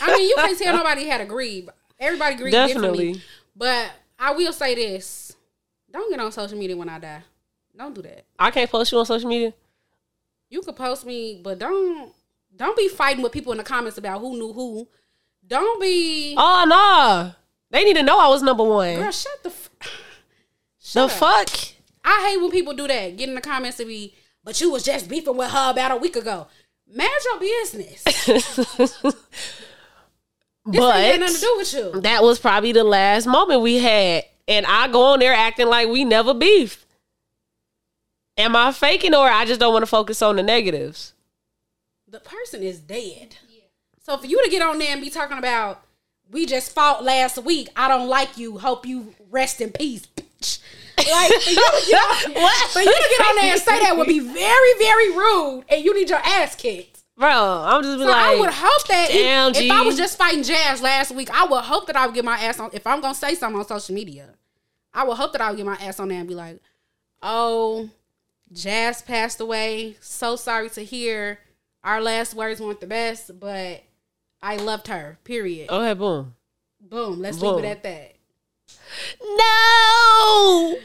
I 0.00 0.16
mean, 0.16 0.28
you 0.28 0.34
can't 0.36 0.58
tell 0.58 0.76
nobody 0.76 1.08
how 1.08 1.18
to 1.18 1.24
grieve. 1.24 1.70
Everybody 2.00 2.34
grieves 2.34 2.56
differently. 2.56 3.12
Definitely. 3.12 3.22
But 3.54 3.92
I 4.18 4.32
will 4.32 4.52
say 4.52 4.74
this: 4.74 5.36
don't 5.92 6.10
get 6.10 6.18
on 6.18 6.32
social 6.32 6.58
media 6.58 6.76
when 6.76 6.88
I 6.88 6.98
die. 6.98 7.22
Don't 7.78 7.94
do 7.94 8.02
that. 8.02 8.24
I 8.38 8.50
can't 8.50 8.70
post 8.70 8.90
you 8.92 8.98
on 8.98 9.06
social 9.06 9.28
media. 9.28 9.54
You 10.50 10.60
could 10.62 10.76
post 10.76 11.06
me, 11.06 11.40
but 11.42 11.58
don't 11.58 12.12
don't 12.56 12.76
be 12.76 12.88
fighting 12.88 13.22
with 13.22 13.32
people 13.32 13.52
in 13.52 13.58
the 13.58 13.64
comments 13.64 13.96
about 13.98 14.20
who 14.20 14.32
knew 14.36 14.52
who. 14.52 14.88
Don't 15.46 15.80
be 15.80 16.34
Oh 16.36 16.64
no. 16.68 17.32
They 17.70 17.84
need 17.84 17.96
to 17.96 18.02
know 18.02 18.18
I 18.18 18.28
was 18.28 18.42
number 18.42 18.64
one. 18.64 18.96
girl. 18.96 19.10
Shut 19.12 19.42
the. 19.42 19.50
F- 19.50 19.70
the 20.94 21.02
up. 21.04 21.10
fuck? 21.12 21.48
I 22.04 22.28
hate 22.28 22.38
when 22.40 22.50
people 22.50 22.72
do 22.74 22.88
that. 22.88 23.16
Get 23.16 23.28
in 23.28 23.34
the 23.34 23.40
comments 23.40 23.76
to 23.76 23.84
be, 23.84 24.14
but 24.42 24.60
you 24.60 24.70
was 24.72 24.82
just 24.82 25.08
beefing 25.08 25.36
with 25.36 25.50
her 25.50 25.70
about 25.70 25.92
a 25.92 25.96
week 25.96 26.16
ago. 26.16 26.46
Manage 26.90 27.24
your 27.24 27.38
business. 27.40 28.04
This 30.70 30.82
ain't 30.82 31.20
got 31.20 31.20
nothing 31.20 31.34
to 31.34 31.40
do 31.40 31.54
with 31.56 31.72
you. 31.72 32.00
that 32.02 32.22
was 32.22 32.38
probably 32.38 32.72
the 32.72 32.84
last 32.84 33.26
moment 33.26 33.62
we 33.62 33.78
had. 33.78 34.24
And 34.46 34.66
I 34.66 34.88
go 34.88 35.02
on 35.14 35.18
there 35.18 35.32
acting 35.32 35.66
like 35.68 35.88
we 35.88 36.04
never 36.04 36.34
beefed. 36.34 36.84
Am 38.38 38.54
I 38.54 38.72
faking 38.72 39.14
or 39.14 39.28
I 39.28 39.44
just 39.44 39.58
don't 39.58 39.72
want 39.72 39.82
to 39.82 39.86
focus 39.86 40.22
on 40.22 40.36
the 40.36 40.42
negatives? 40.42 41.12
The 42.06 42.20
person 42.20 42.62
is 42.62 42.78
dead. 42.78 43.36
So 44.02 44.16
for 44.16 44.26
you 44.26 44.42
to 44.42 44.50
get 44.50 44.62
on 44.62 44.78
there 44.78 44.92
and 44.92 45.02
be 45.02 45.10
talking 45.10 45.36
about 45.36 45.82
we 46.30 46.46
just 46.46 46.72
fought 46.72 47.04
last 47.04 47.36
week, 47.38 47.68
I 47.76 47.88
don't 47.88 48.08
like 48.08 48.38
you. 48.38 48.58
Hope 48.58 48.86
you 48.86 49.14
rest 49.30 49.60
in 49.60 49.70
peace. 49.72 50.06
bitch." 50.06 50.60
Like 50.98 51.30
for 51.30 51.50
you, 51.50 51.56
to 51.56 51.86
get 51.86 52.00
on, 52.00 52.42
What? 52.42 52.70
for 52.70 52.80
you 52.80 52.92
to 52.92 53.16
get 53.18 53.28
on 53.28 53.36
there 53.36 53.52
and 53.52 53.60
say 53.60 53.78
that 53.80 53.96
would 53.96 54.08
be 54.08 54.18
very, 54.18 54.78
very 54.78 55.10
rude, 55.16 55.64
and 55.68 55.84
you 55.84 55.94
need 55.94 56.08
your 56.10 56.18
ass 56.18 56.54
kicked. 56.56 57.00
Bro, 57.16 57.28
I'm 57.28 57.82
just 57.82 57.98
be 57.98 58.04
So 58.04 58.10
I 58.10 58.36
would 58.38 58.50
hope 58.50 58.88
that 58.88 59.08
damn, 59.08 59.50
if, 59.52 59.60
if. 59.60 59.70
I 59.70 59.82
was 59.82 59.96
just 59.96 60.18
fighting 60.18 60.42
Jazz 60.42 60.80
last 60.82 61.12
week, 61.12 61.30
I 61.30 61.46
would 61.46 61.64
hope 61.64 61.86
that 61.86 61.96
I 61.96 62.06
would 62.06 62.14
get 62.14 62.24
my 62.24 62.38
ass 62.38 62.58
on. 62.58 62.70
If 62.72 62.86
I'm 62.86 63.00
gonna 63.00 63.14
say 63.14 63.34
something 63.34 63.58
on 63.60 63.66
social 63.66 63.94
media, 63.94 64.30
I 64.92 65.04
would 65.04 65.16
hope 65.16 65.32
that 65.32 65.40
I 65.40 65.50
would 65.50 65.56
get 65.56 65.66
my 65.66 65.76
ass 65.76 66.00
on 66.00 66.08
there 66.08 66.18
and 66.18 66.28
be 66.28 66.34
like, 66.34 66.60
"Oh, 67.22 67.88
Jazz 68.52 69.02
passed 69.02 69.40
away. 69.40 69.96
So 70.00 70.36
sorry 70.36 70.70
to 70.70 70.84
hear. 70.84 71.40
Our 71.84 72.00
last 72.00 72.34
words 72.34 72.60
weren't 72.60 72.80
the 72.80 72.86
best, 72.86 73.38
but 73.38 73.82
I 74.42 74.56
loved 74.56 74.88
her. 74.88 75.18
Period. 75.24 75.70
okay, 75.70 75.94
boom. 75.94 76.34
Boom. 76.80 77.20
Let's 77.20 77.38
Boom. 77.38 77.56
leave 77.56 77.64
it 77.64 77.68
at 77.68 77.82
that. 77.82 78.14
No. 79.22 80.76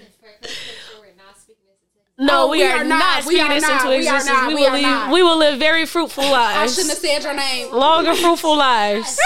No, 2.19 2.45
Oh, 2.45 2.49
we, 2.51 2.59
we 2.59 2.63
are, 2.65 2.77
are 2.77 2.83
not, 2.83 2.99
not. 2.99 3.25
We 3.25 3.35
speaking 3.37 3.51
are 3.51 3.53
this 3.55 3.63
not. 3.63 3.85
into 3.85 3.97
We 3.97 4.07
are 4.07 4.23
not. 4.23 4.47
We, 4.49 4.53
We 4.55 4.61
will 4.61 4.71
live, 4.81 5.11
we 5.11 5.23
will 5.23 5.37
live 5.37 5.59
very 5.59 5.85
fruitful 5.87 6.23
lives. 6.23 6.57
I 6.57 6.67
shouldn't 6.81 6.89
have 6.91 6.97
said 6.99 7.23
your 7.23 7.33
name. 7.33 7.73
Longer, 7.73 8.13
fruitful 8.21 8.55
lives. 8.55 9.19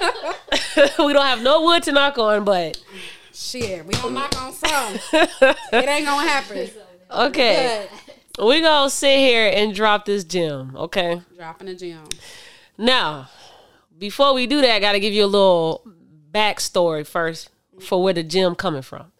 we 0.98 1.12
don't 1.12 1.26
have 1.26 1.42
no 1.42 1.62
wood 1.62 1.82
to 1.84 1.92
knock 1.92 2.18
on, 2.18 2.44
but 2.44 2.80
Shit, 3.34 3.84
we 3.86 3.94
gonna 3.94 4.10
knock 4.14 4.40
on 4.40 4.52
some. 4.52 4.94
it 5.72 5.88
ain't 5.88 6.06
gonna 6.06 6.28
happen. 6.28 6.70
Okay. 7.14 7.88
But 8.36 8.46
we 8.46 8.60
gonna 8.60 8.90
sit 8.90 9.18
here 9.18 9.50
and 9.54 9.74
drop 9.74 10.06
this 10.06 10.24
gem, 10.24 10.74
okay? 10.76 11.20
dropping 11.36 11.68
a 11.68 11.74
gem. 11.74 12.04
Now, 12.78 13.28
before 13.98 14.34
we 14.34 14.46
do 14.46 14.60
that, 14.60 14.74
I 14.74 14.80
got 14.80 14.92
to 14.92 15.00
give 15.00 15.12
you 15.12 15.24
a 15.24 15.26
little 15.26 15.86
backstory 16.32 17.06
first 17.06 17.50
for 17.80 18.02
where 18.02 18.14
the 18.14 18.22
gym 18.22 18.54
coming 18.54 18.82
from. 18.82 19.12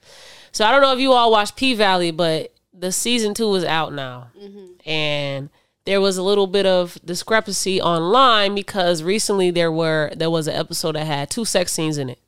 So 0.51 0.64
I 0.64 0.70
don't 0.70 0.82
know 0.82 0.93
if 0.93 0.99
you 0.99 1.12
all 1.12 1.30
watched 1.30 1.57
P 1.57 1.74
Valley, 1.74 2.11
but 2.11 2.53
the 2.72 2.93
season 2.93 3.34
two 3.34 3.55
is 3.55 3.64
out 3.64 3.93
now, 3.93 4.28
mm-hmm. 4.38 4.88
and 4.88 5.51
there 5.84 6.01
was 6.01 6.16
a 6.16 6.22
little 6.22 6.47
bit 6.47 6.66
of 6.66 6.99
discrepancy 7.05 7.80
online 7.80 8.55
because 8.55 9.03
recently 9.03 9.51
there 9.51 9.72
were 9.72 10.12
there 10.16 10.30
was 10.30 10.49
an 10.49 10.55
episode 10.55 10.95
that 10.95 11.07
had 11.07 11.30
two 11.30 11.45
sex 11.45 11.72
scenes 11.72 11.99
in 11.99 12.11
it. 12.11 12.18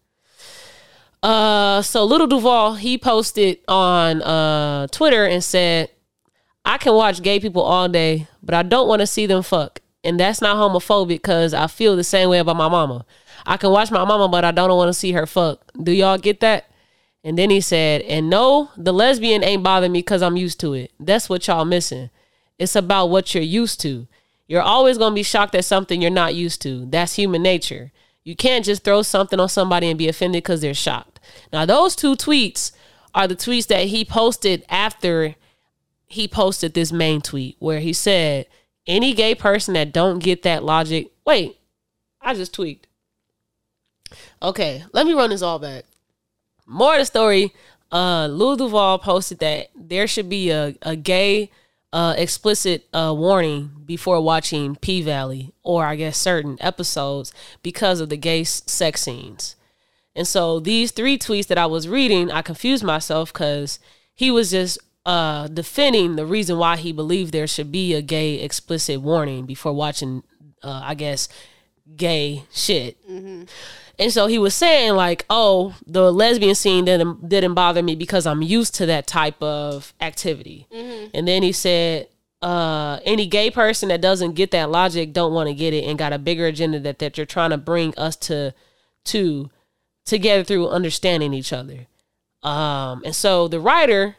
Uh, 1.25 1.81
so 1.81 2.05
Little 2.05 2.27
Duval 2.27 2.75
he 2.75 2.99
posted 2.99 3.59
on 3.67 4.21
uh 4.21 4.87
Twitter 4.89 5.25
and 5.25 5.43
said, 5.43 5.89
"I 6.67 6.77
can 6.77 6.93
watch 6.95 7.23
gay 7.23 7.41
people 7.41 7.63
all 7.63 7.89
day, 7.89 8.29
but 8.43 8.55
I 8.55 8.63
don't 8.63 8.87
want 8.89 9.01
to 9.01 9.07
see 9.07 9.25
them 9.25 9.43
fuck, 9.43 9.81
and 10.05 10.21
that's 10.21 10.43
not 10.43 10.59
homophobic 10.59 11.09
because 11.09 11.55
I 11.55 11.67
feel 11.67 11.97
the 11.97 12.05
same 12.05 12.29
way 12.29 12.41
about 12.41 12.57
my 12.57 12.69
mama. 12.69 13.07
I 13.47 13.57
can 13.57 13.71
watch 13.71 13.91
my 13.91 14.05
mama, 14.05 14.29
but 14.29 14.45
I 14.45 14.51
don't 14.51 14.77
want 14.77 14.91
to 14.91 14.93
see 14.93 15.13
her 15.13 15.25
fuck. 15.25 15.73
Do 15.83 15.93
y'all 15.93 16.19
get 16.19 16.41
that?" 16.41 16.71
And 17.25 17.39
then 17.39 17.49
he 17.49 17.63
said, 17.63 18.03
"And 18.03 18.29
no, 18.29 18.69
the 18.77 18.93
lesbian 18.93 19.43
ain't 19.43 19.63
bothering 19.63 19.93
me 19.93 20.01
because 20.01 20.21
I'm 20.21 20.37
used 20.37 20.61
to 20.61 20.75
it. 20.75 20.93
That's 21.01 21.31
what 21.31 21.47
y'all 21.47 21.65
missing. 21.65 22.11
It's 22.59 22.77
about 22.77 23.07
what 23.07 23.35
you're 23.35 23.43
used 23.43 23.81
to. 23.81 24.07
You're 24.47 24.61
always 24.61 24.99
gonna 24.99 25.15
be 25.15 25.23
shocked 25.23 25.55
at 25.55 25.65
something 25.65 26.03
you're 26.03 26.11
not 26.11 26.35
used 26.35 26.61
to. 26.63 26.85
That's 26.85 27.15
human 27.15 27.43
nature." 27.43 27.93
You 28.25 28.37
can't 28.37 28.65
just 28.65 28.85
throw 28.85 29.03
something 29.03 29.39
on 29.39 29.51
somebody 29.51 29.89
and 29.89 29.99
be 29.99 30.09
offended 30.09 30.43
because 30.43 30.63
they're 30.63 30.73
shocked. 30.73 31.14
Now, 31.53 31.65
those 31.65 31.97
two 31.97 32.17
tweets 32.17 32.73
are 33.15 33.29
the 33.29 33.37
tweets 33.37 33.67
that 33.69 33.87
he 33.87 34.05
posted 34.05 34.65
after 34.69 35.37
he 36.07 36.29
posted 36.29 36.75
this 36.75 36.93
main 36.93 37.21
tweet 37.21 37.57
where 37.59 37.81
he 37.81 37.93
said, 37.93 38.47
Any 38.87 39.15
gay 39.15 39.35
person 39.35 39.75
that 39.75 39.93
don't 39.93 40.19
get 40.19 40.43
that 40.43 40.65
logic, 40.65 41.11
wait, 41.25 41.59
I 42.21 42.35
just 42.35 42.55
tweaked. 42.55 42.87
Okay, 44.43 44.85
let 44.93 45.07
me 45.07 45.13
run 45.13 45.31
this 45.31 45.43
all 45.43 45.59
back. 45.59 45.85
More 46.67 46.95
of 46.95 47.01
the 47.01 47.07
story, 47.07 47.53
uh, 47.93 48.27
Lil 48.27 48.57
Duval 48.57 48.99
posted 48.99 49.39
that 49.41 49.69
there 49.75 50.07
should 50.07 50.29
be 50.29 50.51
a, 50.51 50.75
a 50.83 50.97
gay 50.97 51.51
uh, 51.93 52.15
explicit 52.17 52.87
uh, 52.93 53.15
warning 53.17 53.71
before 53.87 54.21
watching 54.21 54.75
P 54.77 55.01
Valley 55.01 55.53
or 55.63 55.85
I 55.85 55.95
guess 55.95 56.19
certain 56.19 56.59
episodes 56.61 57.33
because 57.63 58.01
of 58.01 58.09
the 58.09 58.17
gay 58.17 58.43
sex 58.45 59.03
scenes. 59.03 59.55
And 60.17 60.27
so 60.27 60.61
these 60.61 60.93
three 60.93 61.19
tweets 61.19 61.49
that 61.49 61.59
I 61.59 61.67
was 61.67 61.89
reading, 61.89 62.31
I 62.31 62.43
confused 62.43 62.85
myself 62.85 63.33
because 63.33 63.79
he 64.15 64.31
was 64.31 64.51
just 64.53 64.79
uh, 65.05 65.49
defending 65.49 66.17
the 66.17 66.25
reason 66.27 66.57
why 66.57 66.77
he 66.77 66.93
believed 66.93 67.33
there 67.33 67.47
should 67.47 67.73
be 67.73 67.95
a 67.95 68.03
gay 68.03 68.41
explicit 68.41 69.01
warning 69.01 69.45
before 69.45 69.73
watching, 69.73 70.23
uh, 70.63 70.83
I 70.85 70.95
guess, 70.95 71.29
gay 71.97 72.45
shit. 72.53 72.97
And 73.99 74.13
so 74.13 74.27
he 74.27 74.39
was 74.39 74.55
saying 74.55 74.95
like, 74.95 75.25
"Oh, 75.31 75.75
the 75.87 76.13
lesbian 76.13 76.55
scene 76.55 76.85
didn't 76.87 77.29
didn't 77.29 77.55
bother 77.55 77.83
me 77.83 77.95
because 77.95 78.27
I'm 78.27 78.43
used 78.43 78.75
to 78.77 78.87
that 78.87 79.07
type 79.07 79.41
of 79.43 79.93
activity." 80.01 80.67
And 81.15 81.29
then 81.29 81.43
he 81.43 81.53
said, 81.53 82.09
uh, 82.43 82.99
"Any 83.05 83.27
gay 83.27 83.51
person 83.51 83.91
that 83.91 84.01
doesn't 84.01 84.35
get 84.35 84.51
that 84.53 84.71
logic 84.71 85.13
don't 85.13 85.35
want 85.35 85.49
to 85.49 85.55
get 85.55 85.75
it 85.75 85.85
and 85.85 85.99
got 85.99 86.13
a 86.13 86.19
bigger 86.19 86.47
agenda 86.47 86.81
that 86.81 86.99
that 87.01 87.17
you're 87.17 87.27
trying 87.27 87.51
to 87.51 87.59
bring 87.59 87.95
us 87.97 88.17
to 88.17 88.55
to 89.05 89.51
together 90.05 90.45
through 90.45 90.69
understanding 90.69 91.33
each 91.35 91.53
other." 91.53 91.87
Um, 92.43 93.03
and 93.05 93.15
so 93.17 93.49
the 93.49 93.59
writer, 93.61 94.17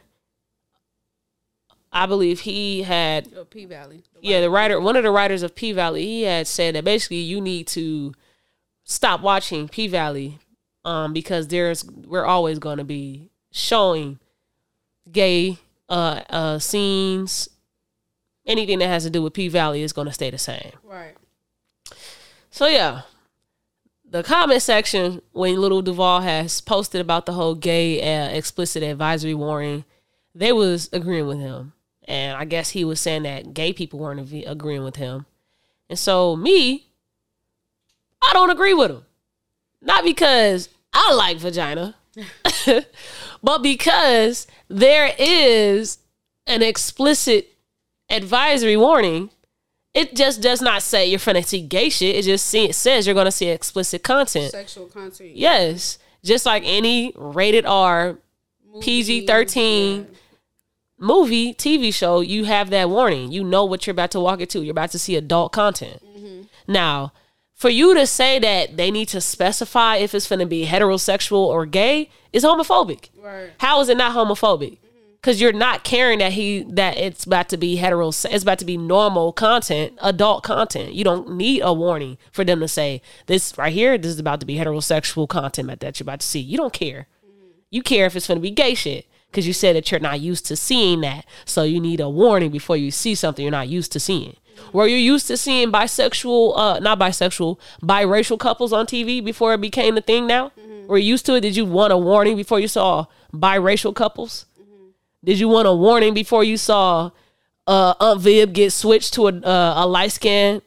I 1.92 2.06
believe 2.06 2.40
he 2.40 2.82
had 2.82 3.28
Oh, 3.36 3.44
P 3.44 3.64
Valley. 3.64 4.02
yeah, 4.20 4.40
the 4.40 4.50
writer, 4.50 4.80
one 4.80 4.96
of 4.96 5.04
the 5.04 5.10
writers 5.10 5.42
of 5.42 5.54
P 5.54 5.72
Valley, 5.72 6.04
he 6.04 6.22
had 6.22 6.46
said 6.46 6.74
that 6.74 6.84
basically 6.84 7.18
you 7.20 7.40
need 7.40 7.66
to 7.68 8.12
stop 8.84 9.20
watching 9.22 9.68
P 9.68 9.86
Valley, 9.88 10.38
um, 10.84 11.12
because 11.12 11.48
there's 11.48 11.84
we're 11.84 12.24
always 12.26 12.58
going 12.58 12.78
to 12.78 12.84
be 12.84 13.30
showing 13.52 14.18
gay 15.10 15.58
uh 15.88 16.20
uh 16.28 16.58
scenes. 16.58 17.48
Anything 18.44 18.78
that 18.80 18.88
has 18.88 19.04
to 19.04 19.10
do 19.10 19.22
with 19.22 19.32
P 19.34 19.48
Valley 19.48 19.82
is 19.82 19.92
going 19.92 20.06
to 20.08 20.12
stay 20.12 20.30
the 20.30 20.38
same. 20.38 20.72
Right. 20.84 21.16
So 22.50 22.66
yeah, 22.66 23.02
the 24.08 24.22
comment 24.22 24.62
section 24.62 25.20
when 25.32 25.56
Little 25.56 25.82
Duval 25.82 26.20
has 26.20 26.60
posted 26.60 27.00
about 27.00 27.26
the 27.26 27.32
whole 27.32 27.54
gay 27.54 28.00
uh, 28.00 28.28
explicit 28.28 28.82
advisory 28.82 29.34
warning, 29.34 29.84
they 30.34 30.52
was 30.52 30.88
agreeing 30.92 31.26
with 31.26 31.38
him, 31.38 31.72
and 32.06 32.36
I 32.36 32.44
guess 32.44 32.70
he 32.70 32.84
was 32.84 33.00
saying 33.00 33.24
that 33.24 33.54
gay 33.54 33.72
people 33.72 33.98
weren't 33.98 34.20
ag- 34.20 34.44
agreeing 34.46 34.84
with 34.84 34.96
him, 34.96 35.26
and 35.88 35.98
so 35.98 36.36
me, 36.36 36.86
I 38.22 38.32
don't 38.32 38.50
agree 38.50 38.74
with 38.74 38.90
him, 38.90 39.04
not 39.82 40.04
because 40.04 40.68
I 40.92 41.12
like 41.14 41.38
vagina, 41.38 41.96
but 43.42 43.62
because 43.62 44.46
there 44.68 45.12
is 45.18 45.98
an 46.46 46.62
explicit 46.62 47.52
advisory 48.08 48.76
warning 48.76 49.30
it 49.96 50.14
just 50.14 50.42
does 50.42 50.60
not 50.60 50.82
say 50.82 51.06
you're 51.06 51.18
finna 51.18 51.44
see 51.44 51.62
gay 51.62 51.88
shit. 51.88 52.14
It 52.14 52.22
just 52.22 52.46
see, 52.46 52.66
it 52.66 52.74
says 52.74 53.06
you're 53.06 53.14
gonna 53.14 53.32
see 53.32 53.48
explicit 53.48 54.02
content. 54.02 54.52
Sexual 54.52 54.86
content. 54.86 55.34
Yes, 55.34 55.98
just 56.22 56.44
like 56.44 56.62
any 56.66 57.14
rated 57.16 57.64
R 57.64 58.18
PG 58.82 59.26
thirteen 59.26 60.08
movie 60.98 61.54
TV 61.54 61.92
show, 61.92 62.20
you 62.20 62.44
have 62.44 62.68
that 62.70 62.90
warning. 62.90 63.32
You 63.32 63.42
know 63.42 63.64
what 63.64 63.86
you're 63.86 63.92
about 63.92 64.10
to 64.10 64.20
walk 64.20 64.40
into. 64.40 64.62
You're 64.62 64.72
about 64.72 64.90
to 64.90 64.98
see 64.98 65.16
adult 65.16 65.52
content. 65.52 66.02
Mm-hmm. 66.04 66.42
Now, 66.68 67.14
for 67.54 67.70
you 67.70 67.94
to 67.94 68.06
say 68.06 68.38
that 68.38 68.76
they 68.76 68.90
need 68.90 69.06
to 69.08 69.20
specify 69.22 69.96
if 69.96 70.14
it's 70.14 70.28
gonna 70.28 70.44
be 70.44 70.66
heterosexual 70.66 71.38
or 71.38 71.64
gay 71.64 72.10
is 72.34 72.44
homophobic. 72.44 73.08
Right. 73.18 73.52
How 73.58 73.80
is 73.80 73.88
it 73.88 73.96
not 73.96 74.14
homophobic? 74.14 74.76
Because 75.20 75.40
you're 75.40 75.52
not 75.52 75.82
caring 75.82 76.20
that 76.20 76.32
he 76.32 76.62
that 76.68 76.96
it's 76.96 77.24
about 77.24 77.48
to 77.48 77.56
be 77.56 77.76
hetero. 77.76 78.08
It's 78.08 78.42
about 78.42 78.58
to 78.60 78.64
be 78.64 78.76
normal 78.76 79.32
content, 79.32 79.98
adult 80.00 80.44
content. 80.44 80.92
You 80.94 81.04
don't 81.04 81.36
need 81.36 81.62
a 81.62 81.72
warning 81.72 82.18
for 82.30 82.44
them 82.44 82.60
to 82.60 82.68
say 82.68 83.02
this 83.26 83.56
right 83.58 83.72
here. 83.72 83.98
This 83.98 84.12
is 84.12 84.20
about 84.20 84.40
to 84.40 84.46
be 84.46 84.56
heterosexual 84.56 85.28
content 85.28 85.80
that 85.80 85.98
you're 85.98 86.04
about 86.04 86.20
to 86.20 86.26
see. 86.26 86.40
You 86.40 86.56
don't 86.56 86.72
care. 86.72 87.08
You 87.70 87.82
care 87.82 88.06
if 88.06 88.14
it's 88.14 88.28
going 88.28 88.38
to 88.38 88.42
be 88.42 88.50
gay 88.50 88.74
shit 88.74 89.06
because 89.30 89.46
you 89.46 89.52
said 89.52 89.74
that 89.76 89.90
you're 89.90 90.00
not 90.00 90.20
used 90.20 90.46
to 90.46 90.56
seeing 90.56 91.00
that. 91.00 91.26
So 91.44 91.64
you 91.64 91.80
need 91.80 92.00
a 92.00 92.08
warning 92.08 92.50
before 92.50 92.76
you 92.76 92.90
see 92.90 93.14
something 93.14 93.42
you're 93.42 93.50
not 93.50 93.68
used 93.68 93.92
to 93.92 94.00
seeing. 94.00 94.36
Were 94.72 94.86
you're 94.86 94.98
used 94.98 95.26
to 95.26 95.36
seeing 95.36 95.70
bisexual, 95.70 96.52
uh, 96.56 96.78
not 96.78 96.98
bisexual, 96.98 97.58
biracial 97.82 98.38
couples 98.38 98.72
on 98.72 98.86
TV 98.86 99.22
before 99.22 99.54
it 99.54 99.60
became 99.60 99.94
the 99.94 100.00
thing 100.00 100.26
now? 100.26 100.52
Were 100.86 100.98
you 100.98 101.08
used 101.08 101.26
to 101.26 101.34
it? 101.34 101.40
Did 101.40 101.56
you 101.56 101.64
want 101.64 101.92
a 101.92 101.98
warning 101.98 102.36
before 102.36 102.60
you 102.60 102.68
saw 102.68 103.06
biracial 103.32 103.94
couples? 103.94 104.46
Did 105.26 105.38
you 105.38 105.48
want 105.48 105.68
a 105.68 105.74
warning 105.74 106.14
before 106.14 106.42
you 106.44 106.56
saw 106.56 107.10
uh, 107.66 107.94
Aunt 108.00 108.20
Viv 108.20 108.52
get 108.54 108.72
switched 108.72 109.12
to 109.14 109.28
a, 109.28 109.32
uh, 109.40 109.74
a 109.76 109.86
light 109.86 110.12
skin 110.12 110.62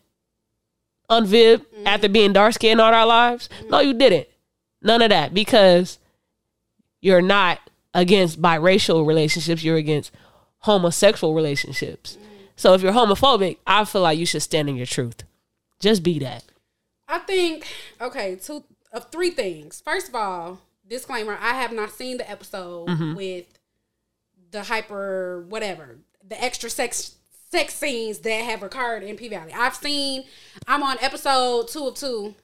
Aunt 1.10 1.26
Viv 1.27 1.65
after 1.86 2.07
being 2.10 2.34
dark 2.34 2.53
skinned 2.53 2.80
all 2.81 2.94
our 2.94 3.06
lives? 3.06 3.49
No, 3.69 3.80
you 3.80 3.94
didn't. 3.94 4.27
None 4.81 5.02
of 5.02 5.10
that 5.10 5.34
because 5.34 5.98
you're 7.02 7.22
not 7.22 7.60
against 7.94 8.41
biracial 8.41 9.07
relationships. 9.07 9.64
You're 9.64 9.77
against 9.77 10.11
homosexual 10.60 11.34
relationships. 11.34 12.18
So 12.56 12.73
if 12.73 12.81
you're 12.81 12.91
homophobic, 12.91 13.57
I 13.65 13.86
feel 13.86 14.02
like 14.02 14.19
you 14.19 14.26
should 14.26 14.41
stand 14.41 14.69
in 14.69 14.76
your 14.76 14.86
truth. 14.86 15.23
Just 15.80 16.03
be 16.03 16.19
that. 16.19 16.44
I 17.07 17.19
think 17.19 17.65
okay, 18.02 18.36
two 18.36 18.64
of 18.91 19.10
three 19.11 19.31
things. 19.31 19.81
First 19.84 20.10
of 20.10 20.15
all, 20.15 20.60
disclaimer: 20.88 21.38
I 21.41 21.53
have 21.53 21.72
not 21.72 21.91
seen 21.91 22.18
the 22.18 22.30
episode 22.30 22.90
Mm-hmm. 22.90 23.15
with 23.15 23.45
the 24.52 24.64
hyper 24.64 25.46
whatever, 25.50 25.98
the 26.28 26.42
extra 26.44 26.70
sex 26.70 27.16
sex 27.52 27.74
scenes 27.74 28.20
that 28.20 28.44
have 28.44 28.64
occurred 28.64 29.04
in 29.04 29.16
P 29.16 29.28
Valley. 29.28 29.54
I've 29.54 29.76
seen. 29.76 30.26
I'm 30.68 30.84
on 30.84 30.98
episode 31.02 31.68
two 31.68 31.88
of 31.88 31.96
two. 31.96 32.36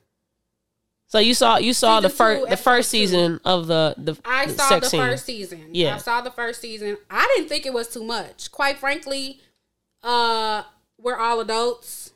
So 1.08 1.20
you 1.20 1.34
saw 1.34 1.58
you 1.58 1.74
saw 1.74 2.00
the 2.00 2.10
Season 2.10 2.18
first 2.18 2.44
two, 2.44 2.50
the 2.50 2.58
first 2.58 2.90
season 2.90 3.40
of 3.46 3.68
the 3.68 3.94
the, 3.98 4.18
I 4.26 4.48
saw 4.48 4.80
the 4.80 4.88
scene. 4.88 5.00
first 5.00 5.26
season. 5.26 5.70
Yeah. 5.72 5.96
I 5.96 5.98
saw 6.00 6.22
the 6.22 6.32
first 6.32 6.62
season. 6.62 6.98
I 7.10 7.32
didn't 7.36 7.48
think 7.50 7.66
it 7.66 7.74
was 7.74 7.88
too 7.88 8.04
much. 8.04 8.52
Quite 8.52 8.80
frankly, 8.80 9.40
uh, 10.02 10.64
we're 11.00 11.18
all 11.18 11.40
adults, 11.40 12.12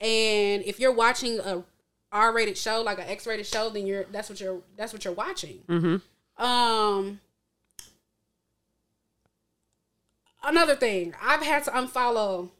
and 0.00 0.62
if 0.62 0.78
you're 0.78 0.92
watching 0.92 1.40
a 1.40 1.64
R-rated 2.12 2.56
show, 2.56 2.82
like 2.82 2.98
an 2.98 3.06
X-rated 3.08 3.46
show, 3.46 3.68
then 3.70 3.86
you're 3.86 4.04
that's 4.04 4.28
what 4.28 4.40
you're 4.40 4.60
that's 4.76 4.92
what 4.92 5.04
you're 5.04 5.14
watching. 5.14 5.58
Mm-hmm. 5.68 6.42
Um, 6.42 7.20
another 10.42 10.76
thing, 10.76 11.14
I've 11.22 11.42
had 11.42 11.64
to 11.64 11.70
unfollow 11.70 12.50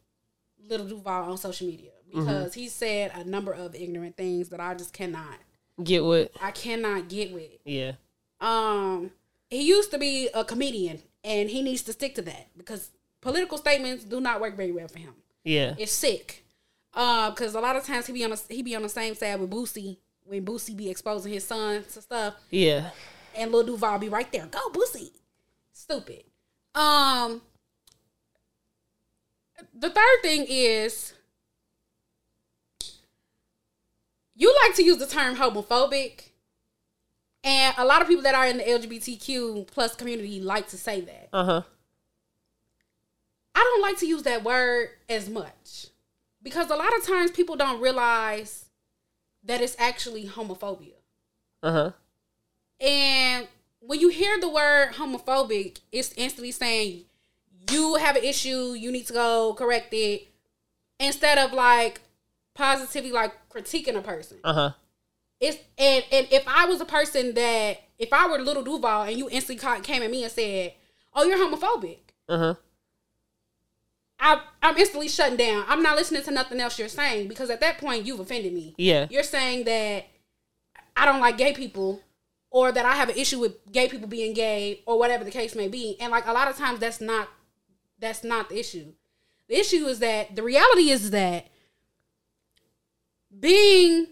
Little 0.68 0.86
Duval 0.86 1.30
on 1.32 1.38
social 1.38 1.66
media 1.66 1.90
Mm-hmm. 2.10 2.26
because 2.26 2.54
he 2.54 2.66
said 2.68 3.12
a 3.14 3.22
number 3.22 3.52
of 3.52 3.72
ignorant 3.76 4.16
things 4.16 4.48
that 4.48 4.58
I 4.58 4.74
just 4.74 4.92
cannot, 4.92 5.36
Get 5.80 6.04
what? 6.04 6.32
I 6.42 6.50
cannot 6.50 7.08
get 7.08 7.32
with. 7.32 7.52
Yeah. 7.64 7.92
Um, 8.40 9.12
he 9.48 9.62
used 9.62 9.92
to 9.92 9.98
be 9.98 10.28
a 10.34 10.44
comedian, 10.44 11.00
and 11.22 11.48
he 11.48 11.62
needs 11.62 11.82
to 11.82 11.92
stick 11.92 12.16
to 12.16 12.22
that 12.22 12.48
because 12.58 12.90
political 13.20 13.58
statements 13.58 14.02
do 14.02 14.20
not 14.20 14.40
work 14.40 14.56
very 14.56 14.72
well 14.72 14.88
for 14.88 14.98
him. 14.98 15.14
Yeah. 15.44 15.76
It's 15.78 15.92
sick. 15.92 16.44
Uh, 16.92 17.30
because 17.30 17.54
a 17.54 17.60
lot 17.60 17.76
of 17.76 17.84
times 17.84 18.08
he 18.08 18.12
be 18.12 18.24
on 18.24 18.30
the, 18.30 18.40
he 18.48 18.62
be 18.64 18.74
on 18.74 18.82
the 18.82 18.88
same 18.88 19.14
side 19.14 19.38
with 19.38 19.48
Boosie 19.50 19.98
when 20.24 20.44
Boosie 20.44 20.76
be 20.76 20.90
exposing 20.90 21.32
his 21.32 21.46
son 21.46 21.84
to 21.92 22.02
stuff, 22.02 22.34
Yeah. 22.50 22.90
and 23.36 23.52
Lil 23.52 23.62
Duval 23.66 24.00
be 24.00 24.08
right 24.08 24.30
there. 24.32 24.46
Go 24.46 24.68
Boosie. 24.70 25.12
Stupid. 25.72 26.24
Um. 26.74 27.40
The 29.74 29.90
third 29.90 30.22
thing 30.22 30.46
is 30.48 31.14
you 34.34 34.54
like 34.64 34.74
to 34.76 34.82
use 34.82 34.98
the 34.98 35.06
term 35.06 35.36
homophobic, 35.36 36.30
and 37.44 37.74
a 37.78 37.84
lot 37.84 38.02
of 38.02 38.08
people 38.08 38.22
that 38.22 38.34
are 38.34 38.46
in 38.46 38.58
the 38.58 38.64
LGBTQ 38.64 39.66
plus 39.66 39.94
community 39.94 40.40
like 40.40 40.68
to 40.68 40.78
say 40.78 41.00
that. 41.02 41.28
Uh 41.32 41.44
huh. 41.44 41.62
I 43.54 43.58
don't 43.58 43.82
like 43.82 43.98
to 43.98 44.06
use 44.06 44.22
that 44.22 44.42
word 44.42 44.90
as 45.08 45.28
much 45.28 45.88
because 46.42 46.70
a 46.70 46.76
lot 46.76 46.96
of 46.96 47.06
times 47.06 47.30
people 47.30 47.56
don't 47.56 47.80
realize 47.80 48.66
that 49.44 49.60
it's 49.60 49.76
actually 49.78 50.26
homophobia. 50.26 50.94
Uh 51.62 51.72
huh. 51.72 51.90
And 52.80 53.48
when 53.80 54.00
you 54.00 54.08
hear 54.08 54.40
the 54.40 54.48
word 54.48 54.92
homophobic, 54.94 55.80
it's 55.92 56.14
instantly 56.16 56.52
saying 56.52 57.04
you 57.72 57.96
have 57.96 58.16
an 58.16 58.24
issue, 58.24 58.74
you 58.74 58.90
need 58.92 59.06
to 59.06 59.12
go 59.12 59.54
correct 59.54 59.92
it, 59.92 60.28
instead 60.98 61.38
of 61.38 61.52
like 61.52 62.00
positively 62.54 63.12
like 63.12 63.32
critiquing 63.48 63.96
a 63.96 64.02
person. 64.02 64.38
Uh 64.44 64.52
huh. 64.52 64.70
It's 65.40 65.58
and 65.78 66.04
and 66.12 66.26
if 66.30 66.44
I 66.46 66.66
was 66.66 66.80
a 66.80 66.84
person 66.84 67.34
that 67.34 67.78
if 67.98 68.12
I 68.12 68.28
were 68.28 68.38
Little 68.38 68.62
Duval 68.62 69.02
and 69.02 69.16
you 69.18 69.28
instantly 69.30 69.56
ca- 69.56 69.80
came 69.80 70.02
at 70.02 70.10
me 70.10 70.22
and 70.22 70.32
said, 70.32 70.74
"Oh, 71.14 71.24
you're 71.24 71.38
homophobic," 71.38 71.98
Uh 72.28 72.38
huh. 72.38 72.54
I, 74.22 74.42
I'm 74.62 74.76
instantly 74.76 75.08
shutting 75.08 75.38
down. 75.38 75.64
I'm 75.66 75.82
not 75.82 75.96
listening 75.96 76.22
to 76.24 76.30
nothing 76.30 76.60
else 76.60 76.78
you're 76.78 76.88
saying 76.88 77.28
because 77.28 77.48
at 77.48 77.60
that 77.60 77.78
point 77.78 78.04
you've 78.04 78.20
offended 78.20 78.52
me. 78.52 78.74
Yeah. 78.76 79.06
You're 79.10 79.22
saying 79.22 79.64
that 79.64 80.06
I 80.94 81.06
don't 81.06 81.20
like 81.20 81.38
gay 81.38 81.54
people 81.54 82.02
or 82.50 82.70
that 82.70 82.84
I 82.84 82.96
have 82.96 83.08
an 83.08 83.16
issue 83.16 83.38
with 83.38 83.72
gay 83.72 83.88
people 83.88 84.08
being 84.08 84.34
gay 84.34 84.82
or 84.84 84.98
whatever 84.98 85.24
the 85.24 85.30
case 85.30 85.54
may 85.54 85.68
be. 85.68 85.96
And 86.00 86.10
like 86.10 86.26
a 86.26 86.32
lot 86.32 86.48
of 86.48 86.56
times 86.56 86.80
that's 86.80 87.00
not 87.00 87.30
that's 88.00 88.24
not 88.24 88.48
the 88.48 88.58
issue. 88.58 88.92
The 89.48 89.58
issue 89.58 89.86
is 89.86 89.98
that 89.98 90.34
the 90.36 90.42
reality 90.42 90.90
is 90.90 91.10
that 91.10 91.48
being 93.38 94.08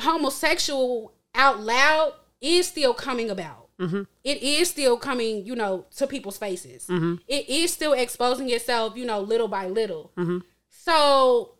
homosexual 0.00 1.14
out 1.34 1.60
loud 1.60 2.12
is 2.40 2.68
still 2.68 2.94
coming 2.94 3.30
about. 3.30 3.68
Mm-hmm. 3.80 4.02
It 4.24 4.42
is 4.42 4.68
still 4.70 4.96
coming, 4.96 5.46
you 5.46 5.54
know, 5.54 5.86
to 5.96 6.06
people's 6.06 6.38
faces. 6.38 6.86
Mm-hmm. 6.86 7.16
It 7.28 7.48
is 7.48 7.72
still 7.72 7.92
exposing 7.92 8.50
itself, 8.50 8.96
you 8.96 9.04
know, 9.04 9.20
little 9.20 9.48
by 9.48 9.68
little. 9.68 10.12
Mm-hmm. 10.16 10.38
So 10.68 11.54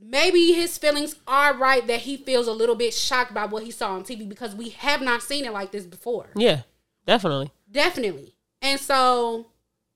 maybe 0.00 0.52
his 0.52 0.78
feelings 0.78 1.16
are 1.26 1.54
right 1.54 1.86
that 1.86 2.00
he 2.00 2.16
feels 2.16 2.46
a 2.46 2.52
little 2.52 2.74
bit 2.74 2.94
shocked 2.94 3.34
by 3.34 3.44
what 3.44 3.62
he 3.62 3.70
saw 3.70 3.92
on 3.92 4.04
TV 4.04 4.26
because 4.26 4.54
we 4.54 4.70
have 4.70 5.02
not 5.02 5.22
seen 5.22 5.44
it 5.44 5.52
like 5.52 5.72
this 5.72 5.84
before. 5.84 6.30
Yeah. 6.34 6.62
Definitely. 7.06 7.50
Definitely. 7.70 8.36
And 8.62 8.80
so 8.80 9.46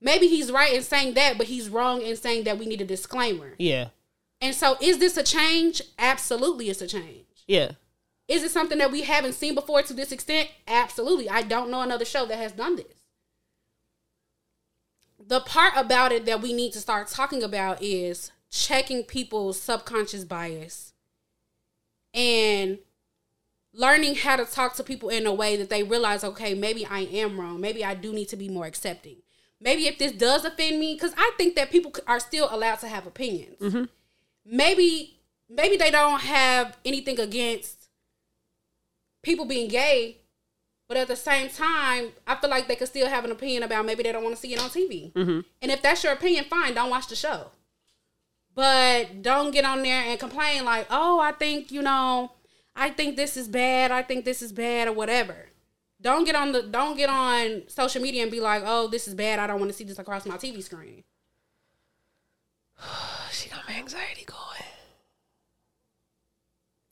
maybe 0.05 0.28
he's 0.28 0.52
right 0.52 0.72
in 0.72 0.82
saying 0.82 1.14
that, 1.14 1.36
but 1.39 1.48
he's 1.48 1.68
wrong 1.68 2.02
in 2.02 2.14
saying 2.16 2.44
that 2.44 2.59
we 2.59 2.66
need 2.66 2.81
a 2.81 2.85
disclaimer. 2.85 3.55
Yeah. 3.59 3.89
And 4.40 4.55
so 4.55 4.76
is 4.81 4.98
this 4.98 5.16
a 5.16 5.22
change? 5.22 5.82
Absolutely, 5.98 6.68
it's 6.68 6.82
a 6.82 6.86
change. 6.86 7.24
Yeah. 7.48 7.72
Is 8.28 8.43
it 8.43 8.51
something 8.51 8.78
that 8.78 8.93
we 8.93 9.02
haven't 9.02 9.32
seen 9.32 9.55
before 9.55 9.82
to 9.82 9.94
this 9.94 10.12
extent? 10.12 10.51
Absolutely. 10.68 11.28
I 11.28 11.43
don't 11.43 11.70
know 11.70 11.81
another 11.81 12.05
show 12.05 12.26
that 12.26 12.39
has 12.39 12.52
done 12.52 12.76
this. 12.76 13.02
The 15.26 15.40
part 15.40 15.72
about 15.76 16.12
it 16.12 16.26
that 16.26 16.43
we 16.43 16.52
need 16.52 16.72
to 16.74 16.81
start 16.81 17.09
talking 17.09 17.43
about 17.43 17.82
is 17.82 18.31
checking 18.51 19.02
people's 19.02 19.60
subconscious 19.60 20.24
bias 20.24 20.93
and 22.12 22.78
learning 23.72 24.16
how 24.16 24.36
to 24.36 24.44
talk 24.44 24.74
to 24.76 24.85
people 24.85 25.09
in 25.09 25.26
a 25.26 25.35
way 25.35 25.56
that 25.56 25.70
they 25.70 25.82
realize, 25.82 26.22
okay, 26.22 26.55
maybe 26.55 26.86
I 26.86 27.01
am 27.01 27.40
wrong. 27.40 27.60
Maybe 27.60 27.85
I 27.85 27.94
do 27.94 28.12
need 28.12 28.28
to 28.28 28.36
be 28.36 28.48
more 28.48 28.66
accepting. 28.66 29.16
Maybe 29.65 29.86
if 29.86 29.99
this 29.99 30.12
does 30.12 30.45
offend 30.45 30.78
me, 30.78 30.95
because 30.95 31.15
I 31.16 31.32
think 31.39 31.57
that 31.57 31.70
people 31.70 31.93
are 32.07 32.20
still 32.20 32.49
allowed 32.51 32.81
to 32.81 32.89
have 32.89 33.07
opinions. 33.07 33.59
Mhm. 33.61 33.89
Maybe, 34.45 35.16
maybe 35.49 35.78
they 35.78 35.91
don't 35.91 36.20
have 36.20 36.77
anything 36.85 37.19
against 37.19 37.89
people 39.23 39.47
being 39.47 39.69
gay, 39.69 40.19
but 40.86 40.99
at 40.99 41.09
the 41.09 41.16
same 41.16 41.49
time, 41.49 42.12
I 42.27 42.36
feel 42.36 42.51
like 42.51 42.69
they 42.69 42.77
could 42.77 42.89
still 42.89 43.09
have 43.09 43.24
an 43.24 43.32
opinion 43.32 43.62
about 43.62 43.86
maybe 43.86 44.03
they 44.03 44.12
don't 44.12 44.23
want 44.23 44.36
to 44.36 44.41
see 44.41 44.53
it 44.53 44.61
on 44.61 44.69
TV. 44.69 45.12
Mm-hmm. 45.15 45.41
And 45.62 45.73
if 45.73 45.81
that's 45.81 46.05
your 46.05 46.12
opinion, 46.12 46.45
fine, 46.45 46.74
don't 46.74 46.91
watch 46.91 47.09
the 47.09 47.16
show. 47.16 47.51
But 48.55 49.23
don't 49.23 49.51
get 49.51 49.65
on 49.65 49.82
there 49.82 50.03
and 50.03 50.20
complain 50.20 50.66
like, 50.66 50.86
oh, 50.91 51.19
I 51.20 51.32
think, 51.32 51.73
you 51.73 51.81
know, 51.81 52.32
I 52.77 52.91
think 52.91 53.16
this 53.16 53.35
is 53.39 53.49
bad, 53.49 53.91
I 53.91 54.03
think 54.03 54.27
this 54.27 54.43
is 54.43 54.53
bad, 54.53 54.89
or 54.89 54.93
whatever. 54.93 55.49
Don't 56.05 56.24
get 56.24 56.36
on 56.36 56.52
the 56.52 56.62
don't 56.62 56.97
get 56.98 57.09
on 57.09 57.62
social 57.66 58.02
media 58.02 58.22
and 58.22 58.31
be 58.31 58.39
like, 58.39 58.62
oh, 58.64 58.86
this 58.89 59.09
is 59.09 59.14
bad, 59.14 59.39
I 59.40 59.47
don't 59.47 59.59
want 59.59 59.72
to 59.72 59.76
see 59.76 59.85
this 59.85 59.98
across 59.98 60.26
my 60.26 60.36
TV 60.36 60.62
screen. 60.62 61.02
She 63.32 63.48
got 63.48 63.66
my 63.68 63.74
anxiety 63.74 64.24
going. 64.24 64.40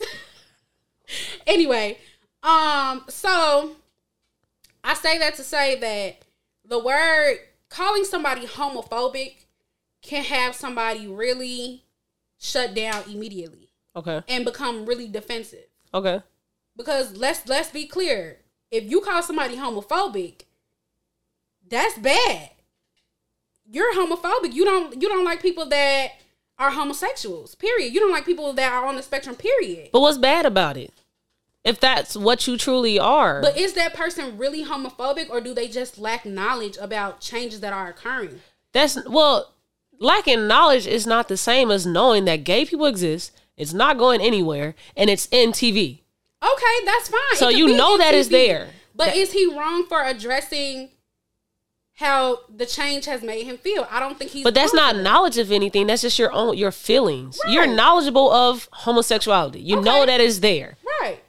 anyway, 1.47 1.99
um, 2.43 3.05
so 3.09 3.77
I 4.83 4.95
say 4.95 5.19
that 5.19 5.37
to 5.37 5.45
say 5.45 5.79
that 5.79 6.25
the 6.65 6.81
word 6.81 7.37
calling 7.69 8.05
somebody 8.05 8.45
homophobic 8.45 9.35
can 10.03 10.25
have 10.25 10.57
somebody 10.57 11.07
really 11.07 11.85
shut 12.41 12.75
down 12.75 13.05
immediately 13.09 13.69
Okay. 13.95 14.21
and 14.27 14.45
become 14.45 14.85
really 14.85 15.07
defensive. 15.07 15.67
Okay. 15.95 16.21
Because 16.77 17.17
let's 17.17 17.47
let's 17.47 17.71
be 17.71 17.87
clear. 17.87 18.39
If 18.73 18.91
you 18.91 19.03
call 19.03 19.23
somebody 19.23 19.57
homophobic, 19.57 20.47
that's 21.69 21.99
bad. 21.99 22.51
You're 23.71 23.95
homophobic. 23.95 24.55
You 24.55 24.65
don't 24.65 25.01
you 25.01 25.09
don't 25.09 25.25
like 25.25 25.43
people 25.43 25.67
that 25.67 26.13
are 26.59 26.71
homosexuals. 26.71 27.55
Period. 27.55 27.93
You 27.93 28.01
don't 28.01 28.11
like 28.11 28.25
people 28.25 28.53
that 28.55 28.73
are 28.73 28.87
on 28.87 28.97
the 28.97 29.03
spectrum. 29.03 29.37
Period. 29.37 29.91
But 29.93 30.01
what's 30.01 30.19
bad 30.19 30.47
about 30.47 30.77
it? 30.79 30.93
If 31.65 31.79
that's 31.79 32.17
what 32.17 32.47
you 32.47 32.57
truly 32.57 32.99
are. 32.99 33.41
But 33.43 33.57
is 33.57 33.75
that 33.75 33.95
person 33.95 34.37
really 34.37 34.65
homophobic 34.65 35.31
or 35.31 35.41
do 35.41 35.55
they 35.55 35.69
just 35.69 35.99
lack 35.99 36.25
knowledge 36.25 36.77
about 36.81 37.21
changes 37.21 37.61
that 37.61 37.73
are 37.73 37.89
occurring? 37.89 38.41
That's 38.73 38.99
well, 39.07 39.53
lacking 40.01 40.49
knowledge 40.49 40.87
is 40.87 41.07
not 41.07 41.29
the 41.29 41.37
same 41.37 41.71
as 41.71 41.87
knowing 41.87 42.25
that 42.25 42.45
gay 42.45 42.65
people 42.65 42.87
exist. 42.87 43.33
It's 43.57 43.75
not 43.75 43.99
going 43.99 44.21
anywhere, 44.23 44.75
and 44.97 45.11
it's 45.11 45.29
in 45.31 45.53
TV. 45.53 46.02
Okay, 46.43 46.85
that's 46.85 47.09
fine. 47.09 47.37
So 47.37 47.49
you 47.49 47.77
know 47.77 47.97
that 47.99 48.15
TV. 48.15 48.29
there. 48.31 48.69
But 48.95 49.07
That- 49.07 49.17
is 49.17 49.33
he 49.33 49.47
wrong 49.47 49.87
for 49.87 50.03
addressing 50.03 50.91
how 51.97 52.41
the 52.55 52.67
change 52.67 53.05
has 53.07 53.23
made 53.23 53.45
him 53.45 53.59
feel? 53.59 53.87
I 53.91 54.01
don't 54.01 54.19
think 54.19 54.31
he's 54.33 54.43
But 54.45 54.55
that's 54.55 54.75
not 54.75 54.97
knowledge 54.97 55.39
of 55.39 55.53
anything. 55.53 55.87
That's 55.87 56.03
just 56.03 56.19
your 56.19 56.33
own 56.33 56.57
your 56.57 56.73
feelings. 56.73 57.39
You're 57.47 57.67
knowledgeable 57.67 58.31
of 58.33 58.69
homosexuality. 58.73 59.61
You 59.61 59.81
know 59.81 60.03
Okay. 60.03 60.07
that 60.07 60.21
it's 60.21 60.41
there. 60.41 60.77
Right. 61.01 61.21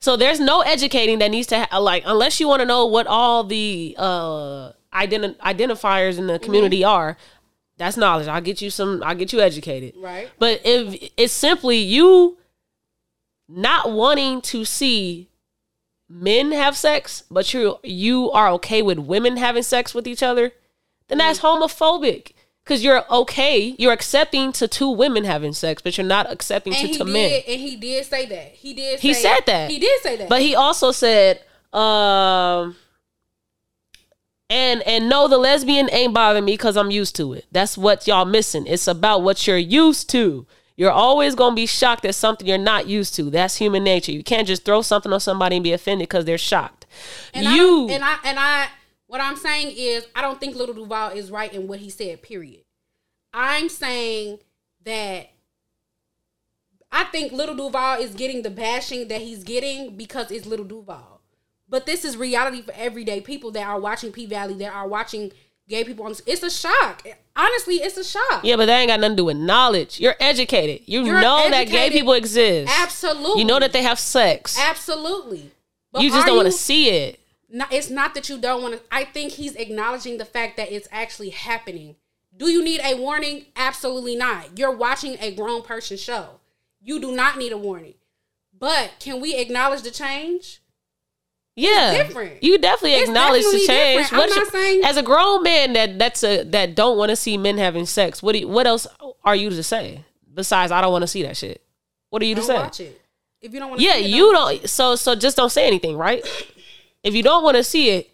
So 0.00 0.16
there's 0.16 0.38
no 0.38 0.60
educating 0.60 1.18
that 1.18 1.30
needs 1.30 1.46
to 1.48 1.64
ha- 1.64 1.78
like 1.78 2.02
unless 2.06 2.38
you 2.38 2.46
want 2.48 2.60
to 2.60 2.66
know 2.66 2.86
what 2.86 3.06
all 3.06 3.42
the 3.44 3.94
uh 3.98 4.72
identi- 4.94 5.36
identifiers 5.38 6.18
in 6.18 6.26
the 6.28 6.38
community 6.38 6.80
Mm-hmm. 6.80 6.88
are. 6.90 7.16
That's 7.78 7.96
knowledge. 7.96 8.28
I'll 8.28 8.40
get 8.40 8.62
you 8.62 8.70
some. 8.70 9.02
I'll 9.04 9.14
get 9.14 9.32
you 9.32 9.40
educated. 9.40 9.94
Right. 9.98 10.30
But 10.38 10.60
if 10.64 11.10
it's 11.16 11.32
simply 11.34 11.76
you 11.78 12.38
not 13.48 13.90
wanting 13.92 14.40
to 14.42 14.64
see 14.64 15.28
men 16.08 16.52
have 16.52 16.76
sex, 16.76 17.24
but 17.30 17.52
you 17.54 17.78
you 17.82 18.30
are 18.32 18.48
okay 18.50 18.82
with 18.82 18.98
women 18.98 19.36
having 19.36 19.62
sex 19.62 19.94
with 19.94 20.06
each 20.06 20.22
other, 20.22 20.52
then 21.08 21.18
that's 21.18 21.40
homophobic. 21.40 22.32
Because 22.64 22.82
you're 22.82 23.04
okay, 23.12 23.76
you're 23.78 23.92
accepting 23.92 24.50
to 24.54 24.66
two 24.66 24.90
women 24.90 25.22
having 25.22 25.52
sex, 25.52 25.80
but 25.82 25.96
you're 25.96 26.06
not 26.06 26.28
accepting 26.28 26.74
And 26.74 26.88
to, 26.92 26.98
to 26.98 27.04
did 27.04 27.12
men. 27.12 27.42
and 27.46 27.60
he 27.60 27.76
did 27.76 28.04
say 28.06 28.26
that. 28.26 28.54
He 28.54 28.74
did 28.74 28.98
He 28.98 29.14
said 29.14 29.40
that. 29.46 29.70
He 29.70 29.78
did 29.78 30.02
say 30.02 30.16
that. 30.16 30.28
But 30.28 30.42
he 30.42 30.56
also 30.56 30.90
said, 30.90 31.42
um, 31.72 32.74
and 34.50 34.82
and 34.82 35.08
no, 35.08 35.28
the 35.28 35.38
lesbian 35.38 35.88
ain't 35.92 36.12
bothering 36.14 36.44
me 36.44 36.54
because 36.54 36.76
I'm 36.76 36.90
used 36.90 37.14
to 37.16 37.32
it. 37.34 37.46
That's 37.52 37.78
what 37.78 38.08
y'all 38.08 38.24
missing. 38.24 38.66
It's 38.66 38.88
about 38.88 39.22
what 39.22 39.46
you're 39.46 39.56
used 39.56 40.10
to. 40.10 40.46
You're 40.76 40.90
always 40.92 41.34
gonna 41.34 41.54
be 41.56 41.66
shocked 41.66 42.04
at 42.04 42.14
something 42.14 42.46
you're 42.46 42.58
not 42.58 42.86
used 42.86 43.14
to. 43.16 43.30
That's 43.30 43.56
human 43.56 43.82
nature. 43.82 44.12
You 44.12 44.22
can't 44.22 44.46
just 44.46 44.64
throw 44.64 44.82
something 44.82 45.12
on 45.12 45.20
somebody 45.20 45.56
and 45.56 45.64
be 45.64 45.72
offended 45.72 46.08
because 46.08 46.24
they're 46.26 46.36
shocked. 46.38 46.86
And 47.32 47.46
you 47.46 47.56
don't- 47.88 47.90
and 47.90 48.04
I 48.04 48.16
and 48.24 48.38
I 48.38 48.68
what 49.06 49.20
I'm 49.20 49.36
saying 49.36 49.74
is 49.76 50.06
I 50.14 50.20
don't 50.20 50.38
think 50.38 50.54
Little 50.54 50.74
Duval 50.74 51.12
is 51.12 51.30
right 51.30 51.52
in 51.52 51.66
what 51.66 51.78
he 51.78 51.88
said, 51.90 52.22
period. 52.22 52.64
I'm 53.32 53.68
saying 53.68 54.40
that 54.84 55.30
I 56.92 57.04
think 57.04 57.32
Little 57.32 57.54
Duval 57.56 58.00
is 58.00 58.14
getting 58.14 58.42
the 58.42 58.50
bashing 58.50 59.08
that 59.08 59.20
he's 59.20 59.44
getting 59.44 59.96
because 59.96 60.30
it's 60.30 60.46
Little 60.46 60.64
Duval. 60.64 61.20
But 61.68 61.84
this 61.84 62.04
is 62.04 62.16
reality 62.16 62.62
for 62.62 62.72
everyday 62.76 63.20
people 63.20 63.50
that 63.52 63.66
are 63.66 63.80
watching 63.80 64.12
P 64.12 64.26
Valley, 64.26 64.54
that 64.54 64.72
are 64.72 64.86
watching 64.86 65.32
gay 65.68 65.84
people 65.84 66.06
on. 66.06 66.14
It's 66.26 66.42
a 66.42 66.50
shock. 66.50 67.06
Honestly, 67.34 67.76
it's 67.76 67.96
a 67.96 68.04
shock. 68.04 68.40
Yeah, 68.42 68.56
but 68.56 68.66
that 68.66 68.78
ain't 68.78 68.88
got 68.88 69.00
nothing 69.00 69.16
to 69.16 69.20
do 69.20 69.24
with 69.26 69.36
knowledge. 69.36 70.00
You're 70.00 70.16
educated. 70.20 70.82
You 70.86 71.04
You're 71.04 71.20
know 71.20 71.50
that 71.50 71.68
gay 71.68 71.90
people 71.90 72.14
exist. 72.14 72.72
Absolutely. 72.80 73.40
You 73.40 73.46
know 73.46 73.58
that 73.60 73.72
they 73.72 73.82
have 73.82 73.98
sex. 73.98 74.58
Absolutely. 74.58 75.50
But 75.92 76.02
you 76.02 76.10
just 76.10 76.26
don't 76.26 76.36
want 76.36 76.46
to 76.46 76.52
see 76.52 76.90
it. 76.90 77.20
No, 77.48 77.64
it's 77.70 77.90
not 77.90 78.14
that 78.14 78.28
you 78.28 78.38
don't 78.38 78.62
want 78.62 78.74
to. 78.74 78.80
I 78.90 79.04
think 79.04 79.32
he's 79.32 79.54
acknowledging 79.54 80.18
the 80.18 80.24
fact 80.24 80.56
that 80.56 80.72
it's 80.72 80.88
actually 80.90 81.30
happening. 81.30 81.96
Do 82.36 82.50
you 82.50 82.62
need 82.62 82.80
a 82.84 82.94
warning? 82.96 83.46
Absolutely 83.54 84.16
not. 84.16 84.58
You're 84.58 84.76
watching 84.76 85.16
a 85.20 85.34
grown 85.34 85.62
person 85.62 85.96
show. 85.96 86.40
You 86.82 87.00
do 87.00 87.14
not 87.14 87.38
need 87.38 87.52
a 87.52 87.58
warning. 87.58 87.94
But 88.58 88.94
can 88.98 89.20
we 89.20 89.36
acknowledge 89.36 89.82
the 89.82 89.90
change? 89.90 90.60
Yeah. 91.56 91.92
You 92.42 92.58
definitely 92.58 92.94
It's 92.94 93.08
acknowledge 93.08 93.42
the 93.42 93.64
change. 93.66 94.12
What 94.12 94.30
saying- 94.52 94.84
as 94.84 94.96
a 94.98 95.02
grown 95.02 95.42
man 95.42 95.72
that 95.72 95.98
that's 95.98 96.22
a 96.22 96.42
that 96.44 96.74
don't 96.74 96.98
want 96.98 97.10
to 97.10 97.16
see 97.16 97.38
men 97.38 97.56
having 97.58 97.86
sex. 97.86 98.22
What 98.22 98.32
do 98.32 98.40
you, 98.40 98.48
what 98.48 98.66
else 98.66 98.86
are 99.24 99.34
you 99.34 99.48
to 99.50 99.62
say 99.62 100.02
besides 100.34 100.70
I 100.70 100.80
don't 100.82 100.92
want 100.92 101.02
to 101.02 101.08
see 101.08 101.22
that 101.22 101.36
shit? 101.36 101.62
What 102.10 102.20
are 102.22 102.26
you 102.26 102.34
to 102.34 102.40
Don't 102.42 102.46
say? 102.46 102.54
watch 102.54 102.80
it. 102.80 103.00
If 103.40 103.54
you 103.54 103.60
don't 103.60 103.70
want 103.70 103.80
Yeah, 103.80 103.94
see 103.94 104.04
it, 104.04 104.10
you 104.10 104.32
watch 104.34 104.60
don't. 104.60 104.68
So 104.70 104.96
so 104.96 105.14
just 105.14 105.36
don't 105.36 105.50
say 105.50 105.66
anything, 105.66 105.96
right? 105.96 106.22
If 107.02 107.14
you 107.14 107.22
don't 107.22 107.42
want 107.42 107.56
to 107.56 107.64
see 107.64 107.90
it, 107.90 108.10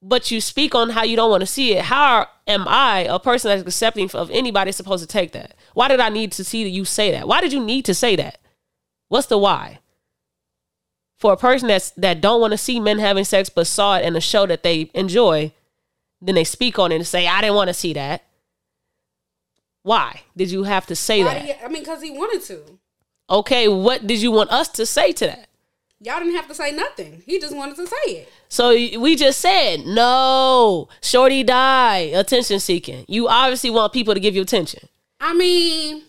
but 0.00 0.30
you 0.30 0.40
speak 0.40 0.74
on 0.74 0.90
how 0.90 1.02
you 1.04 1.14
don't 1.16 1.30
want 1.30 1.42
to 1.42 1.46
see 1.46 1.74
it, 1.74 1.84
how 1.84 2.26
am 2.46 2.64
I, 2.66 3.00
a 3.00 3.18
person 3.18 3.50
that's 3.50 3.62
accepting 3.62 4.10
of 4.14 4.30
anybody, 4.30 4.72
supposed 4.72 5.02
to 5.02 5.06
take 5.06 5.32
that? 5.32 5.54
Why 5.74 5.88
did 5.88 6.00
I 6.00 6.08
need 6.08 6.32
to 6.32 6.44
see 6.44 6.64
that 6.64 6.70
you 6.70 6.84
say 6.84 7.10
that? 7.12 7.28
Why 7.28 7.40
did 7.40 7.52
you 7.52 7.62
need 7.62 7.84
to 7.84 7.94
say 7.94 8.16
that? 8.16 8.38
What's 9.08 9.26
the 9.28 9.38
why? 9.38 9.78
For 11.22 11.32
a 11.32 11.36
person 11.36 11.68
that's 11.68 11.90
that 11.92 12.20
don't 12.20 12.40
want 12.40 12.50
to 12.50 12.58
see 12.58 12.80
men 12.80 12.98
having 12.98 13.22
sex 13.24 13.48
but 13.48 13.68
saw 13.68 13.96
it 13.96 14.04
in 14.04 14.16
a 14.16 14.20
show 14.20 14.44
that 14.46 14.64
they 14.64 14.90
enjoy, 14.92 15.52
then 16.20 16.34
they 16.34 16.42
speak 16.42 16.80
on 16.80 16.90
it 16.90 16.96
and 16.96 17.06
say, 17.06 17.28
"I 17.28 17.40
didn't 17.40 17.54
want 17.54 17.68
to 17.68 17.74
see 17.74 17.92
that." 17.92 18.24
Why 19.84 20.22
did 20.36 20.50
you 20.50 20.64
have 20.64 20.84
to 20.86 20.96
say. 20.96 21.22
Why 21.22 21.34
that? 21.34 21.46
you- 21.46 21.54
I 21.64 21.68
mean, 21.68 21.82
because 21.82 22.02
he 22.02 22.10
wanted 22.10 22.42
to. 22.46 22.78
okay, 23.30 23.68
what 23.68 24.04
did 24.06 24.20
you 24.20 24.32
want 24.32 24.50
us 24.50 24.68
to 24.70 24.84
say 24.84 25.12
to 25.12 25.26
that? 25.26 25.48
Y'all 26.00 26.18
didn't 26.18 26.34
have 26.34 26.48
to 26.48 26.54
say 26.56 26.72
nothing. 26.72 27.22
He 27.24 27.38
just 27.38 27.54
wanted 27.54 27.76
to 27.76 27.86
say 27.86 28.10
it. 28.12 28.28
So 28.48 28.70
we 28.70 29.14
just 29.14 29.38
said, 29.40 29.86
no, 29.86 30.88
shorty 31.00 31.44
die, 31.44 31.98
attention 32.14 32.58
seeking. 32.58 33.04
You 33.06 33.28
obviously 33.28 33.70
want 33.70 33.92
people 33.92 34.12
to 34.12 34.18
give 34.20 34.34
you 34.34 34.42
attention. 34.42 34.88
I 35.20 35.32
mean, 35.34 36.02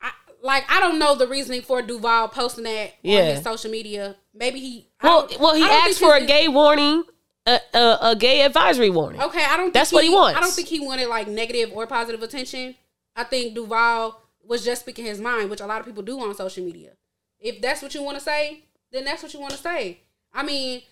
I, 0.00 0.12
like 0.42 0.64
I 0.70 0.78
don't 0.78 1.00
know 1.00 1.16
the 1.16 1.26
reasoning 1.26 1.62
for 1.62 1.82
Duval 1.82 2.28
posting 2.28 2.62
that 2.64 2.94
Yeah. 3.02 3.18
on 3.20 3.26
his 3.34 3.42
social 3.42 3.70
media. 3.72 4.14
Maybe 4.34 4.60
he. 4.60 4.86
Well, 5.02 5.28
well, 5.40 5.54
he 5.54 5.64
I 5.64 5.86
asked 5.88 5.98
for 5.98 6.14
a 6.14 6.24
gay 6.24 6.48
warning, 6.48 7.04
a, 7.46 7.58
a, 7.74 7.98
a 8.02 8.16
gay 8.16 8.42
advisory 8.42 8.90
warning. 8.90 9.20
Okay, 9.20 9.44
I 9.44 9.56
don't. 9.56 9.66
Think 9.66 9.74
That's 9.74 9.92
what 9.92 10.04
he 10.04 10.10
wants. 10.10 10.38
I 10.38 10.40
don't 10.40 10.52
think 10.52 10.68
he 10.68 10.80
wanted 10.80 11.08
like 11.08 11.28
negative 11.28 11.70
or 11.72 11.86
positive 11.86 12.22
attention. 12.22 12.76
I 13.16 13.24
think 13.24 13.54
Duval 13.54 14.20
was 14.46 14.64
just 14.64 14.82
speaking 14.82 15.04
his 15.04 15.20
mind, 15.20 15.50
which 15.50 15.60
a 15.60 15.66
lot 15.66 15.80
of 15.80 15.86
people 15.86 16.02
do 16.02 16.20
on 16.20 16.34
social 16.34 16.64
media. 16.64 16.90
If 17.40 17.60
that's 17.60 17.82
what 17.82 17.94
you 17.94 18.02
want 18.02 18.18
to 18.18 18.22
say, 18.24 18.64
then 18.92 19.04
that's 19.04 19.22
what 19.22 19.34
you 19.34 19.40
want 19.40 19.52
to 19.52 19.58
say. 19.58 20.00
I 20.32 20.44
mean, 20.44 20.82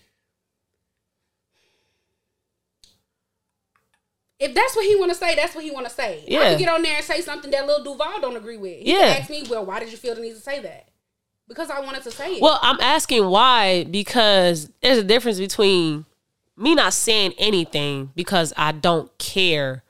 if 4.39 4.53
that's 4.53 4.75
what 4.75 4.85
he 4.85 4.95
want 4.97 5.11
to 5.11 5.17
say, 5.17 5.35
that's 5.35 5.55
what 5.55 5.63
he 5.63 5.71
want 5.71 5.87
to 5.87 5.93
say. 5.93 6.23
I 6.23 6.25
Yeah. 6.27 6.49
can 6.49 6.59
get 6.59 6.69
on 6.69 6.81
there 6.81 6.95
and 6.97 7.05
say 7.05 7.21
something 7.21 7.51
that 7.51 7.65
Lil 7.67 7.83
Duval 7.83 8.19
don't 8.21 8.35
agree 8.35 8.57
with. 8.57 8.79
He 8.81 8.91
Yeah. 8.91 9.13
can 9.13 9.21
ask 9.21 9.29
me, 9.29 9.43
well, 9.49 9.65
why 9.65 9.79
did 9.79 9.91
you 9.91 9.97
feel 9.97 10.15
the 10.15 10.21
need 10.21 10.33
to 10.35 10.41
say 10.41 10.59
that? 10.59 10.88
Because 11.49 11.69
I 11.71 11.81
wanted 11.81 12.03
to 12.03 12.11
say 12.11 12.35
it. 12.35 12.41
Well, 12.41 12.59
I'm 12.61 12.79
asking 12.79 13.25
why 13.25 13.83
because 13.85 14.69
there's 14.81 14.99
a 14.99 15.03
difference 15.03 15.39
between 15.39 16.05
me 16.55 16.75
not 16.75 16.93
saying 16.93 17.33
anything 17.37 18.11
because 18.15 18.53
I 18.55 18.71
don't 18.71 19.15
care 19.17 19.83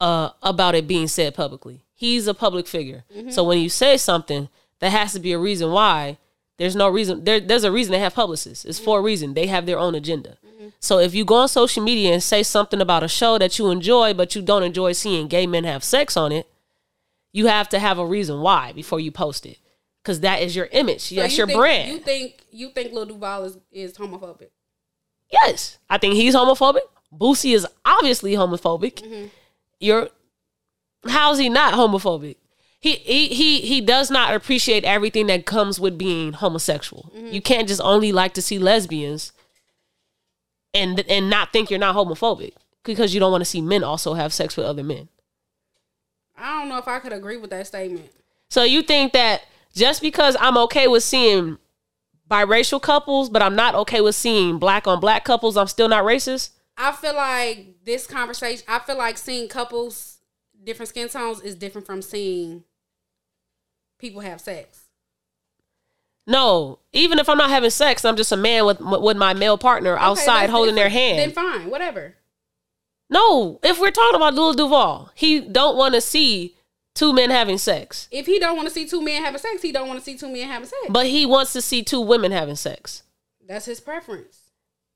uh, 0.00 0.30
about 0.42 0.74
it 0.74 0.88
being 0.88 1.06
said 1.06 1.34
publicly. 1.34 1.84
He's 1.94 2.26
a 2.26 2.34
public 2.34 2.66
figure, 2.66 3.04
mm-hmm. 3.14 3.30
so 3.30 3.44
when 3.44 3.58
you 3.58 3.68
say 3.68 3.96
something, 3.96 4.48
there 4.78 4.90
has 4.90 5.12
to 5.12 5.20
be 5.20 5.32
a 5.32 5.38
reason 5.38 5.70
why. 5.70 6.18
There's 6.56 6.74
no 6.74 6.88
reason. 6.88 7.22
There, 7.24 7.38
there's 7.38 7.64
a 7.64 7.70
reason 7.70 7.92
they 7.92 8.00
have 8.00 8.14
publicists. 8.14 8.64
It's 8.64 8.78
for 8.80 8.96
a 8.96 8.98
mm-hmm. 8.98 9.06
reason. 9.06 9.34
They 9.34 9.46
have 9.46 9.66
their 9.66 9.78
own 9.78 9.94
agenda. 9.94 10.38
Mm-hmm. 10.44 10.68
So 10.80 10.98
if 10.98 11.14
you 11.14 11.24
go 11.24 11.36
on 11.36 11.48
social 11.48 11.84
media 11.84 12.12
and 12.12 12.22
say 12.22 12.42
something 12.42 12.80
about 12.80 13.04
a 13.04 13.08
show 13.08 13.38
that 13.38 13.58
you 13.58 13.70
enjoy, 13.70 14.14
but 14.14 14.34
you 14.34 14.42
don't 14.42 14.62
enjoy 14.62 14.92
seeing 14.92 15.28
gay 15.28 15.46
men 15.46 15.64
have 15.64 15.84
sex 15.84 16.16
on 16.16 16.32
it, 16.32 16.48
you 17.32 17.46
have 17.46 17.68
to 17.68 17.78
have 17.78 17.98
a 17.98 18.06
reason 18.06 18.40
why 18.40 18.72
before 18.72 18.98
you 18.98 19.10
post 19.10 19.46
it, 19.46 19.58
because 20.02 20.20
that 20.20 20.42
is 20.42 20.54
your 20.56 20.66
image. 20.72 21.00
So 21.00 21.14
That's 21.16 21.32
you 21.34 21.38
your 21.38 21.46
think- 21.46 21.58
brand. 21.58 21.92
You 21.92 21.98
think 21.98 22.44
you 22.50 22.70
think 22.70 22.92
Lil 22.92 23.06
Duval 23.06 23.44
is, 23.44 23.58
is 23.70 23.92
homophobic? 23.96 24.48
Yes, 25.30 25.78
I 25.90 25.98
think 25.98 26.14
he's 26.14 26.34
homophobic. 26.34 26.80
Boosie 27.12 27.54
is 27.54 27.66
obviously 27.84 28.32
homophobic. 28.32 28.94
Mm-hmm. 29.02 29.26
You're 29.80 30.08
how's 31.06 31.38
he 31.38 31.48
not 31.48 31.74
homophobic? 31.74 32.36
He 32.80 32.94
he 32.96 33.28
he 33.28 33.60
he 33.60 33.80
does 33.80 34.10
not 34.10 34.34
appreciate 34.34 34.84
everything 34.84 35.26
that 35.26 35.46
comes 35.46 35.80
with 35.80 35.98
being 35.98 36.32
homosexual. 36.32 37.12
Mm-hmm. 37.16 37.32
You 37.32 37.42
can't 37.42 37.68
just 37.68 37.80
only 37.80 38.12
like 38.12 38.34
to 38.34 38.42
see 38.42 38.58
lesbians 38.58 39.32
and 40.72 41.00
and 41.08 41.28
not 41.28 41.52
think 41.52 41.70
you're 41.70 41.78
not 41.78 41.96
homophobic 41.96 42.52
because 42.84 43.12
you 43.12 43.20
don't 43.20 43.32
want 43.32 43.40
to 43.42 43.46
see 43.50 43.60
men 43.60 43.82
also 43.84 44.14
have 44.14 44.32
sex 44.32 44.56
with 44.56 44.64
other 44.64 44.84
men. 44.84 45.08
I 46.36 46.60
don't 46.60 46.68
know 46.68 46.78
if 46.78 46.86
I 46.86 47.00
could 47.00 47.12
agree 47.12 47.36
with 47.36 47.50
that 47.50 47.66
statement. 47.66 48.10
So 48.48 48.62
you 48.62 48.82
think 48.82 49.12
that 49.12 49.42
just 49.78 50.02
because 50.02 50.36
I'm 50.40 50.56
okay 50.58 50.88
with 50.88 51.02
seeing 51.02 51.58
biracial 52.30 52.80
couples, 52.82 53.30
but 53.30 53.40
I'm 53.42 53.56
not 53.56 53.74
okay 53.74 54.00
with 54.00 54.14
seeing 54.14 54.58
black 54.58 54.86
on 54.86 55.00
black 55.00 55.24
couples, 55.24 55.56
I'm 55.56 55.66
still 55.66 55.88
not 55.88 56.04
racist? 56.04 56.50
I 56.76 56.92
feel 56.92 57.14
like 57.14 57.84
this 57.84 58.06
conversation. 58.06 58.64
I 58.68 58.78
feel 58.80 58.96
like 58.98 59.18
seeing 59.18 59.48
couples 59.48 60.18
different 60.62 60.88
skin 60.88 61.08
tones 61.08 61.40
is 61.40 61.54
different 61.54 61.86
from 61.86 62.02
seeing 62.02 62.64
people 63.98 64.20
have 64.20 64.40
sex. 64.40 64.84
No, 66.26 66.80
even 66.92 67.18
if 67.18 67.28
I'm 67.28 67.38
not 67.38 67.48
having 67.48 67.70
sex, 67.70 68.04
I'm 68.04 68.16
just 68.16 68.32
a 68.32 68.36
man 68.36 68.66
with 68.66 68.80
with 68.80 69.16
my 69.16 69.32
male 69.32 69.56
partner 69.56 69.94
Okay, 69.94 70.04
outside 70.04 70.50
holding 70.50 70.74
their 70.74 70.90
hand. 70.90 71.18
Then 71.18 71.32
fine, 71.32 71.70
whatever. 71.70 72.16
no, 73.08 73.58
if 73.62 73.80
we're 73.80 73.90
talking 73.90 74.16
about 74.16 74.34
Lil 74.34 74.52
Duval, 74.52 75.10
he 75.14 75.40
don't 75.40 75.76
want 75.76 75.94
to 75.94 76.00
see 76.02 76.54
two 76.98 77.12
men 77.12 77.30
having 77.30 77.58
sex, 77.58 78.08
If 78.10 78.26
he 78.26 78.38
don't 78.38 78.56
want 78.56 78.68
to 78.68 78.74
see 78.74 78.86
two 78.86 79.00
men 79.02 79.22
having 79.22 79.40
sex, 79.40 79.62
he 79.62 79.72
don't 79.72 79.88
want 79.88 79.98
to 80.00 80.04
see 80.04 80.16
two 80.16 80.28
men 80.32 80.48
having 80.48 80.68
sex. 80.68 80.82
but 80.90 81.06
he 81.06 81.24
wants 81.26 81.52
to 81.54 81.60
see 81.62 81.82
two 81.82 82.00
women 82.00 82.32
having 82.32 82.56
sex. 82.56 83.02
That's 83.46 83.66
his 83.66 83.80
preference. 83.80 84.36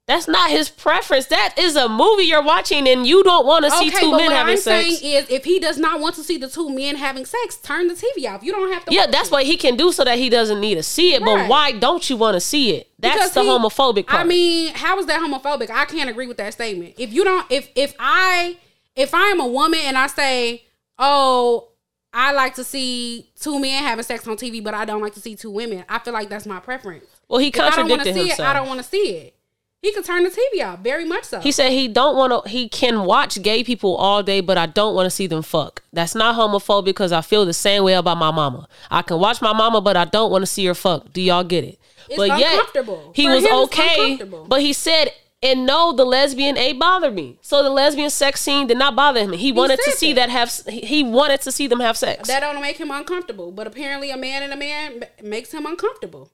That's 0.09 0.27
not 0.27 0.51
his 0.51 0.69
preference. 0.69 1.27
That 1.27 1.55
is 1.57 1.77
a 1.77 1.89
movie 1.89 2.25
you're 2.25 2.43
watching, 2.43 2.89
and 2.89 3.07
you 3.07 3.23
don't 3.23 3.47
want 3.47 3.65
to 3.65 3.71
see 3.71 3.87
Okay, 3.89 4.01
two 4.01 4.11
but 4.11 4.17
men 4.17 4.27
what 4.27 4.37
having 4.37 4.53
I'm 4.55 4.59
sex. 4.61 4.99
saying 4.99 5.15
is, 5.25 5.31
if 5.31 5.45
he 5.45 5.61
does 5.61 5.79
not 5.79 6.01
want 6.01 6.17
to 6.17 6.25
see 6.25 6.37
the 6.39 6.49
two 6.49 6.69
men 6.71 6.97
having 6.97 7.25
sex, 7.25 7.57
turn 7.57 7.87
the 7.87 7.95
TV 7.95 8.29
off. 8.29 8.43
You 8.43 8.51
don't 8.53 8.73
have 8.73 8.85
to. 8.87 8.93
yeah, 8.93 9.07
that's 9.07 9.29
it. 9.29 9.33
what 9.33 9.45
he 9.47 9.57
can 9.57 9.77
do 9.77 9.93
so 9.93 10.03
that 10.05 10.19
he 10.19 10.29
doesn't 10.29 10.61
need 10.61 10.75
to 10.75 10.83
see 10.83 11.15
it. 11.15 11.25
But 11.25 11.49
why 11.49 11.71
don't 11.71 12.11
you 12.11 12.17
want 12.17 12.35
to 12.35 12.41
see 12.41 12.75
it? 12.75 12.91
That's 12.99 13.15
Because 13.15 13.33
the 13.35 13.43
he- 13.43 13.49
homophobic 13.49 14.07
part. 14.09 14.23
I 14.23 14.25
mean, 14.25 14.75
how 14.75 14.99
is 14.99 15.07
that 15.07 15.21
homophobic? 15.21 15.71
I 15.71 15.85
can't 15.85 16.11
agree 16.11 16.27
with 16.27 16.37
that 16.39 16.53
statement. 16.53 16.95
If 16.99 17.13
you 17.13 17.23
don't, 17.23 17.47
if 17.51 17.71
if 17.77 17.95
I 18.01 18.57
if 18.97 19.15
I 19.15 19.27
am 19.29 19.39
a 19.41 19.47
woman 19.47 19.79
and 19.85 19.97
I 19.97 20.09
say, 20.09 20.65
oh, 20.99 21.69
I 22.15 22.33
like 22.33 22.55
to 22.57 22.65
see 22.65 23.31
two 23.41 23.59
men 23.59 23.83
having 23.83 24.05
sex 24.05 24.27
on 24.29 24.37
TV, 24.37 24.63
but 24.63 24.75
I 24.75 24.85
don't 24.85 25.01
like 25.01 25.15
to 25.15 25.21
see 25.21 25.35
two 25.35 25.51
women, 25.51 25.85
I 25.89 25.99
feel 25.99 26.13
like 26.13 26.29
that's 26.29 26.47
my 26.47 26.61
preference. 26.61 27.05
well, 27.29 27.39
he 27.39 27.49
If 27.49 27.59
I 27.59 27.71
don't 27.77 27.89
want 27.89 28.03
to 28.03 28.13
contradicted 28.13 28.15
see 28.15 28.29
himself. 28.29 28.41
it, 28.41 28.51
I 28.51 28.53
don't 28.53 28.69
want 28.69 28.79
to 28.81 28.85
see 28.89 29.17
it. 29.17 29.35
He 29.81 29.93
can 29.93 30.05
turn 30.05 30.23
the 30.23 30.31
TV 30.31 30.65
off, 30.65 30.79
very 30.79 31.05
much 31.05 31.25
so. 31.25 31.41
He 31.41 31.51
said 31.51 31.71
he 31.73 31.89
don't 31.89 32.17
want 32.17 32.45
to. 32.45 32.49
He 32.49 32.69
can 32.69 33.05
watch 33.05 33.43
gay 33.43 33.65
people 33.65 33.97
all 33.97 34.23
day, 34.23 34.41
but 34.41 34.57
I 34.57 34.67
don't 34.67 34.95
want 34.95 35.07
to 35.07 35.11
see 35.11 35.27
them 35.27 35.43
fuck. 35.43 35.83
That's 35.93 36.15
not 36.15 36.37
homophobic 36.37 36.85
because 36.85 37.11
I 37.11 37.21
feel 37.21 37.45
the 37.45 37.53
same 37.53 37.83
way 37.83 37.95
about 37.95 38.17
my 38.17 38.31
mama. 38.31 38.69
I 38.93 39.03
can 39.03 39.19
watch 39.19 39.43
my 39.43 39.53
mama, 39.53 39.81
but 39.81 39.97
I 39.97 40.05
don't 40.05 40.31
want 40.31 40.43
to 40.43 40.47
see 40.47 40.65
her 40.67 40.75
fuck. 40.75 41.13
Do 41.13 41.21
y'all 41.21 41.43
get 41.43 41.65
it? 41.65 41.81
It's 42.09 42.17
but 42.17 42.31
uncomfortable. 42.31 43.11
he 43.17 43.27
For 43.27 43.35
was 43.35 43.45
him, 43.45 43.53
okay. 43.65 44.21
But 44.47 44.61
he 44.61 44.73
said, 44.73 45.09
and 45.43 45.67
no, 45.67 45.93
the 45.93 46.05
lesbian 46.05 46.57
ain't 46.57 46.79
bother 46.79 47.11
me. 47.11 47.39
So 47.43 47.63
the 47.63 47.71
lesbian 47.71 48.11
sex 48.11 48.41
scene 48.41 48.67
did 48.69 48.79
not 48.79 48.95
bother 48.95 49.21
him. 49.21 49.33
He 49.33 49.51
wanted 49.51 49.81
to 49.85 49.91
see 49.93 50.13
that. 50.13 50.29
that 50.29 50.31
have. 50.31 50.53
He 50.73 51.03
wanted 51.03 51.41
to 51.43 51.53
see 51.53 51.67
them 51.67 51.81
have 51.81 51.97
sex. 51.97 52.29
that 52.29 52.41
don't 52.41 52.61
make 52.61 52.79
him 52.79 52.91
uncomfortable, 52.91 53.51
but 53.51 53.67
apparently 53.67 54.11
a 54.11 54.17
man 54.17 54.43
and 54.43 54.53
a 54.53 54.57
man 54.57 55.05
makes 55.23 55.53
him 55.53 55.67
uncomfortable. 55.67 56.31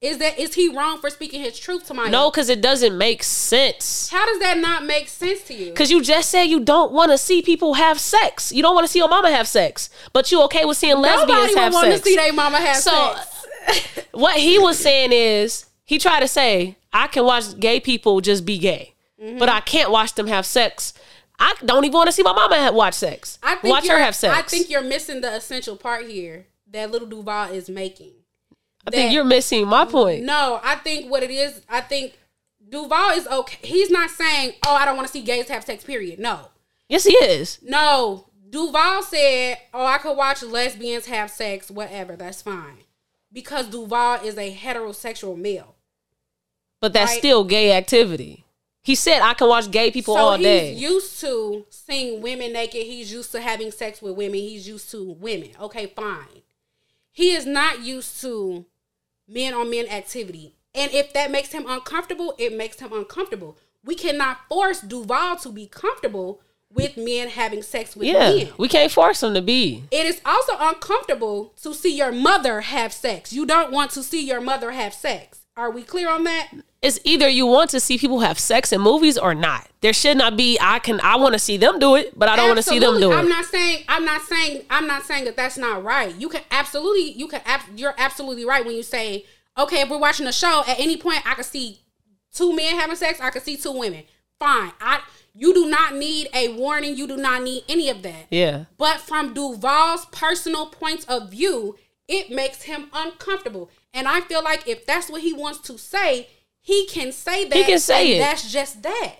Is 0.00 0.18
that 0.18 0.38
is 0.38 0.52
he 0.54 0.68
wrong 0.68 0.98
for 0.98 1.08
speaking 1.08 1.40
his 1.40 1.58
truth 1.58 1.86
to 1.86 1.94
my 1.94 2.10
no, 2.10 2.30
because 2.30 2.50
it 2.50 2.60
doesn't 2.60 2.98
make 2.98 3.22
sense. 3.22 4.10
How 4.10 4.26
does 4.26 4.38
that 4.40 4.58
not 4.58 4.84
make 4.84 5.08
sense 5.08 5.42
to 5.44 5.54
you? 5.54 5.66
Because 5.70 5.90
you 5.90 6.02
just 6.02 6.28
said 6.28 6.44
you 6.44 6.60
don't 6.60 6.92
want 6.92 7.10
to 7.12 7.16
see 7.16 7.40
people 7.40 7.74
have 7.74 7.98
sex. 7.98 8.52
You 8.52 8.62
don't 8.62 8.74
want 8.74 8.86
to 8.86 8.92
see 8.92 8.98
your 8.98 9.08
mama 9.08 9.30
have 9.30 9.48
sex. 9.48 9.88
But 10.12 10.30
you 10.30 10.42
okay 10.42 10.66
with 10.66 10.76
seeing 10.76 10.98
lesbians 10.98 11.28
Nobody 11.28 11.54
would 11.54 11.62
have 11.62 11.72
want 11.72 11.92
to 11.92 12.02
see 12.02 12.16
their 12.16 12.32
mama 12.34 12.58
have 12.58 12.76
So- 12.76 13.14
sex. 13.14 14.06
what 14.12 14.36
he 14.36 14.58
was 14.58 14.78
saying 14.78 15.12
is 15.12 15.66
he 15.84 15.98
tried 15.98 16.20
to 16.20 16.28
say 16.28 16.76
I 16.94 17.08
can 17.08 17.24
watch 17.24 17.58
gay 17.60 17.80
people 17.80 18.20
just 18.22 18.46
be 18.46 18.56
gay, 18.58 18.94
Mm-hmm. 19.22 19.38
but 19.38 19.48
I 19.48 19.60
can't 19.60 19.90
watch 19.90 20.14
them 20.14 20.26
have 20.28 20.46
sex. 20.46 20.92
I 21.38 21.54
don't 21.64 21.84
even 21.84 21.94
want 21.94 22.06
to 22.08 22.12
see 22.12 22.22
my 22.22 22.32
mama 22.32 22.70
watch 22.72 22.94
sex. 22.94 23.38
I 23.42 23.56
think 23.56 23.72
watch 23.72 23.86
her 23.88 23.98
have 23.98 24.14
sex. 24.14 24.34
I 24.36 24.42
think 24.42 24.70
you're 24.70 24.82
missing 24.82 25.20
the 25.20 25.32
essential 25.34 25.76
part 25.76 26.06
here 26.06 26.46
that 26.70 26.90
little 26.90 27.08
Duval 27.08 27.52
is 27.52 27.68
making. 27.68 28.12
I 28.86 28.90
think 28.90 29.12
you're 29.12 29.24
missing 29.24 29.66
my 29.66 29.84
point. 29.84 30.24
No, 30.24 30.60
I 30.62 30.76
think 30.76 31.10
what 31.10 31.22
it 31.22 31.30
is, 31.30 31.60
I 31.68 31.80
think 31.80 32.14
Duval 32.68 33.10
is 33.10 33.26
okay. 33.26 33.66
He's 33.66 33.90
not 33.90 34.10
saying, 34.10 34.54
"Oh, 34.66 34.74
I 34.74 34.84
don't 34.84 34.96
want 34.96 35.06
to 35.08 35.12
see 35.12 35.22
gays 35.22 35.48
have 35.48 35.64
sex." 35.64 35.84
Period. 35.84 36.18
No, 36.18 36.48
Yes, 36.88 37.04
he 37.04 37.14
is. 37.14 37.58
no. 37.62 38.26
Duval 38.50 39.02
said, 39.02 39.58
"Oh, 39.72 39.84
I 39.86 39.98
could 39.98 40.16
watch 40.16 40.42
lesbians 40.42 41.06
have 41.06 41.30
sex. 41.30 41.70
Whatever. 41.70 42.14
That's 42.16 42.42
fine." 42.42 42.78
Because 43.32 43.68
Duval 43.68 44.20
is 44.24 44.36
a 44.38 44.54
heterosexual 44.54 45.36
male. 45.36 45.73
But 46.84 46.92
that's 46.92 47.12
Right. 47.12 47.18
still 47.18 47.44
gay 47.44 47.72
activity. 47.72 48.44
He 48.82 48.94
said 48.94 49.22
I 49.22 49.32
can 49.32 49.48
watch 49.48 49.70
gay 49.70 49.90
people 49.90 50.16
so 50.16 50.20
all 50.20 50.36
day. 50.36 50.74
he's 50.74 50.82
used 50.82 51.18
to 51.22 51.64
seeing 51.70 52.20
women 52.20 52.52
naked. 52.52 52.82
He's 52.84 53.10
used 53.10 53.32
to 53.32 53.40
having 53.40 53.70
sex 53.70 54.02
with 54.02 54.16
women. 54.16 54.38
He's 54.38 54.68
used 54.68 54.90
to 54.90 55.02
women. 55.18 55.52
Okay, 55.58 55.86
fine. 55.86 56.42
He 57.10 57.30
is 57.34 57.46
not 57.46 57.80
used 57.80 58.20
to 58.20 58.66
men 59.26 59.54
on 59.54 59.70
men 59.70 59.88
activity. 59.88 60.56
And 60.74 60.92
if 60.92 61.14
that 61.14 61.30
makes 61.30 61.52
him 61.52 61.64
uncomfortable, 61.66 62.34
it 62.36 62.54
makes 62.54 62.78
him 62.80 62.92
uncomfortable. 62.92 63.56
We 63.82 63.94
cannot 63.94 64.40
force 64.50 64.82
Duval 64.82 65.36
to 65.36 65.48
be 65.48 65.66
comfortable 65.66 66.42
with 66.70 66.98
men 66.98 67.28
having 67.28 67.62
sex 67.62 67.96
with 67.96 68.08
yeah, 68.08 68.28
men. 68.28 68.48
we 68.58 68.68
can't 68.68 68.92
force 68.92 69.22
him 69.22 69.32
to 69.32 69.40
be. 69.40 69.84
It 69.90 70.04
is 70.04 70.20
also 70.26 70.52
uncomfortable 70.60 71.54
to 71.62 71.72
see 71.72 71.96
your 71.96 72.12
mother 72.12 72.60
have 72.60 72.92
sex. 72.92 73.32
You 73.32 73.46
don't 73.46 73.72
want 73.72 73.92
to 73.92 74.02
see 74.02 74.20
your 74.22 74.42
mother 74.42 74.72
have 74.72 74.92
sex. 74.92 75.43
Are 75.56 75.70
we 75.70 75.82
clear 75.82 76.08
on 76.08 76.24
that? 76.24 76.50
It's 76.82 76.98
either 77.04 77.28
you 77.28 77.46
want 77.46 77.70
to 77.70 77.80
see 77.80 77.96
people 77.96 78.20
have 78.20 78.38
sex 78.38 78.72
in 78.72 78.80
movies 78.80 79.16
or 79.16 79.34
not. 79.34 79.68
There 79.80 79.92
should 79.92 80.16
not 80.16 80.36
be. 80.36 80.58
I 80.60 80.80
can. 80.80 81.00
I 81.00 81.16
want 81.16 81.34
to 81.34 81.38
see 81.38 81.56
them 81.56 81.78
do 81.78 81.94
it, 81.94 82.18
but 82.18 82.28
I 82.28 82.36
don't 82.36 82.48
want 82.48 82.58
to 82.58 82.62
see 82.62 82.78
them 82.78 82.98
do 82.98 83.12
it. 83.12 83.14
I'm 83.14 83.28
not 83.28 83.44
saying 83.44 83.84
I'm 83.88 84.04
not 84.04 84.22
saying 84.22 84.64
I'm 84.68 84.86
not 84.86 85.04
saying 85.04 85.24
that 85.26 85.36
that's 85.36 85.56
not 85.56 85.84
right. 85.84 86.14
You 86.16 86.28
can 86.28 86.42
absolutely 86.50 87.12
you 87.12 87.28
can 87.28 87.40
you're 87.76 87.94
absolutely 87.96 88.44
right 88.44 88.64
when 88.64 88.74
you 88.74 88.82
say 88.82 89.24
okay 89.56 89.80
if 89.82 89.88
we're 89.88 89.98
watching 89.98 90.26
a 90.26 90.32
show 90.32 90.62
at 90.66 90.78
any 90.78 90.96
point 90.96 91.22
I 91.24 91.34
can 91.34 91.44
see 91.44 91.80
two 92.32 92.54
men 92.54 92.78
having 92.78 92.96
sex 92.96 93.20
I 93.20 93.30
can 93.30 93.42
see 93.42 93.56
two 93.56 93.72
women. 93.72 94.02
Fine. 94.38 94.72
I 94.80 95.00
you 95.34 95.54
do 95.54 95.68
not 95.68 95.94
need 95.94 96.28
a 96.34 96.48
warning. 96.48 96.96
You 96.96 97.06
do 97.06 97.16
not 97.16 97.42
need 97.42 97.64
any 97.68 97.88
of 97.88 98.02
that. 98.02 98.26
yeah, 98.30 98.64
But 98.78 99.00
from 99.00 99.34
Duval's 99.34 100.06
personal 100.06 100.66
point 100.66 101.04
of 101.08 101.30
view, 101.30 101.76
it 102.06 102.30
makes 102.30 102.62
him 102.62 102.88
uncomfortable. 102.92 103.68
And 103.94 104.08
I 104.08 104.20
feel 104.22 104.42
like 104.42 104.68
if 104.68 104.84
that's 104.84 105.08
what 105.08 105.22
he 105.22 105.32
wants 105.32 105.60
to 105.60 105.78
say, 105.78 106.28
he 106.60 106.86
can 106.86 107.12
say 107.12 107.48
that. 107.48 107.56
He 107.56 107.64
can 107.64 107.78
say 107.78 108.16
it. 108.16 108.18
That's 108.18 108.50
just 108.52 108.82
that. 108.82 109.14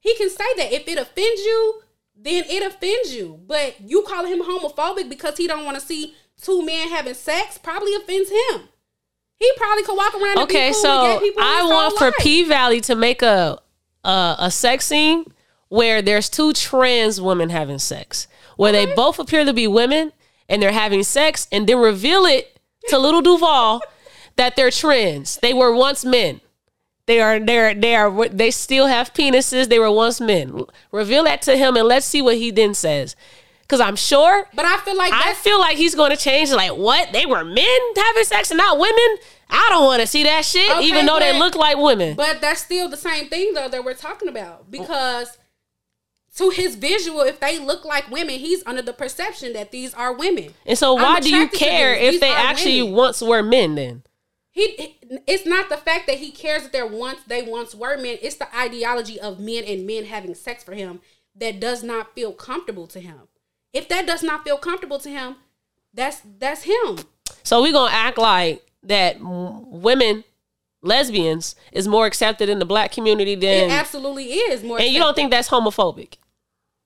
He 0.00 0.14
can 0.16 0.28
say 0.28 0.44
that. 0.56 0.72
If 0.72 0.86
it 0.86 0.98
offends 0.98 1.40
you, 1.40 1.82
then 2.14 2.44
it 2.46 2.62
offends 2.62 3.14
you. 3.14 3.40
But 3.46 3.80
you 3.80 4.02
call 4.02 4.26
him 4.26 4.42
homophobic 4.42 5.08
because 5.08 5.38
he 5.38 5.46
don't 5.46 5.64
want 5.64 5.80
to 5.80 5.84
see 5.84 6.14
two 6.40 6.64
men 6.64 6.88
having 6.88 7.14
sex 7.14 7.56
probably 7.56 7.94
offends 7.94 8.30
him. 8.30 8.68
He 9.36 9.50
probably 9.56 9.82
could 9.84 9.96
walk 9.96 10.14
around. 10.14 10.38
Okay, 10.40 10.72
cool 10.72 10.82
so 10.82 11.02
with 11.02 11.20
gay 11.20 11.28
people 11.28 11.42
I 11.42 11.62
want 11.62 11.98
for. 11.98 12.12
P 12.20 12.44
Valley 12.44 12.80
to 12.82 12.94
make 12.94 13.22
a, 13.22 13.58
a 14.04 14.36
a 14.38 14.50
sex 14.50 14.86
scene 14.86 15.24
where 15.68 16.02
there's 16.02 16.28
two 16.28 16.52
trans 16.52 17.20
women 17.20 17.48
having 17.48 17.78
sex, 17.78 18.28
where 18.56 18.72
they 18.72 18.94
both 18.94 19.18
appear 19.18 19.44
to 19.44 19.52
be 19.52 19.66
women 19.66 20.12
and 20.48 20.62
they're 20.62 20.70
having 20.70 21.02
sex, 21.02 21.48
and 21.50 21.66
then 21.66 21.78
reveal 21.78 22.24
it 22.26 22.60
to 22.88 22.98
little 22.98 23.22
Duval 23.22 23.80
that 24.36 24.56
they're 24.56 24.70
trans. 24.70 25.36
They 25.36 25.54
were 25.54 25.74
once 25.74 26.04
men. 26.04 26.40
They 27.06 27.20
are 27.20 27.40
they're 27.40 27.74
they 27.74 27.96
are 27.96 28.28
they 28.28 28.50
still 28.50 28.86
have 28.86 29.12
penises. 29.12 29.68
They 29.68 29.78
were 29.78 29.90
once 29.90 30.20
men. 30.20 30.64
Reveal 30.92 31.24
that 31.24 31.42
to 31.42 31.56
him 31.56 31.76
and 31.76 31.86
let's 31.88 32.06
see 32.06 32.22
what 32.22 32.36
he 32.36 32.50
then 32.50 32.74
says. 32.74 33.16
Cause 33.68 33.80
I'm 33.80 33.96
sure 33.96 34.48
But 34.54 34.66
I 34.66 34.76
feel 34.78 34.96
like 34.96 35.12
I 35.12 35.32
feel 35.34 35.58
like 35.58 35.76
he's 35.76 35.94
going 35.94 36.10
to 36.10 36.16
change. 36.16 36.52
Like, 36.52 36.72
what? 36.72 37.12
They 37.12 37.24
were 37.24 37.42
men 37.42 37.80
having 37.96 38.24
sex 38.24 38.50
and 38.50 38.58
not 38.58 38.78
women? 38.78 39.16
I 39.48 39.66
don't 39.70 39.84
want 39.84 40.00
to 40.00 40.06
see 40.06 40.22
that 40.24 40.44
shit, 40.44 40.70
Okay, 40.70 40.84
even 40.86 41.06
though 41.06 41.18
they 41.18 41.38
look 41.38 41.54
like 41.54 41.76
women. 41.76 42.14
But 42.16 42.40
that's 42.40 42.62
still 42.62 42.88
the 42.88 42.96
same 42.96 43.28
thing 43.28 43.54
though 43.54 43.68
that 43.68 43.84
we're 43.84 43.94
talking 43.94 44.28
about 44.28 44.70
because 44.70 45.38
to 46.36 46.50
his 46.50 46.76
visual, 46.76 47.20
if 47.20 47.40
they 47.40 47.58
look 47.58 47.84
like 47.84 48.10
women, 48.10 48.38
he's 48.38 48.62
under 48.64 48.82
the 48.82 48.92
perception 48.92 49.52
that 49.52 49.70
these 49.70 49.92
are 49.94 50.14
women. 50.14 50.54
and 50.64 50.78
so, 50.78 50.94
why 50.94 51.20
do 51.20 51.34
you 51.34 51.48
care 51.48 51.94
if 51.94 52.12
These 52.12 52.20
they 52.20 52.32
actually 52.32 52.82
women. 52.82 52.96
once 52.96 53.20
were 53.20 53.42
men? 53.42 53.74
Then 53.74 54.02
He, 54.54 54.98
it's 55.26 55.46
not 55.46 55.70
the 55.70 55.78
fact 55.78 56.06
that 56.06 56.18
he 56.18 56.30
cares 56.30 56.62
that 56.62 56.72
they're 56.72 56.86
once 56.86 57.20
they 57.26 57.42
once 57.42 57.74
were 57.74 57.96
men. 57.96 58.18
It's 58.20 58.36
the 58.36 58.54
ideology 58.56 59.18
of 59.18 59.40
men 59.40 59.64
and 59.64 59.86
men 59.86 60.04
having 60.04 60.34
sex 60.34 60.62
for 60.62 60.74
him 60.74 61.00
that 61.34 61.58
does 61.58 61.82
not 61.82 62.14
feel 62.14 62.32
comfortable 62.32 62.86
to 62.88 63.00
him. 63.00 63.28
If 63.72 63.88
that 63.88 64.06
does 64.06 64.22
not 64.22 64.44
feel 64.44 64.58
comfortable 64.58 64.98
to 64.98 65.08
him, 65.08 65.36
that's 65.94 66.20
that's 66.38 66.64
him. 66.64 66.98
so 67.42 67.62
we're 67.62 67.72
gonna 67.72 67.94
act 67.94 68.18
like 68.18 68.62
that 68.82 69.16
women, 69.20 70.24
lesbians, 70.82 71.56
is 71.72 71.88
more 71.88 72.04
accepted 72.04 72.50
in 72.50 72.58
the 72.58 72.66
black 72.66 72.92
community 72.92 73.34
than 73.34 73.70
It 73.70 73.72
absolutely 73.72 74.24
is 74.34 74.62
more. 74.62 74.78
and 74.78 74.88
you 74.90 74.98
don't 74.98 75.14
think 75.14 75.30
that's 75.30 75.48
homophobic? 75.48 76.14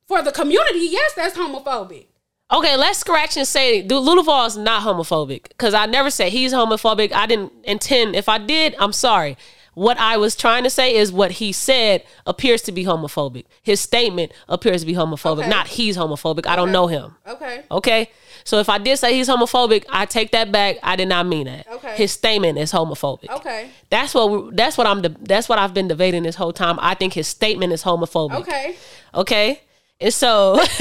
for 0.07 0.21
the 0.21 0.31
community? 0.31 0.87
Yes, 0.89 1.13
that's 1.15 1.37
homophobic. 1.37 2.05
Okay, 2.51 2.77
let's 2.77 2.99
scratch 2.99 3.35
and 3.35 3.45
say 3.47 3.81
dude, 3.81 4.03
Lil 4.03 4.15
Duval 4.15 4.45
is 4.45 4.55
not 4.57 4.83
homophobic 4.83 5.49
because 5.49 5.73
I 5.73 5.85
never 5.85 6.09
said 6.09 6.31
he's 6.31 6.53
homophobic. 6.53 7.11
I 7.11 7.25
didn't 7.25 7.51
intend. 7.63 8.15
If 8.15 8.29
I 8.29 8.37
did, 8.37 8.75
I'm 8.79 8.93
sorry. 8.93 9.37
What 9.73 9.97
I 9.99 10.17
was 10.17 10.35
trying 10.35 10.63
to 10.63 10.71
say 10.71 10.95
is 10.95 11.11
what 11.11 11.33
he 11.33 11.51
said 11.51 12.03
appears 12.25 12.63
to 12.63 12.71
be 12.71 12.83
homophobic. 12.85 13.45
His 13.61 13.79
statement 13.79 14.31
appears 14.49 14.81
to 14.81 14.87
be 14.87 14.93
homophobic, 14.95 15.39
Okay. 15.41 15.49
not 15.49 15.67
he's 15.67 15.95
homophobic. 15.97 16.47
I 16.47 16.55
don't 16.55 16.71
know 16.71 16.87
him. 16.87 17.13
Okay. 17.27 17.63
Okay, 17.69 18.09
so 18.43 18.57
if 18.57 18.69
I 18.69 18.79
did 18.79 18.97
say 18.97 19.13
he's 19.13 19.29
homophobic, 19.29 19.83
I 19.89 20.07
take 20.07 20.31
that 20.31 20.51
back. 20.51 20.77
I 20.81 20.95
did 20.95 21.09
not 21.09 21.27
mean 21.27 21.45
that. 21.45 21.67
Okay. 21.73 21.95
his 21.95 22.11
statement 22.11 22.57
is 22.57 22.71
homophobic. 22.71 23.29
Okay. 23.29 23.69
That's 23.91 24.15
what 24.15 24.31
we, 24.31 24.55
that's 24.55 24.79
what 24.79 24.87
I'm 24.87 25.01
de- 25.03 25.15
that's 25.21 25.47
what 25.47 25.59
I've 25.59 25.75
been 25.75 25.87
debating 25.89 26.23
this 26.23 26.35
whole 26.37 26.53
time. 26.53 26.79
I 26.81 26.95
think 26.95 27.13
his 27.13 27.27
statement 27.27 27.71
is 27.71 27.83
homophobic. 27.83 28.33
Okay. 28.39 28.77
Okay. 29.13 29.61
And 29.99 30.13
so 30.13 30.55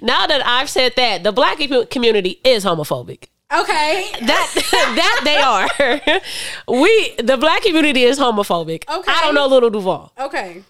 now 0.00 0.26
that 0.26 0.42
I've 0.44 0.70
said 0.70 0.94
that, 0.96 1.22
the 1.22 1.32
black 1.32 1.58
community 1.90 2.40
is 2.44 2.64
homophobic. 2.64 3.28
Okay. 3.52 4.10
That 4.22 4.52
that 4.96 5.20
they 5.24 5.36
are. 5.36 6.20
we 6.80 7.14
the 7.16 7.36
black 7.36 7.62
community 7.62 8.04
is 8.04 8.18
homophobic. 8.18 8.88
Okay. 8.88 9.12
I 9.12 9.22
don't 9.22 9.34
know 9.34 9.46
Little 9.48 9.70
Duval. 9.70 10.12
Okay. 10.18 10.62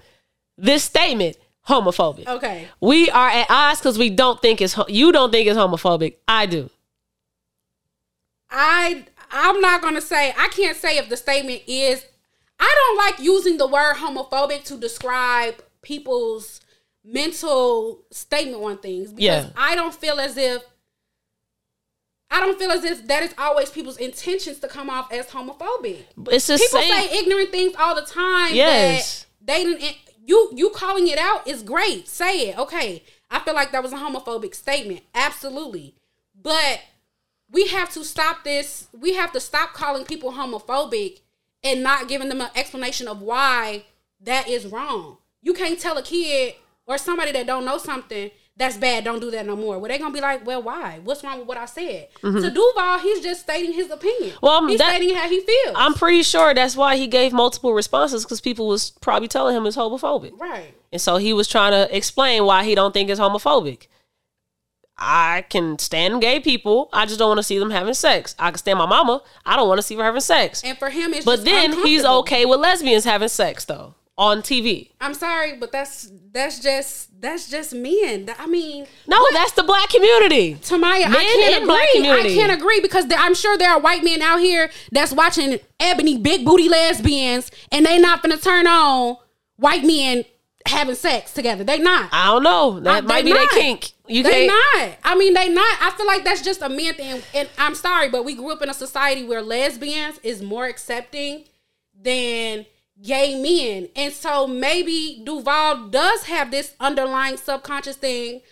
This 0.57 0.85
statement 0.85 1.37
homophobic. 1.69 2.27
Okay. 2.27 2.69
We 2.81 3.11
are 3.11 3.29
at 3.29 3.47
odds 3.51 3.81
because 3.81 3.99
we 3.99 4.11
don't 4.11 4.41
think 4.41 4.61
it's 4.61 4.79
you 4.89 5.13
don't 5.13 5.31
think 5.31 5.47
it's 5.47 5.59
homophobic. 5.59 6.17
I 6.27 6.47
do. 6.47 6.71
I 8.51 9.05
I'm 9.31 9.61
not 9.61 9.83
gonna 9.83 10.01
say 10.01 10.35
I 10.37 10.49
can't 10.49 10.77
say 10.77 10.97
if 10.97 11.09
the 11.09 11.17
statement 11.17 11.63
is 11.67 12.05
I 12.59 12.75
don't 12.75 12.97
like 12.97 13.25
using 13.25 13.59
the 13.59 13.67
word 13.67 13.97
homophobic 13.97 14.65
to 14.65 14.77
describe 14.79 15.63
people's 15.83 16.60
mental 17.05 18.03
statement 18.11 18.63
on 18.63 18.79
things 18.79 19.11
because 19.13 19.23
Yeah. 19.25 19.51
I 19.57 19.75
don't 19.75 19.95
feel 19.95 20.19
as 20.21 20.37
if 20.37 20.63
I 22.33 22.39
don't 22.39 22.57
feel 22.59 22.71
as 22.71 22.85
if 22.85 23.07
that 23.09 23.25
is 23.25 23.35
always 23.39 23.71
people's 23.71 23.97
intentions 23.97 24.61
to 24.61 24.69
come 24.69 24.89
off 24.89 25.11
as 25.13 25.27
homophobic. 25.27 26.05
It's 26.31 26.47
the 26.47 26.59
People 26.59 26.81
same. 26.81 26.93
say 27.11 27.19
ignorant 27.19 27.51
things 27.51 27.75
all 27.77 27.97
the 27.97 28.03
time. 28.07 28.55
Yes. 28.55 29.27
That 29.41 29.47
they 29.47 29.65
didn't. 29.65 29.97
You 30.25 30.51
you 30.55 30.71
calling 30.71 31.09
it 31.09 31.19
out 31.19 31.49
is 31.49 31.63
great. 31.65 32.07
Say 32.07 32.51
it. 32.51 32.59
Okay. 32.59 33.03
I 33.31 33.41
feel 33.41 33.55
like 33.55 33.73
that 33.73 33.83
was 33.83 33.93
a 33.93 33.97
homophobic 33.97 34.55
statement. 34.55 35.01
Absolutely. 35.15 35.95
But 36.41 36.81
we 37.51 37.67
have 37.69 37.91
to 37.95 38.05
stop 38.05 38.45
this. 38.45 38.87
We 38.99 39.15
have 39.15 39.33
to 39.33 39.41
stop 39.41 39.73
calling 39.73 40.05
people 40.05 40.33
homophobic 40.33 41.21
and 41.65 41.83
not 41.83 42.07
giving 42.07 42.29
them 42.29 42.41
an 42.41 42.51
explanation 42.55 43.09
of 43.09 43.23
why 43.23 43.85
that 44.21 44.49
is 44.49 44.67
wrong. 44.67 45.19
You 45.43 45.53
can't 45.53 45.81
tell 45.81 45.99
a 45.99 46.03
kid 46.03 46.55
or 46.87 46.99
somebody 46.99 47.33
that 47.33 47.47
don't 47.47 47.65
know 47.65 47.79
something 47.79 48.31
that's 48.57 48.77
bad, 48.77 49.05
don't 49.05 49.21
do 49.21 49.31
that 49.31 49.47
no 49.47 49.57
more. 49.57 49.79
Well, 49.79 49.89
they 49.89 49.99
gonna 49.99 50.13
be 50.13 50.21
like, 50.21 50.45
well, 50.45 50.63
why? 50.63 51.01
What's 51.03 51.25
wrong 51.25 51.39
with 51.39 51.49
what 51.49 51.57
I 51.57 51.65
said? 51.65 52.09
To 52.21 52.51
Duval, 52.51 52.99
he's 52.99 53.21
just 53.23 53.41
stating 53.43 53.73
his 53.73 53.91
opinion. 53.91 54.33
Mm-hmm. 54.33 54.47
Well, 54.47 54.67
he's 54.67 54.79
that- 54.79 54.95
stating 54.97 55.15
how 55.17 55.29
he 55.29 55.41
feels. 55.41 55.75
I'm 55.77 55.95
pretty 55.95 56.23
sure 56.23 56.53
that's 56.53 56.77
why 56.77 56.97
he 56.97 57.07
gave 57.07 57.33
multiple 57.33 57.73
responses 57.73 58.25
because 58.25 58.41
people 58.41 58.69
was 58.69 58.91
probably 59.01 59.29
telling 59.29 59.57
him 59.57 59.65
it's 59.67 59.77
homophobic. 59.77 60.39
right. 60.39 60.75
And 60.93 61.01
so 61.01 61.17
he 61.19 61.33
was 61.33 61.47
trying 61.49 61.71
to 61.73 61.97
explain 61.97 62.45
why 62.45 62.65
he 62.65 62.75
don't 62.75 62.93
think 62.93 63.09
it's 63.09 63.21
homophobic. 63.21 63.87
I 64.99 65.47
can 65.49 65.79
stand 65.79 66.21
gay 66.21 66.41
people. 66.41 66.91
I 66.93 67.07
just 67.07 67.19
don't 67.19 67.29
want 67.29 67.39
to 67.39 67.43
see 67.45 67.59
them 67.59 67.71
having 67.71 67.95
sex. 67.95 68.35
I 68.39 68.51
can 68.51 68.59
stand 68.59 68.79
my 68.79 68.87
mama. 68.87 69.23
I 69.47 69.57
don't 69.57 69.69
want 69.69 69.79
to 69.79 69.83
see 69.83 69.95
her 69.97 70.05
having 70.05 70.21
sex. 70.21 70.63
And 70.63 70.77
for 70.77 70.91
him, 70.91 71.15
it's 71.15 71.25
But 71.25 71.45
then 71.45 71.73
he's 71.87 72.05
okay 72.05 72.45
with 72.45 72.61
lesbians 72.61 73.05
having 73.05 73.29
sex 73.29 73.65
though 73.65 73.95
on 74.21 74.43
TV. 74.43 74.91
I'm 75.01 75.15
sorry, 75.15 75.57
but 75.57 75.73
that's 75.73 76.13
that's 76.31 76.61
just 76.61 77.21
that's 77.23 77.49
just 77.51 77.75
men. 77.75 78.31
I 78.39 78.47
mean, 78.47 78.87
No, 79.07 79.19
that's 79.33 79.53
the 79.53 79.63
black 79.63 79.89
community. 79.89 80.57
Tamaya, 80.57 81.05
Men 81.09 81.17
I 81.17 81.25
can't 81.25 81.63
agree. 81.65 82.33
I 82.33 82.35
can't 82.35 82.53
agree 82.53 82.81
because 82.81 83.07
I'm 83.17 83.35
sure 83.35 83.57
there 83.57 83.71
are 83.71 83.81
white 83.81 84.05
men 84.05 84.21
out 84.21 84.39
here 84.41 84.71
that's 84.93 85.13
watching 85.13 85.59
ebony 85.81 86.19
big 86.19 86.45
booty 86.45 86.69
lesbians, 86.69 87.51
and 87.73 87.87
they 87.87 87.99
not 87.99 88.23
gonna 88.23 88.37
turn 88.37 88.67
on 88.67 89.17
white 89.57 89.85
men 89.85 90.27
having 90.67 90.95
sex 90.95 91.33
together. 91.33 91.65
They 91.65 91.79
not. 91.79 92.11
I 92.13 92.27
don't 92.27 92.43
know. 92.43 92.79
That 92.81 93.05
Uh, 93.05 93.07
might 93.07 93.25
they 93.25 93.31
be 93.31 93.33
their 93.33 93.49
kink. 93.49 93.93
You 94.07 94.23
they 94.23 94.47
can't. 94.47 94.53
not. 94.77 94.99
I 95.03 95.15
mean, 95.17 95.33
they 95.33 95.49
not. 95.49 95.79
I 95.81 95.93
feel 95.97 96.07
like 96.07 96.25
that's 96.25 96.43
just 96.43 96.61
a 96.61 96.69
man 96.69 96.93
thing. 96.95 97.23
And 97.33 97.49
I'm 97.57 97.75
sorry, 97.75 98.11
but 98.11 98.27
we 98.27 98.35
grew 98.35 98.53
up 98.53 98.61
in 98.61 98.69
a 98.69 98.75
society 98.75 99.25
where 99.25 99.41
lesbians 99.41 100.19
is 100.23 100.43
more 100.43 100.67
accepting 100.67 101.45
than 101.99 102.67
gay 103.03 103.41
men. 103.41 103.89
And 103.97 104.13
so 104.13 104.47
maybe 104.47 105.23
Duval 105.25 105.89
does 105.89 106.25
have 106.25 106.51
this 106.51 106.75
underlying 106.81 107.37
subconscious 107.37 107.97
thing 107.97 108.43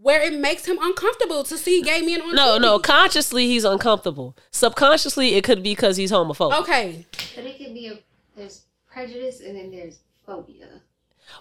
where 0.00 0.20
it 0.22 0.38
makes 0.38 0.66
him 0.66 0.78
uncomfortable 0.80 1.42
to 1.44 1.56
see 1.58 1.82
gay 1.82 2.00
men 2.02 2.20
on 2.20 2.34
No, 2.34 2.58
TV. 2.58 2.60
no. 2.60 2.78
Consciously, 2.78 3.46
he's 3.46 3.64
uncomfortable. 3.64 4.36
Subconsciously, 4.50 5.34
it 5.34 5.42
could 5.44 5.62
be 5.62 5.72
because 5.72 5.96
he's 5.96 6.12
homophobic. 6.12 6.60
Okay. 6.60 7.06
But 7.34 7.44
it 7.44 7.58
could 7.58 7.74
be 7.74 7.88
a 7.88 7.98
there's 8.36 8.62
prejudice 8.86 9.40
and 9.40 9.56
then 9.56 9.70
there's 9.70 9.98
phobia. 10.24 10.68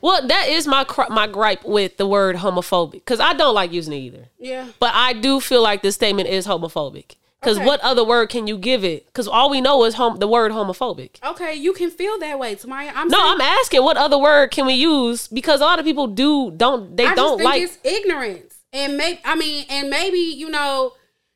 Well, 0.02 0.26
that 0.28 0.48
is 0.50 0.66
my 0.66 0.86
my 1.10 1.28
gripe 1.28 1.64
with 1.64 1.98
the 1.98 2.08
word 2.08 2.38
homophobic 2.38 2.94
because 2.94 3.20
I 3.20 3.34
don't 3.34 3.54
like 3.54 3.72
using 3.72 3.94
it 3.94 3.98
either. 3.98 4.30
Yeah. 4.40 4.70
But 4.80 4.92
I 4.96 5.14
do 5.14 5.40
feel 5.40 5.62
like 5.62 5.82
this 5.84 5.96
statement 5.96 6.28
is 6.30 6.48
homophobic. 6.48 7.16
Because 7.42 7.58
Okay. 7.58 7.66
what 7.66 7.80
other 7.82 8.04
word 8.04 8.30
can 8.30 8.48
you 8.48 8.58
give 8.58 8.84
it? 8.84 9.06
Because 9.08 9.28
all 9.28 9.50
we 9.52 9.62
know 9.62 9.84
is 9.86 9.94
hom- 9.96 10.18
the 10.18 10.28
word 10.28 10.52
homophobic. 10.52 11.24
Okay, 11.24 11.54
you 11.54 11.74
can 11.74 11.92
feel 11.92 12.18
that 12.20 12.40
way, 12.40 12.56
Tamaya. 12.56 12.92
I'm 12.96 13.08
No, 13.08 13.18
saying, 13.20 13.32
I'm 13.34 13.42
asking 13.42 13.84
what 13.84 13.98
other 13.98 14.18
word 14.18 14.50
can 14.52 14.66
we 14.66 14.74
use? 14.74 15.28
Because 15.28 15.62
a 15.62 15.64
lot 15.64 15.78
of 15.78 15.86
people 15.86 16.08
do 16.08 16.52
don't 16.56 16.96
they 16.98 17.06
I 17.06 17.14
don't 17.14 17.42
like. 17.42 17.62
it's 17.62 17.78
ignorance. 17.84 18.56
And 18.74 18.98
maybe 18.98 19.20
I 19.24 19.36
mean, 19.36 19.66
and 19.70 19.90
maybe, 19.90 20.18
you 20.18 20.50
know, 20.50 20.94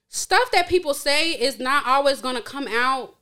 stuff 0.08 0.50
that 0.52 0.68
people 0.68 0.94
say 0.96 1.32
is 1.34 1.60
not 1.60 1.86
always 1.86 2.22
gonna 2.22 2.42
come 2.42 2.68
out 2.68 3.16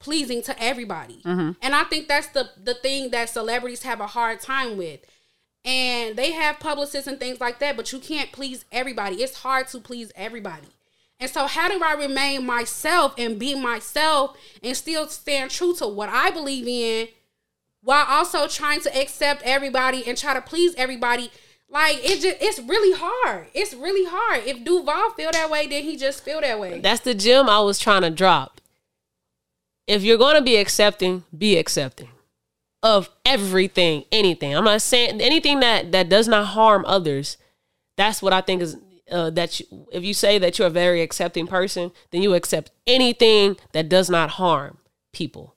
pleasing 0.00 0.42
to 0.42 0.60
everybody. 0.62 1.20
Mm-hmm. 1.24 1.52
And 1.62 1.74
I 1.74 1.84
think 1.84 2.08
that's 2.08 2.26
the 2.28 2.50
the 2.60 2.74
thing 2.74 3.10
that 3.10 3.28
celebrities 3.30 3.84
have 3.84 4.00
a 4.00 4.08
hard 4.08 4.40
time 4.40 4.76
with. 4.76 5.00
And 5.64 6.16
they 6.16 6.32
have 6.32 6.58
publicists 6.58 7.06
and 7.06 7.20
things 7.20 7.40
like 7.40 7.60
that, 7.60 7.76
but 7.76 7.92
you 7.92 8.00
can't 8.00 8.32
please 8.32 8.64
everybody. 8.72 9.22
It's 9.22 9.38
hard 9.38 9.68
to 9.68 9.78
please 9.78 10.10
everybody. 10.16 10.66
And 11.22 11.30
so 11.30 11.46
how 11.46 11.68
do 11.68 11.80
I 11.80 11.92
remain 11.92 12.44
myself 12.44 13.14
and 13.16 13.38
be 13.38 13.54
myself 13.54 14.36
and 14.60 14.76
still 14.76 15.06
stand 15.06 15.52
true 15.52 15.72
to 15.76 15.86
what 15.86 16.08
I 16.08 16.32
believe 16.32 16.66
in 16.66 17.06
while 17.80 18.04
also 18.08 18.48
trying 18.48 18.80
to 18.80 19.00
accept 19.00 19.40
everybody 19.44 20.02
and 20.04 20.18
try 20.18 20.34
to 20.34 20.40
please 20.40 20.74
everybody? 20.74 21.30
Like 21.68 21.98
it 22.02 22.20
just 22.20 22.38
it's 22.40 22.58
really 22.58 22.98
hard. 22.98 23.46
It's 23.54 23.72
really 23.72 24.04
hard. 24.04 24.42
If 24.48 24.64
Duval 24.64 25.10
feel 25.10 25.30
that 25.30 25.48
way, 25.48 25.68
then 25.68 25.84
he 25.84 25.96
just 25.96 26.24
feel 26.24 26.40
that 26.40 26.58
way. 26.58 26.80
That's 26.80 27.02
the 27.02 27.14
gem 27.14 27.48
I 27.48 27.60
was 27.60 27.78
trying 27.78 28.02
to 28.02 28.10
drop. 28.10 28.60
If 29.86 30.02
you're 30.02 30.18
going 30.18 30.34
to 30.34 30.42
be 30.42 30.56
accepting, 30.56 31.22
be 31.36 31.56
accepting 31.56 32.08
of 32.82 33.08
everything, 33.24 34.06
anything. 34.10 34.56
I'm 34.56 34.64
not 34.64 34.82
saying 34.82 35.20
anything 35.20 35.60
that 35.60 35.92
that 35.92 36.08
does 36.08 36.26
not 36.26 36.46
harm 36.46 36.84
others. 36.84 37.36
That's 37.96 38.20
what 38.20 38.32
I 38.32 38.40
think 38.40 38.60
is 38.60 38.76
uh, 39.12 39.30
that 39.30 39.60
you, 39.60 39.86
if 39.92 40.02
you 40.02 40.14
say 40.14 40.38
that 40.38 40.58
you're 40.58 40.68
a 40.68 40.70
very 40.70 41.02
accepting 41.02 41.46
person, 41.46 41.92
then 42.10 42.22
you 42.22 42.34
accept 42.34 42.70
anything 42.86 43.56
that 43.72 43.88
does 43.88 44.10
not 44.10 44.30
harm 44.30 44.78
people. 45.12 45.54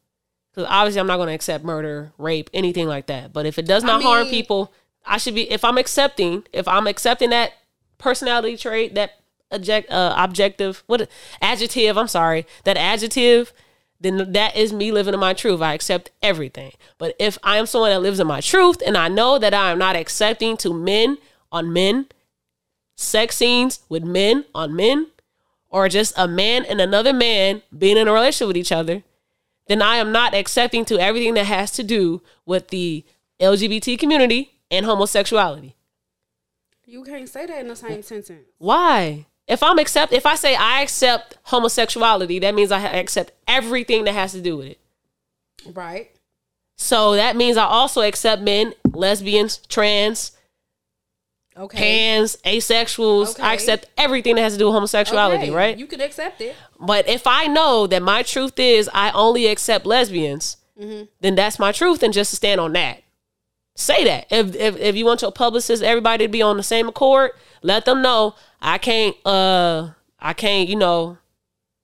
Because 0.52 0.70
obviously, 0.70 1.02
I'm 1.02 1.08
not 1.08 1.18
going 1.18 1.28
to 1.28 1.34
accept 1.34 1.64
murder, 1.64 2.14
rape, 2.18 2.50
anything 2.54 2.88
like 2.88 3.08
that. 3.08 3.34
But 3.34 3.46
if 3.46 3.58
it 3.58 3.66
does 3.66 3.84
not 3.84 4.02
harm 4.02 4.24
mean- 4.24 4.32
people, 4.32 4.74
I 5.06 5.18
should 5.18 5.36
be. 5.36 5.52
If 5.52 5.64
I'm 5.64 5.78
accepting, 5.78 6.44
if 6.54 6.68
I'm 6.68 6.88
accepting 6.88 7.30
that 7.32 7.54
personality 7.98 8.58
trait, 8.58 8.96
that 8.96 9.20
object, 9.52 9.92
uh, 9.92 10.14
objective, 10.18 10.84
what 10.88 11.10
adjective? 11.42 11.98
I'm 11.98 12.08
sorry, 12.08 12.46
that 12.64 12.78
adjective. 12.78 13.54
Then 14.00 14.34
that 14.34 14.56
is 14.58 14.74
me 14.74 14.92
living 14.92 15.14
in 15.14 15.20
my 15.20 15.34
truth. 15.34 15.62
I 15.62 15.74
accept 15.74 16.12
everything. 16.22 16.74
But 16.98 17.16
if 17.18 17.38
I 17.44 17.58
am 17.58 17.66
someone 17.66 17.92
that 17.92 18.02
lives 18.02 18.20
in 18.20 18.28
my 18.28 18.42
truth, 18.42 18.82
and 18.86 18.98
I 18.98 19.08
know 19.08 19.40
that 19.40 19.54
I 19.54 19.72
am 19.72 19.80
not 19.80 19.96
accepting 19.96 20.58
to 20.58 20.74
men 20.74 21.18
on 21.52 21.72
men, 21.72 22.08
sex 22.96 23.36
scenes 23.38 23.80
with 23.90 24.04
men 24.04 24.46
on 24.54 24.76
men, 24.76 25.08
or 25.70 25.90
just 25.90 26.14
a 26.18 26.28
man 26.28 26.64
and 26.66 26.80
another 26.80 27.14
man 27.14 27.62
being 27.78 27.98
in 27.98 28.08
a 28.08 28.14
relationship 28.14 28.48
with 28.48 28.58
each 28.58 28.72
other, 28.72 29.04
then 29.68 29.82
I 29.82 29.98
am 29.98 30.12
not 30.12 30.34
accepting 30.34 30.86
to 30.86 31.00
everything 31.00 31.34
that 31.34 31.46
has 31.46 31.72
to 31.72 31.84
do 31.84 32.22
with 32.46 32.70
the 32.70 33.04
LGBT 33.42 34.00
community 34.00 34.54
and 34.72 34.86
homosexuality. 34.86 35.76
you 36.86 37.04
can't 37.04 37.28
say 37.28 37.46
that 37.46 37.60
in 37.60 37.68
the 37.68 37.76
same 37.76 38.02
sentence. 38.04 38.48
Why? 38.58 39.26
If 39.48 39.62
I'm 39.62 39.78
accept, 39.78 40.14
if 40.14 40.26
I 40.26 40.36
say 40.36 40.56
I 40.56 40.82
accept 40.82 41.38
homosexuality, 41.44 42.40
that 42.40 42.56
means 42.56 42.72
I 42.72 42.82
accept 42.82 43.32
everything 43.48 44.06
that 44.06 44.14
has 44.14 44.32
to 44.32 44.42
do 44.42 44.58
with 44.58 44.68
it. 44.68 44.80
Right. 45.74 46.12
So 46.78 47.16
that 47.16 47.36
means 47.36 47.58
I 47.58 47.66
also 47.66 48.02
accept 48.02 48.42
men, 48.42 48.74
lesbians, 48.94 49.58
trans, 49.68 50.32
Okay. 51.58 51.78
pans, 51.78 52.36
asexuals. 52.46 53.40
I 53.40 53.54
accept 53.54 53.88
everything 53.98 54.36
that 54.36 54.42
has 54.42 54.54
to 54.54 54.60
do 54.60 54.66
with 54.66 54.74
homosexuality, 54.76 55.44
Okay, 55.44 55.52
right? 55.52 55.78
You 55.78 55.88
can 55.88 56.02
accept 56.02 56.42
it. 56.42 56.56
But 56.80 57.08
if 57.08 57.26
I 57.26 57.48
know 57.48 57.88
that 57.88 58.02
my 58.02 58.24
truth 58.24 58.60
is 58.60 58.90
I 58.94 59.12
only 59.12 59.48
accept 59.48 59.86
lesbians, 59.86 60.58
Mm-hmm. 60.78 61.04
then 61.22 61.36
that's 61.36 61.58
my 61.58 61.72
truth, 61.72 62.04
and 62.04 62.14
just 62.14 62.32
to 62.32 62.36
stand 62.36 62.60
on 62.60 62.74
that. 62.74 63.02
Say 63.76 64.04
that. 64.04 64.28
If, 64.30 64.54
if 64.56 64.76
if 64.78 64.96
you 64.98 65.06
want 65.06 65.22
your 65.22 65.32
publicist, 65.32 65.82
everybody 65.82 66.26
to 66.26 66.30
be 66.30 66.42
on 66.42 66.58
the 66.58 66.64
same 66.64 66.90
accord, 66.90 67.32
let 67.62 67.86
them 67.86 68.02
know 68.02 68.36
I 68.62 68.78
can't 68.78 69.16
uh 69.26 69.92
I 70.20 70.34
can't, 70.34 70.68
you 70.68 70.76
know, 70.76 71.18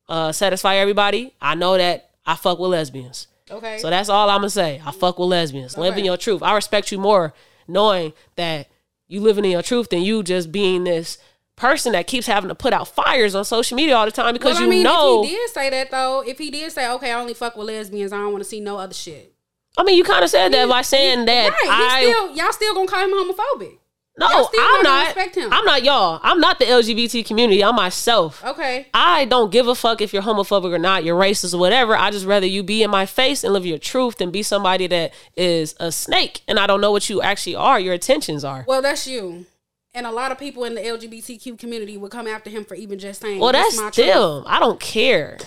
uh 0.10 0.34
satisfy 0.34 0.76
everybody. 0.76 1.34
I 1.42 1.56
know 1.56 1.78
that 1.78 2.10
I 2.26 2.36
fuck 2.36 2.60
with 2.60 2.72
lesbians. 2.72 3.28
Okay. 3.50 3.78
So 3.78 3.90
that's 3.90 4.10
all 4.10 4.30
I'm 4.30 4.40
gonna 4.40 4.50
say. 4.50 4.82
I 4.86 4.92
fuck 4.92 5.18
with 5.20 5.30
lesbians. 5.30 5.78
Live 5.78 5.98
in 5.98 6.04
your 6.04 6.18
truth. 6.18 6.44
I 6.44 6.54
respect 6.54 6.92
you 6.92 7.00
more 7.00 7.34
knowing 7.70 8.12
that 8.36 8.68
you 9.12 9.20
living 9.20 9.44
in 9.44 9.52
your 9.52 9.62
truth 9.62 9.90
than 9.90 10.02
you 10.02 10.24
just 10.24 10.52
being 10.52 10.86
this 10.86 11.18
person 11.58 11.92
that 11.92 12.08
keeps 12.08 12.26
having 12.26 12.48
to 12.48 12.56
put 12.56 12.72
out 12.72 12.88
fires 12.88 13.36
on 13.36 13.44
social 13.44 13.76
media 13.76 13.96
all 13.96 14.06
the 14.06 14.12
time 14.12 14.34
because 14.34 14.54
well, 14.54 14.64
you 14.64 14.68
I 14.68 14.70
mean, 14.70 14.84
know 14.84 15.24
if 15.24 15.30
he 15.30 15.36
did 15.36 15.50
say 15.50 15.70
that 15.70 15.92
though, 15.92 16.24
if 16.26 16.38
he 16.38 16.50
did 16.50 16.72
say, 16.72 16.90
"Okay, 16.90 17.12
I 17.12 17.20
only 17.20 17.34
fuck 17.34 17.58
with 17.58 17.68
lesbians. 17.68 18.14
I 18.14 18.18
don't 18.18 18.32
want 18.32 18.44
to 18.44 18.50
see 18.50 18.62
no 18.62 18.78
other 18.78 18.94
shit," 18.94 19.36
I 19.78 19.84
mean, 19.84 19.98
you 19.98 20.06
kind 20.06 20.24
of 20.24 20.30
said 20.30 20.54
that 20.54 20.70
by 20.70 20.82
saying 20.82 21.26
that 21.26 21.50
right? 21.50 21.70
I 21.70 22.02
still, 22.04 22.36
y'all 22.36 22.54
still 22.54 22.74
gonna 22.74 22.88
call 22.88 23.04
him 23.04 23.12
homophobic? 23.12 23.78
No, 24.18 24.50
I'm 24.60 24.84
not 24.84 25.06
respect 25.08 25.36
him. 25.36 25.50
I'm 25.52 25.64
not 25.66 25.84
y'all. 25.84 26.20
I'm 26.22 26.40
not 26.40 26.60
the 26.60 26.66
LGBT 26.66 27.26
community. 27.26 27.64
I'm 27.64 27.76
myself. 27.76 28.44
Okay. 28.44 28.88
I 28.94 29.26
don't 29.26 29.52
give 29.52 29.68
a 29.68 29.76
fuck 29.76 30.02
if 30.02 30.14
you're 30.14 30.22
homophobic 30.22 30.74
or 30.74 30.80
not, 30.80 31.04
you're 31.04 31.20
racist 31.20 31.54
or 31.54 31.58
whatever. 31.60 31.96
I 31.96 32.12
just 32.12 32.26
rather 32.26 32.46
you 32.46 32.62
be 32.62 32.84
in 32.84 32.92
my 32.92 33.06
face 33.06 33.44
and 33.44 33.54
live 33.54 33.66
your 33.66 33.78
truth 33.78 34.18
than 34.18 34.30
be 34.32 34.44
somebody 34.44 34.88
that 34.88 35.14
is 35.38 35.76
a 35.80 35.92
snake 35.92 36.42
and 36.48 36.60
I 36.60 36.68
don't 36.68 36.82
know 36.82 36.92
what 36.92 37.10
you 37.10 37.22
actually 37.22 37.56
are. 37.56 37.80
Your 37.80 37.94
intentions 37.94 38.44
are. 38.44 38.66
Well, 38.68 38.82
that's 38.82 39.08
you. 39.08 39.46
And 39.94 40.06
a 40.06 40.12
lot 40.12 40.32
of 40.32 40.40
people 40.40 40.64
in 40.64 40.76
the 40.76 40.82
LGBTQ 40.82 41.58
community 41.58 41.98
would 41.98 42.12
come 42.12 42.28
after 42.28 42.50
him 42.50 42.64
for 42.64 42.76
even 42.76 42.98
just 43.00 43.22
saying, 43.22 43.40
Well, 43.40 43.52
"This 43.52 43.76
that's 43.78 43.96
truth." 43.96 44.08
still. 44.08 44.44
I 44.48 44.60
don't 44.60 44.80
care. 44.80 45.38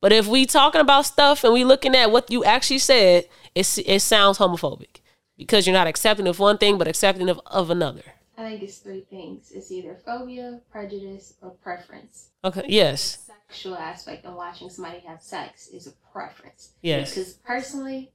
But 0.00 0.12
if 0.12 0.26
we 0.26 0.46
talking 0.46 0.80
about 0.80 1.06
stuff 1.06 1.44
and 1.44 1.52
we 1.52 1.64
looking 1.64 1.94
at 1.94 2.10
what 2.10 2.30
you 2.30 2.44
actually 2.44 2.78
said, 2.78 3.26
it 3.54 3.78
it 3.86 4.00
sounds 4.00 4.38
homophobic 4.38 5.00
because 5.36 5.66
you're 5.66 5.74
not 5.74 5.86
accepting 5.86 6.26
of 6.26 6.38
one 6.38 6.58
thing 6.58 6.78
but 6.78 6.88
accepting 6.88 7.28
of, 7.28 7.40
of 7.46 7.70
another. 7.70 8.02
I 8.38 8.50
think 8.50 8.62
it's 8.62 8.78
three 8.78 9.00
things. 9.08 9.50
It's 9.54 9.70
either 9.72 9.96
phobia, 10.04 10.60
prejudice, 10.70 11.34
or 11.40 11.50
preference. 11.50 12.28
Okay. 12.44 12.64
Yes. 12.68 13.30
Sexual 13.48 13.76
aspect 13.76 14.26
of 14.26 14.34
watching 14.34 14.68
somebody 14.68 14.98
have 15.06 15.22
sex 15.22 15.68
is 15.68 15.86
a 15.86 15.92
preference. 16.12 16.72
Yes. 16.82 17.14
Because 17.14 17.32
personally, 17.44 18.10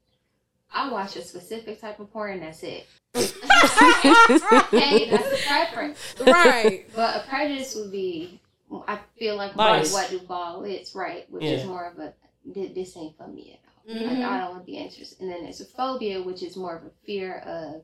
I 0.71 0.91
watch 0.91 1.15
a 1.15 1.23
specific 1.23 1.81
type 1.81 1.99
of 1.99 2.13
porn. 2.13 2.33
and 2.33 2.43
That's 2.43 2.61
it. 2.63 2.85
hey, 3.15 5.09
that's 5.09 5.33
a 5.33 5.47
preference. 5.47 6.15
right. 6.25 6.85
But 6.95 7.15
a 7.17 7.27
prejudice 7.27 7.75
would 7.75 7.91
be, 7.91 8.39
I 8.87 8.99
feel 9.17 9.35
like 9.35 9.55
Bias. 9.55 9.91
what 9.91 10.09
Duval 10.11 10.63
is, 10.65 10.93
right? 10.95 11.25
Which 11.31 11.43
Yeah. 11.43 11.51
is 11.51 11.65
more 11.65 11.85
of 11.87 11.97
a, 11.99 12.13
this 12.45 12.95
ain't 12.95 13.17
for 13.17 13.27
me 13.27 13.59
at 13.89 13.95
all. 13.95 14.01
Mhm. 14.01 14.07
Like, 14.19 14.29
I 14.31 14.37
don't 14.39 14.49
want 14.51 14.61
to 14.65 14.71
be 14.71 14.77
interested. 14.77 15.19
And 15.21 15.31
then 15.31 15.43
there's 15.43 15.61
a 15.61 15.65
phobia, 15.65 16.21
which 16.21 16.43
is 16.43 16.55
more 16.55 16.75
of 16.75 16.83
a 16.83 16.91
fear 17.05 17.39
of 17.45 17.83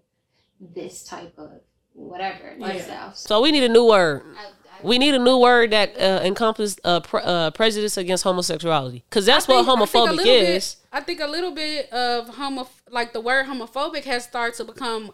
this 0.60 1.04
type 1.04 1.34
of 1.38 1.52
whatever 1.94 2.54
lifestyle. 2.58 3.14
So 3.14 3.28
So 3.28 3.42
we 3.42 3.52
need 3.52 3.64
a 3.64 3.70
new 3.70 3.86
word. 3.88 4.24
I, 4.38 4.46
I, 4.46 4.52
We 4.84 5.00
need 5.00 5.16
a 5.16 5.20
new 5.20 5.38
word 5.40 5.72
that 5.72 5.98
uh, 6.00 6.22
encompasses 6.24 6.78
uh, 6.84 7.00
pre- 7.00 7.22
uh, 7.24 7.50
prejudice 7.52 7.98
against 7.98 8.24
homosexuality 8.24 9.04
because 9.10 9.26
that's 9.26 9.48
what 9.48 9.66
think- 9.66 9.68
I 9.80 9.86
think 9.86 9.96
a 10.10 10.14
homophobic 10.14 10.24
bit- 10.24 10.50
is. 10.50 10.78
I 10.92 11.02
think 11.02 11.20
a 11.20 11.28
little 11.28 11.52
bit 11.52 11.92
of 11.92 12.30
homo, 12.30 12.68
like 12.92 13.14
the 13.14 13.22
word 13.22 13.48
homophobic, 13.48 14.04
has 14.06 14.24
started 14.26 14.56
to 14.58 14.66
become 14.66 15.12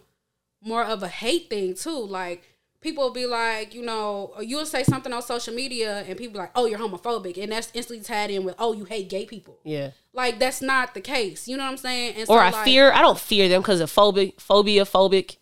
more 0.62 0.84
of 0.84 1.02
a 1.04 1.08
hate 1.08 1.50
thing 1.50 1.76
too. 1.76 1.98
Like 2.06 2.44
people 2.84 3.04
will 3.06 3.12
be 3.14 3.26
like, 3.26 3.74
you 3.74 3.82
know, 3.82 4.34
you'll 4.42 4.66
say 4.66 4.84
something 4.84 5.12
on 5.14 5.22
social 5.22 5.54
media, 5.54 6.04
and 6.08 6.18
people 6.18 6.34
be 6.34 6.40
like, 6.40 6.52
"Oh, 6.56 6.66
you're 6.66 6.80
homophobic," 6.80 7.42
and 7.42 7.52
that's 7.52 7.72
instantly 7.74 8.04
tied 8.04 8.30
in 8.30 8.44
with, 8.44 8.56
"Oh, 8.60 8.74
you 8.74 8.84
hate 8.86 9.10
gay 9.10 9.26
people." 9.26 9.58
Yeah. 9.64 9.92
Like 10.14 10.38
that's 10.40 10.62
not 10.62 10.94
the 10.94 11.02
case. 11.02 11.48
You 11.48 11.58
know 11.58 11.64
what 11.64 11.72
I'm 11.72 11.78
saying? 11.78 12.14
And 12.16 12.24
Or 12.30 12.38
so, 12.38 12.44
I 12.44 12.50
like, 12.52 12.66
fear. 12.66 12.92
I 12.92 13.02
don't 13.02 13.20
fear 13.20 13.50
them 13.50 13.62
because 13.62 13.80
of 13.82 13.92
phobic, 13.92 14.40
phobia, 14.40 14.84
phobic. 14.86 15.38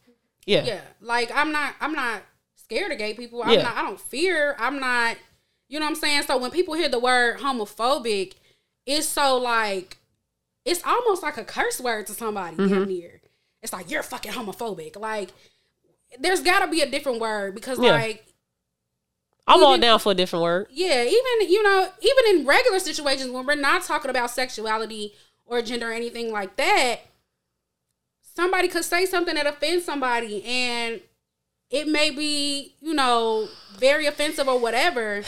Yeah. 0.45 0.63
Yeah, 0.65 0.81
like 1.01 1.31
I'm 1.35 1.51
not. 1.51 1.75
I'm 1.81 1.93
not 1.93 2.21
scared 2.55 2.91
of 2.91 2.97
gay 2.97 3.13
people. 3.13 3.43
I'm 3.43 3.51
Yeah. 3.51 3.63
not. 3.63 3.75
I 3.77 3.81
don't 3.81 3.99
fear. 3.99 4.55
I'm 4.59 4.79
not. 4.79 5.17
You 5.67 5.79
know 5.79 5.85
what 5.85 5.91
I'm 5.91 5.95
saying? 5.95 6.23
So 6.23 6.37
when 6.37 6.51
people 6.51 6.73
hear 6.75 6.89
the 6.89 6.99
word 6.99 7.39
homophobic, 7.39 8.33
it's 8.85 9.07
so 9.07 9.37
like, 9.37 9.97
it's 10.65 10.83
almost 10.85 11.23
like 11.23 11.37
a 11.37 11.43
curse 11.45 11.79
word 11.79 12.07
to 12.07 12.13
somebody 12.13 12.57
Mm-hmm. 12.57 12.83
near. 12.85 13.21
It's 13.63 13.71
like 13.73 13.89
you're 13.91 14.03
fucking 14.03 14.31
homophobic. 14.31 14.99
Like, 14.99 15.29
there's 16.19 16.41
got 16.41 16.59
to 16.65 16.67
be 16.67 16.81
a 16.81 16.89
different 16.89 17.19
word 17.19 17.55
because 17.55 17.79
Yeah. 17.79 17.91
like. 17.91 18.25
I'm 19.47 19.63
all 19.63 19.77
down 19.77 19.99
for 19.99 20.11
a 20.11 20.15
different 20.15 20.43
word. 20.43 20.67
Yeah, 20.71 21.03
even 21.03 21.51
you 21.51 21.63
know, 21.63 21.89
even 21.99 22.39
in 22.39 22.45
regular 22.45 22.79
situations 22.79 23.31
when 23.31 23.45
we're 23.45 23.55
not 23.55 23.83
talking 23.83 24.09
about 24.09 24.31
sexuality 24.31 25.13
or 25.45 25.61
gender 25.61 25.89
or 25.89 25.93
anything 25.93 26.31
like 26.31 26.55
that, 26.57 27.01
somebody 28.35 28.67
could 28.67 28.85
say 28.85 29.05
something 29.05 29.35
that 29.35 29.47
offends 29.47 29.83
somebody 29.83 30.43
and 30.45 31.01
it 31.69 31.87
may 31.87 32.11
be, 32.11 32.75
you 32.81 32.93
know, 32.93 33.47
very 33.77 34.05
offensive 34.05 34.47
or 34.47 34.59
whatever. 34.59 35.23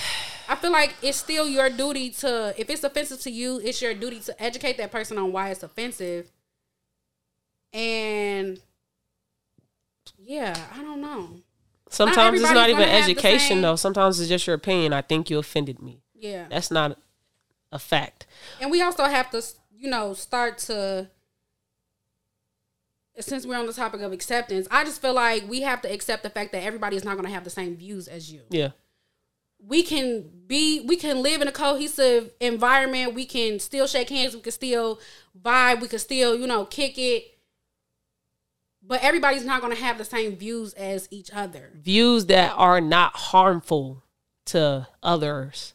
I 0.48 0.56
feel 0.56 0.72
like 0.72 0.94
it's 1.02 1.18
still 1.18 1.48
your 1.48 1.70
duty 1.70 2.10
to 2.12 2.54
if 2.58 2.70
it's 2.70 2.84
offensive 2.84 3.20
to 3.22 3.32
you, 3.32 3.60
it's 3.64 3.82
your 3.82 3.94
duty 3.94 4.20
to 4.22 4.44
educate 4.44 4.78
that 4.78 4.92
person 4.92 5.18
on 5.18 5.32
why 5.32 5.50
it's 5.50 5.64
offensive. 5.64 6.32
And 7.72 8.60
yeah, 10.26 10.56
I 10.74 10.82
don't 10.82 11.02
know. 11.02 11.30
Sometimes 11.90 12.42
it's 12.42 12.52
not 12.52 12.70
even 12.70 12.82
gonna 12.82 12.92
have 12.92 13.06
the 13.06 13.12
education 13.12 13.62
though. 13.62 13.76
Sometimes 13.76 14.20
it's 14.20 14.30
just 14.30 14.48
your 14.48 14.56
opinion. 14.56 14.94
I 14.94 15.02
think 15.02 15.30
you 15.30 15.38
offended 15.38 15.82
me. 15.82 16.02
Yeah. 16.16 16.48
That's 16.50 16.72
not 16.72 16.98
a 17.72 17.80
fact. 17.80 18.26
And 18.60 18.72
we 18.72 18.82
also 18.82 19.04
have 19.06 19.30
to, 19.32 19.44
you 19.76 19.90
know, 19.90 20.14
start 20.14 20.58
to 20.60 21.10
since 23.20 23.46
we're 23.46 23.58
on 23.58 23.68
the 23.68 23.74
topic 23.74 24.02
of 24.02 24.12
acceptance, 24.12 24.68
I 24.72 24.84
just 24.84 25.02
feel 25.02 25.14
like 25.14 25.48
we 25.48 25.62
have 25.62 25.82
to 25.82 25.92
accept 25.92 26.24
the 26.24 26.30
fact 26.30 26.52
that 26.54 26.64
everybody 26.64 26.96
is 26.96 27.06
not 27.06 27.14
going 27.14 27.28
to 27.28 27.34
have 27.34 27.44
the 27.44 27.50
same 27.50 27.76
views 27.76 28.08
as 28.08 28.32
you. 28.32 28.42
Yeah. 28.50 28.70
We 29.66 29.84
can 29.84 30.30
be, 30.48 30.82
we 30.82 30.96
can 30.96 31.22
live 31.22 31.42
in 31.42 31.48
a 31.48 31.52
cohesive 31.52 32.32
environment. 32.40 33.14
We 33.14 33.26
can 33.26 33.60
still 33.60 33.88
shake 33.88 34.10
hands. 34.10 34.36
We 34.36 34.42
can 34.42 34.52
still 34.52 35.00
vibe. 35.40 35.80
We 35.80 35.88
can 35.88 36.00
still, 36.00 36.36
you 36.36 36.48
know, 36.48 36.66
kick 36.66 36.98
it. 36.98 37.33
But 38.86 39.02
everybody's 39.04 39.46
not 39.46 39.62
going 39.62 39.76
to 39.76 39.82
have 39.82 39.98
the 39.98 40.06
same 40.06 40.36
views 40.36 40.74
as 40.74 41.08
each 41.10 41.32
other. 41.32 41.72
Views 41.76 42.26
that 42.26 42.54
are 42.58 42.82
not 42.82 43.16
harmful 43.16 44.04
to 44.48 44.88
others. 45.02 45.74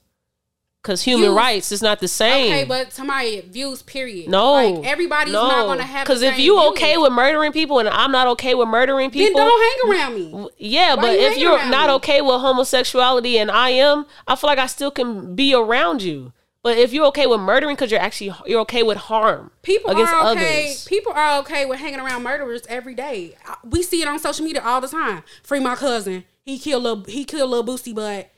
Cause 0.82 1.02
human 1.02 1.26
Views- 1.26 1.36
rights 1.36 1.72
is 1.72 1.82
not 1.82 1.98
the 2.00 2.08
same. 2.08 2.52
Okay, 2.52 2.64
but 2.64 2.92
somebody 2.92 3.40
views, 3.40 3.82
period. 3.82 4.28
no, 4.30 4.52
like 4.52 4.86
everybody's 4.86 5.32
no. 5.34 5.48
not 5.48 5.66
going 5.66 5.78
to 5.78 5.84
have. 5.84 6.06
Because 6.06 6.22
if 6.22 6.38
you 6.38 6.54
views. 6.54 6.68
okay 6.70 6.96
with 6.96 7.12
murdering 7.12 7.52
people 7.52 7.80
and 7.80 7.88
I'm 7.88 8.12
not 8.12 8.26
okay 8.28 8.54
with 8.54 8.68
murdering 8.68 9.10
then 9.10 9.26
people, 9.26 9.40
don't 9.40 9.90
hang 9.90 9.90
around 9.90 10.14
me. 10.14 10.48
Yeah, 10.56 10.94
Why 10.94 11.02
but 11.02 11.20
you 11.20 11.26
if 11.26 11.38
you're 11.38 11.68
not 11.68 11.88
me? 11.88 11.94
okay 11.94 12.22
with 12.22 12.40
homosexuality 12.40 13.38
and 13.38 13.50
I 13.50 13.70
am, 13.70 14.06
I 14.26 14.36
feel 14.36 14.48
like 14.48 14.60
I 14.60 14.66
still 14.66 14.90
can 14.90 15.34
be 15.34 15.52
around 15.52 16.00
you. 16.00 16.32
But 16.62 16.76
if 16.76 16.92
you're 16.92 17.06
okay 17.06 17.26
with 17.26 17.40
murdering 17.40 17.76
because 17.76 17.90
you're 17.90 18.00
actually 18.00 18.32
you're 18.46 18.60
okay 18.62 18.82
with 18.82 18.98
harm 18.98 19.52
People 19.62 19.90
against 19.90 20.12
are 20.12 20.32
okay. 20.32 20.64
others, 20.66 20.84
People 20.86 21.12
are 21.12 21.38
okay 21.40 21.64
with 21.66 21.78
hanging 21.78 22.00
around 22.00 22.22
murderers 22.24 22.62
every 22.68 22.94
day. 22.94 23.36
We 23.64 23.82
see 23.82 24.02
it 24.02 24.08
on 24.08 24.18
social 24.18 24.44
media 24.44 24.62
all 24.62 24.80
the 24.80 24.88
time. 24.88 25.22
Free 25.42 25.60
my 25.60 25.76
cousin. 25.76 26.24
He 26.42 26.58
killed 26.58 26.82
little. 26.82 27.04
He 27.04 27.24
killed 27.24 27.50
little 27.50 27.64
Boosie, 27.64 27.94
but 27.94 28.30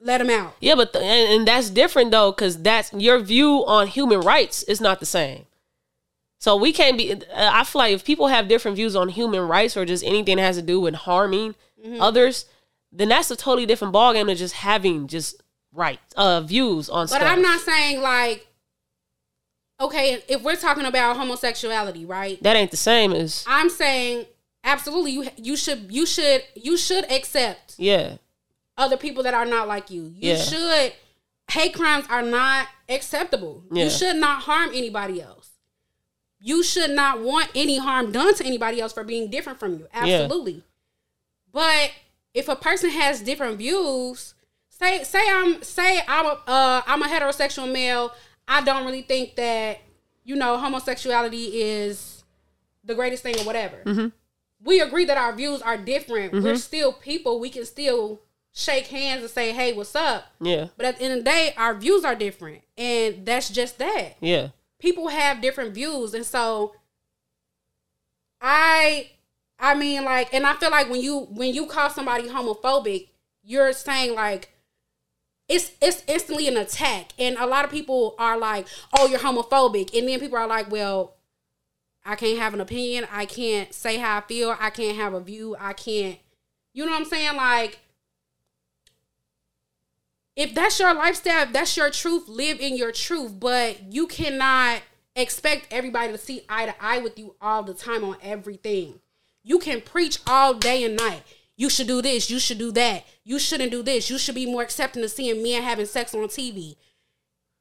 let 0.00 0.20
him 0.20 0.30
out. 0.30 0.54
yeah, 0.60 0.74
but 0.74 0.92
th- 0.92 1.04
and, 1.04 1.32
and 1.40 1.48
that's 1.48 1.70
different 1.70 2.10
though 2.10 2.30
because 2.32 2.62
that's 2.62 2.92
your 2.92 3.18
view 3.20 3.64
on 3.66 3.86
human 3.88 4.20
rights 4.20 4.62
is 4.64 4.80
not 4.80 5.00
the 5.00 5.06
same. 5.06 5.46
So 6.38 6.54
we 6.56 6.72
can't 6.72 6.96
be. 6.98 7.12
uh, 7.12 7.18
I 7.34 7.64
feel 7.64 7.80
like 7.80 7.94
if 7.94 8.04
people 8.04 8.28
have 8.28 8.46
different 8.48 8.76
views 8.76 8.94
on 8.94 9.08
human 9.08 9.40
rights 9.48 9.76
or 9.76 9.84
just 9.84 10.04
anything 10.04 10.36
that 10.36 10.42
has 10.42 10.56
to 10.56 10.62
do 10.62 10.80
with 10.80 10.94
harming 10.94 11.54
Mm-hmm. 11.84 12.00
others, 12.00 12.46
then 12.90 13.10
that's 13.10 13.30
a 13.30 13.36
totally 13.36 13.66
different 13.66 13.94
ballgame 13.94 14.26
than 14.26 14.36
just 14.36 14.54
having 14.54 15.06
just 15.06 15.40
right 15.76 16.00
uh 16.16 16.40
views 16.40 16.88
on 16.88 17.04
But 17.04 17.10
stuff. 17.10 17.22
I'm 17.22 17.42
not 17.42 17.60
saying 17.60 18.00
like. 18.00 18.46
Okay, 19.78 20.22
if 20.28 20.42
we're 20.42 20.56
talking 20.56 20.86
about 20.86 21.18
homosexuality, 21.18 22.06
right? 22.06 22.42
That 22.42 22.56
ain't 22.56 22.70
the 22.70 22.78
same 22.78 23.12
as 23.12 23.44
I'm 23.46 23.68
saying 23.68 24.24
absolutely 24.64 25.12
you 25.12 25.28
you 25.36 25.56
should 25.56 25.92
you 25.92 26.06
should 26.06 26.42
you 26.54 26.78
should 26.78 27.10
accept 27.12 27.74
yeah. 27.76 28.16
other 28.78 28.96
people 28.96 29.22
that 29.24 29.34
are 29.34 29.44
not 29.44 29.68
like 29.68 29.90
you. 29.90 30.04
You 30.16 30.32
Yeah. 30.32 30.36
should 30.38 30.92
hate 31.50 31.74
crimes 31.74 32.06
are 32.08 32.22
not 32.22 32.68
acceptable. 32.88 33.64
Yeah. 33.70 33.84
You 33.84 33.90
should 33.90 34.16
not 34.16 34.42
harm 34.44 34.70
anybody 34.72 35.20
else. 35.20 35.50
You 36.40 36.62
should 36.62 36.90
not 36.90 37.20
want 37.20 37.50
any 37.54 37.78
harm 37.78 38.12
done 38.12 38.34
to 38.34 38.44
anybody 38.46 38.80
else 38.80 38.92
for 38.92 39.04
being 39.04 39.30
different 39.30 39.58
from 39.58 39.74
you. 39.74 39.88
Absolutely. 39.92 40.62
But 41.52 41.90
if 42.34 42.48
a 42.48 42.56
person 42.56 42.90
has 42.90 43.20
different 43.20 43.58
views, 43.58 44.34
say 44.78 45.02
say 45.04 45.20
I'm 45.30 45.62
say 45.62 46.00
I'm 46.06 46.26
a 46.26 46.38
uh, 46.46 46.82
I'm 46.86 47.02
a 47.02 47.06
heterosexual 47.06 47.70
male. 47.72 48.12
I 48.48 48.62
don't 48.62 48.84
really 48.86 49.02
think 49.02 49.36
that 49.36 49.78
you 50.24 50.36
know 50.36 50.56
homosexuality 50.58 51.60
is 51.62 52.24
the 52.84 52.94
greatest 52.94 53.22
thing 53.22 53.38
or 53.40 53.44
whatever. 53.44 53.78
Mm-hmm. 53.84 54.08
We 54.64 54.80
agree 54.80 55.04
that 55.04 55.18
our 55.18 55.32
views 55.34 55.60
are 55.62 55.76
different. 55.76 56.32
We're 56.32 56.56
still 56.56 56.92
people. 56.92 57.38
We 57.40 57.50
can 57.50 57.64
still 57.66 58.20
shake 58.52 58.86
hands 58.86 59.20
and 59.22 59.30
say, 59.30 59.52
"Hey, 59.52 59.72
what's 59.74 59.94
up?" 59.94 60.24
Yeah. 60.40 60.68
But 60.76 60.86
at 60.86 60.98
the 60.98 61.04
end 61.04 61.12
of 61.14 61.18
the 61.20 61.30
day, 61.30 61.52
our 61.56 61.74
views 61.74 62.04
are 62.04 62.14
different, 62.14 62.62
and 62.78 63.26
that's 63.26 63.48
just 63.50 63.78
that 63.78 64.16
Yeah. 64.20 64.48
people 64.78 65.08
have 65.08 65.40
different 65.42 65.74
views 65.74 66.14
and 66.14 66.24
so 66.24 66.74
i 68.40 69.10
i 69.58 69.74
mean 69.74 70.04
like 70.04 70.32
and 70.34 70.46
i 70.46 70.52
feel 70.54 70.70
like 70.70 70.90
when 70.90 71.00
you 71.00 71.20
when 71.30 71.54
you 71.54 71.66
call 71.66 71.88
somebody 71.90 72.28
homophobic 72.28 73.08
you're 73.42 73.72
saying 73.72 74.14
like 74.14 74.50
it's 75.48 75.72
it's 75.80 76.02
instantly 76.06 76.48
an 76.48 76.56
attack. 76.56 77.12
And 77.18 77.36
a 77.38 77.46
lot 77.46 77.64
of 77.64 77.70
people 77.70 78.14
are 78.18 78.38
like 78.38 78.66
oh 78.96 79.06
you're 79.06 79.20
homophobic. 79.20 79.96
And 79.96 80.08
then 80.08 80.20
people 80.20 80.38
are 80.38 80.46
like 80.46 80.70
well 80.70 81.14
i 82.04 82.14
can't 82.16 82.38
have 82.38 82.54
an 82.54 82.60
opinion. 82.60 83.06
I 83.12 83.26
can't 83.26 83.72
say 83.72 83.98
how 83.98 84.18
i 84.18 84.20
feel. 84.22 84.56
I 84.58 84.70
can't 84.70 84.96
have 84.96 85.14
a 85.14 85.20
view. 85.20 85.56
I 85.58 85.72
can't. 85.72 86.18
You 86.72 86.84
know 86.84 86.92
what 86.92 87.00
i'm 87.00 87.06
saying? 87.06 87.36
Like 87.36 87.78
if 90.36 90.54
that's 90.54 90.78
your 90.78 90.94
lifestyle, 90.94 91.44
if 91.44 91.52
that's 91.52 91.76
your 91.76 91.90
truth, 91.90 92.28
live 92.28 92.60
in 92.60 92.76
your 92.76 92.92
truth. 92.92 93.40
But 93.40 93.92
you 93.92 94.06
cannot 94.06 94.82
expect 95.16 95.68
everybody 95.70 96.12
to 96.12 96.18
see 96.18 96.42
eye 96.48 96.66
to 96.66 96.74
eye 96.78 96.98
with 96.98 97.18
you 97.18 97.34
all 97.40 97.62
the 97.62 97.72
time 97.74 98.04
on 98.04 98.16
everything. 98.22 99.00
You 99.42 99.58
can 99.58 99.80
preach 99.80 100.18
all 100.26 100.54
day 100.54 100.84
and 100.84 100.96
night. 100.96 101.22
You 101.56 101.70
should 101.70 101.86
do 101.86 102.02
this. 102.02 102.30
You 102.30 102.38
should 102.38 102.58
do 102.58 102.70
that. 102.72 103.04
You 103.24 103.38
shouldn't 103.38 103.70
do 103.70 103.82
this. 103.82 104.10
You 104.10 104.18
should 104.18 104.34
be 104.34 104.46
more 104.46 104.62
accepting 104.62 105.02
of 105.02 105.10
seeing 105.10 105.42
men 105.42 105.62
having 105.62 105.86
sex 105.86 106.14
on 106.14 106.28
TV. 106.28 106.76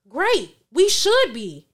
Great. 0.08 0.56
We 0.72 0.90
should 0.90 1.34
be. 1.34 1.68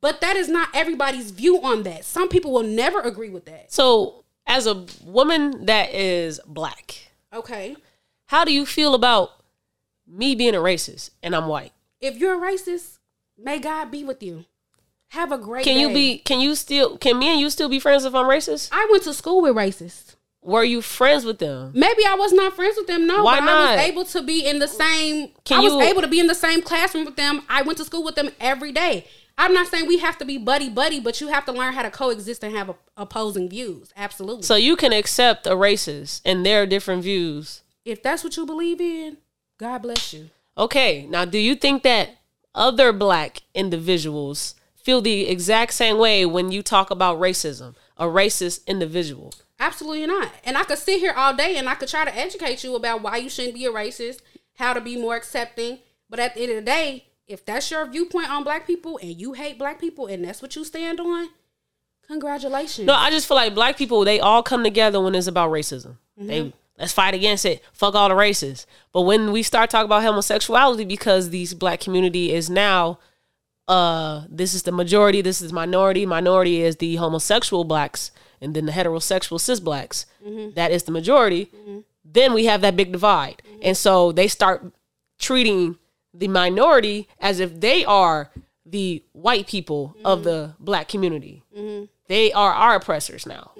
But 0.00 0.20
that 0.20 0.36
is 0.36 0.48
not 0.48 0.68
everybody's 0.74 1.30
view 1.32 1.60
on 1.62 1.82
that. 1.82 2.04
Some 2.04 2.28
people 2.28 2.52
will 2.52 2.62
never 2.62 3.00
agree 3.00 3.30
with 3.30 3.44
that. 3.46 3.72
So, 3.72 4.24
as 4.46 4.66
a 4.66 4.86
woman 5.04 5.66
that 5.66 5.92
is 5.92 6.40
black, 6.46 7.10
Okay. 7.34 7.76
how 8.26 8.44
do 8.44 8.52
you 8.52 8.64
feel 8.64 8.94
about 8.94 9.30
me 10.06 10.34
being 10.34 10.54
a 10.54 10.58
racist 10.58 11.10
and 11.22 11.34
I'm 11.34 11.48
white? 11.48 11.72
If 12.00 12.16
you're 12.16 12.42
a 12.42 12.52
racist, 12.52 12.98
may 13.36 13.58
God 13.58 13.90
be 13.90 14.04
with 14.04 14.22
you. 14.22 14.44
Have 15.08 15.32
a 15.32 15.38
great 15.38 15.64
Can 15.64 15.78
you 15.78 15.88
be 15.88 16.18
can 16.18 16.38
you 16.40 16.54
still 16.54 16.96
can 16.98 17.18
me 17.18 17.28
and 17.28 17.40
you 17.40 17.50
still 17.50 17.68
be 17.68 17.80
friends 17.80 18.04
if 18.04 18.14
I'm 18.14 18.26
racist? 18.26 18.68
I 18.70 18.86
went 18.90 19.02
to 19.04 19.14
school 19.14 19.40
with 19.42 19.54
racists. 19.56 20.07
Were 20.42 20.64
you 20.64 20.80
friends 20.82 21.24
with 21.24 21.38
them? 21.38 21.72
Maybe 21.74 22.04
I 22.06 22.14
was 22.14 22.32
not 22.32 22.54
friends 22.54 22.76
with 22.76 22.86
them. 22.86 23.06
No, 23.06 23.24
Why 23.24 23.40
but 23.40 23.48
I 23.48 23.76
was 23.76 23.80
able 23.88 24.04
to 24.06 24.22
be 24.22 24.46
in 24.46 24.60
the 24.60 24.68
same. 24.68 25.30
Can 25.44 25.58
I 25.58 25.62
was 25.62 25.72
you- 25.74 25.80
able 25.82 26.00
to 26.02 26.08
be 26.08 26.20
in 26.20 26.26
the 26.26 26.34
same 26.34 26.62
classroom 26.62 27.04
with 27.04 27.16
them. 27.16 27.42
I 27.48 27.62
went 27.62 27.78
to 27.78 27.84
school 27.84 28.04
with 28.04 28.14
them 28.14 28.30
every 28.40 28.72
day. 28.72 29.06
I'm 29.36 29.52
not 29.52 29.68
saying 29.68 29.86
we 29.86 29.98
have 29.98 30.18
to 30.18 30.24
be 30.24 30.36
buddy 30.38 30.68
buddy, 30.68 30.98
but 31.00 31.20
you 31.20 31.28
have 31.28 31.44
to 31.46 31.52
learn 31.52 31.72
how 31.74 31.82
to 31.82 31.90
coexist 31.90 32.42
and 32.42 32.56
have 32.56 32.70
a, 32.70 32.74
opposing 32.96 33.48
views. 33.48 33.92
Absolutely. 33.96 34.42
So 34.42 34.56
you 34.56 34.74
can 34.74 34.92
accept 34.92 35.46
a 35.46 35.50
racist 35.50 36.22
and 36.24 36.44
their 36.44 36.66
different 36.66 37.02
views. 37.02 37.62
if 37.84 38.02
that's 38.02 38.22
what 38.24 38.36
you 38.36 38.44
believe 38.46 38.80
in, 38.80 39.18
God 39.58 39.82
bless 39.82 40.12
you. 40.12 40.30
Okay, 40.56 41.06
now 41.08 41.24
do 41.24 41.38
you 41.38 41.54
think 41.54 41.82
that 41.84 42.10
other 42.54 42.92
black 42.92 43.42
individuals 43.54 44.54
feel 44.74 45.00
the 45.00 45.28
exact 45.28 45.72
same 45.72 45.98
way 45.98 46.26
when 46.26 46.50
you 46.50 46.62
talk 46.62 46.90
about 46.90 47.20
racism? 47.20 47.74
A 47.96 48.06
racist 48.06 48.66
individual. 48.66 49.32
Absolutely 49.58 50.06
not. 50.06 50.32
And 50.44 50.56
I 50.56 50.64
could 50.64 50.78
sit 50.78 51.00
here 51.00 51.12
all 51.16 51.34
day 51.34 51.56
and 51.56 51.68
I 51.68 51.74
could 51.74 51.88
try 51.88 52.04
to 52.04 52.16
educate 52.16 52.62
you 52.62 52.76
about 52.76 53.02
why 53.02 53.16
you 53.16 53.28
shouldn't 53.28 53.54
be 53.54 53.66
a 53.66 53.70
racist, 53.70 54.20
how 54.54 54.72
to 54.72 54.80
be 54.80 54.96
more 54.96 55.16
accepting. 55.16 55.80
But 56.08 56.20
at 56.20 56.34
the 56.34 56.42
end 56.42 56.50
of 56.50 56.56
the 56.56 56.62
day, 56.62 57.06
if 57.26 57.44
that's 57.44 57.70
your 57.70 57.86
viewpoint 57.86 58.30
on 58.30 58.44
black 58.44 58.66
people 58.66 58.98
and 59.02 59.20
you 59.20 59.34
hate 59.34 59.58
black 59.58 59.80
people 59.80 60.06
and 60.06 60.24
that's 60.24 60.40
what 60.40 60.54
you 60.56 60.64
stand 60.64 61.00
on, 61.00 61.28
congratulations. 62.06 62.86
No, 62.86 62.94
I 62.94 63.10
just 63.10 63.26
feel 63.26 63.36
like 63.36 63.54
black 63.54 63.76
people 63.76 64.04
they 64.04 64.20
all 64.20 64.42
come 64.42 64.62
together 64.64 65.00
when 65.00 65.14
it's 65.14 65.26
about 65.26 65.50
racism. 65.50 65.96
They 66.16 66.52
let's 66.78 66.92
fight 66.92 67.14
against 67.14 67.44
it. 67.44 67.62
Fuck 67.72 67.94
all 67.94 68.08
the 68.08 68.14
races. 68.14 68.66
But 68.92 69.02
when 69.02 69.30
we 69.32 69.42
start 69.42 69.70
talking 69.70 69.86
about 69.86 70.02
homosexuality, 70.02 70.84
because 70.84 71.30
these 71.30 71.54
black 71.54 71.80
community 71.80 72.32
is 72.32 72.48
now, 72.48 72.98
uh, 73.68 74.24
this 74.28 74.54
is 74.54 74.62
the 74.62 74.72
majority, 74.72 75.20
this 75.20 75.42
is 75.42 75.52
minority. 75.52 76.06
Minority 76.06 76.62
is 76.62 76.76
the 76.76 76.96
homosexual 76.96 77.64
blacks, 77.64 78.10
and 78.40 78.54
then 78.54 78.66
the 78.66 78.72
heterosexual 78.72 79.40
cis 79.40 79.60
blacks. 79.60 80.06
That 80.54 80.70
is 80.70 80.84
the 80.84 80.92
majority. 80.92 81.50
Then 82.04 82.32
we 82.32 82.46
have 82.46 82.60
that 82.62 82.76
big 82.76 82.92
divide, 82.92 83.42
and 83.62 83.76
so 83.76 84.12
they 84.12 84.28
start 84.28 84.72
treating 85.18 85.76
the 86.14 86.28
minority 86.28 87.06
as 87.20 87.38
if 87.38 87.60
they 87.60 87.84
are 87.84 88.30
the 88.64 89.02
white 89.12 89.46
people 89.46 89.96
of 90.04 90.24
the 90.24 90.54
black 90.58 90.88
community. 90.88 91.42
They 92.06 92.32
are 92.32 92.52
our 92.52 92.76
oppressors 92.76 93.26
now. 93.26 93.50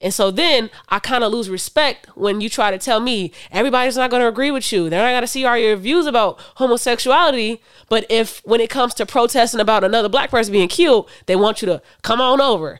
And 0.00 0.14
so 0.14 0.30
then 0.30 0.70
I 0.88 1.00
kind 1.00 1.24
of 1.24 1.32
lose 1.32 1.50
respect 1.50 2.06
when 2.16 2.40
you 2.40 2.48
try 2.48 2.70
to 2.70 2.78
tell 2.78 3.00
me 3.00 3.32
everybody's 3.50 3.96
not 3.96 4.10
going 4.10 4.22
to 4.22 4.28
agree 4.28 4.52
with 4.52 4.72
you. 4.72 4.88
They're 4.88 5.02
not 5.02 5.10
going 5.10 5.22
to 5.22 5.26
see 5.26 5.44
all 5.44 5.58
your 5.58 5.74
views 5.74 6.06
about 6.06 6.38
homosexuality. 6.54 7.60
But 7.88 8.06
if 8.08 8.40
when 8.44 8.60
it 8.60 8.70
comes 8.70 8.94
to 8.94 9.06
protesting 9.06 9.58
about 9.58 9.82
another 9.82 10.08
black 10.08 10.30
person 10.30 10.52
being 10.52 10.68
killed, 10.68 11.10
they 11.26 11.34
want 11.34 11.62
you 11.62 11.66
to 11.66 11.82
come 12.02 12.20
on 12.20 12.40
over, 12.40 12.78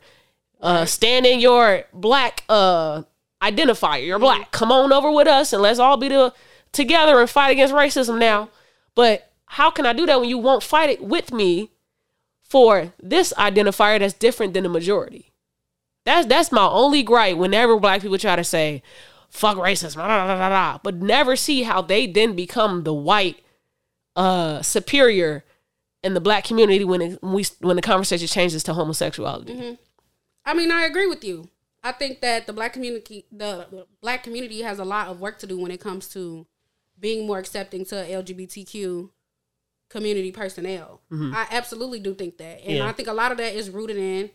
uh, 0.60 0.84
stand 0.84 1.26
in 1.26 1.40
your 1.40 1.84
black 1.92 2.44
uh, 2.48 3.02
identifier. 3.42 4.06
You're 4.06 4.18
black. 4.18 4.50
Come 4.50 4.72
on 4.72 4.92
over 4.92 5.10
with 5.10 5.28
us 5.28 5.52
and 5.52 5.62
let's 5.62 5.78
all 5.78 5.96
be 5.96 6.08
the, 6.08 6.32
together 6.72 7.20
and 7.20 7.30
fight 7.30 7.50
against 7.50 7.74
racism 7.74 8.18
now. 8.18 8.50
But 8.94 9.30
how 9.46 9.70
can 9.70 9.86
I 9.86 9.92
do 9.92 10.06
that 10.06 10.20
when 10.20 10.28
you 10.28 10.38
won't 10.38 10.62
fight 10.62 10.90
it 10.90 11.02
with 11.02 11.32
me 11.32 11.70
for 12.42 12.92
this 13.00 13.32
identifier 13.38 13.98
that's 13.98 14.14
different 14.14 14.54
than 14.54 14.64
the 14.64 14.68
majority? 14.68 15.32
That's 16.04 16.26
that's 16.26 16.50
my 16.50 16.66
only 16.66 17.02
gripe 17.02 17.36
whenever 17.36 17.78
black 17.78 18.00
people 18.00 18.18
try 18.18 18.34
to 18.36 18.44
say, 18.44 18.82
fuck 19.28 19.56
racism, 19.56 19.96
blah, 19.96 20.06
blah, 20.06 20.36
blah, 20.36 20.48
blah, 20.48 20.78
but 20.82 20.96
never 20.96 21.36
see 21.36 21.62
how 21.64 21.82
they 21.82 22.06
then 22.06 22.34
become 22.34 22.84
the 22.84 22.94
white 22.94 23.40
uh 24.16 24.62
superior 24.62 25.44
in 26.02 26.14
the 26.14 26.20
black 26.20 26.44
community 26.44 26.84
when 26.84 27.02
it, 27.02 27.22
when 27.22 27.32
we 27.34 27.44
when 27.60 27.76
the 27.76 27.82
conversation 27.82 28.26
changes 28.26 28.62
to 28.64 28.74
homosexuality. 28.74 29.78
I 30.48 30.54
mean, 30.54 30.72
I 30.72 30.84
agree 30.84 31.06
with 31.06 31.22
you. 31.24 31.48
I 31.84 31.92
think 31.92 32.20
that 32.22 32.46
the 32.46 32.52
black 32.52 32.72
community, 32.72 33.26
the, 33.30 33.86
black 34.00 34.22
community, 34.22 34.62
has 34.62 34.78
a 34.78 34.84
lot 34.84 35.08
of 35.08 35.20
work 35.20 35.38
to 35.40 35.46
do 35.46 35.58
when 35.58 35.70
it 35.70 35.80
comes 35.80 36.08
to 36.08 36.46
being 36.98 37.26
more 37.26 37.38
accepting 37.38 37.84
to 37.86 37.94
LGBTQ 37.94 39.10
community 39.88 40.32
personnel. 40.32 41.00
I 41.12 41.46
absolutely 41.50 42.00
do 42.00 42.14
think 42.14 42.38
that, 42.38 42.62
and 42.64 42.78
Yeah. 42.78 42.88
I 42.88 42.92
think 42.92 43.08
a 43.08 43.12
lot 43.12 43.30
of 43.30 43.38
that 43.38 43.54
is 43.54 43.70
rooted 43.70 43.96
in 43.96 44.30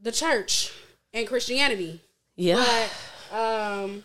the 0.00 0.12
church 0.12 0.72
and 1.12 1.26
Christianity. 1.26 2.00
Yeah. 2.36 2.64
But 3.30 3.36
um, 3.36 4.04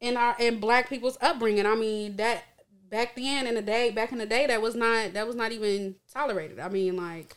in 0.00 0.16
our 0.16 0.36
in 0.38 0.60
black 0.60 0.88
people's 0.88 1.18
upbringing, 1.20 1.66
I 1.66 1.74
mean 1.74 2.16
that 2.16 2.44
back 2.90 3.16
then 3.16 3.46
in 3.46 3.54
the 3.54 3.62
day, 3.62 3.90
back 3.90 4.12
in 4.12 4.18
the 4.18 4.26
day, 4.26 4.46
that 4.46 4.60
was 4.62 4.74
not 4.74 5.14
that 5.14 5.26
was 5.26 5.34
not 5.34 5.50
even 5.52 5.96
tolerated. 6.12 6.60
I 6.60 6.68
mean, 6.68 6.96
like, 6.96 7.36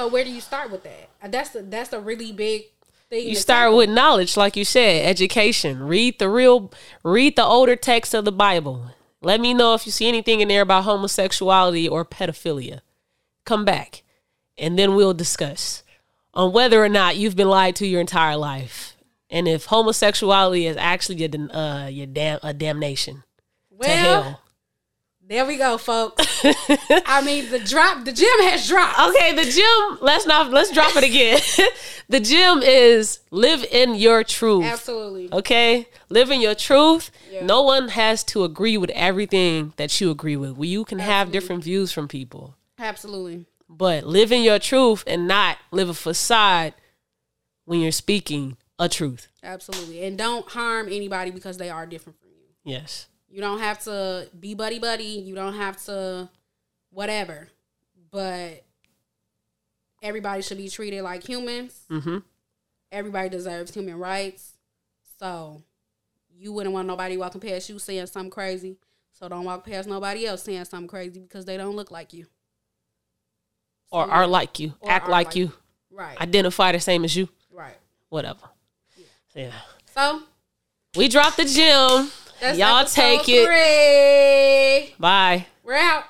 so 0.00 0.08
where 0.08 0.24
do 0.24 0.30
you 0.30 0.40
start 0.40 0.70
with 0.70 0.82
that? 0.84 1.10
That's 1.30 1.50
the 1.50 1.60
that's 1.60 1.92
a 1.92 2.00
really 2.00 2.32
big 2.32 2.62
thing. 3.10 3.28
You 3.28 3.36
start 3.36 3.74
with 3.74 3.90
knowledge, 3.90 4.34
like 4.34 4.56
you 4.56 4.64
said, 4.64 5.06
education. 5.06 5.82
Read 5.82 6.18
the 6.18 6.30
real, 6.30 6.72
read 7.04 7.36
the 7.36 7.44
older 7.44 7.76
text 7.76 8.14
of 8.14 8.24
the 8.24 8.32
Bible. 8.32 8.92
Let 9.20 9.40
me 9.40 9.52
know 9.52 9.74
if 9.74 9.84
you 9.84 9.92
see 9.92 10.08
anything 10.08 10.40
in 10.40 10.48
there 10.48 10.62
about 10.62 10.84
homosexuality 10.84 11.86
or 11.86 12.06
pedophilia. 12.06 12.80
Come 13.44 13.66
back, 13.66 14.02
and 14.56 14.78
then 14.78 14.94
we'll 14.94 15.12
discuss 15.12 15.82
on 16.32 16.54
whether 16.54 16.82
or 16.82 16.88
not 16.88 17.18
you've 17.18 17.36
been 17.36 17.50
lied 17.50 17.76
to 17.76 17.86
your 17.86 18.00
entire 18.00 18.38
life, 18.38 18.96
and 19.28 19.46
if 19.46 19.66
homosexuality 19.66 20.66
is 20.66 20.78
actually 20.78 21.22
a 21.22 21.58
uh, 21.58 21.86
your 21.88 22.06
dam- 22.06 22.40
a 22.42 22.54
damnation 22.54 23.22
to 23.82 23.88
hell. 23.90 24.40
There 25.30 25.46
we 25.46 25.58
go, 25.58 25.78
folks. 25.78 26.40
I 27.06 27.22
mean, 27.24 27.48
the 27.50 27.60
drop, 27.60 28.04
the 28.04 28.10
gym 28.10 28.26
has 28.40 28.66
dropped. 28.66 28.98
Okay, 28.98 29.32
the 29.32 29.48
gym. 29.48 29.98
Let's 30.00 30.26
not 30.26 30.50
let's 30.50 30.72
drop 30.72 30.96
it 30.96 31.04
again. 31.04 31.38
the 32.08 32.18
gym 32.18 32.64
is 32.64 33.20
live 33.30 33.64
in 33.70 33.94
your 33.94 34.24
truth. 34.24 34.64
Absolutely. 34.64 35.32
Okay, 35.32 35.86
live 36.08 36.32
in 36.32 36.40
your 36.40 36.56
truth. 36.56 37.12
Yeah. 37.30 37.46
No 37.46 37.62
one 37.62 37.90
has 37.90 38.24
to 38.24 38.42
agree 38.42 38.76
with 38.76 38.90
everything 38.90 39.72
that 39.76 40.00
you 40.00 40.10
agree 40.10 40.34
with. 40.34 40.56
Well, 40.56 40.64
you 40.64 40.84
can 40.84 40.98
have 40.98 41.30
different 41.30 41.62
views 41.62 41.92
from 41.92 42.08
people, 42.08 42.56
Absolutely. 42.76 43.46
but 43.68 44.02
live 44.02 44.32
in 44.32 44.42
your 44.42 44.58
truth 44.58 45.04
and 45.06 45.28
not 45.28 45.58
live 45.70 45.88
a 45.88 45.94
facade 45.94 46.74
when 47.66 47.78
you're 47.78 47.92
speaking 47.92 48.56
a 48.80 48.88
truth. 48.88 49.28
Absolutely. 49.44 50.02
And 50.02 50.18
don't 50.18 50.48
harm 50.48 50.88
anybody 50.88 51.30
because 51.30 51.56
they 51.56 51.70
are 51.70 51.86
different 51.86 52.18
from 52.18 52.30
you. 52.30 52.46
Yes. 52.64 53.06
You 53.30 53.40
don't 53.40 53.60
have 53.60 53.82
to 53.84 54.28
be 54.38 54.54
buddy 54.54 54.78
buddy. 54.78 55.04
You 55.04 55.34
don't 55.34 55.54
have 55.54 55.82
to 55.84 56.28
whatever. 56.90 57.48
But 58.10 58.64
everybody 60.02 60.42
should 60.42 60.58
be 60.58 60.68
treated 60.68 61.02
like 61.02 61.26
humans. 61.26 61.80
Mm-hmm. 61.90 62.18
Everybody 62.90 63.28
deserves 63.28 63.72
human 63.72 63.98
rights. 63.98 64.54
So 65.18 65.62
you 66.36 66.52
wouldn't 66.52 66.72
want 66.74 66.88
nobody 66.88 67.16
walking 67.16 67.40
past 67.40 67.68
you 67.68 67.78
saying 67.78 68.06
something 68.06 68.30
crazy. 68.30 68.76
So 69.12 69.28
don't 69.28 69.44
walk 69.44 69.64
past 69.64 69.88
nobody 69.88 70.26
else 70.26 70.42
saying 70.42 70.64
something 70.64 70.88
crazy 70.88 71.20
because 71.20 71.44
they 71.44 71.56
don't 71.56 71.76
look 71.76 71.90
like 71.90 72.12
you. 72.12 72.26
Or 73.92 74.06
So, 74.06 74.10
are 74.10 74.26
like 74.26 74.58
you, 74.58 74.74
act 74.86 75.08
like 75.08 75.26
like 75.28 75.36
you, 75.36 75.52
Right. 75.90 76.18
identify 76.20 76.72
the 76.72 76.80
same 76.80 77.04
as 77.04 77.14
you, 77.14 77.28
right. 77.50 77.76
whatever. 78.08 78.48
Yeah. 79.34 79.52
So 79.94 80.22
We 80.96 81.08
dropped 81.08 81.36
the 81.36 81.44
gym. 81.44 82.10
That's 82.40 82.58
Y'all 82.58 82.84
take 82.84 83.28
it. 83.28 83.46
Three. 83.46 84.94
Bye. 84.98 85.46
We're 85.64 85.74
out. 85.74 86.04